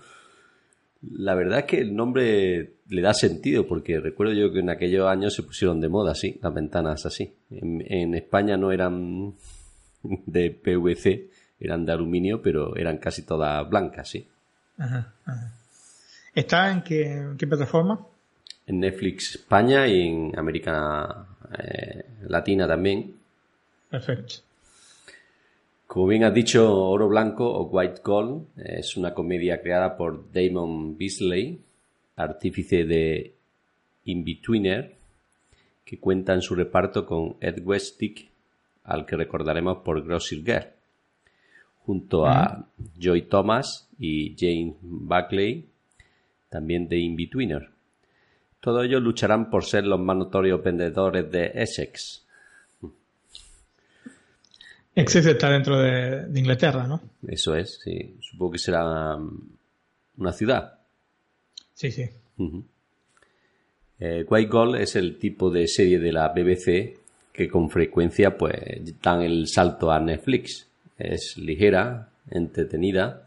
la 1.02 1.34
verdad 1.34 1.60
es 1.60 1.64
que 1.64 1.80
el 1.80 1.94
nombre 1.94 2.74
le 2.88 3.02
da 3.02 3.14
sentido, 3.14 3.66
porque 3.66 4.00
recuerdo 4.00 4.34
yo 4.34 4.52
que 4.52 4.60
en 4.60 4.70
aquellos 4.70 5.08
años 5.08 5.34
se 5.34 5.42
pusieron 5.42 5.80
de 5.80 5.88
moda 5.88 6.12
así, 6.12 6.38
las 6.42 6.52
ventanas 6.52 7.06
así. 7.06 7.32
En, 7.50 7.82
en 7.86 8.14
España 8.14 8.56
no 8.56 8.72
eran 8.72 9.34
de 10.02 10.50
PVC, 10.50 11.30
eran 11.58 11.86
de 11.86 11.92
aluminio, 11.92 12.42
pero 12.42 12.76
eran 12.76 12.98
casi 12.98 13.22
todas 13.22 13.68
blancas, 13.68 14.08
sí. 14.08 14.26
Ajá, 14.78 15.12
ajá. 15.24 15.52
¿Está 16.34 16.70
en 16.70 16.82
qué, 16.82 17.12
en 17.12 17.36
qué 17.36 17.46
plataforma? 17.46 18.06
En 18.66 18.80
Netflix 18.80 19.34
España 19.34 19.86
y 19.86 20.02
en 20.02 20.38
América 20.38 21.26
eh, 21.58 22.04
Latina 22.28 22.68
también. 22.68 23.14
Perfecto. 23.90 24.36
Como 25.90 26.06
bien 26.06 26.22
has 26.22 26.32
dicho, 26.32 26.72
Oro 26.72 27.08
Blanco 27.08 27.52
o 27.52 27.64
White 27.64 28.02
Gold 28.04 28.46
eh, 28.58 28.76
es 28.78 28.96
una 28.96 29.12
comedia 29.12 29.60
creada 29.60 29.96
por 29.96 30.30
Damon 30.30 30.96
Beasley, 30.96 31.64
artífice 32.14 32.84
de 32.84 33.34
Inbetweener, 34.04 34.94
que 35.84 35.98
cuenta 35.98 36.32
en 36.32 36.42
su 36.42 36.54
reparto 36.54 37.04
con 37.04 37.38
Ed 37.40 37.64
Westick, 37.64 38.30
al 38.84 39.04
que 39.04 39.16
recordaremos 39.16 39.78
por 39.78 40.06
Gossip 40.06 40.46
Girl, 40.46 40.68
junto 41.80 42.24
a 42.24 42.68
Joy 42.96 43.22
Thomas 43.22 43.90
y 43.98 44.36
Jane 44.38 44.76
Buckley, 44.82 45.70
también 46.50 46.86
de 46.86 47.00
Inbetweener. 47.00 47.68
Todos 48.60 48.84
ellos 48.84 49.02
lucharán 49.02 49.50
por 49.50 49.64
ser 49.64 49.88
los 49.88 49.98
más 49.98 50.16
notorios 50.16 50.62
vendedores 50.62 51.28
de 51.32 51.50
Essex, 51.52 52.28
Essex 54.94 55.26
está 55.26 55.50
dentro 55.50 55.78
de, 55.78 56.26
de 56.26 56.40
Inglaterra, 56.40 56.86
¿no? 56.86 57.00
Eso 57.26 57.54
es, 57.54 57.80
sí. 57.82 58.16
Supongo 58.20 58.52
que 58.52 58.58
será 58.58 59.16
mm, 59.16 59.58
una 60.18 60.32
ciudad. 60.32 60.78
Sí, 61.74 61.90
sí. 61.90 62.08
Ujú. 62.38 62.64
Eh, 64.00 64.24
White 64.28 64.50
Gold 64.50 64.76
es 64.76 64.96
el 64.96 65.18
tipo 65.18 65.50
de 65.50 65.68
serie 65.68 65.98
de 65.98 66.12
la 66.12 66.28
BBC 66.28 66.98
que 67.32 67.48
con 67.48 67.70
frecuencia 67.70 68.36
pues 68.36 68.54
dan 69.00 69.22
el 69.22 69.46
salto 69.46 69.90
a 69.90 70.00
Netflix. 70.00 70.66
Es 70.98 71.36
ligera, 71.38 72.10
entretenida 72.30 73.26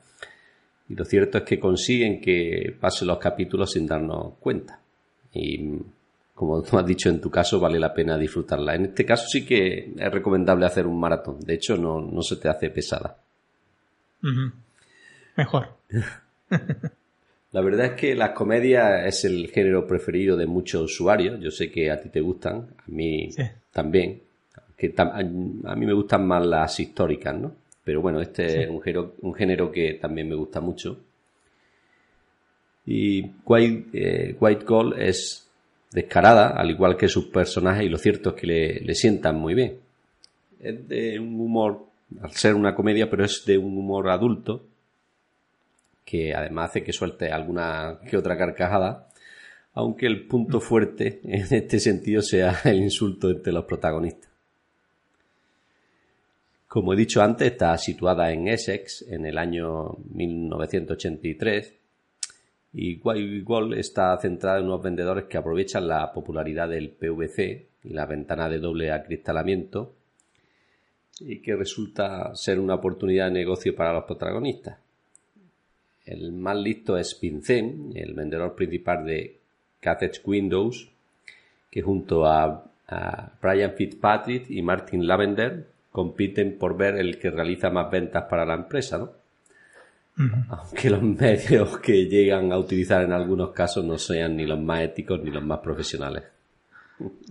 y 0.90 0.96
lo 0.96 1.06
cierto 1.06 1.40
es 1.40 1.44
que 1.44 1.60
consiguen 1.60 2.20
que 2.20 2.76
pasen 2.80 3.08
los 3.08 3.18
capítulos 3.18 3.72
sin 3.72 3.88
darnos 3.88 4.34
cuenta. 4.40 4.80
Y 5.34 5.58
mm, 5.60 5.86
como 6.34 6.62
tú 6.64 6.78
has 6.78 6.86
dicho 6.86 7.10
en 7.10 7.22
tu 7.22 7.30
caso, 7.30 7.60
vale 7.60 7.80
la 7.80 7.94
pena 7.94 8.18
disfrutarla. 8.18 8.76
En 8.76 8.86
este 8.86 9.06
caso 9.06 9.28
sí 9.28 9.46
que 9.46 9.94
es 9.98 10.12
recomendable 10.12 10.66
hacer 10.66 10.88
un 10.88 11.00
maratón. 11.00 11.40
De 11.42 11.54
hecho, 11.54 11.78
no, 11.78 12.02
no 12.02 12.22
se 12.22 12.38
te 12.38 12.50
hace 12.50 12.70
pesada. 12.70 13.16
Mejor. 15.36 15.68
La 17.52 17.62
verdad 17.62 17.86
es 17.86 17.92
que 17.92 18.16
las 18.16 18.32
comedias 18.32 19.06
es 19.06 19.26
el 19.26 19.48
género 19.52 19.86
preferido 19.86 20.36
de 20.36 20.48
muchos 20.48 20.82
usuarios. 20.86 21.40
Yo 21.40 21.52
sé 21.52 21.70
que 21.72 21.92
a 21.92 22.02
ti 22.02 22.10
te 22.10 22.20
gustan, 22.20 22.68
a 22.80 22.84
mí 22.88 23.32
Sí. 23.32 23.44
también. 23.72 24.22
Que 24.76 24.94
tam- 24.96 25.12
a 25.64 25.72
a 25.72 25.76
mí 25.76 25.86
me 25.86 25.94
gustan 25.94 26.26
más 26.26 26.44
las 26.44 26.80
históricas, 26.80 27.36
¿no? 27.38 27.52
Pero 27.84 28.02
bueno, 28.02 28.20
este 28.22 28.64
es 28.64 28.70
un 28.70 28.82
género, 28.82 29.14
un 29.22 29.36
género 29.36 29.72
que 29.72 29.94
también 30.02 30.30
me 30.30 30.36
gusta 30.36 30.62
mucho. 30.62 30.98
Y 32.86 33.24
White, 33.46 33.86
eh, 33.94 34.36
White 34.40 34.66
Gold 34.66 35.00
es 35.00 35.48
descarada, 35.94 36.50
al 36.50 36.72
igual 36.72 36.98
que 36.98 37.08
sus 37.08 37.28
personajes, 37.28 37.86
y 37.86 37.90
lo 37.90 37.98
cierto 37.98 38.32
es 38.32 38.36
que 38.36 38.48
le, 38.48 38.80
le 38.80 38.96
sientan 38.96 39.36
muy 39.36 39.54
bien. 39.54 39.78
Es 40.60 40.88
de 40.88 41.20
un 41.20 41.40
humor, 41.40 41.86
al 42.22 42.32
ser 42.32 42.56
una 42.56 42.76
comedia, 42.76 43.10
pero 43.10 43.24
es 43.24 43.46
de 43.46 43.58
un 43.58 43.78
humor 43.78 44.10
adulto, 44.10 44.66
que 46.04 46.34
además 46.34 46.72
hace 46.72 46.84
que 46.84 46.94
suelte 46.94 47.32
alguna 47.32 48.00
que 48.10 48.18
otra 48.18 48.38
carcajada, 48.38 49.08
aunque 49.74 50.06
el 50.06 50.28
punto 50.28 50.60
fuerte 50.60 51.22
en 51.24 51.48
este 51.50 51.80
sentido 51.80 52.22
sea 52.22 52.60
el 52.66 52.82
insulto 52.82 53.30
entre 53.30 53.54
los 53.54 53.66
protagonistas. 53.66 54.30
Como 56.68 56.94
he 56.94 56.98
dicho 56.98 57.22
antes, 57.22 57.52
está 57.52 57.78
situada 57.78 58.32
en 58.32 58.48
Essex 58.48 59.06
en 59.08 59.28
el 59.28 59.38
año 59.38 59.96
1983 60.12 61.83
y 62.74 63.00
Wall 63.02 63.74
está 63.76 64.18
centrada 64.18 64.58
en 64.58 64.66
unos 64.66 64.82
vendedores 64.82 65.26
que 65.26 65.38
aprovechan 65.38 65.88
la 65.88 66.12
popularidad 66.12 66.70
del 66.70 66.90
PVC 66.90 67.68
y 67.84 67.90
la 67.94 68.06
ventana 68.08 68.50
de 68.50 68.60
doble 68.60 68.92
acristalamiento 68.92 69.94
y 71.20 71.40
que 71.40 71.56
resulta 71.56 72.36
ser 72.36 72.60
una 72.60 72.76
oportunidad 72.76 73.26
de 73.26 73.34
negocio 73.34 73.76
para 73.76 73.94
los 73.94 74.06
protagonistas. 74.06 74.80
El 76.06 76.32
más 76.34 76.58
listo 76.58 76.98
es 76.98 77.18
Vincent, 77.22 77.96
el 77.96 78.14
vendedor 78.14 78.56
principal 78.56 79.06
de 79.06 79.38
Cathedge 79.80 80.22
Windows, 80.26 80.90
que 81.70 81.82
junto 81.82 82.26
a, 82.26 82.66
a 82.88 83.32
Brian 83.42 83.74
Fitzpatrick 83.74 84.50
y 84.50 84.62
Martin 84.64 85.08
Lavender 85.08 85.68
compiten 85.92 86.58
por 86.58 86.76
ver 86.76 86.96
el 86.96 87.20
que 87.20 87.30
realiza 87.30 87.70
más 87.70 87.90
ventas 87.92 88.26
para 88.26 88.46
la 88.46 88.56
empresa, 88.56 88.98
¿no? 88.98 89.23
Aunque 90.16 90.90
los 90.90 91.02
medios 91.02 91.80
que 91.80 92.06
llegan 92.06 92.52
a 92.52 92.58
utilizar 92.58 93.04
en 93.04 93.14
algunos 93.14 93.52
casos 93.52 93.84
no 93.84 93.98
sean 93.98 94.38
ni 94.38 94.46
los 94.46 94.60
más 94.60 94.82
éticos 94.82 95.22
ni 95.24 95.32
los 95.32 95.44
más 95.44 95.60
profesionales. 95.60 96.24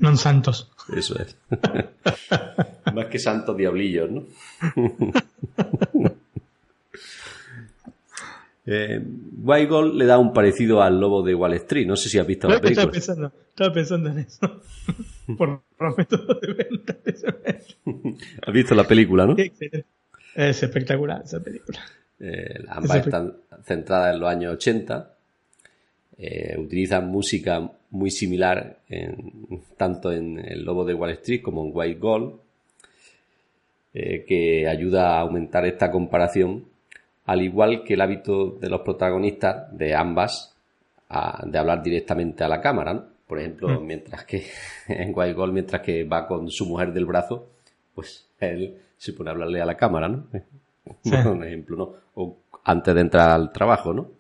Non 0.03 0.19
santos. 0.19 0.69
Eso 0.91 1.15
es. 1.23 1.39
más 2.93 3.07
que 3.07 3.19
santos 3.19 3.57
diablillos, 3.57 4.11
¿no? 4.11 4.27
eh, 8.67 9.01
Gold 9.03 9.95
le 9.95 10.07
da 10.07 10.19
un 10.19 10.33
parecido 10.33 10.83
al 10.83 11.01
lobo 11.01 11.23
de 11.23 11.35
Wall 11.35 11.55
Street. 11.55 11.87
No 11.87 11.97
sé 11.97 12.09
si 12.09 12.19
has 12.19 12.27
visto 12.27 12.49
la 12.49 12.57
Estaba 12.57 12.69
película. 12.69 12.91
pensando, 12.91 13.33
estaba 13.49 13.73
pensando 13.73 14.11
en 14.11 14.19
eso. 14.19 14.63
Por 15.39 15.63
los 15.79 15.97
métodos 15.97 16.41
de 16.41 16.53
venta. 16.53 16.97
Has 18.47 18.53
visto 18.53 18.75
la 18.75 18.85
película, 18.85 19.27
¿no? 19.27 19.37
Es 20.35 20.63
espectacular 20.63 21.23
esa 21.25 21.41
película. 21.41 21.79
Eh, 22.25 22.61
ambas 22.69 22.91
están 23.07 23.35
centradas 23.65 24.15
en 24.15 24.21
los 24.21 24.31
años 24.31 24.55
80. 24.55 25.11
Eh, 26.19 26.57
utilizan 26.59 27.09
música 27.09 27.69
muy 27.91 28.11
similar 28.11 28.79
en- 28.89 29.61
tanto 29.77 30.13
en 30.13 30.39
El 30.39 30.65
Lobo 30.65 30.85
de 30.85 30.95
Wall 30.95 31.11
Street 31.11 31.43
como 31.43 31.65
en 31.67 31.71
White 31.75 31.99
Gold, 31.99 32.35
eh, 33.95 34.25
que 34.27 34.67
ayuda 34.69 35.17
a 35.17 35.21
aumentar 35.21 35.67
esta 35.67 35.91
comparación, 35.91 36.65
al 37.27 37.43
igual 37.43 37.85
que 37.85 37.95
el 37.95 38.01
hábito 38.01 38.53
de 38.61 38.69
los 38.71 38.81
protagonistas 38.83 39.77
de 39.77 39.95
ambas 39.95 40.55
a- 41.09 41.45
de 41.47 41.59
hablar 41.59 41.83
directamente 41.83 42.43
a 42.45 42.49
la 42.49 42.61
cámara. 42.61 42.95
¿no? 42.95 43.05
Por 43.27 43.39
ejemplo, 43.39 43.69
mientras 43.81 44.25
que 44.25 44.45
en 44.89 45.13
White 45.15 45.35
Gold, 45.35 45.53
mientras 45.53 45.83
que 45.83 46.05
va 46.05 46.27
con 46.27 46.51
su 46.51 46.67
mujer 46.67 46.93
del 46.93 47.05
brazo, 47.07 47.49
pues 47.95 48.27
él 48.41 48.77
se 48.97 49.13
pone 49.13 49.31
a 49.31 49.33
hablarle 49.33 49.61
a 49.61 49.67
la 49.67 49.77
cámara, 49.77 50.09
¿no? 50.09 50.27
Sí. 51.03 51.15
un 51.27 51.45
ejemplo, 51.45 51.77
¿no? 51.77 51.95
O 52.15 52.39
antes 52.65 52.95
de 52.95 53.01
entrar 53.01 53.31
al 53.31 53.53
trabajo, 53.53 53.93
¿no? 53.93 54.11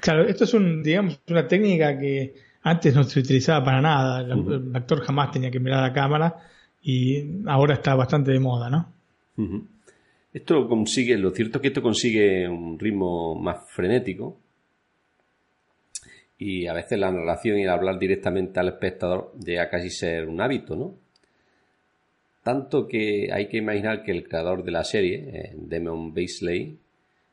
Claro, 0.00 0.24
esto 0.24 0.44
es 0.44 0.54
un, 0.54 0.82
digamos, 0.82 1.20
una 1.28 1.46
técnica 1.46 1.98
que 1.98 2.34
antes 2.62 2.94
no 2.94 3.04
se 3.04 3.20
utilizaba 3.20 3.64
para 3.64 3.80
nada. 3.80 4.20
El, 4.20 4.52
el 4.52 4.76
actor 4.76 5.00
jamás 5.00 5.30
tenía 5.30 5.50
que 5.50 5.60
mirar 5.60 5.80
a 5.80 5.88
la 5.88 5.92
cámara 5.92 6.36
y 6.82 7.42
ahora 7.46 7.74
está 7.74 7.94
bastante 7.94 8.32
de 8.32 8.40
moda, 8.40 8.70
¿no? 8.70 8.92
Esto 10.32 10.54
lo 10.54 10.68
consigue, 10.68 11.16
lo 11.16 11.30
cierto 11.30 11.58
es 11.58 11.62
que 11.62 11.68
esto 11.68 11.82
consigue 11.82 12.46
un 12.48 12.78
ritmo 12.78 13.34
más 13.34 13.68
frenético 13.70 14.38
y 16.38 16.66
a 16.66 16.72
veces 16.72 16.98
la 16.98 17.10
narración 17.10 17.58
y 17.58 17.62
el 17.62 17.70
hablar 17.70 17.98
directamente 17.98 18.60
al 18.60 18.68
espectador 18.68 19.32
llega 19.44 19.64
a 19.64 19.68
casi 19.70 19.90
ser 19.90 20.28
un 20.28 20.40
hábito, 20.40 20.76
¿no? 20.76 20.94
Tanto 22.50 22.88
que 22.88 23.30
hay 23.32 23.46
que 23.46 23.58
imaginar 23.58 24.02
que 24.02 24.10
el 24.10 24.26
creador 24.26 24.64
de 24.64 24.72
la 24.72 24.82
serie, 24.82 25.30
eh, 25.32 25.54
Damon 25.56 26.12
Beasley, 26.12 26.80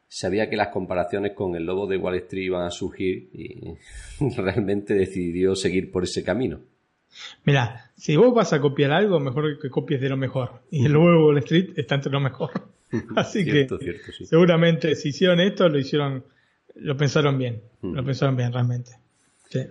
sabía 0.07 0.47
que 0.47 0.55
las 0.55 0.67
comparaciones 0.67 1.33
con 1.33 1.55
el 1.55 1.65
lobo 1.65 1.87
de 1.87 1.97
Wall 1.97 2.17
Street 2.17 2.43
iban 2.43 2.67
a 2.67 2.69
surgir 2.69 3.27
y 3.33 3.73
realmente 4.37 4.93
decidió 4.93 5.55
seguir 5.55 5.91
por 5.91 6.03
ese 6.03 6.23
camino. 6.23 6.59
Mira, 7.45 7.89
si 7.95 8.15
vos 8.15 8.31
vas 8.31 8.53
a 8.53 8.61
copiar 8.61 8.91
algo, 8.91 9.19
mejor 9.19 9.59
que 9.59 9.71
copies 9.71 10.01
de 10.01 10.09
lo 10.09 10.17
mejor. 10.17 10.61
Y 10.69 10.85
el 10.85 10.95
huevo 10.95 11.09
de 11.09 11.25
Wall 11.25 11.37
Street 11.39 11.69
está 11.77 11.95
entre 11.95 12.11
lo 12.11 12.19
mejor. 12.19 12.51
Así 13.15 13.43
Cierto, 13.43 13.79
que 13.79 13.85
cierto, 13.85 14.11
sí. 14.11 14.27
seguramente 14.27 14.93
si 14.93 15.09
hicieron 15.09 15.39
esto, 15.39 15.67
lo 15.67 15.79
hicieron 15.79 16.25
lo 16.75 16.95
pensaron 16.95 17.39
bien, 17.39 17.63
lo 17.81 18.05
pensaron 18.05 18.37
bien 18.37 18.53
realmente. 18.53 18.91
Sí. 19.49 19.61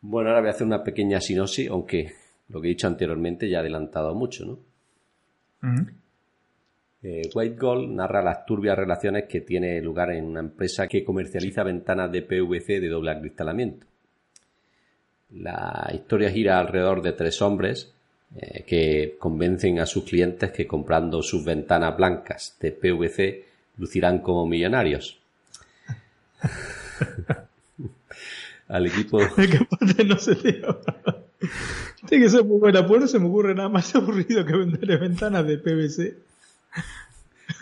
Bueno, 0.00 0.30
ahora 0.30 0.40
voy 0.40 0.48
a 0.48 0.50
hacer 0.50 0.66
una 0.66 0.82
pequeña 0.82 1.20
sinopsis, 1.20 1.70
aunque 1.70 2.14
lo 2.50 2.60
que 2.60 2.68
he 2.68 2.70
dicho 2.70 2.86
anteriormente 2.86 3.48
ya 3.48 3.58
ha 3.58 3.60
adelantado 3.60 4.14
mucho, 4.14 4.44
¿no? 4.44 4.58
Eh, 7.02 7.30
White 7.32 7.56
Gold 7.56 7.90
narra 7.90 8.22
las 8.22 8.44
turbias 8.44 8.76
relaciones 8.76 9.24
que 9.24 9.40
tiene 9.40 9.80
lugar 9.80 10.10
en 10.10 10.24
una 10.24 10.40
empresa 10.40 10.86
que 10.86 11.02
comercializa 11.04 11.62
ventanas 11.62 12.12
de 12.12 12.22
PVC 12.22 12.80
de 12.80 12.88
doble 12.88 13.12
acristalamiento. 13.12 13.86
La 15.30 15.90
historia 15.94 16.30
gira 16.30 16.58
alrededor 16.58 17.00
de 17.02 17.12
tres 17.12 17.40
hombres 17.40 17.92
eh, 18.36 18.64
que 18.66 19.16
convencen 19.18 19.78
a 19.80 19.86
sus 19.86 20.04
clientes 20.04 20.50
que 20.52 20.66
comprando 20.66 21.22
sus 21.22 21.44
ventanas 21.44 21.96
blancas 21.96 22.56
de 22.60 22.72
PVC 22.72 23.44
lucirán 23.78 24.18
como 24.18 24.46
millonarios. 24.46 25.18
Al 28.68 28.86
equipo. 28.86 29.20
no 30.06 30.18
se 30.18 30.34
Tiene 32.08 32.24
que 32.24 32.30
ser 32.30 32.44
muy 32.44 32.58
buena, 32.58 32.86
pues 32.86 33.00
no 33.00 33.06
se 33.06 33.18
me 33.18 33.26
ocurre 33.26 33.54
nada 33.54 33.68
más 33.68 33.94
aburrido 33.94 34.44
que 34.44 34.56
vender 34.56 34.98
ventanas 34.98 35.46
de 35.46 35.58
PVC. 35.58 36.14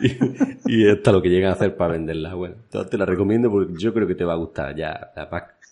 y, 0.67 0.87
esto 0.87 1.11
es 1.11 1.15
lo 1.15 1.23
que 1.23 1.29
llegan 1.31 1.51
a 1.51 1.55
hacer 1.55 1.77
para 1.77 1.93
venderlas. 1.93 2.35
Bueno, 2.35 2.57
te 2.89 2.99
la 2.99 3.07
recomiendo 3.07 3.51
porque 3.51 3.75
yo 3.79 3.93
creo 3.95 4.07
que 4.07 4.15
te 4.15 4.25
va 4.25 4.35
a 4.35 4.37
gustar. 4.37 4.75
Ya 4.77 5.13
la, 5.17 5.25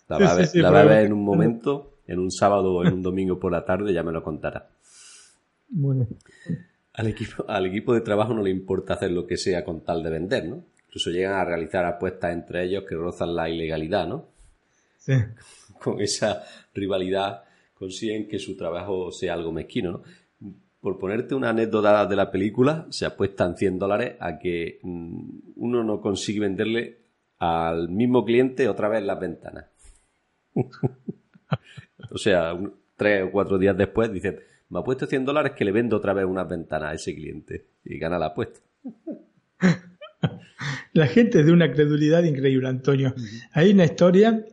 la, 0.08 0.18
va, 0.18 0.32
a 0.32 0.34
ver, 0.34 0.48
la 0.54 0.70
va 0.70 0.80
a 0.80 0.84
ver 0.84 1.06
en 1.06 1.12
un 1.12 1.24
momento, 1.24 1.98
en 2.06 2.18
un 2.18 2.30
sábado 2.30 2.74
o 2.74 2.84
en 2.84 2.94
un 2.94 3.02
domingo 3.02 3.38
por 3.38 3.52
la 3.52 3.64
tarde, 3.64 3.92
ya 3.92 4.02
me 4.02 4.12
lo 4.12 4.22
contará. 4.22 4.68
Bueno. 5.68 6.06
Al 6.94 7.08
equipo, 7.08 7.44
al 7.48 7.66
equipo 7.66 7.92
de 7.92 8.00
trabajo 8.00 8.32
no 8.32 8.42
le 8.42 8.50
importa 8.50 8.94
hacer 8.94 9.10
lo 9.10 9.26
que 9.26 9.36
sea 9.36 9.64
con 9.64 9.82
tal 9.82 10.02
de 10.02 10.10
vender, 10.10 10.46
¿no? 10.46 10.62
Incluso 10.86 11.10
llegan 11.10 11.34
a 11.34 11.44
realizar 11.44 11.84
apuestas 11.84 12.32
entre 12.32 12.64
ellos 12.64 12.84
que 12.88 12.94
rozan 12.94 13.34
la 13.34 13.50
ilegalidad, 13.50 14.08
¿no? 14.08 14.24
Sí. 14.98 15.12
Con 15.78 16.00
esa 16.00 16.42
rivalidad 16.72 17.42
consiguen 17.78 18.26
que 18.26 18.38
su 18.38 18.56
trabajo 18.56 19.12
sea 19.12 19.34
algo 19.34 19.52
mezquino, 19.52 19.92
¿no? 19.92 20.02
Por 20.80 20.98
ponerte 20.98 21.34
una 21.34 21.50
anécdota 21.50 22.06
de 22.06 22.16
la 22.16 22.30
película, 22.30 22.86
se 22.90 23.06
apuestan 23.06 23.56
100 23.56 23.78
dólares 23.78 24.14
a 24.20 24.38
que 24.38 24.78
mm, 24.82 25.38
uno 25.56 25.82
no 25.82 26.00
consigue 26.00 26.40
venderle 26.40 26.98
al 27.38 27.88
mismo 27.88 28.24
cliente 28.24 28.68
otra 28.68 28.88
vez 28.88 29.02
las 29.02 29.18
ventanas. 29.18 29.66
o 32.10 32.18
sea, 32.18 32.56
tres 32.96 33.24
o 33.24 33.30
cuatro 33.32 33.58
días 33.58 33.76
después 33.76 34.12
dicen, 34.12 34.38
me 34.68 34.78
ha 34.78 34.82
puesto 34.82 35.06
100 35.06 35.24
dólares 35.24 35.52
que 35.52 35.64
le 35.64 35.72
vendo 35.72 35.96
otra 35.96 36.12
vez 36.12 36.24
unas 36.24 36.48
ventanas 36.48 36.92
a 36.92 36.94
ese 36.94 37.14
cliente 37.14 37.66
y 37.84 37.98
gana 37.98 38.18
la 38.18 38.26
apuesta. 38.26 38.60
La 40.92 41.06
gente 41.06 41.40
es 41.40 41.46
de 41.46 41.52
una 41.52 41.70
credulidad 41.72 42.22
increíble, 42.22 42.68
Antonio. 42.68 43.14
Hay 43.52 43.72
una 43.72 43.84
historia 43.84 44.44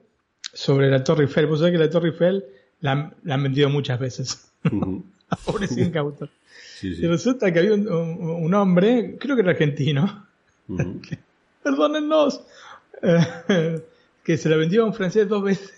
sobre 0.54 0.90
la 0.90 1.04
Torre 1.04 1.24
Eiffel. 1.24 1.46
Vos 1.48 1.60
sabés 1.60 1.74
que 1.74 1.78
la 1.78 1.90
Torre 1.90 2.10
Eiffel 2.10 2.44
la, 2.84 3.12
han 3.30 3.44
vendido 3.44 3.70
muchas 3.70 4.00
veces. 4.00 4.52
a 5.30 5.36
pobres 5.38 5.78
incautos. 5.78 6.30
Y 6.82 7.08
resulta 7.08 7.52
que 7.52 7.60
había 7.60 7.74
un, 7.74 8.54
hombre, 8.54 9.18
creo 9.20 9.36
que 9.36 9.42
era 9.42 9.52
argentino, 9.52 10.28
perdónennos, 11.64 12.44
que 14.24 14.38
se 14.38 14.50
la 14.50 14.58
vendió 14.58 14.84
a 14.84 14.88
un 14.88 14.94
francés 14.94 15.30
dos 15.30 15.44
veces. 15.44 15.74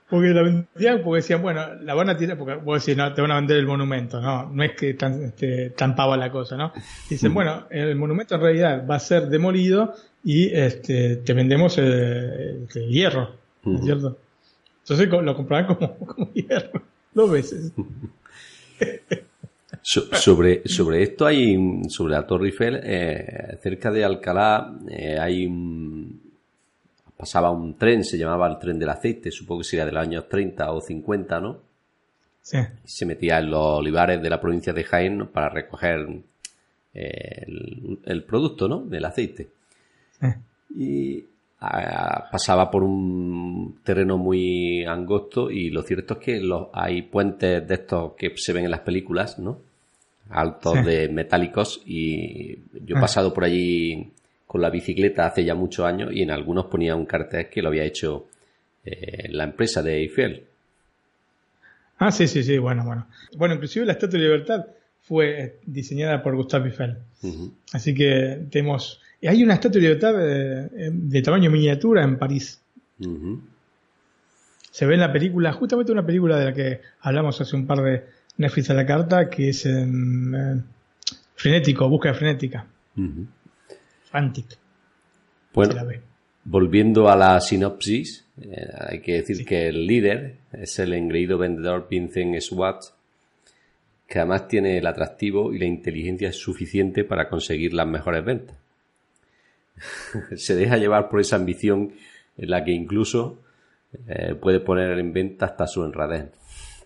Porque 0.09 0.29
la 0.29 0.43
vendían 0.43 1.03
porque 1.03 1.17
decían, 1.17 1.43
bueno, 1.43 1.75
la 1.83 1.95
van 1.95 2.09
a 2.09 2.17
tirar, 2.17 2.39
porque 2.39 2.55
vos 2.55 2.81
decís, 2.81 2.97
no, 2.97 3.13
te 3.13 3.23
van 3.23 3.33
a 3.33 3.37
vender 3.37 3.57
el 3.57 3.67
monumento, 3.67 4.21
no, 4.21 4.49
no 4.49 4.63
es 4.63 4.77
que 4.77 4.95
tan, 4.95 5.25
este, 5.25 5.71
tan 5.71 5.97
pava 5.97 6.17
la 6.17 6.31
cosa, 6.31 6.57
¿no? 6.57 6.73
Dicen, 7.11 7.35
bueno, 7.35 7.67
el 7.71 7.97
monumento 7.97 8.37
en 8.37 8.41
realidad 8.41 8.87
va 8.89 8.95
a 8.95 9.01
ser 9.01 9.27
demolido 9.27 9.97
y 10.27 10.53
este, 10.53 11.19
te 11.19 11.33
vendemos 11.35 11.79
el, 11.79 12.67
hierro, 12.89 13.31
¿cierto? 13.85 14.19
Entonces 14.81 15.09
lo 15.09 15.37
compraban 15.37 15.67
como, 15.67 15.97
como 16.05 16.33
hierro, 16.33 16.83
dos 17.15 17.31
veces. 17.31 17.71
sobre, 19.83 20.67
sobre 20.67 21.05
esto 21.05 21.27
hay, 21.27 21.57
sobre 21.89 22.15
la 22.15 22.27
Torre 22.27 22.47
Eiffel, 22.47 22.81
eh, 22.83 23.57
cerca 23.63 23.93
de 23.93 24.05
Alcalá 24.05 24.77
eh, 24.89 25.17
hay 25.17 25.47
un, 25.47 26.21
pasaba 27.17 27.53
un 27.53 27.79
tren, 27.79 28.03
se 28.03 28.19
llamaba 28.19 28.49
el 28.49 28.59
tren 28.59 28.81
del 28.81 28.91
aceite, 28.91 29.31
supongo 29.31 29.61
que 29.61 29.69
sería 29.69 29.87
de 29.87 29.93
los 29.93 30.03
años 30.03 30.29
30 30.29 30.73
o 30.73 30.81
50, 30.81 31.41
¿no? 31.41 31.61
Sí. 32.43 32.59
se 32.85 33.07
metía 33.07 33.39
en 33.39 33.51
los 33.51 33.79
olivares 33.79 34.21
de 34.21 34.31
la 34.31 34.41
provincia 34.41 34.73
de 34.73 34.83
Jaén 34.83 35.29
para 35.29 35.51
recoger 35.51 36.05
eh, 36.95 37.45
el, 38.05 38.25
producto, 38.25 38.67
¿no? 38.67 38.81
Del 38.81 39.05
aceite. 39.05 39.56
Sí. 40.21 40.27
Y 40.77 41.25
pasaba 42.31 42.71
por 42.71 42.83
un 42.83 43.79
terreno 43.83 44.19
muy 44.19 44.85
angosto 44.85 45.51
y 45.51 45.71
lo 45.71 45.83
cierto 45.83 46.15
es 46.15 46.21
que 46.21 46.41
los, 46.41 46.69
hay 46.73 47.03
puentes 47.03 47.67
de 47.67 47.75
estos 47.75 48.13
que 48.13 48.33
se 48.37 48.53
ven 48.53 48.67
en 48.67 48.71
las 48.71 48.81
películas, 48.81 49.39
¿no? 49.39 49.59
Altos 50.29 50.85
de 50.85 51.09
metálicos 51.09 51.83
y 51.87 52.57
yo 52.85 52.97
he 52.97 53.01
pasado 53.01 53.33
por 53.33 53.45
allí 53.45 54.13
con 54.47 54.61
la 54.61 54.71
bicicleta 54.71 55.27
hace 55.27 55.45
ya 55.45 55.55
muchos 55.55 55.87
años 55.87 56.11
y 56.13 56.23
en 56.23 56.31
algunos 56.31 56.67
ponía 56.67 56.97
un 56.97 57.07
cartel 57.07 57.49
que 57.49 57.63
lo 57.63 57.69
había 57.69 57.85
hecho 57.85 58.27
eh, 58.85 59.29
la 59.31 59.45
empresa 59.45 59.83
de 59.83 59.99
Eiffel. 59.99 60.45
Ah, 61.99 62.11
sí, 62.11 62.29
sí, 62.29 62.43
sí, 62.43 62.59
bueno, 62.59 62.85
bueno. 62.85 63.07
Bueno, 63.37 63.55
inclusive 63.55 63.87
la 63.87 63.93
Estatua 63.93 64.19
de 64.19 64.25
Libertad 64.25 64.67
fue 65.07 65.61
diseñada 65.65 66.23
por 66.23 66.35
Gustave 66.35 66.71
Eiffel. 66.71 66.99
Así 67.73 67.95
que 67.95 68.47
tenemos... 68.51 69.01
Hay 69.23 69.43
una 69.43 69.55
Estatua 69.55 69.81
de 69.81 69.81
Libertad 69.81 70.15
de, 70.15 71.23
tamaño 71.23 71.51
miniatura 71.51 72.03
en 72.03 72.19
París. 72.19 72.61
Se 74.71 74.85
ve 74.85 74.95
en 74.95 75.01
la 75.01 75.13
película, 75.13 75.53
justamente 75.53 75.93
una 75.93 76.05
película 76.05 76.39
de 76.39 76.45
la 76.45 76.53
que 76.53 76.81
hablamos 77.01 77.41
hace 77.41 77.57
un 77.57 77.67
par 77.67 77.83
de 77.83 78.05
Netflix 78.37 78.71
a 78.71 78.75
la 78.75 78.85
carta, 78.85 79.31
que 79.31 79.51
es 79.51 79.65
en, 79.65 80.65
Frenético, 81.35 81.89
Búsqueda 81.89 82.15
Frenética. 82.15 82.67
Bueno, 85.55 85.75
volviendo 86.45 87.09
a 87.09 87.17
la 87.17 87.41
sinopsis, 87.41 88.27
eh, 88.41 88.69
hay 88.79 89.01
que 89.01 89.23
decir 89.23 89.45
que 89.45 89.69
el 89.69 89.87
líder 89.87 90.37
es 90.53 90.79
el 90.79 90.93
engreído 90.95 91.39
vendedor 91.39 91.87
Vincent 91.89 92.39
Swat, 92.41 92.83
que 94.07 94.19
además 94.19 94.49
tiene 94.49 94.79
el 94.79 94.87
atractivo 94.87 95.53
y 95.53 95.59
la 95.59 95.65
inteligencia 95.65 96.33
suficiente 96.33 97.05
para 97.05 97.29
conseguir 97.29 97.73
las 97.73 97.87
mejores 97.87 98.25
ventas. 98.25 98.57
Se 100.37 100.55
deja 100.55 100.77
llevar 100.77 101.09
por 101.09 101.21
esa 101.21 101.37
ambición 101.37 101.93
en 102.37 102.51
la 102.51 102.65
que 102.65 102.73
incluso 102.73 103.41
eh, 104.09 104.35
puede 104.35 104.61
poner 104.61 104.99
en 104.99 105.13
venta 105.13 105.47
hasta 105.47 105.67
su 105.67 105.85
enradez. 105.85 106.31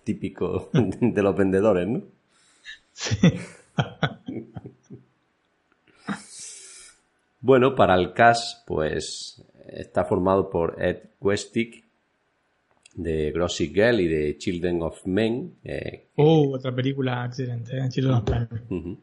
Típico 0.04 0.70
de 0.72 1.22
los 1.22 1.36
vendedores, 1.36 1.86
¿no? 1.88 2.02
Sí. 2.92 3.16
Bueno, 7.42 7.74
para 7.74 7.94
el 7.94 8.12
cast, 8.12 8.66
pues 8.66 9.42
está 9.66 10.04
formado 10.04 10.50
por 10.50 10.76
Ed 10.82 10.98
Westick 11.20 11.82
de 12.94 13.30
Grossy 13.32 13.68
Girl 13.68 14.00
y 14.00 14.08
de 14.08 14.36
Children 14.36 14.82
of 14.82 15.06
Men. 15.06 15.54
Eh, 15.64 16.04
oh, 16.16 16.54
otra 16.54 16.74
película 16.74 17.24
excelente, 17.24 17.78
¿eh? 17.78 17.88
Children 17.88 18.14
of 18.14 18.30
Men. 18.30 18.98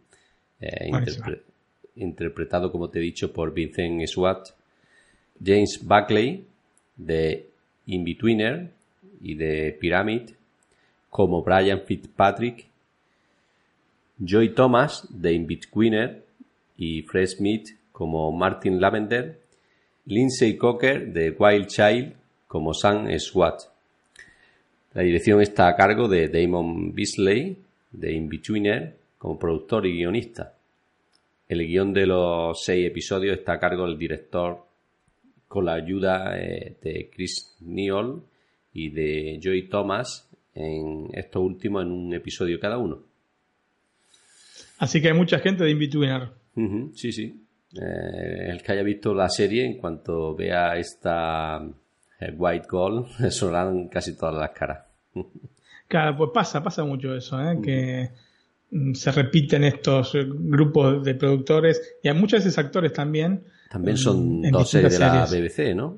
Eh, 0.59 0.89
interpretado, 1.95 2.71
como 2.71 2.89
te 2.89 2.99
he 2.99 3.01
dicho, 3.01 3.31
por 3.31 3.53
Vincent 3.53 4.05
Swat. 4.07 4.49
James 5.43 5.79
Buckley 5.83 6.45
de 6.95 7.47
Inbetweener 7.85 8.71
y 9.21 9.35
de 9.35 9.77
Pyramid 9.79 10.31
como 11.09 11.43
Brian 11.43 11.81
Fitzpatrick. 11.85 12.67
Joy 14.19 14.55
Thomas 14.55 15.07
de 15.09 15.33
Inbetweener 15.33 16.25
y 16.75 17.03
Fred 17.03 17.27
Smith 17.27 17.69
como 17.91 18.31
Martin 18.31 18.79
Lavender, 18.79 19.39
Lindsay 20.05 20.57
Cocker 20.57 21.11
de 21.13 21.31
Wild 21.31 21.67
Child 21.67 22.13
como 22.47 22.73
Sam 22.73 23.07
Swat. 23.19 23.61
La 24.97 25.03
dirección 25.03 25.39
está 25.41 25.67
a 25.67 25.75
cargo 25.75 26.07
de 26.07 26.27
Damon 26.27 26.91
Beasley 26.91 27.55
de 27.91 28.13
Inbetweener 28.13 28.97
como 29.19 29.37
productor 29.37 29.85
y 29.85 29.95
guionista. 29.95 30.55
El 31.47 31.67
guion 31.67 31.93
de 31.93 32.07
los 32.07 32.63
seis 32.63 32.87
episodios 32.87 33.37
está 33.37 33.53
a 33.53 33.59
cargo 33.59 33.85
del 33.85 33.99
director 33.99 34.65
con 35.47 35.65
la 35.65 35.75
ayuda 35.75 36.35
eh, 36.39 36.77
de 36.81 37.11
Chris 37.13 37.57
Neal 37.59 38.23
y 38.73 38.89
de 38.89 39.39
Joy 39.39 39.69
Thomas 39.69 40.31
en 40.55 41.09
estos 41.13 41.43
últimos 41.43 41.83
en 41.83 41.91
un 41.91 42.13
episodio 42.15 42.59
cada 42.59 42.79
uno. 42.79 43.03
Así 44.79 44.99
que 44.99 45.09
hay 45.09 45.13
mucha 45.13 45.37
gente 45.37 45.63
de 45.63 45.69
Inbetweener. 45.69 46.29
sí, 46.95 47.11
sí. 47.11 47.39
Eh, 47.75 48.49
el 48.49 48.63
que 48.63 48.71
haya 48.71 48.81
visto 48.81 49.13
la 49.13 49.29
serie, 49.29 49.63
en 49.63 49.77
cuanto 49.77 50.33
vea 50.35 50.75
esta 50.75 51.63
eh, 52.19 52.31
White 52.35 52.65
Gold, 52.67 53.29
sonarán 53.29 53.89
casi 53.89 54.17
todas 54.17 54.33
las 54.33 54.49
caras. 54.53 54.86
Claro, 55.87 56.17
pues 56.17 56.31
pasa, 56.33 56.61
pasa 56.61 56.83
mucho 56.83 57.15
eso, 57.15 57.41
¿eh? 57.41 57.59
que 57.63 58.09
mm, 58.71 58.93
se 58.93 59.11
repiten 59.11 59.63
estos 59.63 60.15
eh, 60.15 60.25
grupos 60.27 61.03
de 61.03 61.15
productores 61.15 61.97
y 62.03 62.09
hay 62.09 62.15
muchas 62.15 62.43
veces 62.43 62.57
actores 62.57 62.91
también. 62.93 63.43
También 63.69 63.97
son 63.97 64.41
dos 64.43 64.69
series 64.69 64.93
de 64.93 64.99
la 64.99 65.25
BBC, 65.25 65.75
¿no? 65.75 65.97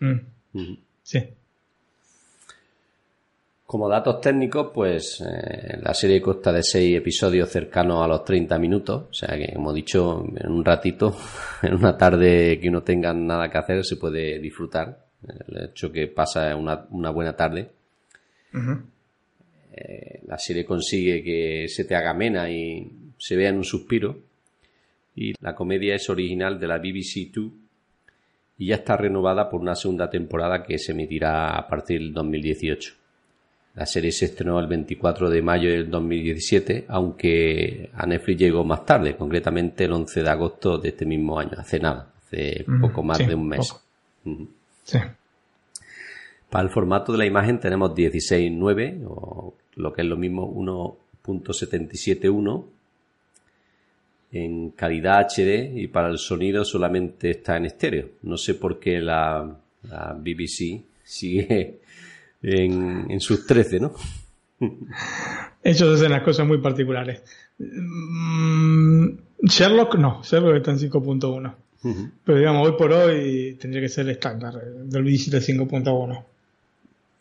Mm. 0.00 0.74
Sí. 1.02 1.22
Como 3.66 3.88
datos 3.88 4.20
técnicos, 4.20 4.70
pues 4.72 5.20
eh, 5.20 5.78
la 5.82 5.92
serie 5.92 6.22
consta 6.22 6.52
de 6.52 6.62
seis 6.62 6.96
episodios 6.96 7.48
cercanos 7.50 8.04
a 8.04 8.06
los 8.06 8.24
30 8.24 8.58
minutos. 8.60 9.06
O 9.10 9.12
sea 9.12 9.36
que, 9.36 9.52
como 9.54 9.72
he 9.72 9.74
dicho, 9.74 10.24
en 10.36 10.52
un 10.52 10.64
ratito, 10.64 11.16
en 11.62 11.74
una 11.74 11.96
tarde 11.96 12.60
que 12.60 12.70
no 12.70 12.82
tengan 12.82 13.26
nada 13.26 13.50
que 13.50 13.58
hacer, 13.58 13.84
se 13.84 13.96
puede 13.96 14.38
disfrutar. 14.38 15.06
El 15.48 15.70
hecho 15.70 15.90
que 15.90 16.06
pasa 16.06 16.54
una, 16.54 16.86
una 16.90 17.10
buena 17.10 17.34
tarde. 17.34 17.72
Eh, 19.72 20.20
la 20.26 20.38
serie 20.38 20.64
consigue 20.64 21.22
que 21.22 21.68
se 21.68 21.84
te 21.84 21.94
haga 21.94 22.10
amena 22.10 22.50
y 22.50 22.90
se 23.18 23.36
vea 23.36 23.50
en 23.50 23.58
un 23.58 23.64
suspiro. 23.64 24.18
Y 25.14 25.34
la 25.40 25.54
comedia 25.54 25.94
es 25.94 26.08
original 26.10 26.60
de 26.60 26.66
la 26.66 26.78
BBC 26.78 27.32
Two 27.32 27.52
y 28.58 28.68
ya 28.68 28.76
está 28.76 28.96
renovada 28.96 29.48
por 29.48 29.60
una 29.60 29.74
segunda 29.74 30.08
temporada 30.08 30.62
que 30.62 30.78
se 30.78 30.92
emitirá 30.92 31.56
a 31.56 31.68
partir 31.68 32.00
del 32.00 32.12
2018. 32.12 32.94
La 33.74 33.84
serie 33.84 34.10
se 34.10 34.26
estrenó 34.26 34.58
el 34.58 34.66
24 34.66 35.28
de 35.28 35.42
mayo 35.42 35.70
del 35.70 35.90
2017, 35.90 36.86
aunque 36.88 37.90
a 37.92 38.06
Netflix 38.06 38.38
llegó 38.40 38.64
más 38.64 38.86
tarde, 38.86 39.16
concretamente 39.16 39.84
el 39.84 39.92
11 39.92 40.22
de 40.22 40.30
agosto 40.30 40.78
de 40.78 40.88
este 40.88 41.04
mismo 41.04 41.38
año, 41.38 41.52
hace 41.58 41.78
nada, 41.78 42.10
hace 42.24 42.64
poco 42.80 43.02
más 43.02 43.18
de 43.18 43.34
un 43.34 43.48
mes. 43.48 43.74
Sí. 44.82 44.98
Para 46.50 46.64
el 46.64 46.70
formato 46.70 47.12
de 47.12 47.18
la 47.18 47.26
imagen 47.26 47.60
tenemos 47.60 47.92
16.9, 47.94 49.04
o 49.06 49.54
lo 49.76 49.92
que 49.92 50.02
es 50.02 50.08
lo 50.08 50.16
mismo 50.16 50.52
1.771 51.24 52.64
en 54.32 54.70
calidad 54.70 55.26
HD 55.28 55.72
y 55.76 55.86
para 55.88 56.08
el 56.08 56.18
sonido 56.18 56.64
solamente 56.64 57.30
está 57.30 57.56
en 57.56 57.66
estéreo. 57.66 58.08
No 58.22 58.36
sé 58.36 58.54
por 58.54 58.78
qué 58.78 59.00
la, 59.00 59.56
la 59.84 60.12
BBC 60.18 60.82
sigue 61.02 61.78
en, 62.42 63.20
sus 63.20 63.46
13, 63.46 63.80
¿no? 63.80 63.92
Ellos 65.62 65.98
hacen 65.98 66.12
las 66.12 66.22
cosas 66.22 66.46
muy 66.46 66.58
particulares. 66.58 67.22
Mm, 67.58 69.08
Sherlock 69.42 69.96
no, 69.96 70.22
Sherlock 70.22 70.56
está 70.56 70.70
en 70.72 70.78
5.1. 70.78 71.54
Pero 72.24 72.38
digamos, 72.38 72.66
hoy 72.66 72.74
por 72.76 72.92
hoy 72.92 73.56
tendría 73.60 73.82
que 73.82 73.88
ser 73.88 74.06
el 74.06 74.12
estándar 74.12 74.54
del 74.54 75.04
Digital 75.04 75.40
5.1. 75.40 76.24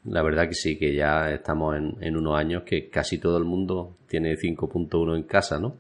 La 0.06 0.22
verdad 0.22 0.48
que 0.48 0.54
sí, 0.54 0.78
que 0.78 0.94
ya 0.94 1.32
estamos 1.32 1.76
en, 1.76 1.98
en, 2.02 2.16
unos 2.16 2.38
años 2.38 2.64
que 2.64 2.90
casi 2.90 3.18
todo 3.18 3.38
el 3.38 3.44
mundo 3.44 3.98
tiene 4.08 4.36
5.1 4.36 5.16
en 5.16 5.24
casa, 5.24 5.60
¿no? 5.60 5.76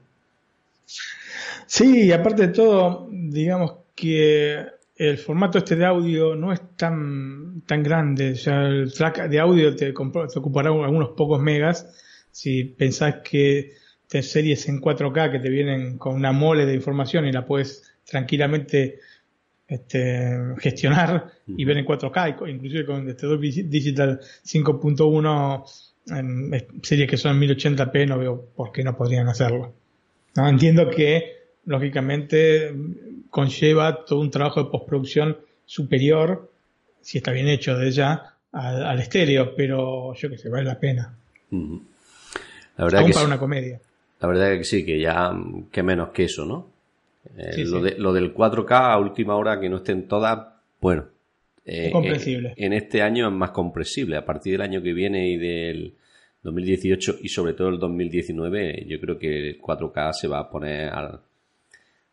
Sí, 1.67 2.05
y 2.05 2.11
aparte 2.11 2.47
de 2.47 2.53
todo, 2.53 3.07
digamos 3.11 3.73
que 3.95 4.65
el 4.95 5.17
formato 5.17 5.57
este 5.57 5.75
de 5.75 5.85
audio 5.85 6.35
no 6.35 6.53
es 6.53 6.61
tan, 6.77 7.61
tan 7.65 7.83
grande. 7.83 8.31
O 8.31 8.35
sea, 8.35 8.67
el 8.67 8.93
track 8.93 9.27
de 9.27 9.39
audio 9.39 9.75
te, 9.75 9.91
te 9.91 10.39
ocupará 10.39 10.69
algunos 10.69 11.09
pocos 11.09 11.41
megas. 11.41 11.87
Si 12.31 12.63
pensás 12.63 13.15
que 13.23 13.73
te 14.07 14.21
series 14.21 14.67
en 14.69 14.81
4K 14.81 15.31
que 15.31 15.39
te 15.39 15.49
vienen 15.49 15.97
con 15.97 16.15
una 16.15 16.31
mole 16.31 16.65
de 16.65 16.75
información 16.75 17.25
y 17.25 17.31
la 17.31 17.45
puedes 17.45 17.83
tranquilamente 18.05 18.99
este, 19.67 20.37
gestionar 20.59 21.31
y 21.47 21.65
ver 21.65 21.77
en 21.77 21.85
4K, 21.85 22.49
inclusive 22.49 22.85
con 22.85 23.09
este 23.09 23.25
Dolby 23.25 23.51
Digital 23.63 24.19
5.1 24.19 25.63
series 26.83 27.09
que 27.09 27.17
son 27.17 27.39
1080p, 27.39 28.07
no 28.07 28.19
veo 28.19 28.45
por 28.55 28.71
qué 28.71 28.83
no 28.83 28.95
podrían 28.95 29.27
hacerlo. 29.27 29.73
¿No? 30.35 30.47
Entiendo 30.47 30.89
que, 30.89 31.47
lógicamente, 31.65 32.73
conlleva 33.29 34.05
todo 34.05 34.19
un 34.19 34.29
trabajo 34.29 34.63
de 34.63 34.69
postproducción 34.69 35.37
superior, 35.65 36.51
si 37.01 37.17
está 37.17 37.31
bien 37.31 37.47
hecho 37.47 37.77
de 37.77 37.91
ya, 37.91 38.35
al, 38.51 38.99
estéreo, 38.99 39.55
pero 39.55 40.13
yo 40.13 40.29
que 40.29 40.37
sé, 40.37 40.49
vale 40.49 40.65
la 40.65 40.79
pena. 40.79 41.13
La 42.77 42.85
verdad 42.85 43.05
que 43.05 43.13
para 43.13 43.25
una 43.25 43.39
comedia. 43.39 43.79
La 44.19 44.27
verdad 44.27 44.57
que 44.57 44.63
sí, 44.63 44.85
que 44.85 44.99
ya, 44.99 45.31
que 45.71 45.83
menos 45.83 46.09
que 46.09 46.25
eso, 46.25 46.45
¿no? 46.45 46.74
Eh, 47.37 47.65
lo, 47.65 47.81
De, 47.81 47.95
lo, 47.97 48.13
del 48.13 48.33
4K 48.33 48.93
a 48.93 48.97
última 48.97 49.35
hora 49.35 49.59
que 49.59 49.69
no 49.69 49.77
estén 49.77 50.07
todas, 50.07 50.47
bueno. 50.79 51.05
Eh, 51.65 51.89
comprensible. 51.91 52.53
En, 52.57 52.73
este 52.73 53.01
año 53.01 53.27
es 53.27 53.33
más 53.33 53.51
comprensible. 53.51 54.17
A 54.17 54.25
partir 54.25 54.53
del 54.53 54.61
año 54.61 54.81
que 54.81 54.93
viene 54.93 55.27
y 55.29 55.37
del 55.37 55.93
2018 56.43 57.17
y 57.21 57.29
sobre 57.29 57.53
todo 57.53 57.69
el 57.69 57.79
2019, 57.79 58.85
yo 58.87 58.99
creo 58.99 59.17
que 59.17 59.49
el 59.49 59.61
4K 59.61 60.13
se 60.13 60.27
va 60.27 60.39
a 60.39 60.49
poner 60.49 60.89
al, 60.89 61.19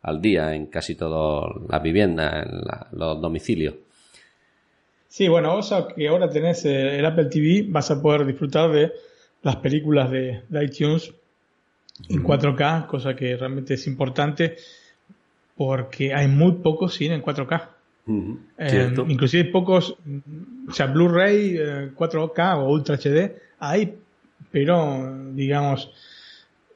al 0.03 0.21
día 0.21 0.53
en 0.53 0.67
casi 0.67 0.95
todas 0.95 1.51
las 1.69 1.81
viviendas, 1.81 2.45
en 2.45 2.61
los 2.97 3.21
domicilios. 3.21 3.75
Sí, 5.07 5.27
bueno, 5.27 5.53
vos 5.53 5.73
que 5.95 6.07
ahora 6.07 6.29
tenés 6.29 6.65
eh, 6.65 6.97
el 6.97 7.05
Apple 7.05 7.25
TV, 7.25 7.65
vas 7.69 7.91
a 7.91 8.01
poder 8.01 8.25
disfrutar 8.25 8.71
de 8.71 8.91
las 9.43 9.57
películas 9.57 10.09
de, 10.09 10.41
iTunes 10.61 11.13
en 12.09 12.23
4K, 12.23 12.87
cosa 12.87 13.15
que 13.15 13.37
realmente 13.37 13.75
es 13.75 13.85
importante 13.85 14.57
porque 15.55 16.13
hay 16.13 16.27
muy 16.27 16.53
pocos 16.53 16.95
cine 16.95 17.15
en 17.15 17.21
4K. 17.21 17.69
Eh, 18.57 18.93
inclusive 19.07 19.45
pocos, 19.45 19.95
o 20.67 20.71
sea, 20.71 20.87
Blu-ray 20.87 21.55
4K 21.95 22.37
eh, 22.37 22.59
o 22.59 22.69
Ultra 22.69 22.97
HD 22.97 23.31
hay, 23.59 23.97
pero 24.51 25.31
digamos, 25.33 25.89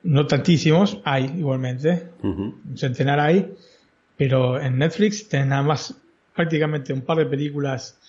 no 0.03 0.25
tantísimos, 0.25 1.01
hay 1.03 1.25
igualmente, 1.37 2.07
un 2.23 2.77
centenar 2.77 3.19
hay, 3.19 3.53
pero 4.15 4.59
en 4.59 4.77
Netflix 4.77 5.27
tenés 5.27 5.47
nada 5.47 5.63
más 5.63 5.95
prácticamente 6.33 6.93
un 6.93 7.01
par 7.01 7.17
de 7.17 7.25
películas 7.25 7.99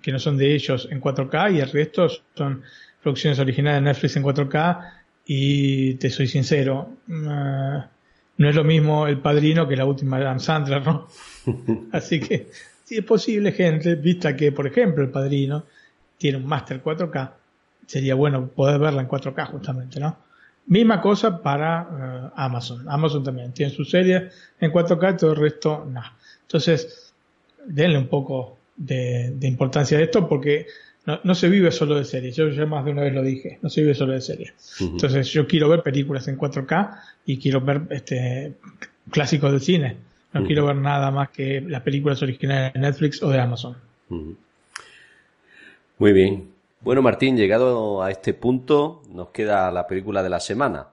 que 0.00 0.12
no 0.12 0.18
son 0.18 0.38
de 0.38 0.54
ellos 0.54 0.88
en 0.90 1.00
4K 1.00 1.56
y 1.56 1.60
el 1.60 1.70
resto 1.70 2.08
son 2.34 2.62
producciones 3.02 3.38
originales 3.38 3.82
de 3.82 3.84
Netflix 3.90 4.16
en 4.16 4.22
4K 4.22 4.92
y 5.26 5.94
te 5.94 6.08
soy 6.08 6.26
sincero, 6.26 6.96
uh, 7.08 7.82
no 8.42 8.48
es 8.48 8.56
lo 8.56 8.64
mismo 8.64 9.06
El 9.06 9.18
Padrino 9.18 9.68
que 9.68 9.76
la 9.76 9.84
última 9.84 10.18
de 10.18 10.24
Adam 10.24 10.40
Sandler, 10.40 10.84
¿no? 10.84 11.06
Así 11.92 12.18
que 12.18 12.48
si 12.82 12.98
es 12.98 13.04
posible, 13.04 13.52
gente, 13.52 13.94
vista 13.94 14.34
que, 14.34 14.50
por 14.50 14.66
ejemplo, 14.66 15.04
El 15.04 15.10
Padrino 15.10 15.64
tiene 16.18 16.38
un 16.38 16.46
Master 16.46 16.82
4K, 16.82 17.30
sería 17.86 18.16
bueno 18.16 18.48
poder 18.48 18.80
verla 18.80 19.00
en 19.00 19.08
4K 19.08 19.46
justamente, 19.46 20.00
¿no? 20.00 20.16
Misma 20.66 21.00
cosa 21.00 21.40
para 21.40 21.82
eh, 21.82 22.30
Amazon. 22.34 22.84
Amazon 22.88 23.22
también 23.22 23.52
tiene 23.52 23.72
su 23.72 23.84
serie 23.84 24.28
en 24.60 24.72
4K, 24.72 25.18
todo 25.18 25.30
el 25.32 25.36
resto 25.36 25.84
no. 25.88 26.02
Entonces, 26.42 27.14
denle 27.64 27.98
un 27.98 28.08
poco 28.08 28.58
de, 28.76 29.36
importancia 29.42 29.98
a 29.98 30.00
esto 30.00 30.28
porque 30.28 30.66
no, 31.04 31.34
se 31.34 31.48
vive 31.48 31.72
solo 31.72 31.96
de 31.96 32.04
series. 32.04 32.36
Yo 32.36 32.48
ya 32.48 32.64
más 32.66 32.84
de 32.84 32.92
una 32.92 33.02
vez 33.02 33.12
lo 33.12 33.22
dije, 33.22 33.58
no 33.60 33.68
se 33.68 33.80
vive 33.80 33.94
solo 33.94 34.12
de 34.12 34.20
series. 34.20 34.54
Entonces, 34.80 35.28
yo 35.32 35.46
quiero 35.46 35.68
ver 35.68 35.82
películas 35.82 36.28
en 36.28 36.38
4K 36.38 37.00
y 37.26 37.38
quiero 37.38 37.60
ver 37.60 37.82
este 37.90 38.54
clásicos 39.10 39.50
del 39.50 39.60
cine. 39.60 39.96
No 40.32 40.46
quiero 40.46 40.64
ver 40.66 40.76
nada 40.76 41.10
más 41.10 41.30
que 41.30 41.60
las 41.60 41.82
películas 41.82 42.22
originales 42.22 42.72
de 42.72 42.80
Netflix 42.80 43.22
o 43.22 43.28
de 43.28 43.40
Amazon. 43.40 43.76
Muy 45.98 46.12
bien. 46.12 46.52
Bueno, 46.80 47.02
Martín, 47.02 47.36
llegado 47.36 48.02
a 48.02 48.10
este 48.10 48.32
punto, 48.32 49.02
nos 49.10 49.28
queda 49.28 49.70
la 49.70 49.86
película 49.86 50.22
de 50.22 50.30
la 50.30 50.40
semana. 50.40 50.88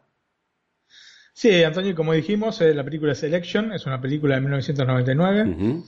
Sí, 1.34 1.64
Antonio, 1.64 1.96
como 1.96 2.14
dijimos, 2.14 2.60
eh, 2.62 2.74
la 2.74 2.84
película 2.84 3.16
Selection 3.16 3.72
es 3.72 3.86
una 3.86 4.02
película 4.02 4.36
de 4.36 4.42
1999 4.42 5.84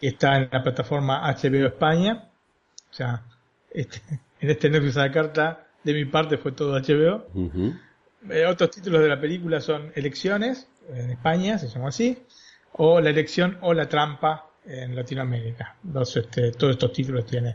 y 0.00 0.06
está 0.08 0.36
en 0.36 0.48
la 0.50 0.62
plataforma 0.62 1.30
HBO 1.32 1.66
España. 1.66 2.28
O 2.90 2.92
sea, 2.92 3.22
este, 3.70 4.00
en 4.40 4.50
este 4.50 4.70
Netflix 4.70 4.96
a 4.96 5.06
la 5.06 5.12
carta, 5.12 5.66
de 5.82 5.94
mi 5.94 6.04
parte, 6.04 6.36
fue 6.36 6.52
todo 6.52 6.78
HBO. 6.78 7.26
Eh, 8.30 8.44
otros 8.46 8.70
títulos 8.70 9.00
de 9.00 9.08
la 9.08 9.20
película 9.20 9.60
son 9.60 9.92
Elecciones, 9.94 10.68
en 10.92 11.10
España, 11.10 11.58
se 11.58 11.68
llama 11.68 11.88
así, 11.88 12.18
o 12.72 13.00
La 13.00 13.10
elección 13.10 13.58
o 13.62 13.72
La 13.72 13.88
trampa 13.88 14.50
en 14.66 14.94
Latinoamérica. 14.94 15.76
este, 16.02 16.52
todos 16.52 16.72
estos 16.72 16.92
títulos 16.92 17.26
tienen 17.26 17.54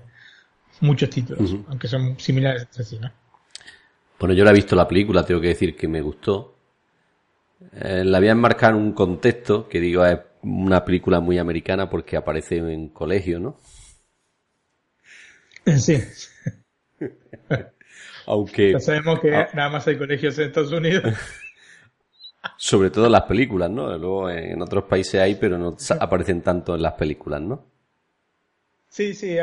muchos 0.81 1.09
títulos, 1.09 1.55
aunque 1.67 1.87
son 1.87 2.19
similares 2.19 2.63
entre 2.63 2.83
sí, 2.83 2.99
¿no? 2.99 3.11
Bueno, 4.19 4.33
yo 4.33 4.43
la 4.43 4.51
he 4.51 4.53
visto 4.53 4.75
la 4.75 4.87
película, 4.87 5.25
tengo 5.25 5.41
que 5.41 5.49
decir 5.49 5.75
que 5.75 5.87
me 5.87 6.01
gustó. 6.01 6.55
Eh, 7.73 8.03
la 8.05 8.19
voy 8.19 8.29
a 8.29 8.31
enmarcar 8.31 8.71
en 8.71 8.77
un 8.77 8.93
contexto 8.93 9.67
que 9.67 9.79
digo 9.79 10.05
es 10.05 10.19
una 10.41 10.85
película 10.85 11.19
muy 11.19 11.37
americana 11.37 11.89
porque 11.89 12.15
aparece 12.15 12.57
en 12.57 12.89
colegio, 12.89 13.39
¿no? 13.39 13.57
Sí. 15.65 16.03
Aunque. 18.27 18.73
Ya 18.73 18.79
sabemos 18.79 19.19
que 19.19 19.35
ah. 19.35 19.49
nada 19.53 19.69
más 19.69 19.87
hay 19.87 19.97
colegios 19.97 20.37
en 20.39 20.45
Estados 20.45 20.71
Unidos. 20.71 21.03
Sobre 22.57 22.91
todo 22.91 23.07
en 23.07 23.11
las 23.11 23.23
películas, 23.23 23.69
¿no? 23.71 23.97
Luego 23.97 24.29
en 24.29 24.61
otros 24.61 24.83
países 24.85 25.19
hay, 25.19 25.35
pero 25.35 25.57
no 25.57 25.75
aparecen 25.99 26.41
tanto 26.41 26.75
en 26.75 26.81
las 26.83 26.93
películas, 26.93 27.41
¿no? 27.41 27.65
Sí, 28.87 29.13
sí, 29.13 29.35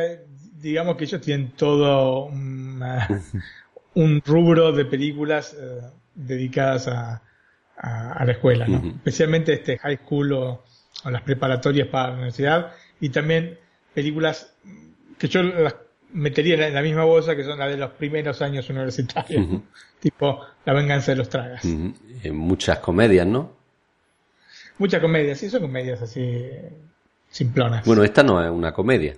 digamos 0.54 0.96
que 0.96 1.04
ellos 1.04 1.20
tienen 1.20 1.50
todo 1.50 2.26
un 3.94 4.22
rubro 4.24 4.72
de 4.72 4.84
películas 4.84 5.54
eh, 5.60 5.80
dedicadas 6.14 6.88
a, 6.88 7.22
a, 7.76 8.24
la 8.24 8.32
escuela, 8.32 8.66
¿no? 8.66 8.94
Especialmente 8.94 9.52
este 9.52 9.78
high 9.78 9.98
school 9.98 10.32
o, 10.32 10.62
las 11.04 11.22
preparatorias 11.22 11.88
para 11.88 12.08
la 12.08 12.14
universidad 12.14 12.72
y 13.00 13.08
también 13.08 13.58
películas 13.92 14.54
que 15.18 15.26
yo 15.26 15.42
las 15.42 15.74
metería 16.12 16.66
en 16.66 16.74
la 16.74 16.82
misma 16.82 17.04
bolsa 17.04 17.36
que 17.36 17.44
son 17.44 17.58
las 17.58 17.70
de 17.70 17.76
los 17.76 17.90
primeros 17.92 18.40
años 18.42 18.68
universitarios, 18.70 19.46
tipo 20.00 20.40
La 20.64 20.72
venganza 20.72 21.12
de 21.12 21.16
los 21.16 21.28
tragas. 21.28 21.64
En 21.64 22.36
muchas 22.36 22.78
comedias, 22.78 23.26
¿no? 23.26 23.52
Muchas 24.78 25.00
comedias, 25.00 25.38
sí, 25.38 25.50
son 25.50 25.62
comedias 25.62 26.02
así 26.02 26.48
simplonas. 27.30 27.84
Bueno, 27.84 28.04
esta 28.04 28.22
no 28.22 28.42
es 28.42 28.50
una 28.50 28.72
comedia. 28.72 29.16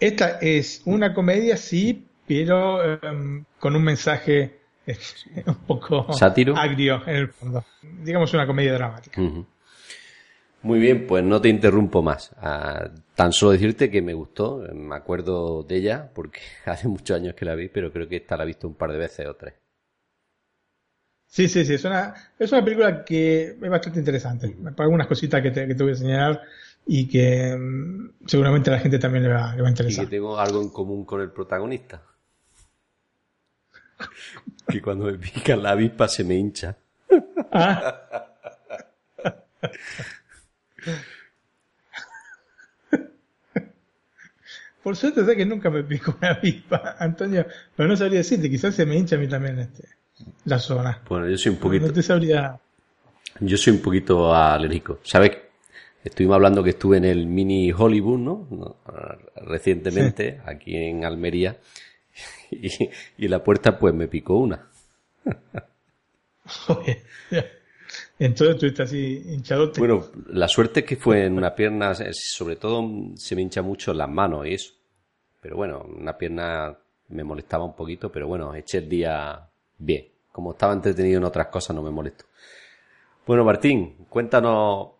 Esta 0.00 0.38
es 0.40 0.82
una 0.84 1.14
comedia, 1.14 1.56
sí, 1.56 2.06
pero 2.26 2.82
em, 3.02 3.44
con 3.58 3.76
un 3.76 3.82
mensaje 3.82 4.58
un 5.46 5.54
poco 5.66 6.06
agrio 6.56 7.02
en 7.06 7.16
el 7.16 7.28
fondo. 7.28 7.64
Digamos 8.02 8.32
una 8.34 8.46
comedia 8.46 8.74
dramática. 8.74 9.20
Muy 10.64 10.78
bien, 10.80 11.06
pues 11.06 11.22
no 11.22 11.42
te 11.42 11.50
interrumpo 11.50 12.02
más. 12.02 12.32
Ah, 12.38 12.88
tan 13.14 13.32
solo 13.32 13.52
decirte 13.52 13.90
que 13.90 14.00
me 14.00 14.14
gustó, 14.14 14.66
me 14.72 14.96
acuerdo 14.96 15.62
de 15.62 15.76
ella, 15.76 16.10
porque 16.14 16.40
hace 16.64 16.88
muchos 16.88 17.16
años 17.16 17.34
que 17.34 17.44
la 17.44 17.54
vi, 17.54 17.68
pero 17.68 17.92
creo 17.92 18.08
que 18.08 18.16
esta 18.16 18.36
la 18.36 18.44
he 18.44 18.46
visto 18.46 18.66
un 18.66 18.74
par 18.74 18.90
de 18.90 18.98
veces 18.98 19.26
o 19.26 19.34
tres. 19.36 19.54
Sí, 21.26 21.48
sí, 21.48 21.64
sí, 21.66 21.74
es 21.74 21.84
una, 21.84 22.14
es 22.38 22.50
una 22.52 22.64
película 22.64 23.04
que 23.04 23.56
es 23.60 23.70
bastante 23.70 23.98
interesante. 23.98 24.56
Algunas 24.78 25.06
cositas 25.06 25.42
que 25.42 25.50
te, 25.50 25.66
que 25.66 25.74
te 25.74 25.82
voy 25.82 25.90
a 25.90 25.96
enseñar 25.96 26.42
y 26.86 27.08
que 27.08 27.56
mm, 27.56 28.26
seguramente 28.26 28.70
a 28.70 28.74
la 28.74 28.78
gente 28.78 28.98
también 28.98 29.24
le 29.24 29.30
va, 29.30 29.54
le 29.54 29.60
va 29.60 29.68
a 29.68 29.70
interesar. 29.70 30.04
Y 30.04 30.06
que 30.06 30.16
tengo 30.16 30.38
algo 30.38 30.62
en 30.62 30.70
común 30.70 31.04
con 31.04 31.20
el 31.20 31.30
protagonista. 31.30 32.02
que 34.68 34.80
cuando 34.80 35.06
me 35.06 35.18
pica 35.18 35.56
la 35.56 35.72
avispa 35.72 36.08
se 36.08 36.24
me 36.24 36.36
hincha. 36.36 36.76
Ah. 37.52 38.30
Por 44.82 44.96
suerte 44.96 45.24
sé 45.24 45.34
que 45.34 45.46
nunca 45.46 45.70
me 45.70 45.82
picó 45.82 46.14
una 46.20 46.32
avispa, 46.32 46.96
Antonio, 46.98 47.46
pero 47.74 47.88
no 47.88 47.96
sabría 47.96 48.18
decirte, 48.18 48.50
quizás 48.50 48.74
se 48.74 48.84
me 48.84 48.96
hincha 48.96 49.16
a 49.16 49.18
mí 49.18 49.26
también 49.26 49.58
este, 49.58 49.88
la 50.44 50.58
zona. 50.58 51.00
Bueno, 51.08 51.26
yo 51.26 51.38
soy 51.38 51.52
un 51.52 51.58
poquito... 51.58 51.86
No 51.86 51.92
te 51.94 52.02
sabría... 52.02 52.60
Yo 53.40 53.56
soy 53.56 53.72
un 53.72 53.80
poquito 53.80 54.34
alérgico. 54.34 54.98
¿Sabes? 55.02 55.38
Estuvimos 56.04 56.34
hablando 56.34 56.62
que 56.62 56.70
estuve 56.70 56.98
en 56.98 57.06
el 57.06 57.26
mini 57.26 57.72
Hollywood, 57.72 58.18
¿no? 58.18 58.76
Recientemente, 59.36 60.42
aquí 60.44 60.76
en 60.76 61.06
Almería, 61.06 61.56
y, 62.50 62.68
y 63.16 63.28
la 63.28 63.42
puerta 63.42 63.78
pues 63.78 63.94
me 63.94 64.06
picó 64.06 64.36
una. 64.36 64.68
Entonces 68.18 68.58
tú 68.58 68.66
estás 68.66 68.88
así 68.88 69.22
hinchado. 69.26 69.72
Bueno, 69.76 70.04
la 70.28 70.48
suerte 70.48 70.80
es 70.80 70.86
que 70.86 70.96
fue 70.96 71.24
en 71.24 71.36
una 71.36 71.54
pierna, 71.54 71.94
sobre 72.12 72.56
todo 72.56 72.88
se 73.16 73.34
me 73.34 73.42
hincha 73.42 73.62
mucho 73.62 73.92
las 73.92 74.08
manos 74.08 74.46
y 74.46 74.54
eso. 74.54 74.72
Pero 75.40 75.56
bueno, 75.56 75.84
una 75.98 76.16
pierna 76.16 76.76
me 77.08 77.24
molestaba 77.24 77.64
un 77.64 77.74
poquito, 77.74 78.10
pero 78.10 78.28
bueno, 78.28 78.54
eché 78.54 78.78
el 78.78 78.88
día 78.88 79.48
bien. 79.78 80.08
Como 80.30 80.52
estaba 80.52 80.72
entretenido 80.72 81.18
en 81.18 81.24
otras 81.24 81.48
cosas, 81.48 81.76
no 81.76 81.82
me 81.82 81.90
molesto. 81.90 82.24
Bueno, 83.26 83.44
Martín, 83.44 84.06
cuéntanos 84.08 84.90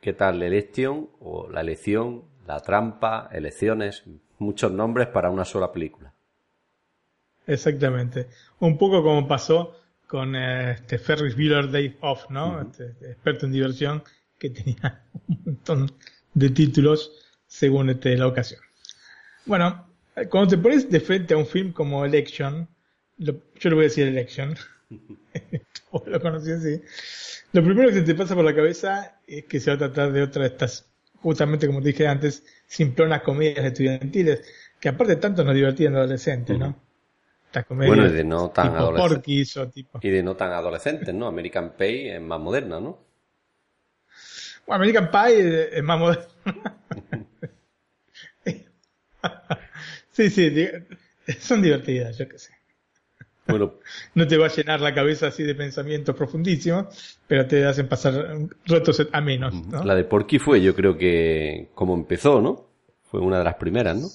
qué 0.00 0.12
tal 0.12 0.38
la 0.38 0.46
elección 0.46 1.08
o 1.20 1.48
la 1.48 1.60
elección, 1.60 2.24
la 2.46 2.60
trampa, 2.60 3.28
elecciones, 3.32 4.04
muchos 4.38 4.70
nombres 4.72 5.08
para 5.08 5.30
una 5.30 5.44
sola 5.44 5.72
película. 5.72 6.12
Exactamente. 7.46 8.28
Un 8.60 8.76
poco 8.76 9.02
como 9.02 9.26
pasó 9.26 9.77
con 10.08 10.34
este 10.34 10.98
Ferris 10.98 11.36
Bueller 11.36 11.70
Day 11.70 11.96
Off, 12.00 12.28
¿no? 12.30 12.62
Este, 12.62 12.86
este, 12.86 13.12
experto 13.12 13.46
en 13.46 13.52
diversión 13.52 14.02
que 14.38 14.50
tenía 14.50 15.04
un 15.28 15.40
montón 15.44 15.92
de 16.34 16.50
títulos 16.50 17.12
según 17.46 17.90
este, 17.90 18.16
la 18.16 18.26
ocasión. 18.26 18.60
Bueno, 19.44 19.86
cuando 20.30 20.48
te 20.48 20.58
pones 20.58 20.90
de 20.90 21.00
frente 21.00 21.34
a 21.34 21.36
un 21.36 21.46
film 21.46 21.72
como 21.72 22.04
Election, 22.04 22.66
yo 23.18 23.34
le 23.62 23.70
voy 23.70 23.84
a 23.84 23.88
decir 23.88 24.08
Election, 24.08 24.56
lo 26.06 26.20
conocí 26.20 26.52
así, 26.52 26.82
lo 27.52 27.62
primero 27.62 27.88
que 27.88 27.96
se 27.96 28.02
te 28.02 28.14
pasa 28.14 28.34
por 28.34 28.44
la 28.44 28.54
cabeza 28.54 29.20
es 29.26 29.44
que 29.44 29.60
se 29.60 29.70
va 29.70 29.76
a 29.76 29.78
tratar 29.78 30.12
de 30.12 30.22
otra 30.22 30.42
de 30.42 30.48
estas, 30.48 30.88
justamente 31.16 31.66
como 31.66 31.82
te 31.82 31.88
dije 31.88 32.06
antes, 32.06 32.44
simplonas 32.66 33.22
comedias 33.22 33.64
estudiantiles, 33.64 34.42
que 34.80 34.88
aparte 34.88 35.16
tanto 35.16 35.44
nos 35.44 35.54
divertían 35.54 35.96
adolescentes, 35.96 36.58
¿no? 36.58 36.87
Bueno, 37.70 38.06
y 38.06 38.12
de 38.12 38.24
no 38.24 38.50
tan 38.50 38.76
adolescentes. 38.76 39.56
Y 40.02 40.10
de 40.10 40.22
no 40.22 40.36
tan 40.36 40.52
adolescentes, 40.52 41.14
¿no? 41.14 41.26
American 41.26 41.72
Pie 41.76 42.16
es 42.16 42.20
más 42.20 42.40
moderna, 42.40 42.80
¿no? 42.80 42.98
Bueno, 44.66 44.84
American 44.84 45.10
Pie 45.10 45.78
es 45.78 45.82
más 45.82 45.98
moderna. 45.98 46.26
sí, 50.10 50.30
sí, 50.30 50.68
son 51.40 51.62
divertidas, 51.62 52.18
yo 52.18 52.28
qué 52.28 52.38
sé. 52.38 52.52
Bueno, 53.46 53.74
no 54.14 54.26
te 54.26 54.36
va 54.36 54.46
a 54.46 54.54
llenar 54.54 54.80
la 54.82 54.94
cabeza 54.94 55.28
así 55.28 55.42
de 55.42 55.54
pensamientos 55.54 56.14
profundísimos, 56.14 57.18
pero 57.26 57.46
te 57.46 57.64
hacen 57.64 57.88
pasar 57.88 58.36
retos 58.66 59.08
a 59.10 59.20
menos. 59.22 59.54
¿no? 59.54 59.82
La 59.84 59.94
de 59.94 60.04
Porky 60.04 60.38
fue, 60.38 60.60
yo 60.60 60.74
creo 60.74 60.98
que 60.98 61.70
como 61.74 61.94
empezó, 61.94 62.42
¿no? 62.42 62.68
Fue 63.04 63.20
una 63.20 63.38
de 63.38 63.44
las 63.44 63.54
primeras, 63.54 63.96
¿no? 63.96 64.08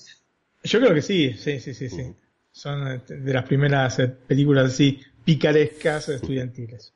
Yo 0.64 0.80
creo 0.80 0.94
que 0.94 1.02
sí, 1.02 1.34
sí, 1.34 1.60
sí, 1.60 1.74
sí, 1.74 1.90
sí. 1.90 2.14
Son 2.54 2.88
este, 2.88 3.18
de 3.18 3.34
las 3.34 3.46
primeras 3.46 3.98
eh, 4.00 4.08
películas 4.08 4.72
así 4.72 5.02
picarescas 5.26 6.08
estudiantiles. 6.10 6.94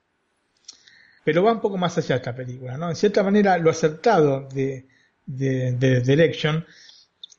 Pero 1.24 1.44
va 1.44 1.52
un 1.52 1.60
poco 1.60 1.78
más 1.78 1.98
allá 1.98 2.18
esta 2.18 2.36
película, 2.36 2.78
¿no? 2.78 2.90
En 2.90 2.96
cierta 2.96 3.24
manera, 3.24 3.58
lo 3.58 3.70
acertado 3.70 4.48
de, 4.54 4.88
de, 5.26 5.72
de, 5.74 6.14
Election, 6.14 6.64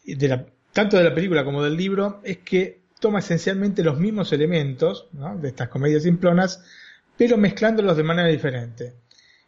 de 0.04 0.28
la, 0.28 0.46
tanto 0.72 0.98
de 0.98 1.04
la 1.04 1.14
película 1.14 1.44
como 1.44 1.62
del 1.62 1.76
libro, 1.76 2.20
es 2.24 2.38
que 2.38 2.82
toma 3.00 3.20
esencialmente 3.20 3.84
los 3.84 3.98
mismos 3.98 4.32
elementos 4.32 5.06
¿no? 5.12 5.38
de 5.38 5.48
estas 5.48 5.68
comedias 5.68 6.02
simplonas, 6.02 6.62
pero 7.16 7.36
mezclándolos 7.36 7.96
de 7.96 8.02
manera 8.02 8.28
diferente. 8.28 8.94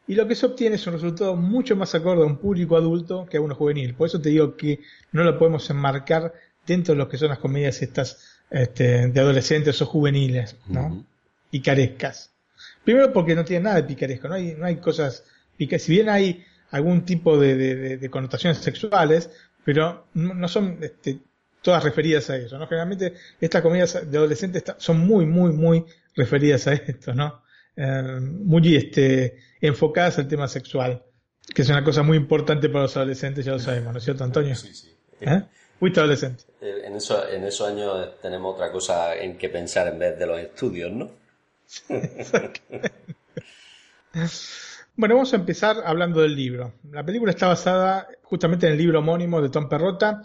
Y 0.06 0.14
lo 0.14 0.26
que 0.26 0.34
se 0.34 0.46
obtiene 0.46 0.76
es 0.76 0.86
un 0.86 0.94
resultado 0.94 1.36
mucho 1.36 1.76
más 1.76 1.94
acorde 1.94 2.22
a 2.22 2.26
un 2.26 2.38
público 2.38 2.76
adulto 2.76 3.26
que 3.26 3.36
a 3.36 3.40
uno 3.40 3.54
juvenil. 3.54 3.94
Por 3.94 4.06
eso 4.06 4.20
te 4.20 4.30
digo 4.30 4.56
que 4.56 4.80
no 5.12 5.22
lo 5.22 5.38
podemos 5.38 5.68
enmarcar 5.70 6.32
dentro 6.66 6.94
de 6.94 6.98
lo 6.98 7.08
que 7.08 7.18
son 7.18 7.28
las 7.28 7.38
comedias 7.38 7.82
estas 7.82 8.29
este, 8.50 9.08
de 9.08 9.20
adolescentes 9.20 9.80
o 9.80 9.86
juveniles, 9.86 10.56
¿no? 10.66 11.04
Picarescas. 11.50 12.32
Primero 12.84 13.12
porque 13.12 13.34
no 13.34 13.44
tiene 13.44 13.64
nada 13.64 13.76
de 13.76 13.84
picaresco, 13.84 14.28
no 14.28 14.34
hay, 14.34 14.54
no 14.58 14.66
hay 14.66 14.76
cosas 14.76 15.24
picarescas. 15.56 15.86
Si 15.86 15.92
bien 15.92 16.08
hay 16.08 16.44
algún 16.70 17.04
tipo 17.04 17.38
de, 17.38 18.08
connotaciones 18.10 18.58
sexuales, 18.58 19.30
pero 19.64 20.06
no, 20.14 20.48
son 20.48 20.78
este, 20.80 21.18
todas 21.62 21.84
referidas 21.84 22.30
a 22.30 22.36
eso, 22.36 22.58
¿no? 22.58 22.66
Generalmente 22.66 23.14
estas 23.40 23.62
comedias 23.62 24.10
de 24.10 24.18
adolescentes 24.18 24.64
son 24.78 24.98
muy, 25.00 25.26
muy, 25.26 25.52
muy 25.52 25.84
referidas 26.14 26.66
a 26.66 26.72
esto, 26.72 27.14
¿no? 27.14 27.42
Eh, 27.76 28.18
muy 28.20 28.76
este, 28.76 29.38
enfocadas 29.60 30.18
al 30.18 30.28
tema 30.28 30.48
sexual, 30.48 31.02
que 31.54 31.62
es 31.62 31.68
una 31.68 31.84
cosa 31.84 32.02
muy 32.02 32.16
importante 32.16 32.68
para 32.68 32.82
los 32.82 32.96
adolescentes, 32.96 33.44
ya 33.44 33.52
lo 33.52 33.58
sabemos, 33.58 33.92
¿no 33.92 33.98
es 33.98 34.04
cierto, 34.04 34.24
Antonio? 34.24 34.54
Sí, 34.54 34.74
sí. 34.74 34.96
¿Eh? 35.20 35.42
Adolescente. 35.80 36.44
Eh, 36.60 36.82
en, 36.84 36.96
eso, 36.96 37.26
en 37.28 37.44
esos 37.44 37.68
años 37.68 38.20
tenemos 38.20 38.54
otra 38.54 38.70
cosa 38.70 39.16
en 39.16 39.38
que 39.38 39.48
pensar 39.48 39.88
en 39.88 39.98
vez 39.98 40.18
de 40.18 40.26
los 40.26 40.38
estudios, 40.38 40.92
¿no? 40.92 41.10
bueno, 44.96 45.14
vamos 45.14 45.32
a 45.32 45.36
empezar 45.36 45.76
hablando 45.84 46.20
del 46.20 46.36
libro. 46.36 46.74
La 46.90 47.04
película 47.04 47.30
está 47.30 47.46
basada 47.48 48.08
justamente 48.22 48.66
en 48.66 48.72
el 48.72 48.78
libro 48.78 48.98
homónimo 48.98 49.40
de 49.40 49.48
Tom 49.48 49.68
Perrotta, 49.68 50.22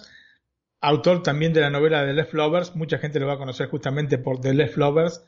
autor 0.81 1.23
también 1.23 1.53
de 1.53 1.61
la 1.61 1.69
novela 1.69 2.05
The 2.05 2.13
Left 2.13 2.33
Lovers. 2.33 2.75
Mucha 2.75 2.97
gente 2.97 3.19
lo 3.19 3.27
va 3.27 3.33
a 3.33 3.37
conocer 3.37 3.69
justamente 3.69 4.17
por 4.17 4.41
The 4.41 4.53
Left 4.53 4.77
Lovers, 4.77 5.23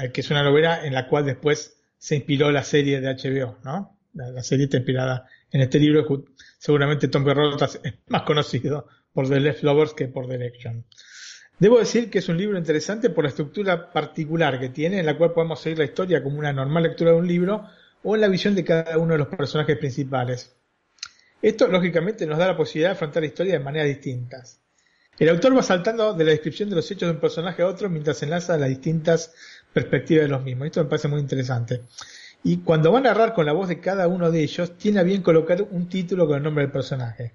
eh, 0.00 0.10
que 0.12 0.20
es 0.20 0.30
una 0.30 0.42
novela 0.42 0.86
en 0.86 0.94
la 0.94 1.08
cual 1.08 1.26
después 1.26 1.76
se 1.98 2.16
inspiró 2.16 2.50
la 2.52 2.62
serie 2.62 3.00
de 3.00 3.14
HBO, 3.14 3.58
¿no? 3.64 3.98
La, 4.14 4.42
serie 4.42 4.64
está 4.64 4.78
inspirada 4.78 5.28
en 5.50 5.60
este 5.60 5.78
libro. 5.78 6.24
Seguramente 6.58 7.08
Tom 7.08 7.24
Perrotta 7.24 7.66
es 7.66 7.94
más 8.08 8.22
conocido 8.22 8.88
por 9.16 9.30
The 9.30 9.40
Left 9.40 9.62
Lovers 9.62 9.94
que 9.94 10.08
por 10.08 10.28
The 10.28 10.34
Election. 10.34 10.84
Debo 11.58 11.78
decir 11.78 12.10
que 12.10 12.18
es 12.18 12.28
un 12.28 12.36
libro 12.36 12.58
interesante 12.58 13.08
por 13.08 13.24
la 13.24 13.30
estructura 13.30 13.90
particular 13.90 14.60
que 14.60 14.68
tiene, 14.68 15.00
en 15.00 15.06
la 15.06 15.16
cual 15.16 15.32
podemos 15.32 15.58
seguir 15.58 15.78
la 15.78 15.86
historia 15.86 16.22
como 16.22 16.38
una 16.38 16.52
normal 16.52 16.82
lectura 16.82 17.12
de 17.12 17.16
un 17.16 17.26
libro 17.26 17.66
o 18.02 18.14
en 18.14 18.20
la 18.20 18.28
visión 18.28 18.54
de 18.54 18.62
cada 18.62 18.98
uno 18.98 19.14
de 19.14 19.18
los 19.20 19.28
personajes 19.28 19.78
principales. 19.78 20.54
Esto, 21.40 21.66
lógicamente, 21.66 22.26
nos 22.26 22.36
da 22.36 22.48
la 22.48 22.58
posibilidad 22.58 22.90
de 22.90 22.96
afrontar 22.96 23.22
la 23.22 23.28
historia 23.28 23.54
de 23.54 23.60
maneras 23.60 23.88
distintas. 23.88 24.60
El 25.18 25.30
autor 25.30 25.56
va 25.56 25.62
saltando 25.62 26.12
de 26.12 26.24
la 26.24 26.32
descripción 26.32 26.68
de 26.68 26.76
los 26.76 26.90
hechos 26.90 27.08
de 27.08 27.14
un 27.14 27.20
personaje 27.20 27.62
a 27.62 27.68
otro 27.68 27.88
mientras 27.88 28.22
enlaza 28.22 28.58
las 28.58 28.68
distintas 28.68 29.32
perspectivas 29.72 30.24
de 30.24 30.28
los 30.28 30.44
mismos. 30.44 30.66
Esto 30.66 30.84
me 30.84 30.90
parece 30.90 31.08
muy 31.08 31.20
interesante. 31.20 31.84
Y 32.44 32.58
cuando 32.58 32.92
va 32.92 32.98
a 32.98 33.02
narrar 33.02 33.32
con 33.32 33.46
la 33.46 33.54
voz 33.54 33.68
de 33.68 33.80
cada 33.80 34.08
uno 34.08 34.30
de 34.30 34.42
ellos, 34.42 34.76
tiene 34.76 35.00
a 35.00 35.04
bien 35.04 35.22
colocar 35.22 35.62
un 35.62 35.88
título 35.88 36.26
con 36.26 36.36
el 36.36 36.42
nombre 36.42 36.64
del 36.64 36.70
personaje. 36.70 37.32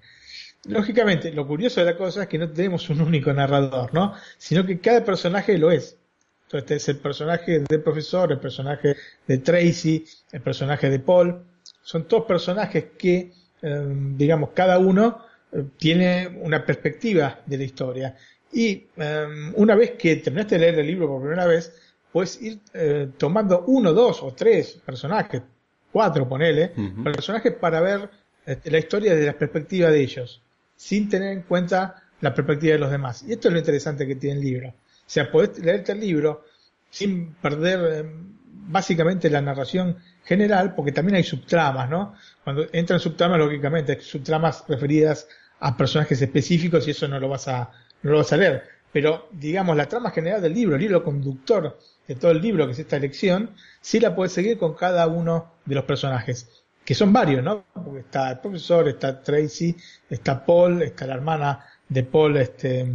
Lógicamente, 0.68 1.32
lo 1.32 1.46
curioso 1.46 1.80
de 1.80 1.86
la 1.86 1.96
cosa 1.96 2.22
es 2.22 2.28
que 2.28 2.38
no 2.38 2.48
tenemos 2.48 2.88
un 2.88 3.00
único 3.00 3.32
narrador, 3.32 3.92
¿no? 3.92 4.14
Sino 4.38 4.64
que 4.64 4.78
cada 4.78 5.04
personaje 5.04 5.58
lo 5.58 5.70
es. 5.72 5.96
Entonces 6.44 6.82
es 6.82 6.88
el 6.90 6.98
personaje 6.98 7.60
del 7.60 7.82
profesor, 7.82 8.30
el 8.30 8.38
personaje 8.38 8.96
de 9.26 9.38
Tracy, 9.38 10.04
el 10.30 10.40
personaje 10.40 10.88
de 10.88 10.98
Paul. 11.00 11.42
Son 11.82 12.06
todos 12.06 12.26
personajes 12.26 12.84
que, 12.96 13.32
em, 13.62 14.16
digamos, 14.16 14.50
cada 14.50 14.78
uno 14.78 15.24
eh, 15.52 15.64
tiene 15.78 16.28
una 16.42 16.64
perspectiva 16.64 17.40
de 17.44 17.58
la 17.58 17.64
historia. 17.64 18.16
Y 18.52 18.86
em, 18.96 19.52
una 19.56 19.74
vez 19.74 19.92
que 19.92 20.16
terminaste 20.16 20.56
de 20.56 20.60
leer 20.60 20.78
el 20.78 20.86
libro 20.86 21.08
por 21.08 21.22
primera 21.22 21.46
vez, 21.46 21.72
puedes 22.12 22.40
ir 22.40 22.60
eh, 22.74 23.08
tomando 23.16 23.64
uno, 23.66 23.92
dos 23.92 24.22
o 24.22 24.32
tres 24.32 24.78
personajes, 24.84 25.42
cuatro 25.90 26.28
ponele, 26.28 26.72
personajes 27.02 27.52
para 27.54 27.80
ver 27.80 28.10
este, 28.44 28.70
la 28.70 28.78
historia 28.78 29.14
desde 29.14 29.26
la 29.26 29.38
perspectiva 29.38 29.90
de 29.90 30.02
ellos, 30.02 30.42
sin 30.82 31.08
tener 31.08 31.32
en 31.32 31.42
cuenta 31.42 32.02
la 32.20 32.34
perspectiva 32.34 32.72
de 32.72 32.80
los 32.80 32.90
demás. 32.90 33.22
Y 33.22 33.32
esto 33.32 33.46
es 33.46 33.52
lo 33.54 33.60
interesante 33.60 34.04
que 34.04 34.16
tiene 34.16 34.40
el 34.40 34.44
libro. 34.44 34.70
O 34.70 34.74
sea, 35.06 35.30
podés 35.30 35.56
leerte 35.60 35.92
el 35.92 36.00
libro 36.00 36.44
sin 36.90 37.34
perder 37.34 37.98
em, 38.00 38.36
básicamente 38.66 39.30
la 39.30 39.40
narración 39.40 39.96
general, 40.24 40.74
porque 40.74 40.90
también 40.90 41.14
hay 41.14 41.22
subtramas, 41.22 41.88
¿no? 41.88 42.16
Cuando 42.42 42.66
entran 42.72 42.98
subtramas, 42.98 43.38
lógicamente, 43.38 44.00
subtramas 44.00 44.64
referidas 44.66 45.28
a 45.60 45.76
personajes 45.76 46.20
específicos 46.20 46.88
y 46.88 46.90
eso 46.90 47.06
no 47.06 47.20
lo 47.20 47.28
vas 47.28 47.46
a, 47.46 47.70
no 48.02 48.10
lo 48.10 48.16
vas 48.18 48.32
a 48.32 48.36
leer. 48.36 48.64
Pero, 48.92 49.28
digamos, 49.30 49.76
la 49.76 49.86
trama 49.86 50.10
general 50.10 50.42
del 50.42 50.52
libro, 50.52 50.74
el 50.74 50.82
libro 50.82 51.04
conductor 51.04 51.78
de 52.08 52.16
todo 52.16 52.32
el 52.32 52.42
libro, 52.42 52.66
que 52.66 52.72
es 52.72 52.80
esta 52.80 52.96
elección, 52.96 53.54
sí 53.80 54.00
la 54.00 54.16
puedes 54.16 54.32
seguir 54.32 54.58
con 54.58 54.74
cada 54.74 55.06
uno 55.06 55.52
de 55.64 55.76
los 55.76 55.84
personajes, 55.84 56.61
que 56.84 56.94
son 56.94 57.12
varios, 57.12 57.42
¿no? 57.42 57.64
Porque 57.72 58.00
está 58.00 58.30
el 58.30 58.38
profesor, 58.38 58.88
está 58.88 59.22
Tracy, 59.22 59.76
está 60.08 60.44
Paul, 60.44 60.82
está 60.82 61.06
la 61.06 61.14
hermana 61.14 61.64
de 61.88 62.02
Paul, 62.02 62.36
este, 62.36 62.86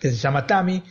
que 0.00 0.10
se 0.10 0.16
llama 0.16 0.46
Tammy, 0.46 0.82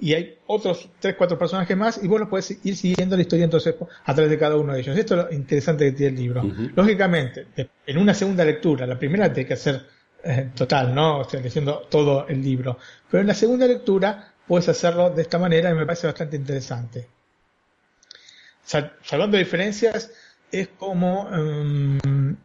y 0.00 0.14
hay 0.14 0.38
otros 0.46 0.90
tres, 0.98 1.14
cuatro 1.16 1.38
personajes 1.38 1.76
más, 1.76 2.02
y 2.02 2.08
vos 2.08 2.18
los 2.18 2.28
puedes 2.28 2.58
ir 2.64 2.76
siguiendo 2.76 3.14
la 3.14 3.22
historia 3.22 3.44
entonces 3.44 3.74
a 4.04 4.14
través 4.14 4.30
de 4.30 4.38
cada 4.38 4.56
uno 4.56 4.72
de 4.72 4.80
ellos. 4.80 4.98
Esto 4.98 5.14
es 5.14 5.24
lo 5.24 5.32
interesante 5.32 5.84
que 5.84 5.92
tiene 5.92 6.16
el 6.16 6.22
libro. 6.22 6.42
Lógicamente, 6.74 7.46
en 7.86 7.98
una 7.98 8.12
segunda 8.12 8.44
lectura, 8.44 8.84
la 8.84 8.98
primera 8.98 9.32
tiene 9.32 9.46
que 9.46 9.54
hacer 9.54 9.86
eh, 10.24 10.50
total, 10.56 10.92
¿no? 10.92 11.20
O 11.20 11.24
sea, 11.24 11.40
leyendo 11.40 11.86
todo 11.88 12.26
el 12.28 12.42
libro. 12.42 12.78
Pero 13.08 13.20
en 13.20 13.28
la 13.28 13.34
segunda 13.34 13.66
lectura 13.66 14.32
puedes 14.46 14.68
hacerlo 14.68 15.10
de 15.10 15.22
esta 15.22 15.38
manera 15.38 15.70
y 15.70 15.74
me 15.74 15.86
parece 15.86 16.08
bastante 16.08 16.36
interesante. 16.36 17.08
Salvando 18.64 19.36
diferencias, 19.36 20.12
es 20.52 20.68
como, 20.78 21.22
um, 21.24 22.36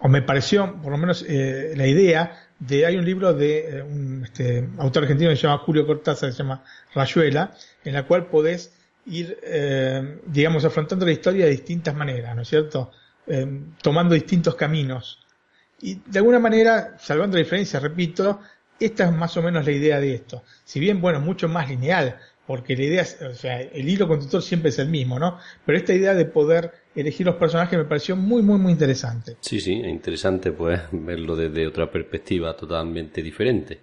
o 0.00 0.08
me 0.08 0.22
pareció, 0.22 0.80
por 0.82 0.92
lo 0.92 0.98
menos, 0.98 1.24
eh, 1.26 1.74
la 1.76 1.86
idea 1.86 2.48
de, 2.58 2.86
hay 2.86 2.96
un 2.96 3.04
libro 3.04 3.32
de 3.32 3.78
eh, 3.78 3.82
un 3.82 4.22
este, 4.24 4.68
autor 4.78 5.04
argentino 5.04 5.30
que 5.30 5.36
se 5.36 5.42
llama 5.42 5.58
Julio 5.58 5.86
Cortázar, 5.86 6.32
se 6.32 6.38
llama 6.38 6.62
Rayuela, 6.94 7.54
en 7.84 7.94
la 7.94 8.06
cual 8.06 8.26
podés 8.26 8.72
ir, 9.06 9.38
digamos, 10.26 10.64
afrontando 10.64 11.04
la 11.04 11.12
historia 11.12 11.44
de 11.44 11.50
distintas 11.50 11.94
maneras, 11.94 12.34
¿no 12.34 12.40
es 12.40 12.48
cierto? 12.48 12.90
tomando 13.82 14.14
distintos 14.14 14.54
caminos. 14.54 15.18
Y 15.82 16.00
de 16.06 16.18
alguna 16.20 16.38
manera, 16.38 16.96
salvando 16.98 17.36
la 17.36 17.42
diferencia, 17.42 17.80
repito, 17.80 18.40
esta 18.80 19.04
es 19.04 19.12
más 19.12 19.36
o 19.36 19.42
menos 19.42 19.64
la 19.64 19.72
idea 19.72 20.00
de 20.00 20.14
esto. 20.14 20.42
Si 20.64 20.80
bien, 20.80 21.00
bueno, 21.00 21.20
mucho 21.20 21.48
más 21.48 21.68
lineal, 21.68 22.18
porque 22.46 22.76
la 22.76 22.84
idea, 22.84 23.02
es, 23.02 23.20
o 23.22 23.34
sea, 23.34 23.60
el 23.60 23.88
hilo 23.88 24.08
conductor 24.08 24.42
siempre 24.42 24.70
es 24.70 24.78
el 24.78 24.88
mismo, 24.88 25.18
¿no? 25.18 25.38
Pero 25.64 25.78
esta 25.78 25.94
idea 25.94 26.14
de 26.14 26.24
poder 26.26 26.72
elegir 26.94 27.26
los 27.26 27.36
personajes 27.36 27.78
me 27.78 27.84
pareció 27.84 28.16
muy, 28.16 28.42
muy, 28.42 28.58
muy 28.58 28.72
interesante. 28.72 29.36
Sí, 29.40 29.60
sí, 29.60 29.80
es 29.80 29.88
interesante 29.88 30.52
pues 30.52 30.80
verlo 30.92 31.36
desde 31.36 31.66
otra 31.66 31.90
perspectiva 31.90 32.56
totalmente 32.56 33.22
diferente. 33.22 33.80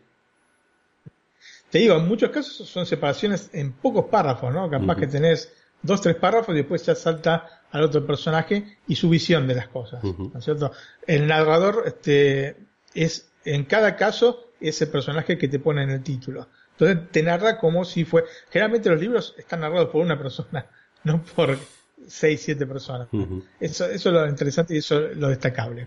Te 1.69 1.79
digo, 1.79 1.95
en 1.95 2.07
muchos 2.07 2.29
casos 2.31 2.67
son 2.67 2.85
separaciones 2.85 3.49
en 3.53 3.71
pocos 3.71 4.05
párrafos, 4.05 4.53
¿no? 4.53 4.69
Capaz 4.69 4.97
que 4.97 5.07
tenés 5.07 5.53
dos, 5.81 6.01
tres 6.01 6.15
párrafos 6.15 6.53
y 6.53 6.59
después 6.59 6.85
ya 6.85 6.95
salta 6.95 7.61
al 7.71 7.83
otro 7.83 8.05
personaje 8.05 8.77
y 8.87 8.95
su 8.95 9.09
visión 9.09 9.47
de 9.47 9.55
las 9.55 9.69
cosas, 9.69 10.03
¿no 10.03 10.31
es 10.37 10.43
cierto? 10.43 10.73
El 11.07 11.27
narrador 11.27 11.83
este, 11.85 12.57
es, 12.93 13.31
en 13.45 13.63
cada 13.63 13.95
caso, 13.95 14.51
ese 14.59 14.87
personaje 14.87 15.37
que 15.37 15.47
te 15.47 15.59
pone 15.59 15.83
en 15.83 15.91
el 15.91 16.03
título. 16.03 16.47
Entonces 16.71 17.09
te 17.11 17.23
narra 17.23 17.57
como 17.57 17.85
si 17.85 18.05
fue... 18.05 18.25
Generalmente 18.49 18.89
los 18.89 18.99
libros 18.99 19.35
están 19.37 19.61
narrados 19.61 19.89
por 19.89 20.01
una 20.03 20.17
persona, 20.17 20.65
no 21.03 21.23
por 21.35 21.57
seis, 22.07 22.41
siete 22.43 22.65
personas. 22.65 23.07
eso, 23.59 23.85
eso 23.85 24.09
es 24.09 24.15
lo 24.15 24.27
interesante 24.27 24.75
y 24.75 24.77
eso 24.77 25.07
es 25.07 25.17
lo 25.17 25.29
destacable. 25.29 25.85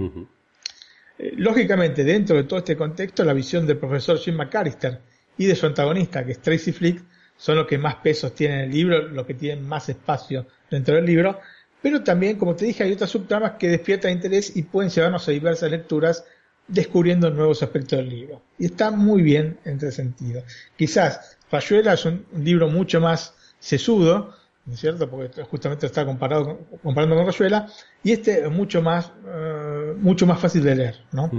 Eh, 1.19 1.33
lógicamente, 1.37 2.05
dentro 2.05 2.37
de 2.37 2.45
todo 2.45 2.59
este 2.59 2.77
contexto, 2.77 3.25
la 3.25 3.33
visión 3.33 3.67
del 3.67 3.79
profesor 3.79 4.19
Jim 4.19 4.35
McAllister 4.37 5.01
y 5.39 5.47
de 5.47 5.55
su 5.55 5.67
antagonista, 5.67 6.25
que 6.25 6.33
es 6.33 6.41
Tracy 6.41 6.73
Flick, 6.73 7.03
son 7.37 7.57
los 7.57 7.67
que 7.67 7.79
más 7.79 7.97
pesos 7.97 8.35
tienen 8.35 8.59
en 8.59 8.65
el 8.67 8.71
libro, 8.71 9.09
los 9.09 9.27
que 9.27 9.35
tienen 9.35 9.67
más 9.67 9.89
espacio 9.89 10.47
dentro 10.71 10.95
del 10.95 11.05
libro, 11.05 11.41
pero 11.85 12.03
también, 12.03 12.39
como 12.39 12.57
te 12.57 12.65
dije, 12.65 12.83
hay 12.83 12.93
otras 12.93 13.11
subtramas 13.11 13.53
que 13.59 13.69
despiertan 13.69 14.13
interés 14.13 14.57
y 14.57 14.63
pueden 14.63 14.91
llevarnos 14.91 15.29
a 15.29 15.33
diversas 15.33 15.71
lecturas 15.71 16.25
descubriendo 16.67 17.29
nuevos 17.29 17.63
aspectos 17.63 17.99
del 17.99 18.09
libro. 18.09 18.41
Y 18.59 18.67
está 18.67 18.91
muy 18.91 19.21
bien 19.21 19.59
en 19.67 19.77
ese 19.77 19.93
sentido. 19.93 20.43
Quizás 20.77 21.37
Rayuela 21.51 21.93
es 21.93 22.05
un, 22.07 22.25
libro 22.39 22.69
mucho 22.69 23.01
más 23.01 23.35
sesudo, 23.59 24.35
¿no 24.67 24.75
es 24.75 24.81
cierto? 24.81 25.09
Porque 25.09 25.43
justamente 25.45 25.87
está 25.87 26.05
comparado, 26.05 26.61
comparando 26.83 27.17
con 27.17 27.27
Rayuela, 27.27 27.69
y 28.03 28.13
este 28.13 28.45
es 28.45 28.51
mucho 28.51 28.83
más, 28.83 29.13
eh, 29.27 29.95
mucho 29.99 30.27
más 30.27 30.41
fácil 30.41 30.63
de 30.63 30.75
leer, 30.75 31.05
¿no? 31.13 31.31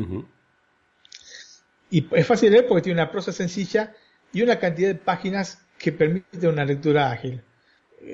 Y 1.89 2.07
es 2.11 2.27
fácil 2.27 2.49
de 2.49 2.57
leer 2.57 2.68
porque 2.68 2.84
tiene 2.84 3.02
una 3.02 3.11
prosa 3.11 3.31
sencilla 3.31 3.93
y 4.34 4.41
una 4.41 4.57
cantidad 4.60 4.89
de 4.89 4.95
páginas 4.95 5.65
que 5.77 5.91
permite 5.91 6.47
una 6.47 6.65
lectura 6.65 7.11
ágil 7.11 7.41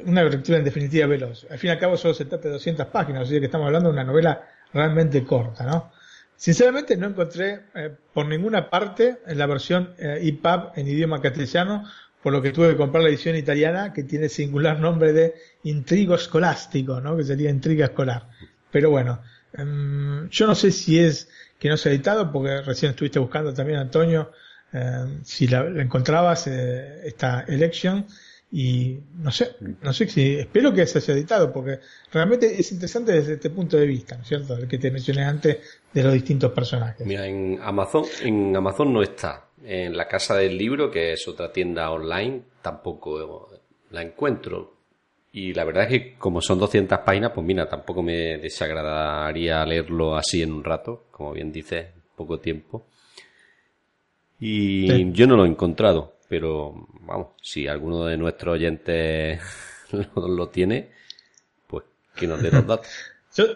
una 0.05 0.23
lectura 0.23 0.57
en 0.57 0.63
definitiva 0.63 1.07
veloz. 1.07 1.45
Al 1.49 1.57
fin 1.57 1.69
y 1.69 1.71
al 1.71 1.79
cabo 1.79 1.97
solo 1.97 2.13
se 2.13 2.25
trata 2.25 2.47
de 2.47 2.53
200 2.53 2.88
páginas, 2.88 3.23
así 3.23 3.39
que 3.39 3.45
estamos 3.45 3.67
hablando 3.67 3.89
de 3.89 3.93
una 3.93 4.03
novela 4.03 4.47
realmente 4.73 5.23
corta, 5.23 5.65
¿no? 5.65 5.91
Sinceramente 6.35 6.97
no 6.97 7.07
encontré 7.07 7.65
eh, 7.75 7.95
por 8.13 8.25
ninguna 8.25 8.69
parte 8.69 9.19
en 9.27 9.38
la 9.38 9.45
versión 9.45 9.93
eh, 9.99 10.19
EPUB 10.23 10.71
en 10.75 10.88
idioma 10.88 11.21
castellano, 11.21 11.83
por 12.22 12.34
lo 12.34 12.41
que 12.41 12.52
tuve 12.52 12.69
que 12.69 12.77
comprar 12.77 13.03
la 13.03 13.10
edición 13.10 13.35
italiana 13.35 13.93
que 13.93 14.03
tiene 14.03 14.30
singular 14.30 14.80
nombre 14.80 15.14
de 15.14 15.35
Intrigo 15.64 16.15
Escolástico, 16.15 17.02
¿no? 17.02 17.18
Que 17.18 17.23
sería 17.23 17.49
Intriga 17.49 17.85
Escolar. 17.85 18.30
Pero 18.72 18.89
bueno, 18.89 19.22
em, 19.53 20.30
yo 20.30 20.48
no 20.48 20.56
sé 20.56 20.72
si 20.72 20.99
es 20.99 21.30
que 21.60 21.69
no 21.69 21.77
se 21.77 21.89
ha 21.89 21.91
editado, 21.91 22.31
porque 22.31 22.61
recién 22.61 22.91
estuviste 22.91 23.19
buscando 23.19 23.53
también, 23.53 23.80
Antonio, 23.80 24.31
em, 24.72 25.23
si 25.23 25.48
la, 25.48 25.65
encontrabas, 25.81 26.48
eh, 26.48 27.02
esta 27.06 27.41
Election, 27.48 28.06
y 28.53 28.99
no 29.19 29.32
sé, 29.32 29.56
no 29.82 29.94
sé 29.94 30.07
si, 30.07 30.36
espero 30.36 30.73
que 30.73 30.86
se 30.86 30.98
haya 30.98 31.14
editado, 31.14 31.53
porque 31.53 31.80
realmente 32.11 32.60
es 32.60 32.69
interesante 32.73 33.14
desde 33.14 33.34
este 33.36 33.49
punto 33.49 33.78
de 33.78 33.86
vista, 33.86 34.18
¿no 34.18 34.23
es 34.23 34.28
cierto? 34.28 34.57
El 34.57 34.68
que 34.68 34.78
te 34.78 34.91
mencioné 34.91 35.23
antes 35.23 35.57
de 35.94 36.03
los 36.03 36.14
distintos 36.14 36.52
personajes. 36.52 37.07
Mira, 37.07 37.26
en 37.26 37.60
Amazon, 37.61 38.03
en 38.22 38.53
Amazon 38.56 38.91
no 38.91 39.02
está. 39.02 39.48
En 39.64 39.95
la 39.95 40.07
casa 40.07 40.36
del 40.36 40.57
libro, 40.57 40.91
que 40.91 41.14
es 41.14 41.26
otra 41.28 41.52
tienda 41.53 41.91
online, 41.91 42.41
tampoco 42.61 43.49
la 43.91 44.02
encuentro. 44.02 44.76
Y 45.32 45.53
la 45.53 45.64
verdad 45.64 45.84
es 45.84 45.90
que 45.90 46.15
como 46.15 46.41
son 46.41 46.60
200 46.60 46.99
páginas, 46.99 47.32
pues 47.34 47.45
mira, 47.48 47.69
tampoco 47.69 48.02
me 48.03 48.38
desagradaría 48.38 49.65
leerlo 49.65 50.18
así 50.18 50.41
en 50.41 50.52
un 50.52 50.64
rato, 50.64 51.06
como 51.11 51.32
bien 51.32 51.53
dices, 51.53 51.88
poco 52.18 52.40
tiempo. 52.40 52.86
Y 54.40 55.11
yo 55.14 55.28
no 55.28 55.38
lo 55.38 55.45
he 55.45 55.48
encontrado 55.48 56.15
pero 56.31 56.87
vamos, 57.01 57.27
si 57.41 57.67
alguno 57.67 58.05
de 58.05 58.15
nuestros 58.15 58.53
oyentes 58.53 59.41
lo, 60.15 60.47
tiene, 60.47 60.89
pues 61.67 61.83
que 62.15 62.25
nos 62.25 62.41
dé 62.41 62.49
los 62.49 62.65
datos. 62.65 62.87
yo, 63.35 63.47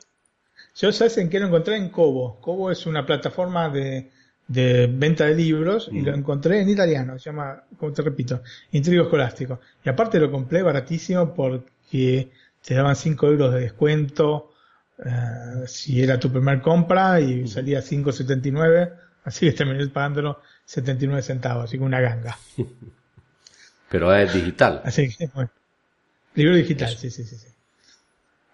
yo 0.76 0.92
sabes 0.92 1.18
en 1.20 1.30
qué 1.30 1.40
lo 1.40 1.48
encontré 1.48 1.78
en 1.78 1.88
Kobo. 1.88 2.38
Kobo 2.42 2.70
es 2.70 2.86
una 2.86 3.06
plataforma 3.06 3.70
de, 3.70 4.12
de 4.46 4.88
venta 4.88 5.24
de 5.24 5.36
libros 5.36 5.90
y 5.90 6.02
lo 6.02 6.14
encontré 6.14 6.60
en 6.60 6.68
italiano, 6.68 7.18
se 7.18 7.30
llama, 7.30 7.64
como 7.78 7.94
te 7.94 8.02
repito, 8.02 8.42
Intrigo 8.74 9.04
Escolástico. 9.04 9.62
Y 9.86 9.88
aparte 9.88 10.20
lo 10.20 10.30
compré 10.30 10.62
baratísimo 10.62 11.34
porque 11.34 12.30
te 12.62 12.74
daban 12.74 12.98
5 12.98 13.26
euros 13.26 13.54
de 13.54 13.62
descuento 13.62 14.52
eh, 14.98 15.64
si 15.66 16.04
era 16.04 16.20
tu 16.20 16.30
primer 16.30 16.62
compra 16.62 17.22
y 17.22 17.48
salía 17.48 17.80
5,79, 17.80 18.94
así 19.24 19.46
que 19.46 19.54
terminé 19.54 19.88
pagándolo 19.88 20.42
79 20.66 21.22
centavos, 21.22 21.66
así 21.66 21.78
que 21.78 21.84
una 21.84 22.02
ganga. 22.02 22.38
Pero 23.90 24.14
es 24.14 24.34
digital. 24.34 24.82
Así 24.84 25.10
que, 25.16 25.28
bueno. 25.28 25.50
Libro 26.34 26.56
digital, 26.56 26.90
sí, 26.90 27.10
sí, 27.10 27.24
sí, 27.24 27.38
sí. 27.38 27.48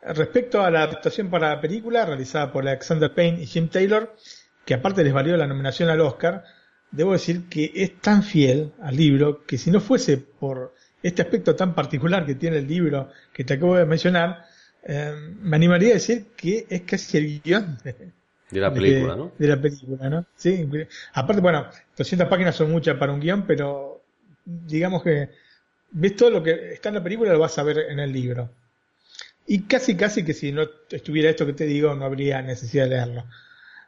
Respecto 0.03 0.61
a 0.61 0.69
la 0.69 0.83
adaptación 0.83 1.29
para 1.29 1.49
la 1.49 1.61
película 1.61 2.05
realizada 2.05 2.51
por 2.51 2.67
Alexander 2.67 3.13
Payne 3.13 3.41
y 3.41 3.45
Jim 3.45 3.69
Taylor, 3.69 4.15
que 4.65 4.73
aparte 4.73 5.03
les 5.03 5.13
valió 5.13 5.37
la 5.37 5.47
nominación 5.47 5.89
al 5.89 6.01
Oscar, 6.01 6.43
debo 6.91 7.13
decir 7.13 7.47
que 7.49 7.71
es 7.75 7.99
tan 7.99 8.23
fiel 8.23 8.73
al 8.81 8.95
libro 8.95 9.45
que 9.45 9.57
si 9.57 9.71
no 9.71 9.79
fuese 9.79 10.17
por 10.17 10.75
este 11.01 11.21
aspecto 11.21 11.55
tan 11.55 11.73
particular 11.73 12.25
que 12.25 12.35
tiene 12.35 12.57
el 12.57 12.67
libro 12.67 13.09
que 13.33 13.43
te 13.43 13.55
acabo 13.55 13.77
de 13.77 13.85
mencionar, 13.85 14.45
eh, 14.83 15.13
me 15.39 15.55
animaría 15.55 15.91
a 15.91 15.93
decir 15.93 16.27
que 16.35 16.65
es 16.69 16.81
casi 16.81 17.17
el 17.17 17.41
guion 17.41 17.77
de, 17.83 18.11
de 18.51 18.59
la 18.59 18.73
película, 18.73 19.15
¿no? 19.15 19.31
De 19.37 19.47
la 19.47 19.59
película, 19.59 20.09
¿no? 20.09 20.25
Sí. 20.35 20.67
Aparte, 21.13 21.41
bueno, 21.41 21.67
200 21.97 22.27
páginas 22.27 22.55
son 22.55 22.71
muchas 22.71 22.97
para 22.97 23.13
un 23.13 23.19
guion, 23.19 23.45
pero 23.47 24.01
digamos 24.45 25.03
que 25.03 25.29
ves 25.91 26.15
todo 26.15 26.29
lo 26.29 26.43
que 26.43 26.73
está 26.73 26.89
en 26.89 26.95
la 26.95 27.03
película 27.03 27.33
lo 27.33 27.39
vas 27.39 27.57
a 27.57 27.63
ver 27.63 27.79
en 27.89 27.99
el 27.99 28.11
libro. 28.11 28.49
Y 29.47 29.63
casi, 29.63 29.95
casi 29.95 30.23
que 30.23 30.33
si 30.33 30.51
no 30.51 30.63
estuviera 30.89 31.29
esto 31.29 31.45
que 31.45 31.53
te 31.53 31.65
digo, 31.65 31.93
no 31.95 32.05
habría 32.05 32.41
necesidad 32.41 32.85
de 32.85 32.91
leerlo. 32.91 33.25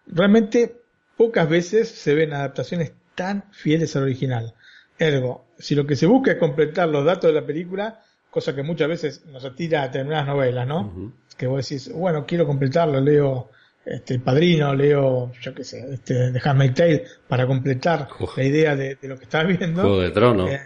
Realmente, 0.08 0.76
pocas 1.16 1.48
veces 1.48 1.90
se 1.90 2.14
ven 2.16 2.34
adaptaciones 2.34 2.94
tan 3.16 3.46
fieles 3.52 3.96
al 3.96 4.04
original. 4.04 4.54
Ergo, 4.98 5.46
si 5.58 5.76
lo 5.76 5.86
que 5.86 5.96
se 5.96 6.06
busca 6.06 6.32
es 6.32 6.38
completar 6.38 6.90
los 6.90 7.06
datos 7.06 7.30
de 7.30 7.40
la 7.40 7.46
película, 7.46 8.04
cosa 8.30 8.56
que 8.56 8.64
muchas 8.64 8.88
veces 8.88 9.26
nos 9.28 9.46
atira 9.46 9.84
a 9.84 9.88
determinadas 9.88 10.28
novelas, 10.28 10.68
¿no? 10.68 11.14
Que 11.38 11.48
vos 11.48 11.68
decís, 11.68 11.92
bueno, 11.94 12.26
quiero 12.26 12.46
completarlo, 12.46 13.00
leo 13.00 13.50
este 13.86 14.20
Padrino, 14.20 14.74
leo, 14.74 15.32
yo 15.42 15.54
qué 15.54 15.64
sé, 15.64 15.94
este, 15.94 16.32
The 16.32 16.42
Handmaid's 16.44 16.76
Tale, 16.76 17.04
para 17.28 17.46
completar 17.48 18.08
la 18.36 18.44
idea 18.44 18.76
de, 18.76 18.98
lo 19.04 19.18
que 19.18 19.24
estás 19.26 19.46
viendo. 19.48 19.82
Juego 19.82 20.02
de 20.02 20.12
Tronos. 20.12 20.50
Eh, 20.50 20.62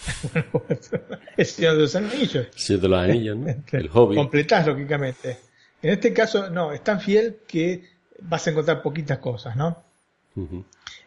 el 1.36 1.46
Señor 1.46 1.74
de 1.74 1.80
los 1.80 1.94
Anillos. 1.94 2.48
El 2.68 2.80
de 2.80 2.88
los 2.88 2.98
Anillos, 2.98 3.36
¿no? 3.36 3.54
El 3.72 3.88
hobby. 3.88 4.16
Completás, 4.16 4.66
lógicamente. 4.66 5.38
En 5.82 5.92
este 5.92 6.12
caso, 6.12 6.50
no, 6.50 6.72
es 6.72 6.82
tan 6.82 7.00
fiel 7.00 7.38
que 7.46 7.84
vas 8.22 8.46
a 8.46 8.50
encontrar 8.50 8.82
poquitas 8.82 9.18
cosas, 9.18 9.56
¿no? 9.56 9.84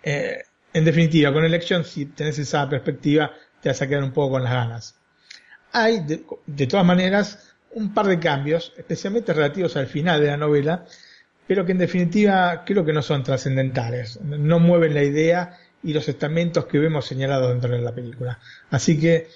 eh, 0.03 0.43
en 0.73 0.85
definitiva, 0.85 1.31
con 1.31 1.45
Election, 1.45 1.85
si 1.85 2.07
tenés 2.07 2.39
esa 2.39 2.67
perspectiva, 2.67 3.31
te 3.61 3.69
vas 3.69 3.81
a 3.81 3.87
quedar 3.87 4.03
un 4.03 4.11
poco 4.11 4.33
con 4.33 4.43
las 4.43 4.53
ganas. 4.53 4.99
Hay, 5.71 6.01
de, 6.01 6.67
todas 6.67 6.85
maneras, 6.85 7.52
un 7.75 7.93
par 7.93 8.07
de 8.07 8.19
cambios, 8.19 8.73
especialmente 8.77 9.33
relativos 9.33 9.75
al 9.77 9.87
final 9.87 10.21
de 10.21 10.27
la 10.27 10.37
novela, 10.37 10.85
pero 11.47 11.65
que 11.65 11.73
en 11.73 11.77
definitiva 11.79 12.63
creo 12.65 12.85
que 12.85 12.93
no 12.93 13.01
son 13.01 13.23
trascendentales, 13.23 14.19
no 14.21 14.59
mueven 14.59 14.93
la 14.93 15.03
idea 15.03 15.57
y 15.83 15.93
los 15.93 16.07
estamentos 16.07 16.65
que 16.65 16.79
vemos 16.79 17.05
señalados 17.05 17.49
dentro 17.49 17.71
de 17.71 17.81
la 17.81 17.93
película. 17.93 18.39
Así 18.69 18.99
que 18.99 19.27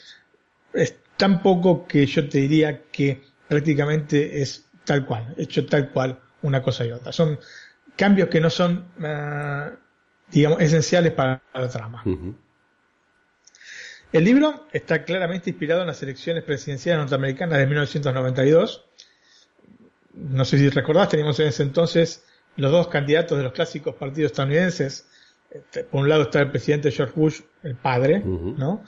es 0.73 0.95
tan 1.17 1.41
poco 1.41 1.85
que 1.85 2.05
yo 2.05 2.29
te 2.29 2.39
diría 2.39 2.83
que 2.91 3.21
prácticamente 3.47 4.41
es 4.41 4.65
tal 4.85 5.05
cual, 5.05 5.33
hecho 5.37 5.65
tal 5.65 5.89
cual 5.89 6.19
una 6.43 6.61
cosa 6.61 6.85
y 6.85 6.91
otra. 6.91 7.11
Son 7.11 7.37
cambios 7.95 8.29
que 8.29 8.39
no 8.39 8.49
son 8.49 8.85
eh, 9.03 9.71
digamos, 10.31 10.61
esenciales 10.61 11.11
para 11.13 11.41
la 11.53 11.67
trama. 11.67 12.03
El 14.13 14.23
libro 14.23 14.67
está 14.71 15.03
claramente 15.03 15.49
inspirado 15.49 15.81
en 15.81 15.87
las 15.87 16.01
elecciones 16.01 16.43
presidenciales 16.43 16.99
norteamericanas 16.99 17.59
de 17.59 17.65
1992. 17.65 18.85
No 20.13 20.45
sé 20.45 20.57
si 20.57 20.69
recordás, 20.69 21.09
teníamos 21.09 21.39
en 21.39 21.47
ese 21.47 21.63
entonces 21.63 22.25
los 22.55 22.71
dos 22.71 22.87
candidatos 22.87 23.37
de 23.37 23.43
los 23.43 23.53
clásicos 23.53 23.95
partidos 23.95 24.31
estadounidenses. 24.31 25.07
Este, 25.51 25.83
por 25.83 26.01
un 26.01 26.09
lado 26.09 26.23
está 26.23 26.39
el 26.41 26.51
presidente 26.51 26.91
George 26.91 27.13
Bush, 27.15 27.41
el 27.63 27.75
padre, 27.75 28.21
¿no? 28.23 28.83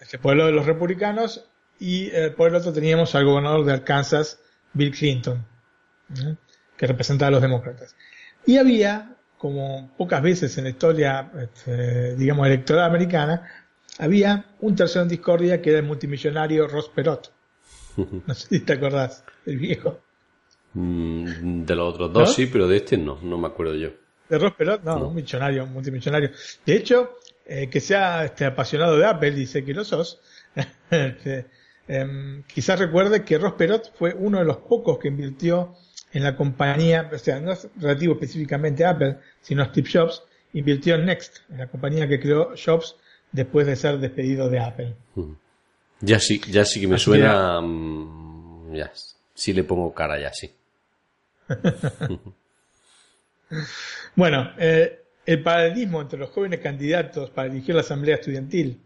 Este, 0.00 0.18
por 0.18 0.32
el 0.32 0.38
lado 0.38 0.50
de 0.50 0.56
los 0.56 0.66
republicanos, 0.66 1.46
y 1.78 2.10
eh, 2.12 2.30
por 2.30 2.48
el 2.48 2.54
otro 2.54 2.72
teníamos 2.72 3.14
al 3.14 3.24
gobernador 3.24 3.64
de 3.64 3.72
Arkansas, 3.72 4.40
Bill 4.72 4.90
Clinton, 4.90 5.44
que 6.76 6.86
representaba 6.86 7.28
a 7.28 7.32
los 7.32 7.42
demócratas. 7.42 7.94
Y 8.46 8.56
había 8.56 9.16
como 9.38 9.94
pocas 9.96 10.22
veces 10.22 10.56
en 10.56 10.64
la 10.64 10.70
historia, 10.70 11.30
este, 11.38 12.16
digamos, 12.16 12.46
electoral 12.46 12.84
americana, 12.84 13.63
había 13.98 14.46
un 14.60 14.74
tercero 14.74 15.02
en 15.02 15.08
discordia 15.08 15.60
que 15.60 15.70
era 15.70 15.78
el 15.78 15.86
multimillonario 15.86 16.66
Ross 16.68 16.88
Perot. 16.88 17.32
No 18.26 18.34
sé 18.34 18.48
si 18.48 18.60
te 18.60 18.72
acordás, 18.72 19.24
el 19.46 19.58
viejo. 19.58 20.00
Mm, 20.72 21.64
de 21.64 21.74
los 21.76 21.94
otros 21.94 22.12
dos 22.12 22.34
sí, 22.34 22.46
pero 22.46 22.66
de 22.66 22.78
este 22.78 22.98
no, 22.98 23.20
no 23.22 23.38
me 23.38 23.46
acuerdo 23.46 23.76
yo. 23.76 23.90
De 24.28 24.38
Ross 24.38 24.54
Perot, 24.54 24.82
no, 24.82 25.08
un 25.08 25.14
millonario, 25.14 25.64
un 25.64 25.72
multimillonario. 25.72 26.30
De 26.66 26.74
hecho, 26.74 27.18
eh, 27.46 27.68
que 27.68 27.80
sea 27.80 28.24
este, 28.24 28.44
apasionado 28.44 28.96
de 28.96 29.06
Apple, 29.06 29.32
dice 29.32 29.64
que 29.64 29.74
lo 29.74 29.84
sos, 29.84 30.20
este, 30.90 31.46
em, 31.86 32.42
quizás 32.44 32.78
recuerde 32.78 33.24
que 33.24 33.38
Ross 33.38 33.52
Perot 33.52 33.92
fue 33.96 34.14
uno 34.14 34.38
de 34.38 34.44
los 34.44 34.56
pocos 34.56 34.98
que 34.98 35.08
invirtió 35.08 35.74
en 36.12 36.24
la 36.24 36.36
compañía, 36.36 37.10
o 37.12 37.18
sea, 37.18 37.40
no 37.40 37.52
es 37.52 37.68
relativo 37.76 38.14
específicamente 38.14 38.84
a 38.84 38.90
Apple, 38.90 39.18
sino 39.40 39.62
a 39.62 39.66
Steve 39.66 39.88
Jobs, 39.92 40.22
invirtió 40.52 40.94
en 40.94 41.04
Next, 41.06 41.38
en 41.50 41.58
la 41.58 41.66
compañía 41.66 42.08
que 42.08 42.18
creó 42.18 42.54
Jobs 42.56 42.96
después 43.34 43.66
de 43.66 43.74
ser 43.74 43.98
despedido 43.98 44.48
de 44.48 44.60
Apple. 44.60 44.94
Ya 46.00 46.20
sí, 46.20 46.40
ya 46.48 46.64
sí 46.64 46.80
que 46.80 46.86
me 46.86 46.98
suena, 46.98 47.60
mm, 47.60 48.74
ya, 48.74 48.92
sí 49.34 49.52
le 49.52 49.64
pongo 49.64 49.92
cara 49.92 50.20
ya 50.20 50.32
sí. 50.32 50.52
bueno, 54.14 54.52
eh, 54.56 55.02
el 55.26 55.42
paralelismo 55.42 56.00
entre 56.00 56.18
los 56.18 56.30
jóvenes 56.30 56.60
candidatos 56.60 57.30
para 57.30 57.48
dirigir 57.48 57.74
la 57.74 57.80
asamblea 57.80 58.14
estudiantil 58.14 58.80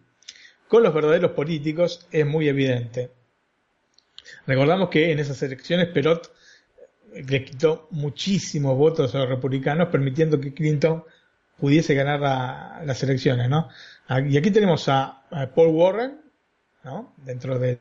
con 0.66 0.82
los 0.82 0.94
verdaderos 0.94 1.32
políticos 1.32 2.06
es 2.10 2.24
muy 2.24 2.48
evidente. 2.48 3.10
Recordamos 4.46 4.88
que 4.88 5.12
en 5.12 5.18
esas 5.18 5.42
elecciones 5.42 5.88
Perot 5.88 6.32
le 7.12 7.44
quitó 7.44 7.88
muchísimos 7.90 8.78
votos 8.78 9.14
a 9.14 9.18
los 9.18 9.28
republicanos, 9.28 9.88
permitiendo 9.88 10.40
que 10.40 10.54
Clinton 10.54 11.04
pudiese 11.58 11.94
ganar 11.94 12.20
las 12.84 13.02
elecciones, 13.02 13.48
¿no? 13.48 13.68
Ah, 14.08 14.20
y 14.20 14.38
aquí 14.38 14.50
tenemos 14.50 14.88
a, 14.88 15.22
Paul 15.54 15.68
Warren, 15.68 16.18
¿no? 16.82 17.14
Dentro 17.18 17.58
de, 17.58 17.80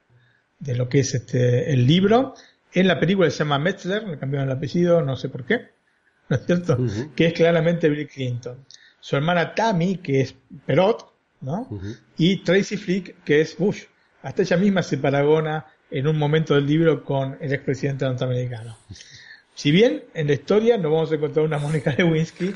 lo 0.60 0.90
que 0.90 1.00
es 1.00 1.16
este 1.16 1.72
el 1.72 1.88
libro. 1.88 2.36
En 2.74 2.88
la 2.88 3.00
película 3.00 3.32
se 3.32 3.40
llama 3.40 3.58
Metzler, 3.58 4.04
le 4.04 4.20
cambiaron 4.20 4.50
el 4.50 4.56
apellido, 4.56 5.02
no 5.02 5.16
sé 5.16 5.30
por 5.30 5.46
qué, 5.46 5.70
¿no 6.28 6.36
es 6.36 6.46
cierto? 6.46 6.78
Que 7.16 7.28
es 7.28 7.34
claramente 7.34 7.90
Bill 7.90 8.08
Clinton. 8.08 8.66
Su 9.00 9.16
hermana 9.16 9.56
Tammy, 9.56 9.98
que 9.98 10.20
es 10.20 10.36
Perot, 10.66 11.14
¿no? 11.40 11.70
Y 12.18 12.44
Tracy 12.44 12.76
Flick, 12.76 13.24
que 13.24 13.40
es 13.40 13.58
Bush. 13.58 13.84
Hasta 14.22 14.42
ella 14.42 14.58
misma 14.58 14.84
se 14.84 14.98
paragona 14.98 15.66
en 15.90 16.08
un 16.08 16.18
momento 16.18 16.56
del 16.56 16.68
libro 16.68 17.06
con 17.06 17.38
el 17.40 17.54
expresidente 17.54 18.04
norteamericano. 18.04 18.78
Si 19.56 19.72
bien 19.72 20.04
en 20.14 20.28
la 20.28 20.34
historia 20.34 20.78
nos 20.78 20.92
vamos 20.92 21.12
a 21.12 21.16
encontrar 21.16 21.46
una 21.46 21.58
Mónica 21.58 21.96
Lewinsky, 21.98 22.54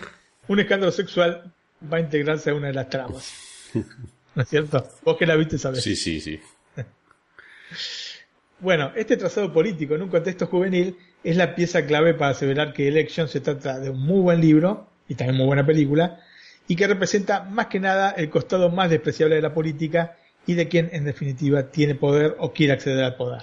un 0.49 0.60
escándalo 0.60 0.91
sexual 0.91 1.53
va 1.91 1.98
a 1.98 2.02
integrarse 2.02 2.49
a 2.49 2.53
una 2.53 2.68
de 2.68 2.73
las 2.73 2.89
tramas. 2.89 3.51
¿No 4.35 4.43
es 4.43 4.49
cierto? 4.49 4.88
Vos 5.03 5.18
que 5.18 5.26
la 5.26 5.35
viste 5.35 5.57
sabés. 5.57 5.84
Sí, 5.84 5.95
sí, 5.95 6.22
sí. 6.22 6.39
bueno, 8.60 8.91
este 8.95 9.18
trazado 9.18 9.52
político 9.52 9.95
en 9.95 10.03
un 10.03 10.10
contexto 10.10 10.48
juvenil 10.48 10.98
es 11.23 11.35
la 11.35 11.56
pieza 11.56 11.85
clave 11.85 12.14
para 12.14 12.31
aseverar 12.31 12.73
que 12.73 12.88
Election 12.88 13.27
se 13.27 13.41
trata 13.41 13.80
de 13.80 13.89
un 13.89 13.99
muy 13.99 14.22
buen 14.22 14.41
libro 14.41 14.88
y 15.07 15.15
también 15.15 15.38
muy 15.38 15.48
buena 15.48 15.65
película 15.65 16.22
y 16.68 16.76
que 16.76 16.88
representa 16.88 17.43
más 17.43 17.68
que 17.68 17.80
nada 17.80 18.11
el 18.11 18.30
costado 18.30 18.69
más 18.69 18.89
despreciable 18.89 19.35
de 19.35 19.41
la 19.41 19.53
política 19.53 20.15
y 20.45 20.53
de 20.53 20.68
quien 20.68 20.89
en 20.93 21.03
definitiva 21.03 21.64
tiene 21.69 21.95
poder 21.95 22.35
o 22.39 22.53
quiere 22.53 22.73
acceder 22.73 23.03
al 23.03 23.15
poder. 23.15 23.41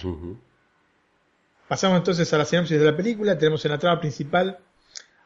Pasamos 1.69 1.99
entonces 1.99 2.33
a 2.33 2.39
la 2.39 2.45
sinopsis 2.45 2.79
de 2.79 2.85
la 2.85 2.97
película. 2.97 3.37
Tenemos 3.37 3.65
en 3.65 3.73
la 3.73 3.79
trama 3.79 4.01
principal 4.01 4.59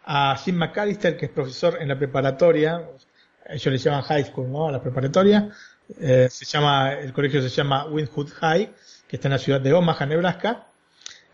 a 0.05 0.37
Jim 0.37 0.57
McAllister, 0.57 1.17
que 1.17 1.27
es 1.27 1.33
profesor 1.33 1.79
en 1.81 1.89
la 1.89 1.97
preparatoria. 1.97 2.89
Ellos 3.49 3.67
le 3.67 3.79
llaman 3.79 4.03
high 4.03 4.25
school, 4.25 4.51
¿no? 4.51 4.69
A 4.69 4.73
la 4.73 4.83
preparatoria. 4.83 5.51
Eh, 6.01 6.29
se 6.31 6.45
llama, 6.45 6.93
el 6.95 7.13
colegio 7.13 7.43
se 7.43 7.49
llama 7.49 7.87
Windhood 7.87 8.31
High, 8.31 8.73
que 9.09 9.17
está 9.17 9.29
en 9.29 9.33
la 9.33 9.39
ciudad 9.39 9.61
de 9.61 9.73
Omaha, 9.73 10.07
Nebraska. 10.07 10.67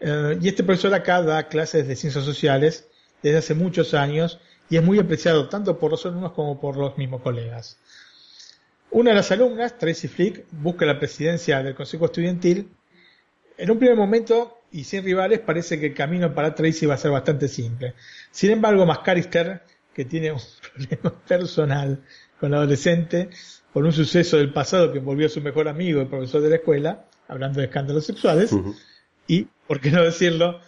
Eh, 0.01 0.39
y 0.41 0.49
este 0.49 0.65
profesor 0.65 0.95
acá 0.95 1.23
da 1.23 1.49
clases 1.49 1.87
de 1.87 1.97
ciencias 1.97 2.25
sociales 2.25 2.89
desde 3.23 3.39
hace 3.39 3.55
muchos 3.55 3.95
años 3.95 4.41
y 4.71 4.77
es 4.77 4.83
muy 4.83 4.99
apreciado 4.99 5.49
tanto 5.49 5.79
por 5.79 5.91
los 5.91 6.05
alumnos 6.07 6.33
como 6.33 6.61
por 6.61 6.77
los 6.77 6.97
mismos 6.97 7.23
colegas. 7.23 7.79
Una 8.91 9.11
de 9.11 9.17
las 9.17 9.31
alumnas, 9.33 9.77
Tracy 9.77 10.09
Flick, 10.09 10.45
busca 10.51 10.87
la 10.87 10.99
presidencia 10.99 11.63
del 11.63 11.75
Consejo 11.75 12.07
Estudiantil. 12.07 12.71
En 13.57 13.71
un 13.71 13.79
primer 13.79 13.97
momento 13.97 14.61
y 14.71 14.85
sin 14.85 15.05
rivales 15.05 15.41
parece 15.41 15.81
que 15.81 15.87
el 15.87 15.95
camino 15.95 16.35
para 16.35 16.55
Tracy 16.55 16.87
va 16.87 16.95
a 16.95 16.99
ser 16.99 17.11
bastante 17.11 17.49
simple. 17.49 17.95
Sin 18.31 18.51
embargo, 18.51 18.87
Mascarister, 18.87 19.63
que 19.99 20.05
tiene 20.05 20.31
un 20.31 20.39
problema 20.77 21.13
personal 21.27 22.01
con 22.39 22.53
la 22.53 22.59
adolescente 22.59 23.31
por 23.73 23.85
un 23.85 23.93
suceso 23.93 24.37
del 24.37 24.53
pasado 24.53 24.93
que 24.93 25.01
envolvió 25.01 25.27
a 25.27 25.29
su 25.29 25.41
mejor 25.41 25.67
amigo, 25.67 26.01
el 26.01 26.07
profesor 26.07 26.41
de 26.41 26.51
la 26.51 26.55
escuela, 26.55 27.05
hablando 27.27 27.59
de 27.59 27.67
escándalos 27.67 28.07
sexuales, 28.07 28.55
y, 29.27 29.49
por 29.67 29.81
qué 29.81 29.91
no 29.91 30.05
decirlo, 30.05 30.61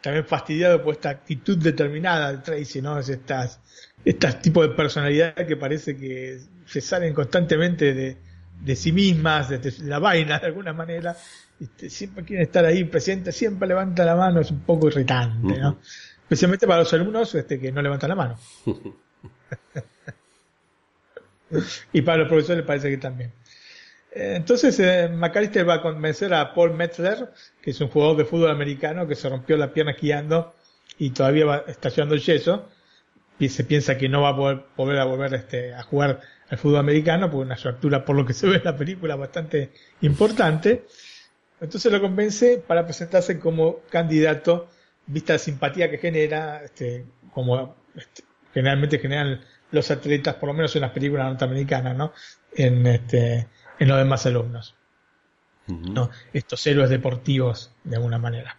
también 0.00 0.26
fastidiado 0.26 0.82
por 0.82 0.94
esta 0.94 1.10
actitud 1.10 1.58
determinada 1.58 2.32
de 2.32 2.38
Tracy, 2.38 2.82
¿no? 2.82 2.98
Es 2.98 3.08
estas, 3.08 3.60
estas 4.04 4.42
tipos 4.42 4.68
de 4.68 4.74
personalidad 4.74 5.34
que 5.46 5.56
parece 5.56 5.96
que 5.96 6.40
se 6.66 6.80
salen 6.80 7.14
constantemente 7.14 7.94
de, 7.94 8.16
de 8.64 8.76
sí 8.76 8.90
mismas, 8.90 9.48
de 9.48 9.74
la 9.84 10.00
vaina 10.00 10.40
de 10.40 10.46
alguna 10.46 10.72
manera, 10.72 11.16
este, 11.60 11.88
siempre 11.88 12.24
quieren 12.24 12.44
estar 12.44 12.64
ahí 12.64 12.82
presentes, 12.82 13.36
siempre 13.36 13.68
levanta 13.68 14.04
la 14.04 14.16
mano, 14.16 14.40
es 14.40 14.50
un 14.50 14.62
poco 14.62 14.88
irritante, 14.88 15.56
¿no? 15.56 15.78
Especialmente 16.32 16.66
para 16.66 16.80
los 16.80 16.92
alumnos 16.94 17.34
este, 17.34 17.60
que 17.60 17.70
no 17.70 17.82
levantan 17.82 18.08
la 18.08 18.14
mano. 18.14 18.38
y 21.92 22.00
para 22.00 22.20
los 22.20 22.28
profesores 22.28 22.64
parece 22.64 22.88
que 22.88 22.96
también. 22.96 23.34
Eh, 24.10 24.36
entonces, 24.36 24.80
eh, 24.80 25.10
McAllister 25.10 25.68
va 25.68 25.74
a 25.74 25.82
convencer 25.82 26.32
a 26.32 26.54
Paul 26.54 26.72
Metzler, 26.72 27.28
que 27.60 27.72
es 27.72 27.80
un 27.82 27.88
jugador 27.88 28.16
de 28.16 28.24
fútbol 28.24 28.50
americano 28.50 29.06
que 29.06 29.14
se 29.14 29.28
rompió 29.28 29.58
la 29.58 29.74
pierna 29.74 29.92
esquiando 29.92 30.54
y 30.96 31.10
todavía 31.10 31.44
va, 31.44 31.64
está 31.66 31.90
llevando 31.90 32.14
el 32.14 32.22
yeso, 32.22 32.66
se 33.38 33.64
piensa 33.64 33.98
que 33.98 34.08
no 34.08 34.22
va 34.22 34.30
a 34.30 34.36
poder, 34.36 34.64
volver 34.74 35.00
a 35.00 35.04
volver 35.04 35.34
este, 35.34 35.74
a 35.74 35.82
jugar 35.82 36.22
al 36.48 36.56
fútbol 36.56 36.78
americano, 36.78 37.30
por 37.30 37.44
una 37.44 37.56
fractura, 37.56 38.06
por 38.06 38.16
lo 38.16 38.24
que 38.24 38.32
se 38.32 38.46
ve 38.46 38.56
en 38.56 38.64
la 38.64 38.74
película, 38.74 39.16
bastante 39.16 39.72
importante. 40.00 40.86
Entonces 41.60 41.92
lo 41.92 42.00
convence 42.00 42.64
para 42.66 42.86
presentarse 42.86 43.38
como 43.38 43.80
candidato, 43.90 44.70
vista 45.12 45.34
la 45.34 45.38
simpatía 45.38 45.90
que 45.90 45.98
genera, 45.98 46.62
este, 46.64 47.04
como 47.32 47.76
este, 47.94 48.24
generalmente 48.52 48.98
generan 48.98 49.40
los 49.70 49.90
atletas, 49.90 50.34
por 50.36 50.48
lo 50.48 50.54
menos 50.54 50.74
en 50.76 50.82
las 50.82 50.90
películas 50.90 51.26
norteamericanas, 51.26 51.96
¿no? 51.96 52.12
En, 52.54 52.86
este, 52.86 53.48
en 53.78 53.88
los 53.88 53.98
demás 53.98 54.26
alumnos. 54.26 54.74
¿no? 55.66 56.10
Estos 56.32 56.66
héroes 56.66 56.90
deportivos, 56.90 57.72
de 57.84 57.96
alguna 57.96 58.18
manera. 58.18 58.58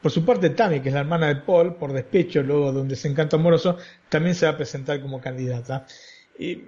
Por 0.00 0.10
su 0.10 0.24
parte, 0.24 0.50
Tammy, 0.50 0.80
que 0.80 0.88
es 0.88 0.94
la 0.94 1.00
hermana 1.00 1.28
de 1.28 1.36
Paul, 1.36 1.76
por 1.76 1.92
despecho, 1.92 2.42
luego 2.42 2.72
de 2.72 2.80
un 2.80 2.88
desencanto 2.88 3.36
amoroso, 3.36 3.78
también 4.08 4.34
se 4.34 4.46
va 4.46 4.52
a 4.52 4.56
presentar 4.56 5.00
como 5.00 5.20
candidata. 5.20 5.86
Y 6.38 6.64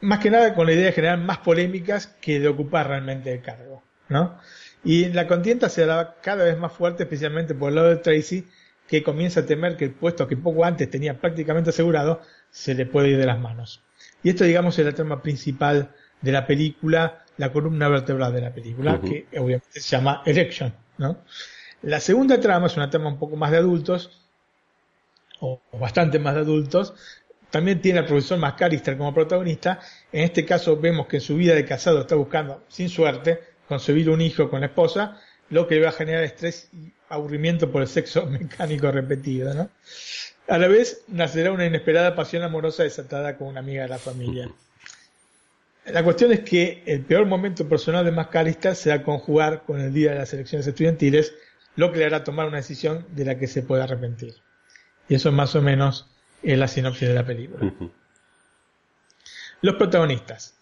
más 0.00 0.18
que 0.18 0.30
nada 0.30 0.54
con 0.54 0.66
la 0.66 0.72
idea 0.72 0.86
de 0.86 0.92
generar 0.92 1.18
más 1.18 1.38
polémicas 1.38 2.08
que 2.20 2.40
de 2.40 2.48
ocupar 2.48 2.88
realmente 2.88 3.32
el 3.32 3.40
cargo, 3.40 3.82
¿no? 4.08 4.38
Y 4.84 5.06
la 5.10 5.28
contienda 5.28 5.68
se 5.68 5.84
hará 5.84 6.16
cada 6.20 6.44
vez 6.44 6.58
más 6.58 6.72
fuerte, 6.72 7.04
especialmente 7.04 7.54
por 7.54 7.68
el 7.68 7.76
lado 7.76 7.88
de 7.88 7.96
Tracy, 7.96 8.48
que 8.92 9.02
comienza 9.02 9.40
a 9.40 9.46
temer 9.46 9.78
que 9.78 9.86
el 9.86 9.92
puesto 9.92 10.28
que 10.28 10.36
poco 10.36 10.66
antes 10.66 10.90
tenía 10.90 11.18
prácticamente 11.18 11.70
asegurado 11.70 12.20
se 12.50 12.74
le 12.74 12.84
puede 12.84 13.08
ir 13.08 13.16
de 13.16 13.24
las 13.24 13.40
manos. 13.40 13.82
Y 14.22 14.28
esto, 14.28 14.44
digamos, 14.44 14.78
es 14.78 14.84
la 14.84 14.92
trama 14.92 15.22
principal 15.22 15.94
de 16.20 16.30
la 16.30 16.46
película, 16.46 17.24
la 17.38 17.50
columna 17.50 17.88
vertebral 17.88 18.34
de 18.34 18.42
la 18.42 18.52
película, 18.52 19.00
que 19.00 19.28
obviamente 19.38 19.80
se 19.80 19.96
llama 19.96 20.22
Election, 20.26 20.74
¿no? 20.98 21.22
La 21.80 22.00
segunda 22.00 22.38
trama 22.38 22.66
es 22.66 22.76
una 22.76 22.90
trama 22.90 23.08
un 23.08 23.18
poco 23.18 23.34
más 23.34 23.50
de 23.50 23.56
adultos, 23.56 24.10
o, 25.40 25.58
bastante 25.72 26.18
más 26.18 26.34
de 26.34 26.42
adultos. 26.42 26.92
También 27.48 27.80
tiene 27.80 28.00
al 28.00 28.04
profesor 28.04 28.38
McAllister 28.38 28.98
como 28.98 29.14
protagonista. 29.14 29.80
En 30.12 30.24
este 30.24 30.44
caso 30.44 30.76
vemos 30.76 31.06
que 31.06 31.16
en 31.16 31.22
su 31.22 31.34
vida 31.36 31.54
de 31.54 31.64
casado 31.64 32.02
está 32.02 32.14
buscando, 32.14 32.62
sin 32.68 32.90
suerte, 32.90 33.40
concebir 33.66 34.10
un 34.10 34.20
hijo 34.20 34.50
con 34.50 34.60
la 34.60 34.66
esposa, 34.66 35.18
lo 35.52 35.68
que 35.68 35.78
va 35.80 35.90
a 35.90 35.92
generar 35.92 36.24
estrés 36.24 36.70
y 36.72 36.92
aburrimiento 37.10 37.70
por 37.70 37.82
el 37.82 37.88
sexo 37.88 38.26
mecánico 38.40 38.90
repetido, 38.90 39.52
¿no? 39.54 39.70
A 40.48 40.58
la 40.58 40.66
vez 40.66 41.04
nacerá 41.08 41.52
una 41.52 41.66
inesperada 41.66 42.16
pasión 42.16 42.42
amorosa 42.42 42.82
desatada 42.82 43.36
con 43.36 43.48
una 43.48 43.60
amiga 43.60 43.82
de 43.82 43.88
la 43.88 43.98
familia. 43.98 44.50
La 45.84 46.02
cuestión 46.02 46.32
es 46.32 46.40
que 46.40 46.82
el 46.86 47.02
peor 47.02 47.26
momento 47.26 47.68
personal 47.68 48.04
de 48.04 48.12
McAllister 48.12 48.74
será 48.74 49.02
conjugar 49.02 49.62
con 49.64 49.80
el 49.80 49.92
día 49.92 50.12
de 50.12 50.18
las 50.18 50.32
elecciones 50.32 50.66
estudiantiles, 50.66 51.34
lo 51.76 51.92
que 51.92 51.98
le 51.98 52.06
hará 52.06 52.24
tomar 52.24 52.46
una 52.46 52.56
decisión 52.56 53.06
de 53.10 53.24
la 53.24 53.38
que 53.38 53.46
se 53.46 53.62
puede 53.62 53.82
arrepentir. 53.82 54.34
Y 55.08 55.16
eso 55.16 55.32
más 55.32 55.54
o 55.54 55.60
menos 55.62 56.08
es 56.42 56.58
la 56.58 56.66
sinopsis 56.66 57.08
de 57.08 57.14
la 57.14 57.26
película. 57.26 57.72
Los 59.60 59.74
protagonistas. 59.74 60.54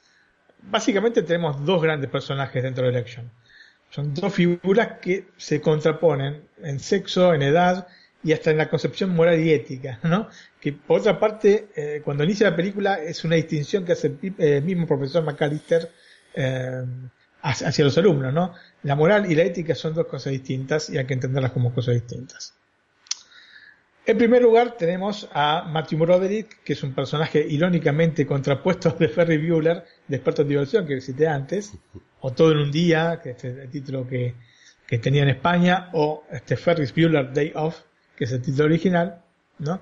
Básicamente 0.63 1.23
tenemos 1.23 1.65
dos 1.65 1.81
grandes 1.81 2.11
personajes 2.11 2.63
dentro 2.63 2.85
de 2.85 2.91
Election. 2.91 3.31
Son 3.91 4.15
dos 4.15 4.33
figuras 4.33 4.99
que 5.03 5.27
se 5.37 5.61
contraponen 5.61 6.43
en 6.63 6.79
sexo, 6.79 7.35
en 7.35 7.43
edad 7.43 7.89
y 8.23 8.33
hasta 8.33 8.51
en 8.51 8.59
la 8.59 8.69
concepción 8.69 9.15
moral 9.15 9.41
y 9.41 9.53
ética, 9.53 9.99
¿no? 10.05 10.29
Que 10.61 10.73
por 10.73 11.01
otra 11.01 11.19
parte, 11.19 11.69
eh, 11.75 12.01
cuando 12.05 12.23
inicia 12.23 12.51
la 12.51 12.57
película 12.57 13.03
es 13.03 13.25
una 13.25 13.37
distinción 13.37 13.85
que 13.85 13.93
hace 13.93 14.09
el 14.23 14.35
eh, 14.39 14.61
mismo 14.61 14.87
profesor 14.87 15.25
McAllister 15.25 15.91
eh, 16.35 16.85
hacia 17.43 17.85
los 17.85 17.97
alumnos, 17.99 18.33
¿no? 18.33 18.55
La 18.83 18.95
moral 18.95 19.31
y 19.31 19.35
la 19.35 19.43
ética 19.43 19.75
son 19.75 19.95
dos 19.95 20.07
cosas 20.07 20.33
distintas 20.33 20.91
y 20.91 20.99
hay 20.99 21.07
que 21.07 21.15
entenderlas 21.15 21.53
como 21.53 21.75
cosas 21.75 21.95
distintas. 21.95 22.55
En 24.07 24.17
primer 24.17 24.43
lugar 24.43 24.77
tenemos 24.77 25.29
a 25.33 25.65
Matthew 25.69 25.99
Broderick, 26.01 26.63
que 26.65 26.73
es 26.73 26.83
un 26.83 26.95
personaje 26.95 27.47
irónicamente 27.47 28.27
contrapuesto 28.27 28.91
de 28.99 29.09
Ferry 29.09 29.37
Bueller, 29.39 29.85
de 30.09 30.17
experto 30.17 30.43
en 30.43 30.49
diversión 30.49 30.87
que 30.87 31.01
cité 31.01 31.29
antes, 31.29 31.75
o 32.21 32.33
Todo 32.33 32.53
en 32.53 32.59
un 32.59 32.71
día, 32.71 33.21
que 33.23 33.31
es 33.31 33.45
el 33.45 33.71
título 33.71 34.07
que, 34.07 34.35
tenía 34.99 35.23
en 35.23 35.29
España, 35.29 35.91
o 35.93 36.25
este 36.33 36.57
Ferris 36.57 36.95
Bueller 36.95 37.33
Day 37.33 37.53
Off, 37.55 37.83
que 38.17 38.25
es 38.25 38.33
el 38.33 38.43
título 38.43 38.65
original, 38.65 39.23
¿no? 39.59 39.81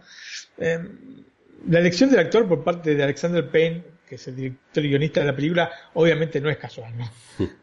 Em, 0.58 1.24
la 1.66 1.78
elección 1.78 2.10
del 2.10 2.20
actor 2.20 2.46
por 2.46 2.62
parte 2.62 2.94
de 2.94 3.02
Alexander 3.02 3.48
Payne, 3.48 3.82
que 4.08 4.16
es 4.16 4.28
el 4.28 4.36
director 4.36 4.84
y 4.84 4.88
guionista 4.88 5.20
de 5.20 5.26
la 5.26 5.34
película, 5.34 5.70
obviamente 5.94 6.40
no 6.40 6.50
es 6.50 6.58
casual, 6.58 6.92
¿no? 6.96 7.10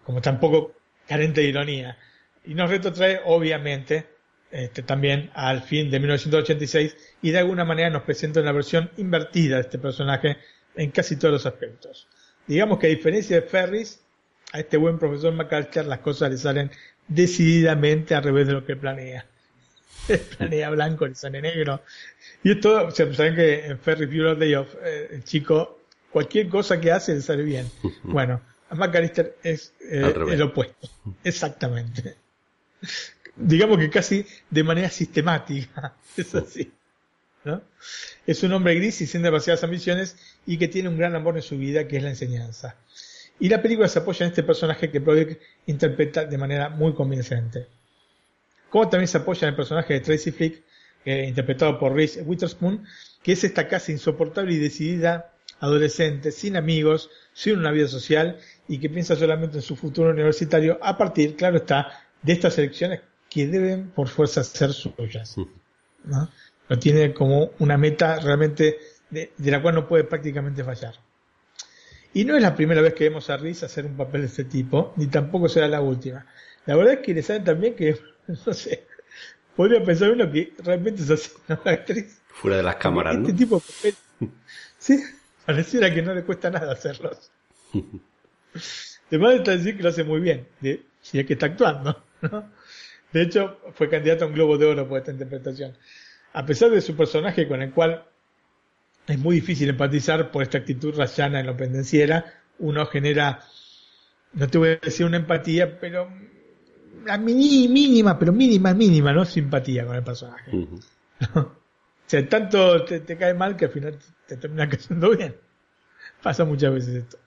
Como 0.03 0.21
tampoco 0.21 0.73
carente 1.07 1.41
de 1.41 1.47
ironía. 1.47 1.97
Y 2.45 2.55
nos 2.55 2.69
retrotrae, 2.69 3.21
obviamente, 3.25 4.14
este, 4.51 4.83
también 4.83 5.31
al 5.33 5.61
fin 5.63 5.89
de 5.91 5.99
1986 5.99 6.95
y 7.21 7.31
de 7.31 7.39
alguna 7.39 7.65
manera 7.65 7.89
nos 7.89 8.03
presenta 8.03 8.41
una 8.41 8.51
versión 8.51 8.89
invertida 8.97 9.55
de 9.55 9.61
este 9.61 9.79
personaje 9.79 10.37
en 10.75 10.91
casi 10.91 11.15
todos 11.17 11.33
los 11.33 11.45
aspectos. 11.45 12.07
Digamos 12.47 12.79
que 12.79 12.87
a 12.87 12.89
diferencia 12.89 13.41
de 13.41 13.47
Ferris, 13.47 13.99
a 14.51 14.59
este 14.59 14.77
buen 14.77 14.99
profesor 14.99 15.33
McAllister 15.33 15.85
las 15.85 15.99
cosas 15.99 16.31
le 16.31 16.37
salen 16.37 16.71
decididamente 17.07 18.15
al 18.15 18.23
revés 18.23 18.47
de 18.47 18.53
lo 18.53 18.65
que 18.65 18.75
planea. 18.75 19.25
planea 20.37 20.69
blanco, 20.69 21.07
le 21.07 21.15
sale 21.15 21.41
negro. 21.41 21.81
Y 22.43 22.51
esto, 22.51 22.91
saben 22.91 23.35
que 23.35 23.65
en 23.65 23.79
Ferris 23.79 24.07
Bueller 24.07 24.37
Day 24.37 24.55
Off, 24.55 24.75
eh, 24.83 25.09
el 25.11 25.23
chico, 25.23 25.79
cualquier 26.11 26.47
cosa 26.47 26.79
que 26.79 26.91
hace 26.91 27.15
le 27.15 27.21
sale 27.21 27.43
bien. 27.43 27.69
Bueno, 28.03 28.41
a 28.69 28.75
McAllister 28.75 29.37
es 29.43 29.73
eh, 29.81 30.13
el 30.31 30.41
opuesto. 30.41 30.89
Exactamente. 31.23 32.15
Digamos 33.35 33.77
que 33.79 33.89
casi 33.89 34.25
de 34.49 34.63
manera 34.63 34.89
sistemática. 34.89 35.95
Es 36.17 36.33
así. 36.33 36.71
¿no? 37.43 37.61
Es 38.25 38.41
un 38.43 38.53
hombre 38.53 38.75
gris 38.75 39.01
y 39.01 39.07
sin 39.07 39.21
demasiadas 39.21 39.63
ambiciones 39.63 40.17
y 40.45 40.57
que 40.57 40.67
tiene 40.67 40.89
un 40.89 40.97
gran 40.97 41.15
amor 41.15 41.35
en 41.35 41.43
su 41.43 41.57
vida 41.57 41.87
que 41.87 41.97
es 41.97 42.03
la 42.03 42.09
enseñanza. 42.09 42.77
Y 43.39 43.49
la 43.49 43.61
película 43.61 43.87
se 43.87 43.99
apoya 43.99 44.25
en 44.25 44.31
este 44.31 44.43
personaje 44.43 44.89
que 44.89 44.99
Broderick 44.99 45.39
interpreta 45.67 46.25
de 46.25 46.37
manera 46.37 46.69
muy 46.69 46.93
convincente. 46.93 47.67
Como 48.69 48.89
también 48.89 49.07
se 49.07 49.17
apoya 49.17 49.47
en 49.47 49.49
el 49.49 49.55
personaje 49.55 49.93
de 49.93 49.99
Tracy 49.99 50.31
Flick, 50.31 50.63
interpretado 51.05 51.77
por 51.77 51.93
Reese 51.93 52.23
Witherspoon, 52.23 52.83
que 53.21 53.33
es 53.33 53.43
esta 53.43 53.67
casi 53.67 53.91
insoportable 53.91 54.53
y 54.53 54.57
decidida 54.57 55.33
adolescente, 55.59 56.31
sin 56.31 56.55
amigos, 56.55 57.09
sin 57.33 57.57
una 57.57 57.71
vida 57.71 57.87
social 57.87 58.39
y 58.67 58.79
que 58.79 58.89
piensa 58.89 59.15
solamente 59.15 59.57
en 59.57 59.61
su 59.61 59.75
futuro 59.75 60.09
universitario 60.09 60.79
a 60.81 60.97
partir, 60.97 61.35
claro 61.35 61.57
está, 61.57 62.07
de 62.23 62.33
estas 62.33 62.57
elecciones 62.57 63.01
que 63.35 63.47
deben 63.47 63.89
por 63.89 64.07
fuerza 64.07 64.45
ser 64.45 64.71
suyas. 64.71 65.35
¿no? 66.05 66.29
Lo 66.69 66.79
tiene 66.79 67.13
como 67.13 67.51
una 67.59 67.77
meta 67.77 68.17
realmente 68.17 68.79
de, 69.09 69.33
la 69.39 69.61
cual 69.61 69.75
no 69.75 69.89
puede 69.89 70.05
prácticamente 70.05 70.63
fallar. 70.63 70.95
Y 72.13 72.23
no 72.23 72.37
es 72.37 72.41
la 72.41 72.55
primera 72.55 72.81
vez 72.81 72.93
que 72.93 73.03
vemos 73.03 73.29
a 73.29 73.35
Riz 73.35 73.61
hacer 73.63 73.87
un 73.87 73.97
papel 73.97 74.21
de 74.21 74.27
este 74.27 74.45
tipo, 74.45 74.93
ni 74.95 75.07
tampoco 75.07 75.49
será 75.49 75.67
la 75.67 75.81
última. 75.81 76.25
La 76.65 76.77
verdad 76.77 76.93
es 76.93 76.99
que 77.01 77.13
le 77.13 77.21
saben 77.23 77.43
también 77.43 77.75
que, 77.75 77.99
no 78.45 78.53
sé, 78.53 78.87
podría 79.53 79.83
pensar 79.83 80.11
uno 80.11 80.31
que 80.31 80.53
realmente 80.63 81.01
es 81.01 81.09
así, 81.09 81.31
¿no? 81.49 81.59
La 81.65 81.73
actriz. 81.73 82.21
Fuera 82.29 82.55
de 82.55 82.63
las 82.63 82.77
cámaras, 82.77 83.17
este 83.17 83.33
tipo 83.33 83.57
de 83.57 83.61
papel, 83.61 84.31
sí, 84.79 85.03
pareciera 85.45 85.93
que 85.93 86.01
no 86.01 86.13
le 86.13 86.23
cuesta 86.23 86.49
nada 86.49 86.71
hacerlos. 86.71 87.33
Además 89.09 89.43
de 89.43 89.57
decir 89.57 89.75
que 89.75 89.83
lo 89.83 89.89
hace 89.89 90.05
muy 90.05 90.21
bien, 90.21 90.47
si 91.01 91.19
es 91.19 91.25
que 91.25 91.33
está 91.33 91.47
actuando, 91.47 92.01
¿no? 92.21 92.49
De 93.15 93.21
hecho, 93.21 93.61
fue 93.75 93.89
candidato 93.89 94.25
a 94.25 94.27
un 94.27 94.33
Globo 94.33 94.57
de 94.57 94.65
Oro 94.65 94.89
por 94.89 94.97
esta 94.97 95.11
interpretación. 95.11 95.71
A 96.33 96.45
pesar 96.45 96.69
de 96.69 96.81
su 96.81 96.97
personaje 96.97 97.47
con 97.47 97.61
el 97.61 97.71
cual 97.71 98.03
es 99.07 99.17
muy 99.17 99.35
difícil 99.35 99.69
empatizar 99.69 100.31
por 100.31 100.43
esta 100.43 100.57
actitud 100.57 100.93
rayana 100.93 101.39
en 101.39 101.45
lo 101.45 101.55
pendenciera, 101.55 102.25
uno 102.59 102.85
genera, 102.87 103.39
no 104.33 104.49
te 104.49 104.57
voy 104.57 104.67
a 104.67 104.75
decir 104.75 105.05
una 105.05 105.15
empatía, 105.15 105.79
pero 105.79 106.11
la 107.05 107.17
mínima, 107.17 108.19
pero 108.19 108.33
mínima, 108.33 108.73
mínima, 108.73 109.13
¿no? 109.13 109.23
Simpatía 109.23 109.85
con 109.85 109.95
el 109.95 110.03
personaje. 110.03 110.51
o 111.35 111.51
sea, 112.05 112.27
tanto 112.27 112.83
te, 112.83 113.15
cae 113.15 113.33
mal 113.33 113.55
que 113.55 113.63
al 113.63 113.71
final 113.71 113.97
te, 114.27 114.35
termina 114.35 114.67
cayendo 114.69 115.11
bien. 115.11 115.37
Pasa 116.21 116.43
muchas 116.43 116.73
veces 116.73 116.95
esto. 116.95 117.17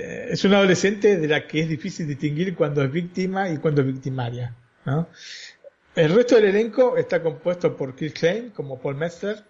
Es 0.00 0.42
una 0.46 0.56
adolescente 0.56 1.18
de 1.18 1.28
la 1.28 1.46
que 1.46 1.60
es 1.60 1.68
difícil 1.68 2.06
distinguir 2.06 2.54
cuando 2.54 2.82
es 2.82 2.90
víctima 2.90 3.50
y 3.50 3.58
cuando 3.58 3.82
es 3.82 3.88
victimaria. 3.88 4.56
¿No? 4.84 5.08
El 5.94 6.14
resto 6.14 6.34
del 6.36 6.46
elenco 6.46 6.96
está 6.96 7.22
compuesto 7.22 7.76
por 7.76 7.94
Chris 7.94 8.14
Klein 8.14 8.50
como 8.50 8.80
Paul 8.80 8.96
Metzler, 8.96 9.44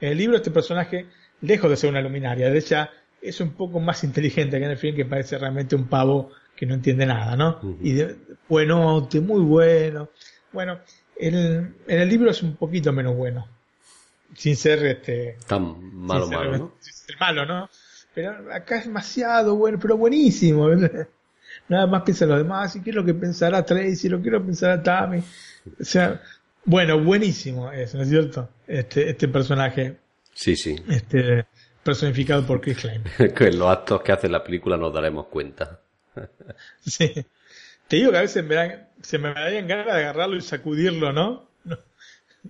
en 0.00 0.12
el 0.12 0.18
libro 0.18 0.36
este 0.36 0.50
personaje, 0.50 1.06
lejos 1.40 1.70
de 1.70 1.76
ser 1.76 1.90
una 1.90 2.00
luminaria, 2.00 2.50
de 2.50 2.58
ella 2.58 2.90
es 3.20 3.40
un 3.40 3.52
poco 3.52 3.80
más 3.80 4.04
inteligente 4.04 4.58
que 4.58 4.64
en 4.64 4.70
el 4.70 4.76
film, 4.76 4.96
que 4.96 5.04
parece 5.04 5.38
realmente 5.38 5.74
un 5.74 5.88
pavo 5.88 6.30
que 6.54 6.66
no 6.66 6.74
entiende 6.74 7.06
nada, 7.06 7.36
¿no? 7.36 7.60
Y 7.80 7.92
de, 7.92 8.16
bueno, 8.48 9.08
muy 9.22 9.40
bueno. 9.42 10.10
Bueno, 10.52 10.80
en 11.16 11.74
el 11.86 12.08
libro 12.08 12.30
es 12.30 12.42
un 12.42 12.56
poquito 12.56 12.92
menos 12.92 13.16
bueno. 13.16 13.46
Sin 14.34 14.56
ser 14.56 14.84
este. 14.86 15.36
Tan 15.46 15.94
malo, 15.94 16.28
malo, 16.28 16.58
¿no? 16.58 16.72
Sin 16.80 16.92
ser 16.92 17.16
malo, 17.18 17.46
¿no? 17.46 17.70
Pero 18.14 18.52
acá 18.52 18.78
es 18.78 18.86
demasiado 18.86 19.56
bueno, 19.56 19.78
pero 19.80 19.96
buenísimo. 19.96 20.68
Nada 21.68 21.86
más 21.86 22.02
piensa 22.02 22.26
lo 22.26 22.36
demás, 22.36 22.74
y 22.76 22.82
qué 22.82 22.90
es 22.90 22.96
lo 22.96 23.04
que 23.04 23.14
pensará 23.14 23.64
Tracy, 23.64 24.08
lo 24.08 24.20
quiero 24.20 24.44
pensar 24.44 24.82
Tammy. 24.82 25.18
O 25.18 25.84
sea, 25.84 26.20
bueno, 26.64 27.02
buenísimo 27.02 27.70
es, 27.72 27.94
¿no 27.94 28.02
es 28.02 28.08
cierto? 28.08 28.48
Este, 28.66 29.10
este 29.10 29.28
personaje. 29.28 29.96
Sí, 30.32 30.56
sí. 30.56 30.76
Este, 30.88 31.46
personificado 31.82 32.46
por 32.46 32.60
Chris 32.60 32.78
Klein. 32.78 33.02
que 33.34 33.48
en 33.48 33.58
los 33.58 33.68
actos 33.68 34.02
que 34.02 34.12
hace 34.12 34.28
la 34.28 34.42
película 34.42 34.76
nos 34.76 34.92
daremos 34.92 35.26
cuenta. 35.26 35.80
sí. 36.80 37.12
Te 37.86 37.96
digo 37.96 38.10
que 38.10 38.18
a 38.18 38.22
veces 38.22 38.44
me 38.44 38.54
dan, 38.54 38.88
se 39.00 39.18
me 39.18 39.32
darían 39.32 39.66
ganas 39.66 39.86
de 39.86 39.92
agarrarlo 39.92 40.36
y 40.36 40.42
sacudirlo, 40.42 41.12
¿no? 41.12 41.48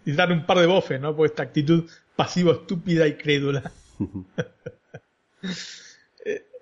Y 0.05 0.12
darle 0.12 0.35
un 0.35 0.47
par 0.47 0.59
de 0.59 0.66
bofes, 0.66 1.01
¿no? 1.01 1.15
Por 1.15 1.27
esta 1.27 1.45
actitud 1.45 1.89
pasivo, 2.16 2.53
estúpida 2.53 3.07
y 3.07 3.15
crédula. 3.15 3.70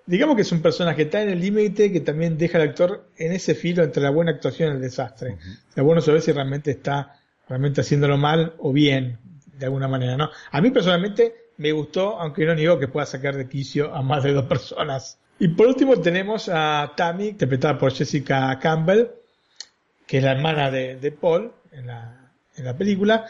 Digamos 0.07 0.35
que 0.35 0.41
es 0.41 0.51
un 0.51 0.61
personaje 0.61 1.05
tan 1.05 1.23
en 1.23 1.29
el 1.29 1.41
límite 1.41 1.91
que 1.91 1.99
también 1.99 2.37
deja 2.37 2.57
al 2.57 2.69
actor 2.69 3.09
en 3.17 3.33
ese 3.33 3.53
filo 3.53 3.83
entre 3.83 4.01
la 4.01 4.09
buena 4.09 4.31
actuación 4.31 4.71
y 4.71 4.75
el 4.77 4.81
desastre. 4.81 5.31
Uh 5.31 5.35
-huh. 5.35 5.69
O 5.69 5.73
sea, 5.73 5.83
bueno 5.83 6.01
saber 6.01 6.21
si 6.21 6.31
realmente 6.31 6.71
está 6.71 7.19
realmente 7.47 7.81
haciéndolo 7.81 8.17
mal 8.17 8.53
o 8.57 8.73
bien, 8.73 9.19
de 9.57 9.65
alguna 9.65 9.87
manera, 9.87 10.17
¿no? 10.17 10.29
A 10.51 10.61
mí 10.61 10.71
personalmente 10.71 11.51
me 11.57 11.71
gustó, 11.71 12.19
aunque 12.19 12.45
no 12.45 12.55
niego 12.55 12.79
que 12.79 12.87
pueda 12.87 13.05
sacar 13.05 13.35
de 13.35 13.47
quicio 13.47 13.93
a 13.93 14.01
más 14.01 14.23
de 14.23 14.33
dos 14.33 14.45
personas. 14.45 15.19
Y 15.39 15.49
por 15.49 15.67
último 15.67 15.97
tenemos 15.99 16.49
a 16.51 16.93
Tammy, 16.95 17.27
interpretada 17.27 17.77
por 17.77 17.93
Jessica 17.93 18.57
Campbell, 18.59 19.07
que 20.05 20.17
es 20.17 20.23
la 20.23 20.31
hermana 20.31 20.71
de, 20.71 20.95
de 20.95 21.11
Paul 21.11 21.51
en 21.71 21.87
la, 21.87 22.31
en 22.55 22.65
la 22.65 22.77
película, 22.77 23.25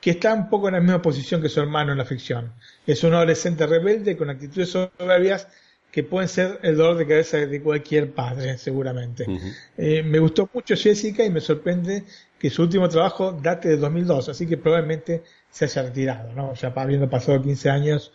que 0.00 0.10
está 0.10 0.34
un 0.34 0.48
poco 0.48 0.68
en 0.68 0.74
la 0.74 0.80
misma 0.80 1.02
posición 1.02 1.40
que 1.40 1.48
su 1.48 1.60
hermano 1.60 1.92
en 1.92 1.98
la 1.98 2.04
ficción. 2.04 2.52
Es 2.86 3.04
un 3.04 3.14
adolescente 3.14 3.66
rebelde 3.66 4.16
con 4.16 4.30
actitudes 4.30 4.70
soberbias 4.70 5.46
que 5.92 6.02
pueden 6.02 6.28
ser 6.28 6.58
el 6.62 6.78
dolor 6.78 6.96
de 6.96 7.06
cabeza 7.06 7.36
de 7.36 7.62
cualquier 7.62 8.12
padre, 8.12 8.56
seguramente. 8.56 9.24
Uh 9.28 9.32
-huh. 9.34 9.54
eh, 9.76 10.02
me 10.02 10.18
gustó 10.18 10.48
mucho 10.52 10.74
Jessica 10.74 11.22
y 11.22 11.30
me 11.30 11.40
sorprende 11.40 12.04
que 12.38 12.48
su 12.48 12.62
último 12.62 12.88
trabajo 12.88 13.32
date 13.32 13.68
de 13.68 13.76
2002, 13.76 14.30
así 14.30 14.46
que 14.46 14.56
probablemente 14.56 15.22
se 15.50 15.66
haya 15.66 15.82
retirado, 15.82 16.32
¿no? 16.32 16.50
O 16.50 16.56
sea, 16.56 16.72
habiendo 16.74 17.08
pasado 17.10 17.42
15 17.42 17.70
años 17.70 18.10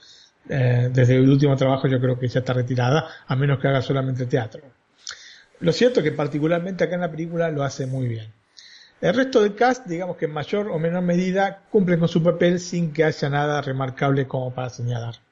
eh, 0.49 0.89
desde 0.91 1.17
el 1.17 1.29
último 1.29 1.55
trabajo, 1.55 1.87
yo 1.87 2.01
creo 2.01 2.17
que 2.19 2.27
ya 2.27 2.39
está 2.39 2.53
retirada, 2.53 3.07
a 3.27 3.35
menos 3.35 3.59
que 3.59 3.67
haga 3.67 3.83
solamente 3.83 4.25
teatro. 4.25 4.63
Lo 5.59 5.71
cierto 5.71 5.99
es 5.99 6.03
que 6.03 6.11
particularmente 6.11 6.83
acá 6.83 6.95
en 6.95 7.01
la 7.01 7.11
película 7.11 7.49
lo 7.51 7.63
hace 7.63 7.85
muy 7.85 8.07
bien. 8.07 8.33
El 9.01 9.13
resto 9.13 9.43
del 9.43 9.53
cast, 9.53 9.85
digamos 9.85 10.17
que 10.17 10.25
en 10.25 10.31
mayor 10.33 10.69
o 10.69 10.79
menor 10.79 11.03
medida, 11.03 11.61
cumplen 11.69 11.99
con 11.99 12.07
su 12.07 12.23
papel 12.23 12.59
sin 12.59 12.91
que 12.91 13.03
haya 13.03 13.29
nada 13.29 13.61
remarcable 13.61 14.27
como 14.27 14.51
para 14.51 14.71
señalar. 14.71 15.26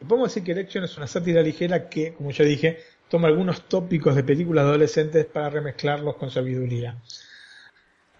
Y 0.00 0.04
podemos 0.04 0.28
decir 0.28 0.44
que 0.44 0.52
Election 0.52 0.84
es 0.84 0.96
una 0.96 1.06
sátira 1.06 1.42
ligera 1.42 1.88
que, 1.88 2.14
como 2.14 2.30
ya 2.30 2.44
dije, 2.44 2.78
toma 3.08 3.28
algunos 3.28 3.68
tópicos 3.68 4.14
de 4.14 4.22
películas 4.22 4.64
adolescentes 4.64 5.26
para 5.26 5.50
remezclarlos 5.50 6.16
con 6.16 6.30
sabiduría. 6.30 6.96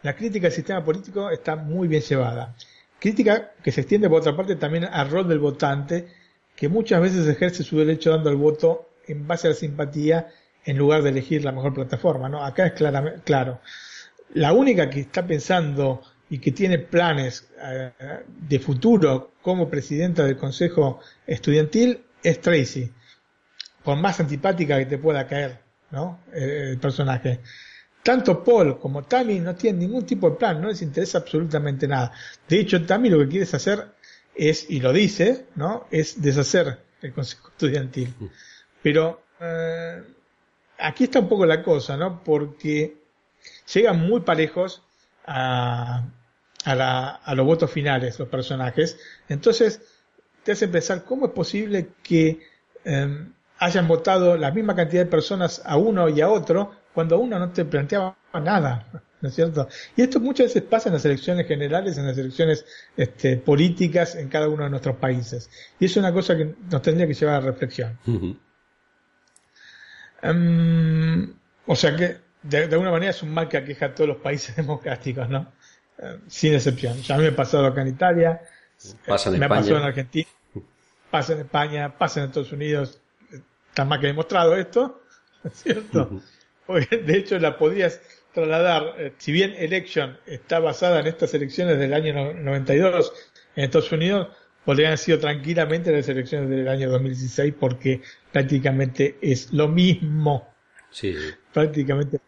La 0.03 0.17
crítica 0.17 0.47
al 0.47 0.53
sistema 0.53 0.85
político 0.85 1.31
está 1.31 1.57
muy 1.57 1.89
bien 1.89 2.03
llevada. 2.03 2.55
Crítica 2.99 3.53
que 3.63 3.73
se 3.73 3.83
extiende 3.83 4.09
por 4.09 4.21
otra 4.21 4.37
parte 4.37 4.57
también 4.57 4.85
al 4.85 5.11
rol 5.11 5.29
del 5.29 5.39
votante, 5.39 6.09
que 6.57 6.69
muchas 6.69 7.01
veces 7.01 7.27
ejerce 7.29 7.63
su 7.63 7.79
derecho 7.79 8.11
dando 8.11 8.31
el 8.31 8.37
voto 8.37 8.91
en 9.07 9.27
base 9.27 9.47
a 9.47 9.51
la 9.51 9.57
simpatía 9.57 10.29
en 10.65 10.77
lugar 10.77 11.03
de 11.03 11.11
elegir 11.11 11.45
la 11.45 11.53
mejor 11.53 11.75
plataforma. 11.75 12.29
¿no? 12.29 12.45
Acá 12.45 12.67
es 12.67 12.73
claro. 13.25 13.61
La 14.35 14.53
única 14.53 14.91
que 14.91 15.01
está 15.01 15.27
pensando 15.27 16.03
y 16.31 16.39
que 16.39 16.53
tiene 16.53 16.79
planes 16.79 17.49
eh, 17.61 17.91
de 18.27 18.59
futuro 18.59 19.33
como 19.43 19.69
presidenta 19.69 20.25
del 20.25 20.37
Consejo 20.37 21.01
Estudiantil 21.27 22.03
es 22.23 22.41
Tracy. 22.41 22.93
Por 23.83 23.97
más 23.97 24.21
antipática 24.21 24.79
que 24.79 24.87
te 24.87 24.99
pueda 24.99 25.27
caer, 25.27 25.61
¿no? 25.91 26.21
El, 26.33 26.51
el 26.51 26.79
personaje. 26.79 27.41
Tanto 28.03 28.43
Paul 28.45 28.79
como 28.79 29.05
Tammy 29.05 29.41
no 29.41 29.55
tienen 29.55 29.81
ningún 29.81 30.05
tipo 30.07 30.31
de 30.31 30.37
plan, 30.37 30.61
no 30.61 30.69
les 30.69 30.83
interesa 30.83 31.19
absolutamente 31.19 31.89
nada. 31.89 32.13
De 32.49 32.61
hecho, 32.61 32.85
Tammy 32.85 33.09
lo 33.11 33.19
que 33.19 33.29
quiere 33.29 33.45
hacer 33.45 33.87
es, 34.35 34.71
y 34.71 34.81
lo 34.81 34.93
dice, 34.93 35.47
¿no? 35.57 35.87
Es 35.91 36.21
deshacer 36.23 36.79
el 37.03 37.13
Consejo 37.13 37.49
Estudiantil. 37.49 38.15
Pero 38.83 39.23
eh, 39.41 40.03
aquí 40.79 41.05
está 41.05 41.21
un 41.21 41.29
poco 41.29 41.45
la 41.45 41.63
cosa, 41.63 41.97
¿no? 41.97 42.23
Porque 42.23 42.97
llegan 43.73 44.01
muy 44.01 44.21
parejos 44.21 44.83
a, 45.27 46.09
a, 46.65 46.75
la, 46.75 47.09
a 47.09 47.35
los 47.35 47.47
votos 47.47 47.71
finales 47.71 48.19
los 48.19 48.29
personajes. 48.29 48.99
Entonces 49.29 49.81
te 50.43 50.53
hace 50.53 50.69
pensar 50.69 51.05
cómo 51.05 51.27
es 51.27 51.33
posible 51.33 51.91
que 52.03 52.41
eh, 52.85 53.27
hayan 53.59 53.89
votado 53.89 54.37
la 54.37 54.51
misma 54.51 54.75
cantidad 54.75 55.05
de 55.05 55.11
personas 55.11 55.63
a 55.65 55.77
uno 55.77 56.09
y 56.09 56.21
a 56.21 56.29
otro 56.29 56.73
cuando 56.95 57.19
uno 57.19 57.39
no 57.39 57.51
te 57.51 57.65
planteaba 57.65 58.17
nada, 58.35 58.87
¿no 59.21 59.29
es 59.29 59.35
cierto? 59.35 59.69
Y 59.97 60.03
esto 60.03 60.21
muchas 60.21 60.47
veces 60.47 60.63
pasa 60.63 60.89
en 60.89 60.95
las 60.95 61.05
elecciones 61.05 61.47
generales, 61.47 61.99
en 61.99 62.07
las 62.07 62.19
elecciones 62.19 62.65
este, 62.97 63.37
políticas 63.37 64.15
en 64.15 64.29
cada 64.29 64.49
uno 64.49 64.65
de 64.65 64.71
nuestros 64.71 64.97
países. 64.97 65.51
Y 65.79 65.87
es 65.87 65.97
una 65.97 66.13
cosa 66.13 66.37
que 66.37 66.55
nos 66.71 66.83
tendría 66.83 67.07
que 67.07 67.15
llevar 67.15 67.37
a 67.37 67.41
reflexión. 67.41 67.99
Uh 68.07 68.13
-huh. 68.13 68.37
um, 70.31 71.35
o 71.67 71.77
sea 71.77 71.95
que, 71.95 72.17
de, 72.43 72.67
de, 72.69 72.75
alguna 72.75 72.91
manera, 72.91 73.11
es 73.11 73.23
un 73.23 73.35
mal 73.35 73.49
que 73.49 73.59
aqueja 73.59 73.87
a 73.87 73.95
todos 73.95 74.09
los 74.09 74.19
países 74.19 74.57
democráticos, 74.57 75.29
¿no? 75.29 75.53
Sin 76.29 76.55
excepción. 76.55 77.01
Ya 77.03 77.17
me 77.17 77.29
ha 77.29 77.37
pasado 77.37 77.67
acá 77.67 77.83
en 77.83 77.89
Italia, 77.89 78.41
pasa 79.07 79.31
en 79.31 79.39
me 79.39 79.47
España. 79.47 79.47
ha 79.47 79.63
pasado 79.63 79.77
en 79.79 79.85
Argentina, 79.85 80.29
pasa 81.11 81.33
en 81.33 81.41
España, 81.41 81.99
pasa 81.99 82.21
en 82.21 82.27
Estados 82.27 82.53
Unidos. 82.53 83.01
Está 83.69 83.85
más 83.85 83.99
que 84.01 84.07
demostrado 84.07 84.57
esto, 84.57 85.03
¿no 85.43 85.51
es 85.51 85.57
cierto? 85.63 86.23
Porque 86.67 86.99
de 86.99 87.17
hecho 87.17 87.39
la 87.39 87.59
podías 87.59 88.01
trasladar, 88.33 88.95
eh, 88.99 89.13
si 89.19 89.33
bien 89.33 89.55
Election 89.57 90.19
está 90.27 90.61
basada 90.61 91.01
en 91.01 91.07
estas 91.07 91.35
elecciones 91.35 91.79
del 91.79 91.95
año 91.95 92.35
92 92.35 93.13
en 93.57 93.65
Estados 93.65 93.91
Unidos, 93.91 94.29
podrían 94.65 94.89
haber 94.89 94.99
sido 94.99 95.19
tranquilamente 95.19 95.91
las 95.91 96.09
elecciones 96.09 96.51
del 96.51 96.69
año 96.69 96.91
2016 96.91 97.55
porque 97.59 98.03
prácticamente 98.31 99.19
es 99.21 99.53
lo 99.53 99.67
mismo. 99.67 100.49
Sí. 100.91 101.17
Prácticamente. 101.53 102.21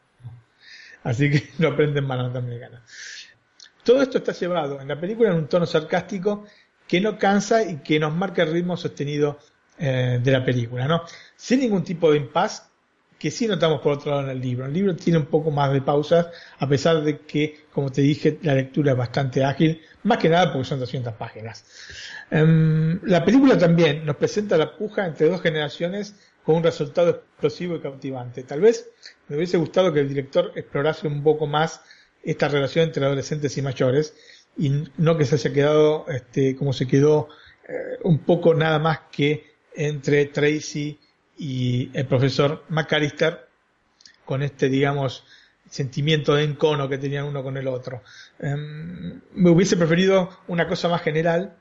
Así 1.04 1.30
que 1.30 1.50
no 1.58 1.68
aprenden 1.68 2.06
más 2.06 2.18
norteamericana. 2.18 2.82
Todo 3.90 4.02
esto 4.02 4.18
está 4.18 4.30
llevado 4.30 4.80
en 4.80 4.86
la 4.86 5.00
película 5.00 5.30
en 5.30 5.34
un 5.34 5.48
tono 5.48 5.66
sarcástico 5.66 6.44
que 6.86 7.00
no 7.00 7.18
cansa 7.18 7.64
y 7.64 7.78
que 7.78 7.98
nos 7.98 8.14
marca 8.14 8.44
el 8.44 8.52
ritmo 8.52 8.76
sostenido 8.76 9.40
eh, 9.76 10.20
de 10.22 10.30
la 10.30 10.44
película, 10.44 10.86
¿no? 10.86 11.02
Sin 11.34 11.58
ningún 11.58 11.82
tipo 11.82 12.12
de 12.12 12.18
impas 12.18 12.70
que 13.18 13.32
sí 13.32 13.48
notamos 13.48 13.80
por 13.80 13.94
otro 13.94 14.12
lado 14.12 14.22
en 14.22 14.30
el 14.30 14.40
libro. 14.40 14.66
El 14.66 14.74
libro 14.74 14.94
tiene 14.94 15.18
un 15.18 15.26
poco 15.26 15.50
más 15.50 15.72
de 15.72 15.82
pausas, 15.82 16.28
a 16.60 16.68
pesar 16.68 17.02
de 17.02 17.18
que, 17.18 17.64
como 17.72 17.90
te 17.90 18.02
dije, 18.02 18.38
la 18.42 18.54
lectura 18.54 18.92
es 18.92 18.98
bastante 18.98 19.42
ágil, 19.44 19.82
más 20.04 20.18
que 20.18 20.28
nada 20.28 20.52
porque 20.52 20.68
son 20.68 20.78
200 20.78 21.12
páginas. 21.14 21.64
Um, 22.30 23.00
la 23.02 23.24
película 23.24 23.58
también 23.58 24.06
nos 24.06 24.14
presenta 24.14 24.56
la 24.56 24.76
puja 24.76 25.04
entre 25.04 25.28
dos 25.28 25.42
generaciones 25.42 26.14
con 26.44 26.54
un 26.54 26.62
resultado 26.62 27.10
explosivo 27.10 27.74
y 27.74 27.80
cautivante. 27.80 28.44
Tal 28.44 28.60
vez 28.60 28.88
me 29.26 29.34
hubiese 29.34 29.56
gustado 29.56 29.92
que 29.92 29.98
el 29.98 30.08
director 30.08 30.52
explorase 30.54 31.08
un 31.08 31.24
poco 31.24 31.48
más 31.48 31.80
esta 32.22 32.48
relación 32.48 32.86
entre 32.86 33.04
adolescentes 33.04 33.56
y 33.56 33.62
mayores 33.62 34.14
y 34.56 34.84
no 34.96 35.16
que 35.16 35.24
se 35.24 35.36
haya 35.36 35.52
quedado 35.52 36.06
este, 36.08 36.56
como 36.56 36.72
se 36.72 36.86
quedó 36.86 37.28
eh, 37.68 37.98
un 38.02 38.18
poco 38.18 38.54
nada 38.54 38.78
más 38.78 39.00
que 39.10 39.54
entre 39.74 40.26
Tracy 40.26 40.98
y 41.38 41.90
el 41.94 42.06
profesor 42.06 42.64
McAllister 42.68 43.48
con 44.24 44.42
este, 44.42 44.68
digamos, 44.68 45.24
sentimiento 45.68 46.34
de 46.34 46.44
encono 46.44 46.88
que 46.88 46.98
tenían 46.98 47.24
uno 47.24 47.42
con 47.42 47.56
el 47.56 47.66
otro. 47.68 48.02
Eh, 48.38 48.54
me 49.34 49.50
hubiese 49.50 49.76
preferido 49.76 50.28
una 50.48 50.68
cosa 50.68 50.88
más 50.88 51.02
general, 51.02 51.56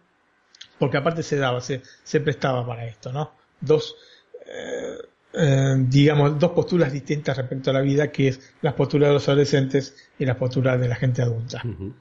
porque 0.77 0.97
aparte 0.97 1.23
se 1.23 1.37
daba, 1.37 1.61
se, 1.61 1.81
se 2.03 2.19
prestaba 2.19 2.65
para 2.65 2.85
esto, 2.85 3.11
¿no? 3.11 3.31
Dos, 3.61 3.95
eh, 4.45 4.97
eh, 5.33 5.75
digamos, 5.77 6.39
dos 6.39 6.51
posturas 6.51 6.91
distintas 6.91 7.37
respecto 7.37 7.69
a 7.69 7.73
la 7.73 7.81
vida, 7.81 8.11
que 8.11 8.29
es 8.29 8.53
las 8.61 8.73
posturas 8.73 9.09
de 9.09 9.13
los 9.13 9.27
adolescentes 9.27 9.95
y 10.17 10.25
las 10.25 10.37
posturas 10.37 10.79
de 10.79 10.87
la 10.87 10.95
gente 10.95 11.21
adulta. 11.21 11.61
Uh 11.63 11.67
-huh. 11.67 11.93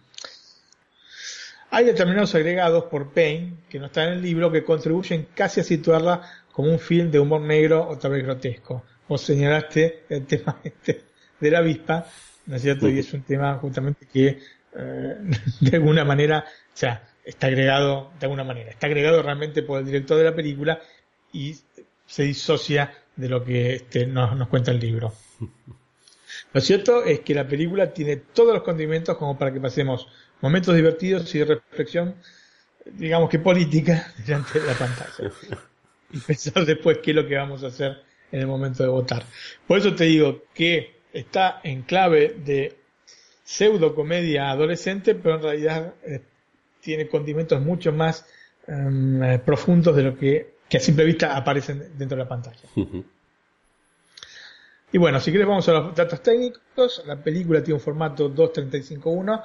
Hay 1.70 1.84
determinados 1.84 2.34
agregados 2.34 2.84
por 2.84 3.12
Payne, 3.12 3.58
que 3.68 3.78
no 3.78 3.86
están 3.86 4.08
en 4.08 4.14
el 4.14 4.22
libro, 4.22 4.50
que 4.50 4.64
contribuyen 4.64 5.28
casi 5.34 5.60
a 5.60 5.64
situarla 5.64 6.22
como 6.50 6.70
un 6.70 6.78
film 6.78 7.10
de 7.10 7.20
humor 7.20 7.42
negro 7.42 7.86
otra 7.86 8.08
vez 8.08 8.24
grotesco. 8.24 8.84
Vos 9.06 9.20
señalaste 9.20 10.04
el 10.08 10.26
tema 10.26 10.58
este 10.64 11.02
de 11.38 11.50
la 11.50 11.58
avispa, 11.58 12.06
¿no 12.46 12.56
es 12.56 12.62
cierto? 12.62 12.88
Y 12.88 12.98
es 12.98 13.12
un 13.12 13.22
tema 13.22 13.54
justamente 13.58 14.06
que 14.10 14.38
eh, 14.74 15.16
de 15.60 15.76
alguna 15.76 16.04
manera, 16.04 16.44
o 16.46 16.76
sea, 16.76 17.02
está 17.24 17.48
agregado 17.48 18.12
de 18.18 18.26
alguna 18.26 18.44
manera, 18.44 18.70
está 18.70 18.86
agregado 18.86 19.22
realmente 19.22 19.62
por 19.62 19.80
el 19.80 19.84
director 19.84 20.16
de 20.16 20.24
la 20.24 20.34
película 20.34 20.80
y 21.32 21.54
se 22.06 22.22
disocia 22.22 22.90
de 23.18 23.28
lo 23.28 23.44
que 23.44 23.74
este, 23.74 24.06
nos, 24.06 24.36
nos 24.36 24.48
cuenta 24.48 24.70
el 24.70 24.80
libro. 24.80 25.12
Lo 26.52 26.60
cierto 26.60 27.04
es 27.04 27.20
que 27.20 27.34
la 27.34 27.46
película 27.46 27.92
tiene 27.92 28.16
todos 28.16 28.54
los 28.54 28.62
condimentos 28.62 29.16
como 29.16 29.36
para 29.38 29.52
que 29.52 29.60
pasemos 29.60 30.08
momentos 30.40 30.74
divertidos 30.74 31.34
y 31.34 31.38
de 31.38 31.44
reflexión, 31.46 32.14
digamos 32.84 33.28
que 33.28 33.38
política, 33.38 34.12
delante 34.26 34.60
de 34.60 34.66
la 34.66 34.74
pantalla. 34.74 35.30
Y 36.10 36.20
pensar 36.20 36.64
después 36.64 37.00
qué 37.02 37.10
es 37.10 37.16
lo 37.16 37.28
que 37.28 37.36
vamos 37.36 37.62
a 37.62 37.66
hacer 37.66 38.02
en 38.32 38.40
el 38.40 38.46
momento 38.46 38.82
de 38.82 38.88
votar. 38.88 39.24
Por 39.66 39.76
eso 39.76 39.94
te 39.94 40.04
digo 40.04 40.44
que 40.54 41.00
está 41.12 41.60
en 41.62 41.82
clave 41.82 42.34
de 42.46 42.78
pseudo 43.44 43.94
comedia 43.94 44.48
adolescente, 44.48 45.14
pero 45.14 45.34
en 45.34 45.42
realidad 45.42 45.94
eh, 46.06 46.22
tiene 46.80 47.08
condimentos 47.08 47.60
mucho 47.60 47.92
más 47.92 48.24
em, 48.66 49.22
eh, 49.22 49.38
profundos 49.38 49.94
de 49.94 50.02
lo 50.02 50.16
que, 50.16 50.54
que 50.68 50.76
a 50.76 50.80
simple 50.80 51.04
vista 51.04 51.36
aparecen 51.36 51.92
dentro 51.96 52.16
de 52.16 52.24
la 52.24 52.28
pantalla. 52.28 52.60
Y 54.90 54.98
bueno, 54.98 55.20
si 55.20 55.30
quieres 55.30 55.46
vamos 55.46 55.68
a 55.68 55.72
los 55.72 55.94
datos 55.94 56.22
técnicos. 56.22 57.02
La 57.06 57.16
película 57.22 57.62
tiene 57.62 57.74
un 57.74 57.80
formato 57.80 58.32
2.35.1, 58.34 59.42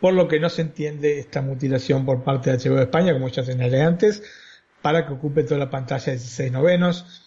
por 0.00 0.14
lo 0.14 0.28
que 0.28 0.38
no 0.38 0.48
se 0.48 0.62
entiende 0.62 1.18
esta 1.18 1.42
mutilación 1.42 2.04
por 2.04 2.22
parte 2.22 2.50
de 2.50 2.58
HBO 2.58 2.76
de 2.76 2.84
España, 2.84 3.12
como 3.12 3.28
ya 3.28 3.42
señalé 3.42 3.82
antes, 3.82 4.22
para 4.82 5.06
que 5.06 5.12
ocupe 5.12 5.42
toda 5.42 5.58
la 5.58 5.70
pantalla 5.70 6.04
de 6.06 6.12
16 6.12 6.52
novenos. 6.52 7.22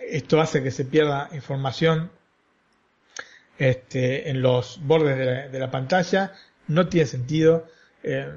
Esto 0.00 0.40
hace 0.40 0.62
que 0.62 0.70
se 0.70 0.84
pierda 0.84 1.28
información 1.32 2.10
este, 3.58 4.30
en 4.30 4.42
los 4.42 4.80
bordes 4.82 5.52
de 5.52 5.58
la, 5.58 5.70
pantalla. 5.70 6.32
No 6.66 6.88
tiene 6.88 7.06
sentido. 7.06 7.66
Eh, 8.02 8.32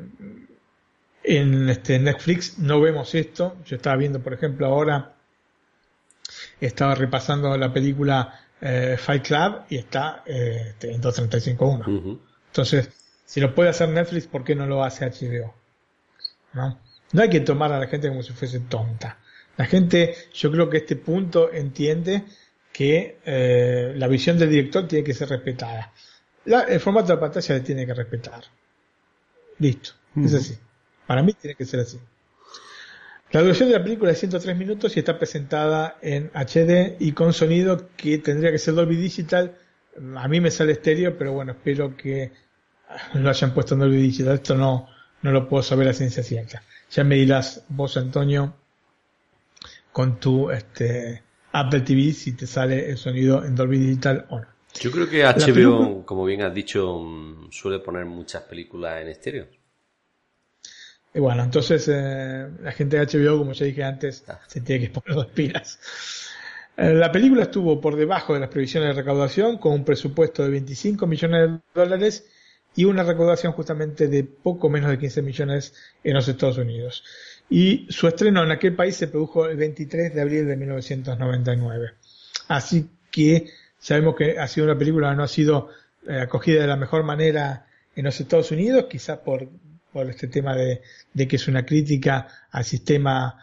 en 1.24 1.70
este, 1.70 2.00
Netflix 2.00 2.58
no 2.60 2.82
vemos 2.82 3.16
esto. 3.16 3.58
Yo 3.66 3.76
estaba 3.76 3.96
viendo, 3.96 4.22
por 4.22 4.34
ejemplo, 4.34 4.68
ahora 4.68 5.14
estaba 6.60 6.96
repasando 6.96 7.56
la 7.58 7.72
película 7.72 8.40
eh, 8.62 8.98
Fight 8.98 9.26
Club 9.26 9.62
y 9.70 9.78
está 9.78 10.24
eh, 10.26 10.68
este, 10.70 10.94
en 10.94 11.02
235.1. 11.02 12.20
Entonces, 12.48 12.90
si 13.26 13.42
lo 13.42 13.54
puede 13.54 13.70
hacer 13.70 13.90
Netflix, 13.90 14.28
¿por 14.28 14.44
qué 14.44 14.56
no 14.56 14.66
lo 14.66 14.84
hace 14.84 15.06
HBO? 15.06 15.54
¿No? 16.54 16.80
no 17.14 17.22
hay 17.22 17.30
que 17.30 17.40
tomar 17.40 17.72
a 17.72 17.80
la 17.80 17.88
gente 17.88 18.10
como 18.10 18.22
si 18.22 18.34
fuese 18.34 18.60
tonta. 18.62 19.18
La 19.56 19.66
gente, 19.66 20.16
yo 20.34 20.52
creo 20.52 20.70
que 20.70 20.78
este 20.78 20.96
punto 20.96 21.52
entiende 21.54 22.26
que 22.72 23.20
eh, 23.24 23.94
la 23.96 24.08
visión 24.08 24.38
del 24.38 24.50
director 24.50 24.88
tiene 24.88 25.06
que 25.06 25.14
ser 25.14 25.30
respetada. 25.30 25.94
el 26.46 26.80
formato 26.80 27.08
de 27.08 27.14
la 27.14 27.20
pantalla 27.20 27.42
se 27.42 27.60
tiene 27.62 27.86
que 27.86 27.94
respetar. 27.94 28.44
Listo, 29.60 29.92
es 30.18 30.34
así. 30.34 30.58
Para 31.14 31.22
mí 31.22 31.34
tiene 31.34 31.54
que 31.54 31.64
ser 31.64 31.82
así. 31.82 32.00
La 33.30 33.42
duración 33.44 33.70
de 33.70 33.78
la 33.78 33.84
película 33.84 34.12
es 34.12 34.18
103 34.18 34.58
minutos 34.58 34.98
y 34.98 35.00
está 35.00 35.20
presentada 35.20 36.00
en 36.02 36.32
HD 36.34 36.96
y 37.00 37.12
con 37.12 37.34
sonido 37.34 37.88
que 37.96 38.18
tendría 38.18 38.52
que 38.52 38.58
ser 38.58 38.74
Dolby 38.74 38.96
Digital. 38.96 39.56
A 40.16 40.28
mí 40.28 40.42
me 40.42 40.50
sale 40.50 40.72
estéreo, 40.72 41.16
pero 41.16 41.34
bueno, 41.34 41.52
espero 41.52 41.96
que 41.96 42.32
lo 43.14 43.30
hayan 43.30 43.54
puesto 43.54 43.76
en 43.76 43.82
Dolby 43.82 43.98
Digital. 43.98 44.34
Esto 44.34 44.56
no, 44.56 44.90
no 45.22 45.32
lo 45.32 45.48
puedo 45.48 45.62
saber 45.62 45.88
a 45.88 45.94
ciencia 45.94 46.24
cierta. 46.24 46.64
Ya 46.90 47.04
me 47.04 47.14
dirás 47.14 47.64
vos, 47.70 47.96
Antonio, 47.96 48.56
con 49.92 50.20
tu 50.20 50.50
este, 50.50 51.22
Apple 51.52 51.82
TV 51.82 52.12
si 52.14 52.32
te 52.32 52.48
sale 52.48 52.90
el 52.90 52.98
sonido 52.98 53.46
en 53.46 53.54
Dolby 53.54 53.78
Digital 53.78 54.26
o 54.32 54.40
no. 54.40 54.48
Yo 54.80 54.90
creo 54.90 55.08
que 55.08 55.24
HBO, 55.24 56.04
como 56.08 56.26
bien 56.26 56.42
has 56.42 56.56
dicho, 56.56 56.98
mm, 56.98 57.52
suele 57.52 57.78
poner 57.78 58.04
muchas 58.06 58.42
películas 58.42 59.00
en 59.00 59.10
estéreo. 59.10 59.46
Y 61.14 61.20
bueno, 61.20 61.44
entonces 61.44 61.88
eh, 61.92 62.48
la 62.62 62.72
gente 62.72 62.98
de 62.98 63.06
HBO, 63.06 63.40
como 63.40 63.54
ya 63.54 63.66
dije 63.66 63.84
antes, 63.84 64.24
ah. 64.28 64.40
se 64.48 64.62
tiene 64.62 64.88
que 64.88 64.94
poner 65.00 65.16
dos 65.16 65.28
pilas. 65.28 65.80
Eh, 66.76 66.94
la 66.94 67.12
película 67.12 67.44
estuvo 67.44 67.80
por 67.80 67.96
debajo 67.96 68.34
de 68.34 68.40
las 68.40 68.50
previsiones 68.50 68.90
de 68.90 69.02
recaudación, 69.02 69.58
con 69.58 69.74
un 69.74 69.86
presupuesto 69.86 70.44
de 70.44 70.50
25 70.50 71.06
millones 71.06 71.52
de 71.52 71.60
dólares 71.74 72.26
y 72.76 72.86
una 72.86 73.04
recaudación 73.04 73.54
justamente 73.54 74.08
de 74.08 74.24
poco 74.24 74.70
menos 74.70 74.90
de 74.90 74.98
15 74.98 75.22
millones 75.22 75.76
en 76.04 76.16
los 76.16 76.28
Estados 76.28 76.58
Unidos. 76.58 77.04
Y 77.50 77.86
su 77.90 78.08
estreno 78.08 78.44
en 78.44 78.52
aquel 78.52 78.76
país 78.76 78.96
se 78.96 79.08
produjo 79.08 79.46
el 79.46 79.58
23 79.58 80.16
de 80.16 80.22
abril 80.22 80.48
de 80.48 80.58
1999. 80.58 81.92
Así 82.48 82.90
que 83.12 83.52
sabemos 83.78 84.16
que 84.16 84.40
ha 84.40 84.48
sido 84.48 84.66
una 84.66 84.78
película 84.78 85.12
que 85.12 85.16
no 85.16 85.24
ha 85.24 85.28
sido 85.28 85.70
eh, 86.08 86.20
acogida 86.20 86.62
de 86.62 86.68
la 86.68 86.76
mejor 86.76 87.04
manera 87.04 87.68
en 87.96 88.06
los 88.06 88.20
Estados 88.20 88.50
Unidos, 88.50 88.86
quizás 88.90 89.20
por 89.20 89.48
por 89.94 90.10
este 90.10 90.28
tema 90.28 90.56
de, 90.56 90.82
que 91.16 91.36
es 91.36 91.48
una 91.48 91.66
crítica 91.66 92.28
al 92.52 92.66
sistema 92.66 93.40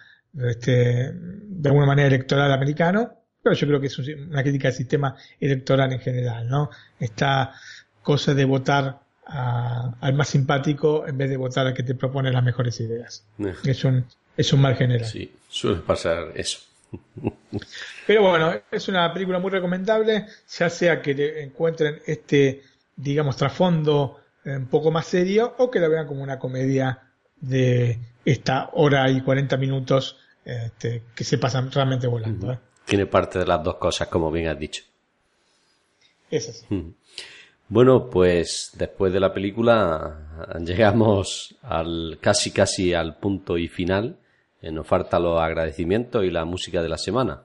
este, 0.48 1.12
de 1.14 1.68
alguna 1.68 1.86
manera 1.86 2.08
electoral 2.08 2.52
americano, 2.52 3.14
pero 3.42 3.54
yo 3.54 3.66
creo 3.66 3.80
que 3.80 3.86
es 3.86 3.98
una 3.98 4.42
crítica 4.42 4.68
al 4.68 4.74
sistema 4.74 5.16
electoral 5.38 5.92
en 5.92 6.00
general, 6.00 6.48
¿no? 6.48 6.70
Esta 6.98 7.54
cosa 8.02 8.34
de 8.34 8.44
votar 8.44 9.00
al 9.24 10.14
más 10.14 10.28
simpático 10.28 11.06
en 11.06 11.16
vez 11.16 11.30
de 11.30 11.36
votar 11.36 11.66
al 11.66 11.74
que 11.74 11.84
te 11.84 11.94
propone 11.94 12.32
las 12.32 12.42
mejores 12.42 12.80
ideas. 12.80 13.24
Eh. 13.38 13.54
Es 13.64 13.84
un, 13.84 14.04
es 14.36 14.52
un 14.52 14.60
mal 14.60 14.74
general. 14.74 15.06
Sí, 15.06 15.32
suele 15.48 15.80
pasar 15.80 16.32
eso. 16.34 16.58
Pero 18.06 18.22
bueno, 18.22 18.52
es 18.70 18.88
una 18.88 19.12
película 19.12 19.38
muy 19.38 19.50
recomendable, 19.52 20.26
ya 20.58 20.68
sea 20.68 21.00
que 21.00 21.42
encuentren 21.42 22.00
este, 22.06 22.62
digamos, 22.96 23.36
trasfondo 23.36 24.19
un 24.44 24.66
poco 24.66 24.90
más 24.90 25.06
serio 25.06 25.54
o 25.58 25.70
que 25.70 25.80
la 25.80 25.88
vean 25.88 26.06
como 26.06 26.22
una 26.22 26.38
comedia 26.38 27.10
de 27.40 27.98
esta 28.24 28.70
hora 28.74 29.10
y 29.10 29.20
40 29.20 29.56
minutos 29.56 30.16
este, 30.44 31.02
que 31.14 31.24
se 31.24 31.38
pasan 31.38 31.70
realmente 31.70 32.06
volando. 32.06 32.52
¿eh? 32.52 32.58
Tiene 32.84 33.06
parte 33.06 33.38
de 33.38 33.46
las 33.46 33.62
dos 33.62 33.76
cosas, 33.76 34.08
como 34.08 34.30
bien 34.30 34.48
has 34.48 34.58
dicho. 34.58 34.82
Es 36.30 36.48
así. 36.48 36.94
Bueno, 37.68 38.08
pues 38.10 38.72
después 38.74 39.12
de 39.12 39.20
la 39.20 39.32
película 39.32 40.48
llegamos 40.60 41.56
al 41.62 42.18
casi 42.20 42.50
casi 42.50 42.94
al 42.94 43.16
punto 43.16 43.58
y 43.58 43.68
final. 43.68 44.18
Eh, 44.62 44.70
nos 44.70 44.86
falta 44.86 45.18
los 45.18 45.40
agradecimientos 45.40 46.24
y 46.24 46.30
la 46.30 46.44
música 46.44 46.82
de 46.82 46.88
la 46.88 46.98
semana. 46.98 47.42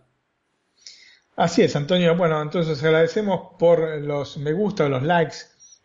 Así 1.35 1.61
es, 1.61 1.76
Antonio. 1.76 2.15
Bueno, 2.15 2.41
entonces 2.41 2.81
agradecemos 2.84 3.53
por 3.59 4.01
los 4.01 4.38
me 4.38 4.53
gusta, 4.53 4.88
los 4.88 5.03
likes 5.03 5.35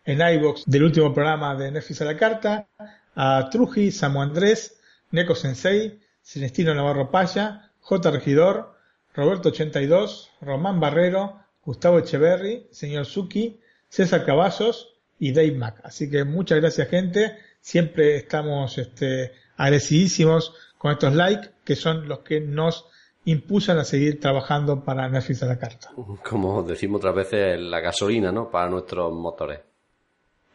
en 0.05 0.19
iVoox 0.21 0.63
del 0.65 0.83
último 0.83 1.13
programa 1.13 1.55
de 1.55 1.71
Netflix 1.71 2.01
a 2.01 2.05
la 2.05 2.17
carta, 2.17 2.67
a 3.15 3.49
Truji, 3.51 3.91
Samu 3.91 4.21
Andrés, 4.21 4.79
Neko 5.11 5.35
Sensei, 5.35 5.99
Celestino 6.21 6.73
Navarro 6.73 7.11
Paya, 7.11 7.71
J. 7.81 8.11
Regidor, 8.11 8.75
Roberto82, 9.15 10.29
Román 10.41 10.79
Barrero, 10.79 11.39
Gustavo 11.63 11.99
Echeverry, 11.99 12.67
señor 12.71 13.05
Suki, 13.05 13.59
César 13.89 14.25
Cavazos 14.25 15.01
y 15.19 15.33
Dave 15.33 15.51
Mac. 15.51 15.81
Así 15.83 16.09
que 16.09 16.23
muchas 16.23 16.59
gracias 16.59 16.87
gente, 16.87 17.37
siempre 17.59 18.15
estamos 18.15 18.77
este, 18.77 19.33
agradecidísimos 19.57 20.55
con 20.77 20.93
estos 20.93 21.13
likes 21.13 21.51
que 21.63 21.75
son 21.75 22.07
los 22.07 22.19
que 22.19 22.41
nos 22.41 22.87
impulsan 23.25 23.77
a 23.77 23.83
seguir 23.83 24.19
trabajando 24.19 24.83
para 24.83 25.07
Netflix 25.07 25.43
a 25.43 25.45
la 25.45 25.59
carta. 25.59 25.91
Como 26.23 26.63
decimos 26.63 26.99
otras 26.99 27.13
veces, 27.13 27.59
la 27.59 27.79
gasolina, 27.79 28.31
¿no? 28.31 28.49
Para 28.49 28.69
nuestros 28.69 29.13
motores. 29.13 29.59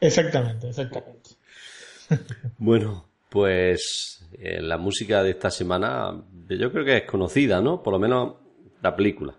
Exactamente, 0.01 0.69
exactamente. 0.69 1.31
bueno, 2.59 3.09
pues 3.29 4.25
eh, 4.33 4.61
la 4.61 4.79
música 4.79 5.23
de 5.23 5.31
esta 5.31 5.51
semana 5.51 6.23
yo 6.49 6.73
creo 6.73 6.85
que 6.85 6.97
es 6.99 7.05
conocida, 7.05 7.61
¿no? 7.61 7.83
Por 7.83 7.93
lo 7.93 7.99
menos 7.99 8.35
la 8.83 8.95
película. 8.95 9.35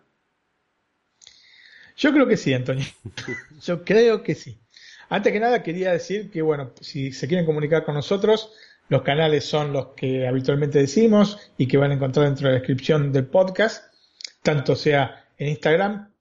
Yo 1.96 2.12
creo 2.12 2.28
que 2.28 2.38
sí, 2.38 2.54
Antonio. 2.54 2.86
Yo 3.64 3.84
creo 3.84 4.22
que 4.22 4.36
sí. 4.36 4.60
Antes 5.10 5.34
que 5.34 5.40
nada 5.40 5.64
quería 5.64 5.94
decir 5.94 6.30
que, 6.30 6.42
bueno, 6.42 6.74
si 6.82 7.12
se 7.12 7.28
quieren 7.28 7.46
comunicar 7.46 7.86
con 7.86 7.96
nosotros, 7.96 8.52
los 8.90 9.02
canales 9.02 9.46
son 9.46 9.74
los 9.74 9.88
que 9.96 10.28
habitualmente 10.28 10.80
decimos 10.80 11.40
y 11.58 11.68
que 11.68 11.78
van 11.78 11.92
a 11.92 11.94
encontrar 11.96 12.26
dentro 12.26 12.48
de 12.48 12.54
la 12.54 12.60
descripción 12.60 13.12
del 13.12 13.26
podcast, 13.26 13.94
tanto 14.44 14.76
sea 14.76 15.26
en 15.38 15.50
Instagram 15.50 16.14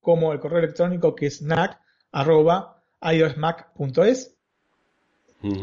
como 0.00 0.32
el 0.32 0.40
correo 0.40 0.58
electrónico 0.58 1.14
que 1.14 1.26
es 1.26 1.42
nac 1.42 1.80
iosmac.es. 3.02 4.34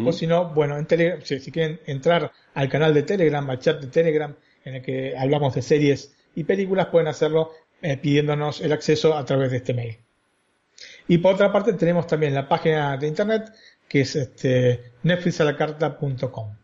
O 0.06 0.12
si 0.12 0.28
no, 0.28 0.50
bueno, 0.54 0.78
en 0.78 0.86
Telegram, 0.86 1.22
si, 1.24 1.40
quieren 1.52 1.80
entrar 1.86 2.34
al 2.54 2.68
canal 2.68 2.94
de 2.94 3.04
Telegram, 3.04 3.50
al 3.50 3.60
chat 3.60 3.80
de 3.80 3.88
Telegram, 3.88 4.36
en 4.66 4.76
el 4.76 4.82
que 4.82 5.18
hablamos 5.18 5.56
de 5.56 5.62
series 5.62 6.14
y 6.36 6.44
películas, 6.44 6.88
pueden 6.88 7.08
hacerlo 7.08 7.52
eh, 7.82 7.96
pidiéndonos 7.96 8.60
el 8.60 8.74
acceso 8.74 9.16
a 9.16 9.24
través 9.24 9.52
de 9.52 9.58
este 9.58 9.74
mail. 9.74 9.98
Y 11.08 11.20
por 11.20 11.36
otra 11.36 11.52
parte, 11.52 11.74
tenemos 11.74 12.08
también 12.08 12.34
la 12.34 12.48
página 12.48 12.98
de 12.98 13.08
internet 13.08 13.54
que 13.88 14.02
es 14.02 14.16
este, 14.16 14.92
netflixalacarta.com. 15.04 16.56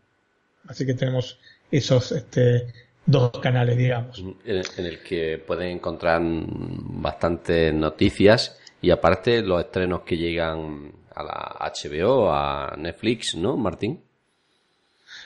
Así 0.68 0.86
que 0.86 0.94
tenemos 0.94 1.38
esos 1.70 2.12
este, 2.12 2.66
dos 3.04 3.30
canales, 3.40 3.76
digamos. 3.76 4.18
En, 4.18 4.36
en 4.44 4.86
el 4.86 5.02
que 5.02 5.42
pueden 5.44 5.68
encontrar 5.68 6.20
bastantes 6.22 7.74
noticias 7.74 8.58
y 8.86 8.90
aparte 8.92 9.42
los 9.42 9.64
estrenos 9.64 10.02
que 10.02 10.16
llegan 10.16 10.92
a 11.12 11.22
la 11.24 11.72
HBO, 11.74 12.30
a 12.30 12.72
Netflix, 12.78 13.34
¿no, 13.34 13.56
Martín? 13.56 14.00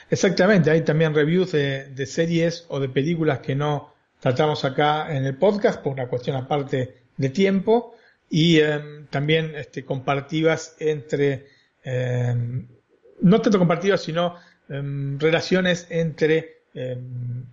Exactamente, 0.09 0.71
hay 0.71 0.81
también 0.81 1.13
reviews 1.13 1.51
de, 1.51 2.05
series 2.07 2.65
o 2.69 2.79
de 2.79 2.89
películas 2.89 3.37
que 3.37 3.53
no 3.53 3.93
tratamos 4.19 4.65
acá 4.65 5.15
en 5.15 5.25
el 5.25 5.35
podcast 5.35 5.79
por 5.79 5.93
una 5.93 6.07
cuestión 6.07 6.37
aparte 6.37 7.03
de 7.15 7.29
tiempo 7.29 7.93
y 8.31 8.59
em, 8.61 9.05
también 9.11 9.53
este, 9.55 9.85
compartidas 9.85 10.75
entre, 10.79 11.45
em, 11.83 12.65
no 13.21 13.41
tanto 13.41 13.59
compartidas, 13.59 14.01
sino 14.01 14.37
em, 14.69 15.19
relaciones 15.19 15.85
entre 15.91 16.61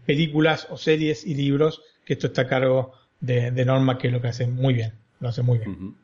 películas 0.06 0.68
o 0.70 0.78
series 0.78 1.26
y 1.26 1.35
libros, 1.35 1.82
que 2.06 2.14
esto 2.14 2.28
está 2.28 2.43
a 2.43 2.47
cargo 2.47 2.94
de, 3.20 3.51
de 3.51 3.64
Norma, 3.66 3.98
que 3.98 4.06
es 4.06 4.12
lo 4.12 4.22
que 4.22 4.28
hace 4.28 4.47
muy 4.47 4.72
bien 4.72 4.93
lo 5.20 5.28
hace 5.28 5.43
muy 5.43 5.59
bien. 5.59 5.97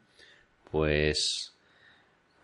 Pues 0.70 1.52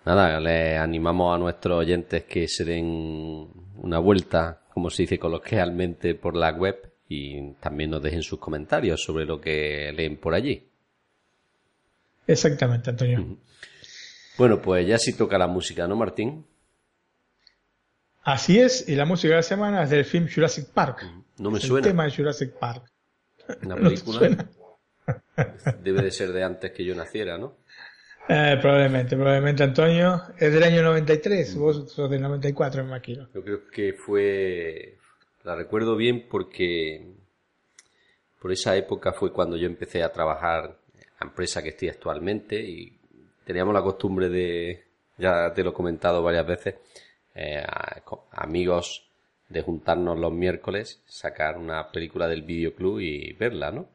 nada, 0.05 0.41
le 0.41 0.77
animamos 0.77 1.35
a 1.35 1.39
nuestros 1.39 1.79
oyentes 1.79 2.25
que 2.25 2.49
se 2.49 2.65
den 2.65 3.49
una 3.77 3.99
vuelta 3.99 4.61
como 4.73 4.91
se 4.91 5.03
dice 5.03 5.19
coloquialmente, 5.19 6.15
por 6.15 6.37
la 6.37 6.53
web 6.53 6.91
y 7.09 7.53
también 7.55 7.91
nos 7.91 8.03
dejen 8.03 8.23
sus 8.23 8.39
comentarios 8.39 9.03
sobre 9.03 9.27
lo 9.27 9.41
que 9.41 9.93
leen 9.95 10.17
por 10.17 10.35
allí. 10.35 10.67
Exactamente, 12.27 12.91
Antonio. 12.91 13.37
Bueno, 14.39 14.63
pues 14.63 14.87
ya 14.87 14.97
sí 14.97 15.13
toca 15.13 15.37
la 15.37 15.49
música, 15.49 15.89
¿no, 15.89 15.97
Martín? 15.97 16.47
Así 18.23 18.59
es, 18.61 18.89
y 18.89 18.95
la 18.95 19.05
música 19.05 19.31
de 19.31 19.37
la 19.37 19.43
semana 19.43 19.83
es 19.83 19.91
del 19.91 20.05
film 20.05 20.29
Jurassic 20.33 20.69
Park. 20.69 21.05
No 21.39 21.51
me 21.51 21.59
suena. 21.59 21.87
El 21.87 21.93
tema 21.93 22.05
de 22.05 22.11
Jurassic 22.13 22.53
Park. 22.53 22.85
Una 23.63 23.77
película. 23.77 24.49
Debe 25.83 26.03
de 26.03 26.11
ser 26.11 26.33
de 26.33 26.43
antes 26.43 26.73
que 26.73 26.85
yo 26.85 26.95
naciera, 26.95 27.39
¿no? 27.39 27.57
Eh, 28.29 28.59
probablemente, 28.61 29.17
probablemente 29.17 29.63
Antonio. 29.65 30.23
Es 30.39 30.53
del 30.53 30.63
año 30.63 30.83
93, 30.83 31.57
vos 31.57 31.91
sos 31.91 32.11
del 32.11 32.23
94, 32.23 32.83
me 32.83 32.91
imagino. 32.91 33.29
Yo 33.35 33.43
creo 33.43 33.69
que 33.69 33.93
fue. 33.95 34.99
La 35.45 35.57
recuerdo 35.57 35.97
bien 35.97 36.27
porque. 36.29 37.15
Por 38.41 38.53
esa 38.53 38.77
época 38.77 39.13
fue 39.13 39.33
cuando 39.33 39.57
yo 39.57 39.67
empecé 39.67 40.03
a 40.03 40.13
trabajar 40.13 40.79
en 40.95 41.01
la 41.21 41.27
empresa 41.27 41.63
que 41.63 41.71
estoy 41.71 41.89
actualmente 41.89 42.59
y 42.59 42.99
teníamos 43.45 43.75
la 43.75 43.83
costumbre 43.83 44.29
de. 44.29 44.85
Ya 45.19 45.53
te 45.53 45.63
lo 45.63 45.71
he 45.71 45.75
comentado 45.75 46.23
varias 46.23 46.47
veces. 46.47 46.77
Eh, 47.35 47.63
amigos 48.31 49.11
de 49.49 49.63
juntarnos 49.63 50.19
los 50.19 50.33
miércoles, 50.33 51.03
sacar 51.07 51.59
una 51.59 51.91
película 51.91 52.29
del 52.29 52.43
videoclub 52.43 53.01
y 53.01 53.33
verla, 53.33 53.73
¿no? 53.73 53.89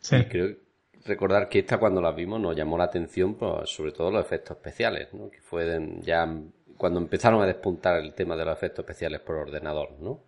Sí. 0.00 0.16
Y 0.16 0.24
creo 0.24 0.56
recordar 1.04 1.48
que 1.48 1.60
esta 1.60 1.78
cuando 1.78 2.00
la 2.00 2.12
vimos 2.12 2.40
nos 2.40 2.56
llamó 2.56 2.76
la 2.76 2.84
atención, 2.84 3.34
pues, 3.34 3.70
sobre 3.70 3.92
todo 3.92 4.10
los 4.10 4.24
efectos 4.24 4.56
especiales, 4.56 5.08
¿no? 5.12 5.30
Que 5.30 5.40
fue 5.40 5.80
ya 6.02 6.28
cuando 6.76 7.00
empezaron 7.00 7.42
a 7.42 7.46
despuntar 7.46 8.00
el 8.00 8.14
tema 8.14 8.36
de 8.36 8.44
los 8.44 8.56
efectos 8.56 8.84
especiales 8.84 9.20
por 9.20 9.36
ordenador, 9.36 9.92
¿no? 10.00 10.20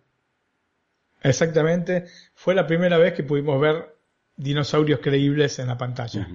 Exactamente. 1.21 2.05
Fue 2.35 2.53
la 2.53 2.67
primera 2.67 2.97
vez 2.97 3.13
que 3.13 3.23
pudimos 3.23 3.59
ver 3.59 3.95
dinosaurios 4.35 4.99
creíbles 4.99 5.57
en 5.59 5.67
la 5.67 5.77
pantalla. 5.77 6.27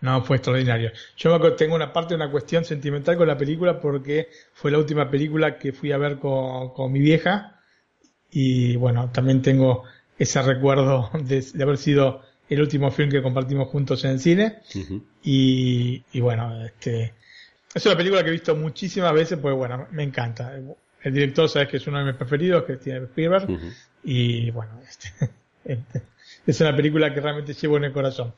No, 0.00 0.22
fue 0.22 0.36
extraordinario. 0.36 0.92
Yo 1.16 1.54
tengo 1.54 1.74
una 1.74 1.92
parte, 1.92 2.14
una 2.14 2.30
cuestión 2.30 2.64
sentimental 2.64 3.16
con 3.16 3.26
la 3.26 3.38
película 3.38 3.80
porque 3.80 4.28
fue 4.52 4.70
la 4.70 4.78
última 4.78 5.10
película 5.10 5.58
que 5.58 5.72
fui 5.72 5.92
a 5.92 5.98
ver 5.98 6.18
con, 6.18 6.92
mi 6.92 7.00
vieja 7.00 7.58
y 8.30 8.76
bueno, 8.76 9.10
también 9.10 9.40
tengo 9.40 9.84
ese 10.18 10.42
recuerdo 10.42 11.10
de, 11.22 11.44
haber 11.62 11.78
sido 11.78 12.22
el 12.48 12.60
último 12.60 12.90
film 12.90 13.10
que 13.10 13.22
compartimos 13.22 13.68
juntos 13.68 14.04
en 14.04 14.12
el 14.12 14.20
cine 14.20 14.58
y, 15.22 16.02
bueno, 16.20 16.64
este, 16.64 17.14
es 17.74 17.86
una 17.86 17.96
película 17.96 18.22
que 18.22 18.28
he 18.28 18.32
visto 18.32 18.54
muchísimas 18.54 19.12
veces 19.12 19.38
pues 19.40 19.54
bueno, 19.54 19.88
me 19.90 20.02
encanta. 20.02 20.54
El 21.02 21.12
director 21.12 21.48
sabes 21.48 21.68
que 21.68 21.76
es 21.78 21.86
uno 21.86 21.98
de 21.98 22.04
mis 22.04 22.14
preferidos, 22.14 22.64
que 22.64 22.76
tiene 22.76 23.00
Spielberg 23.04 23.48
y 24.04 24.50
bueno, 24.50 24.80
este, 24.88 25.30
este, 25.64 26.02
es 26.46 26.60
una 26.60 26.76
película 26.76 27.12
que 27.12 27.20
realmente 27.20 27.54
llevo 27.54 27.76
en 27.78 27.84
el 27.84 27.92
corazón. 27.92 28.34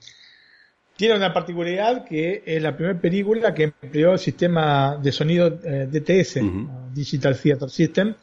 Tiene 0.97 1.15
una 1.15 1.35
particularidad 1.35 2.07
que 2.07 2.43
es 2.47 2.62
la 2.62 2.74
primera 2.74 2.98
película 2.98 3.53
que 3.53 3.65
empleó 3.65 4.15
el 4.15 4.19
sistema 4.19 4.97
de 4.97 5.12
sonido 5.12 5.61
eh, 5.62 5.86
DTS, 5.90 6.40
Digital 6.94 7.39
Theater 7.39 7.69
System. 7.69 8.15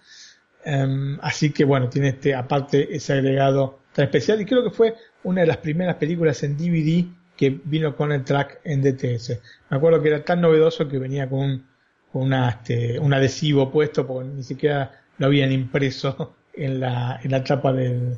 Em, 0.66 1.20
así 1.22 1.52
que 1.52 1.66
bueno, 1.66 1.90
tiene 1.90 2.10
este, 2.10 2.34
aparte 2.34 2.96
ese 2.96 3.14
agregado 3.14 3.80
tan 3.94 4.06
especial 4.06 4.40
y 4.42 4.46
creo 4.46 4.64
que 4.64 4.70
fue 4.70 4.96
una 5.24 5.42
de 5.42 5.48
las 5.48 5.58
primeras 5.58 5.96
películas 5.96 6.42
en 6.44 6.58
DVD 6.58 7.06
que 7.36 7.60
vino 7.64 7.96
con 7.96 8.12
el 8.12 8.24
track 8.24 8.62
en 8.64 8.82
DTS. 8.82 9.40
Me 9.70 9.78
acuerdo 9.78 10.02
que 10.02 10.10
era 10.10 10.24
tan 10.24 10.42
novedoso 10.42 10.88
que 10.88 11.00
venía 11.00 11.30
con 11.30 11.66
un, 12.14 12.34
este, 12.34 13.00
un 13.00 13.14
adhesivo 13.14 13.72
puesto 13.72 14.08
porque 14.08 14.30
ni 14.30 14.44
siquiera 14.44 15.04
lo 15.18 15.26
habían 15.28 15.52
impreso 15.52 16.36
en 16.54 16.80
la, 16.80 17.20
en 17.24 17.32
la 17.32 17.44
tapa 17.44 17.74
del, 17.74 18.18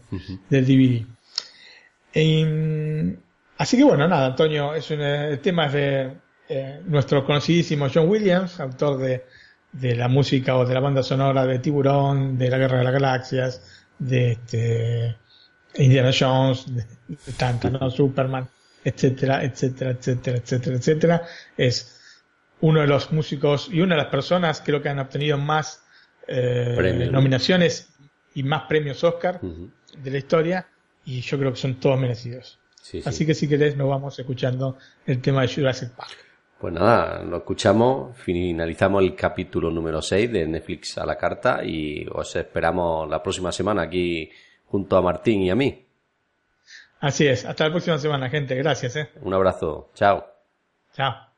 del 0.49 0.65
DVD. 0.65 1.05
Así 3.57 3.77
que 3.77 3.83
bueno, 3.83 4.07
nada, 4.07 4.27
Antonio, 4.27 4.73
es 4.73 4.91
un, 4.91 5.01
el 5.01 5.39
tema 5.39 5.67
es 5.67 5.73
de 5.73 6.11
eh, 6.49 6.81
nuestro 6.85 7.25
conocidísimo 7.25 7.87
John 7.93 8.09
Williams, 8.09 8.59
autor 8.59 8.97
de, 8.97 9.25
de, 9.79 9.95
la 9.95 10.07
música 10.07 10.57
o 10.57 10.65
de 10.65 10.73
la 10.73 10.79
banda 10.79 11.03
sonora 11.03 11.45
de 11.45 11.59
Tiburón, 11.59 12.37
de 12.37 12.49
la 12.49 12.57
Guerra 12.57 12.79
de 12.79 12.83
las 12.83 12.93
Galaxias, 12.93 13.61
de 13.99 14.31
este, 14.31 15.15
Indiana 15.75 16.11
Jones, 16.17 16.65
de, 16.73 16.85
de 17.07 17.69
¿no? 17.71 17.89
Superman, 17.89 18.47
etcétera, 18.83 19.43
etcétera, 19.43 19.91
etcétera, 19.91 20.37
etcétera, 20.37 20.75
etcétera. 20.75 21.21
Es 21.57 21.99
uno 22.61 22.81
de 22.81 22.87
los 22.87 23.11
músicos 23.11 23.69
y 23.71 23.81
una 23.81 23.95
de 23.95 24.01
las 24.01 24.11
personas 24.11 24.61
creo 24.65 24.81
que 24.81 24.89
han 24.89 24.99
obtenido 24.99 25.37
más 25.37 25.83
eh, 26.27 27.09
nominaciones 27.11 27.89
y 28.33 28.43
más 28.43 28.63
premios 28.63 29.03
Oscar 29.03 29.39
de 29.41 30.11
la 30.11 30.17
historia 30.17 30.67
y 31.05 31.21
yo 31.21 31.37
creo 31.37 31.51
que 31.51 31.59
son 31.59 31.75
todos 31.75 31.99
merecidos. 31.99 32.59
Así 33.05 33.25
que 33.25 33.33
si 33.33 33.47
querés 33.47 33.75
nos 33.75 33.89
vamos 33.89 34.17
escuchando 34.19 34.77
el 35.05 35.21
tema 35.21 35.41
de 35.41 35.53
Jurassic 35.53 35.89
Park. 35.91 36.15
Pues 36.65 36.73
nada, 36.73 37.21
lo 37.21 37.37
escuchamos, 37.37 38.17
finalizamos 38.17 39.03
el 39.03 39.15
capítulo 39.15 39.69
número 39.69 40.01
6 40.01 40.31
de 40.31 40.47
Netflix 40.47 40.97
a 40.97 41.05
la 41.05 41.15
carta 41.15 41.63
y 41.63 42.07
os 42.11 42.35
esperamos 42.35 43.07
la 43.07 43.21
próxima 43.21 43.51
semana 43.51 43.83
aquí 43.83 44.31
junto 44.65 44.97
a 44.97 45.01
Martín 45.03 45.43
y 45.43 45.51
a 45.51 45.55
mí. 45.55 45.85
Así 47.01 47.27
es, 47.27 47.45
hasta 47.45 47.65
la 47.65 47.69
próxima 47.69 47.99
semana 47.99 48.31
gente, 48.31 48.55
gracias. 48.55 48.95
¿eh? 48.95 49.09
Un 49.21 49.35
abrazo, 49.35 49.91
chao. 49.93 50.25
Chao. 50.91 51.34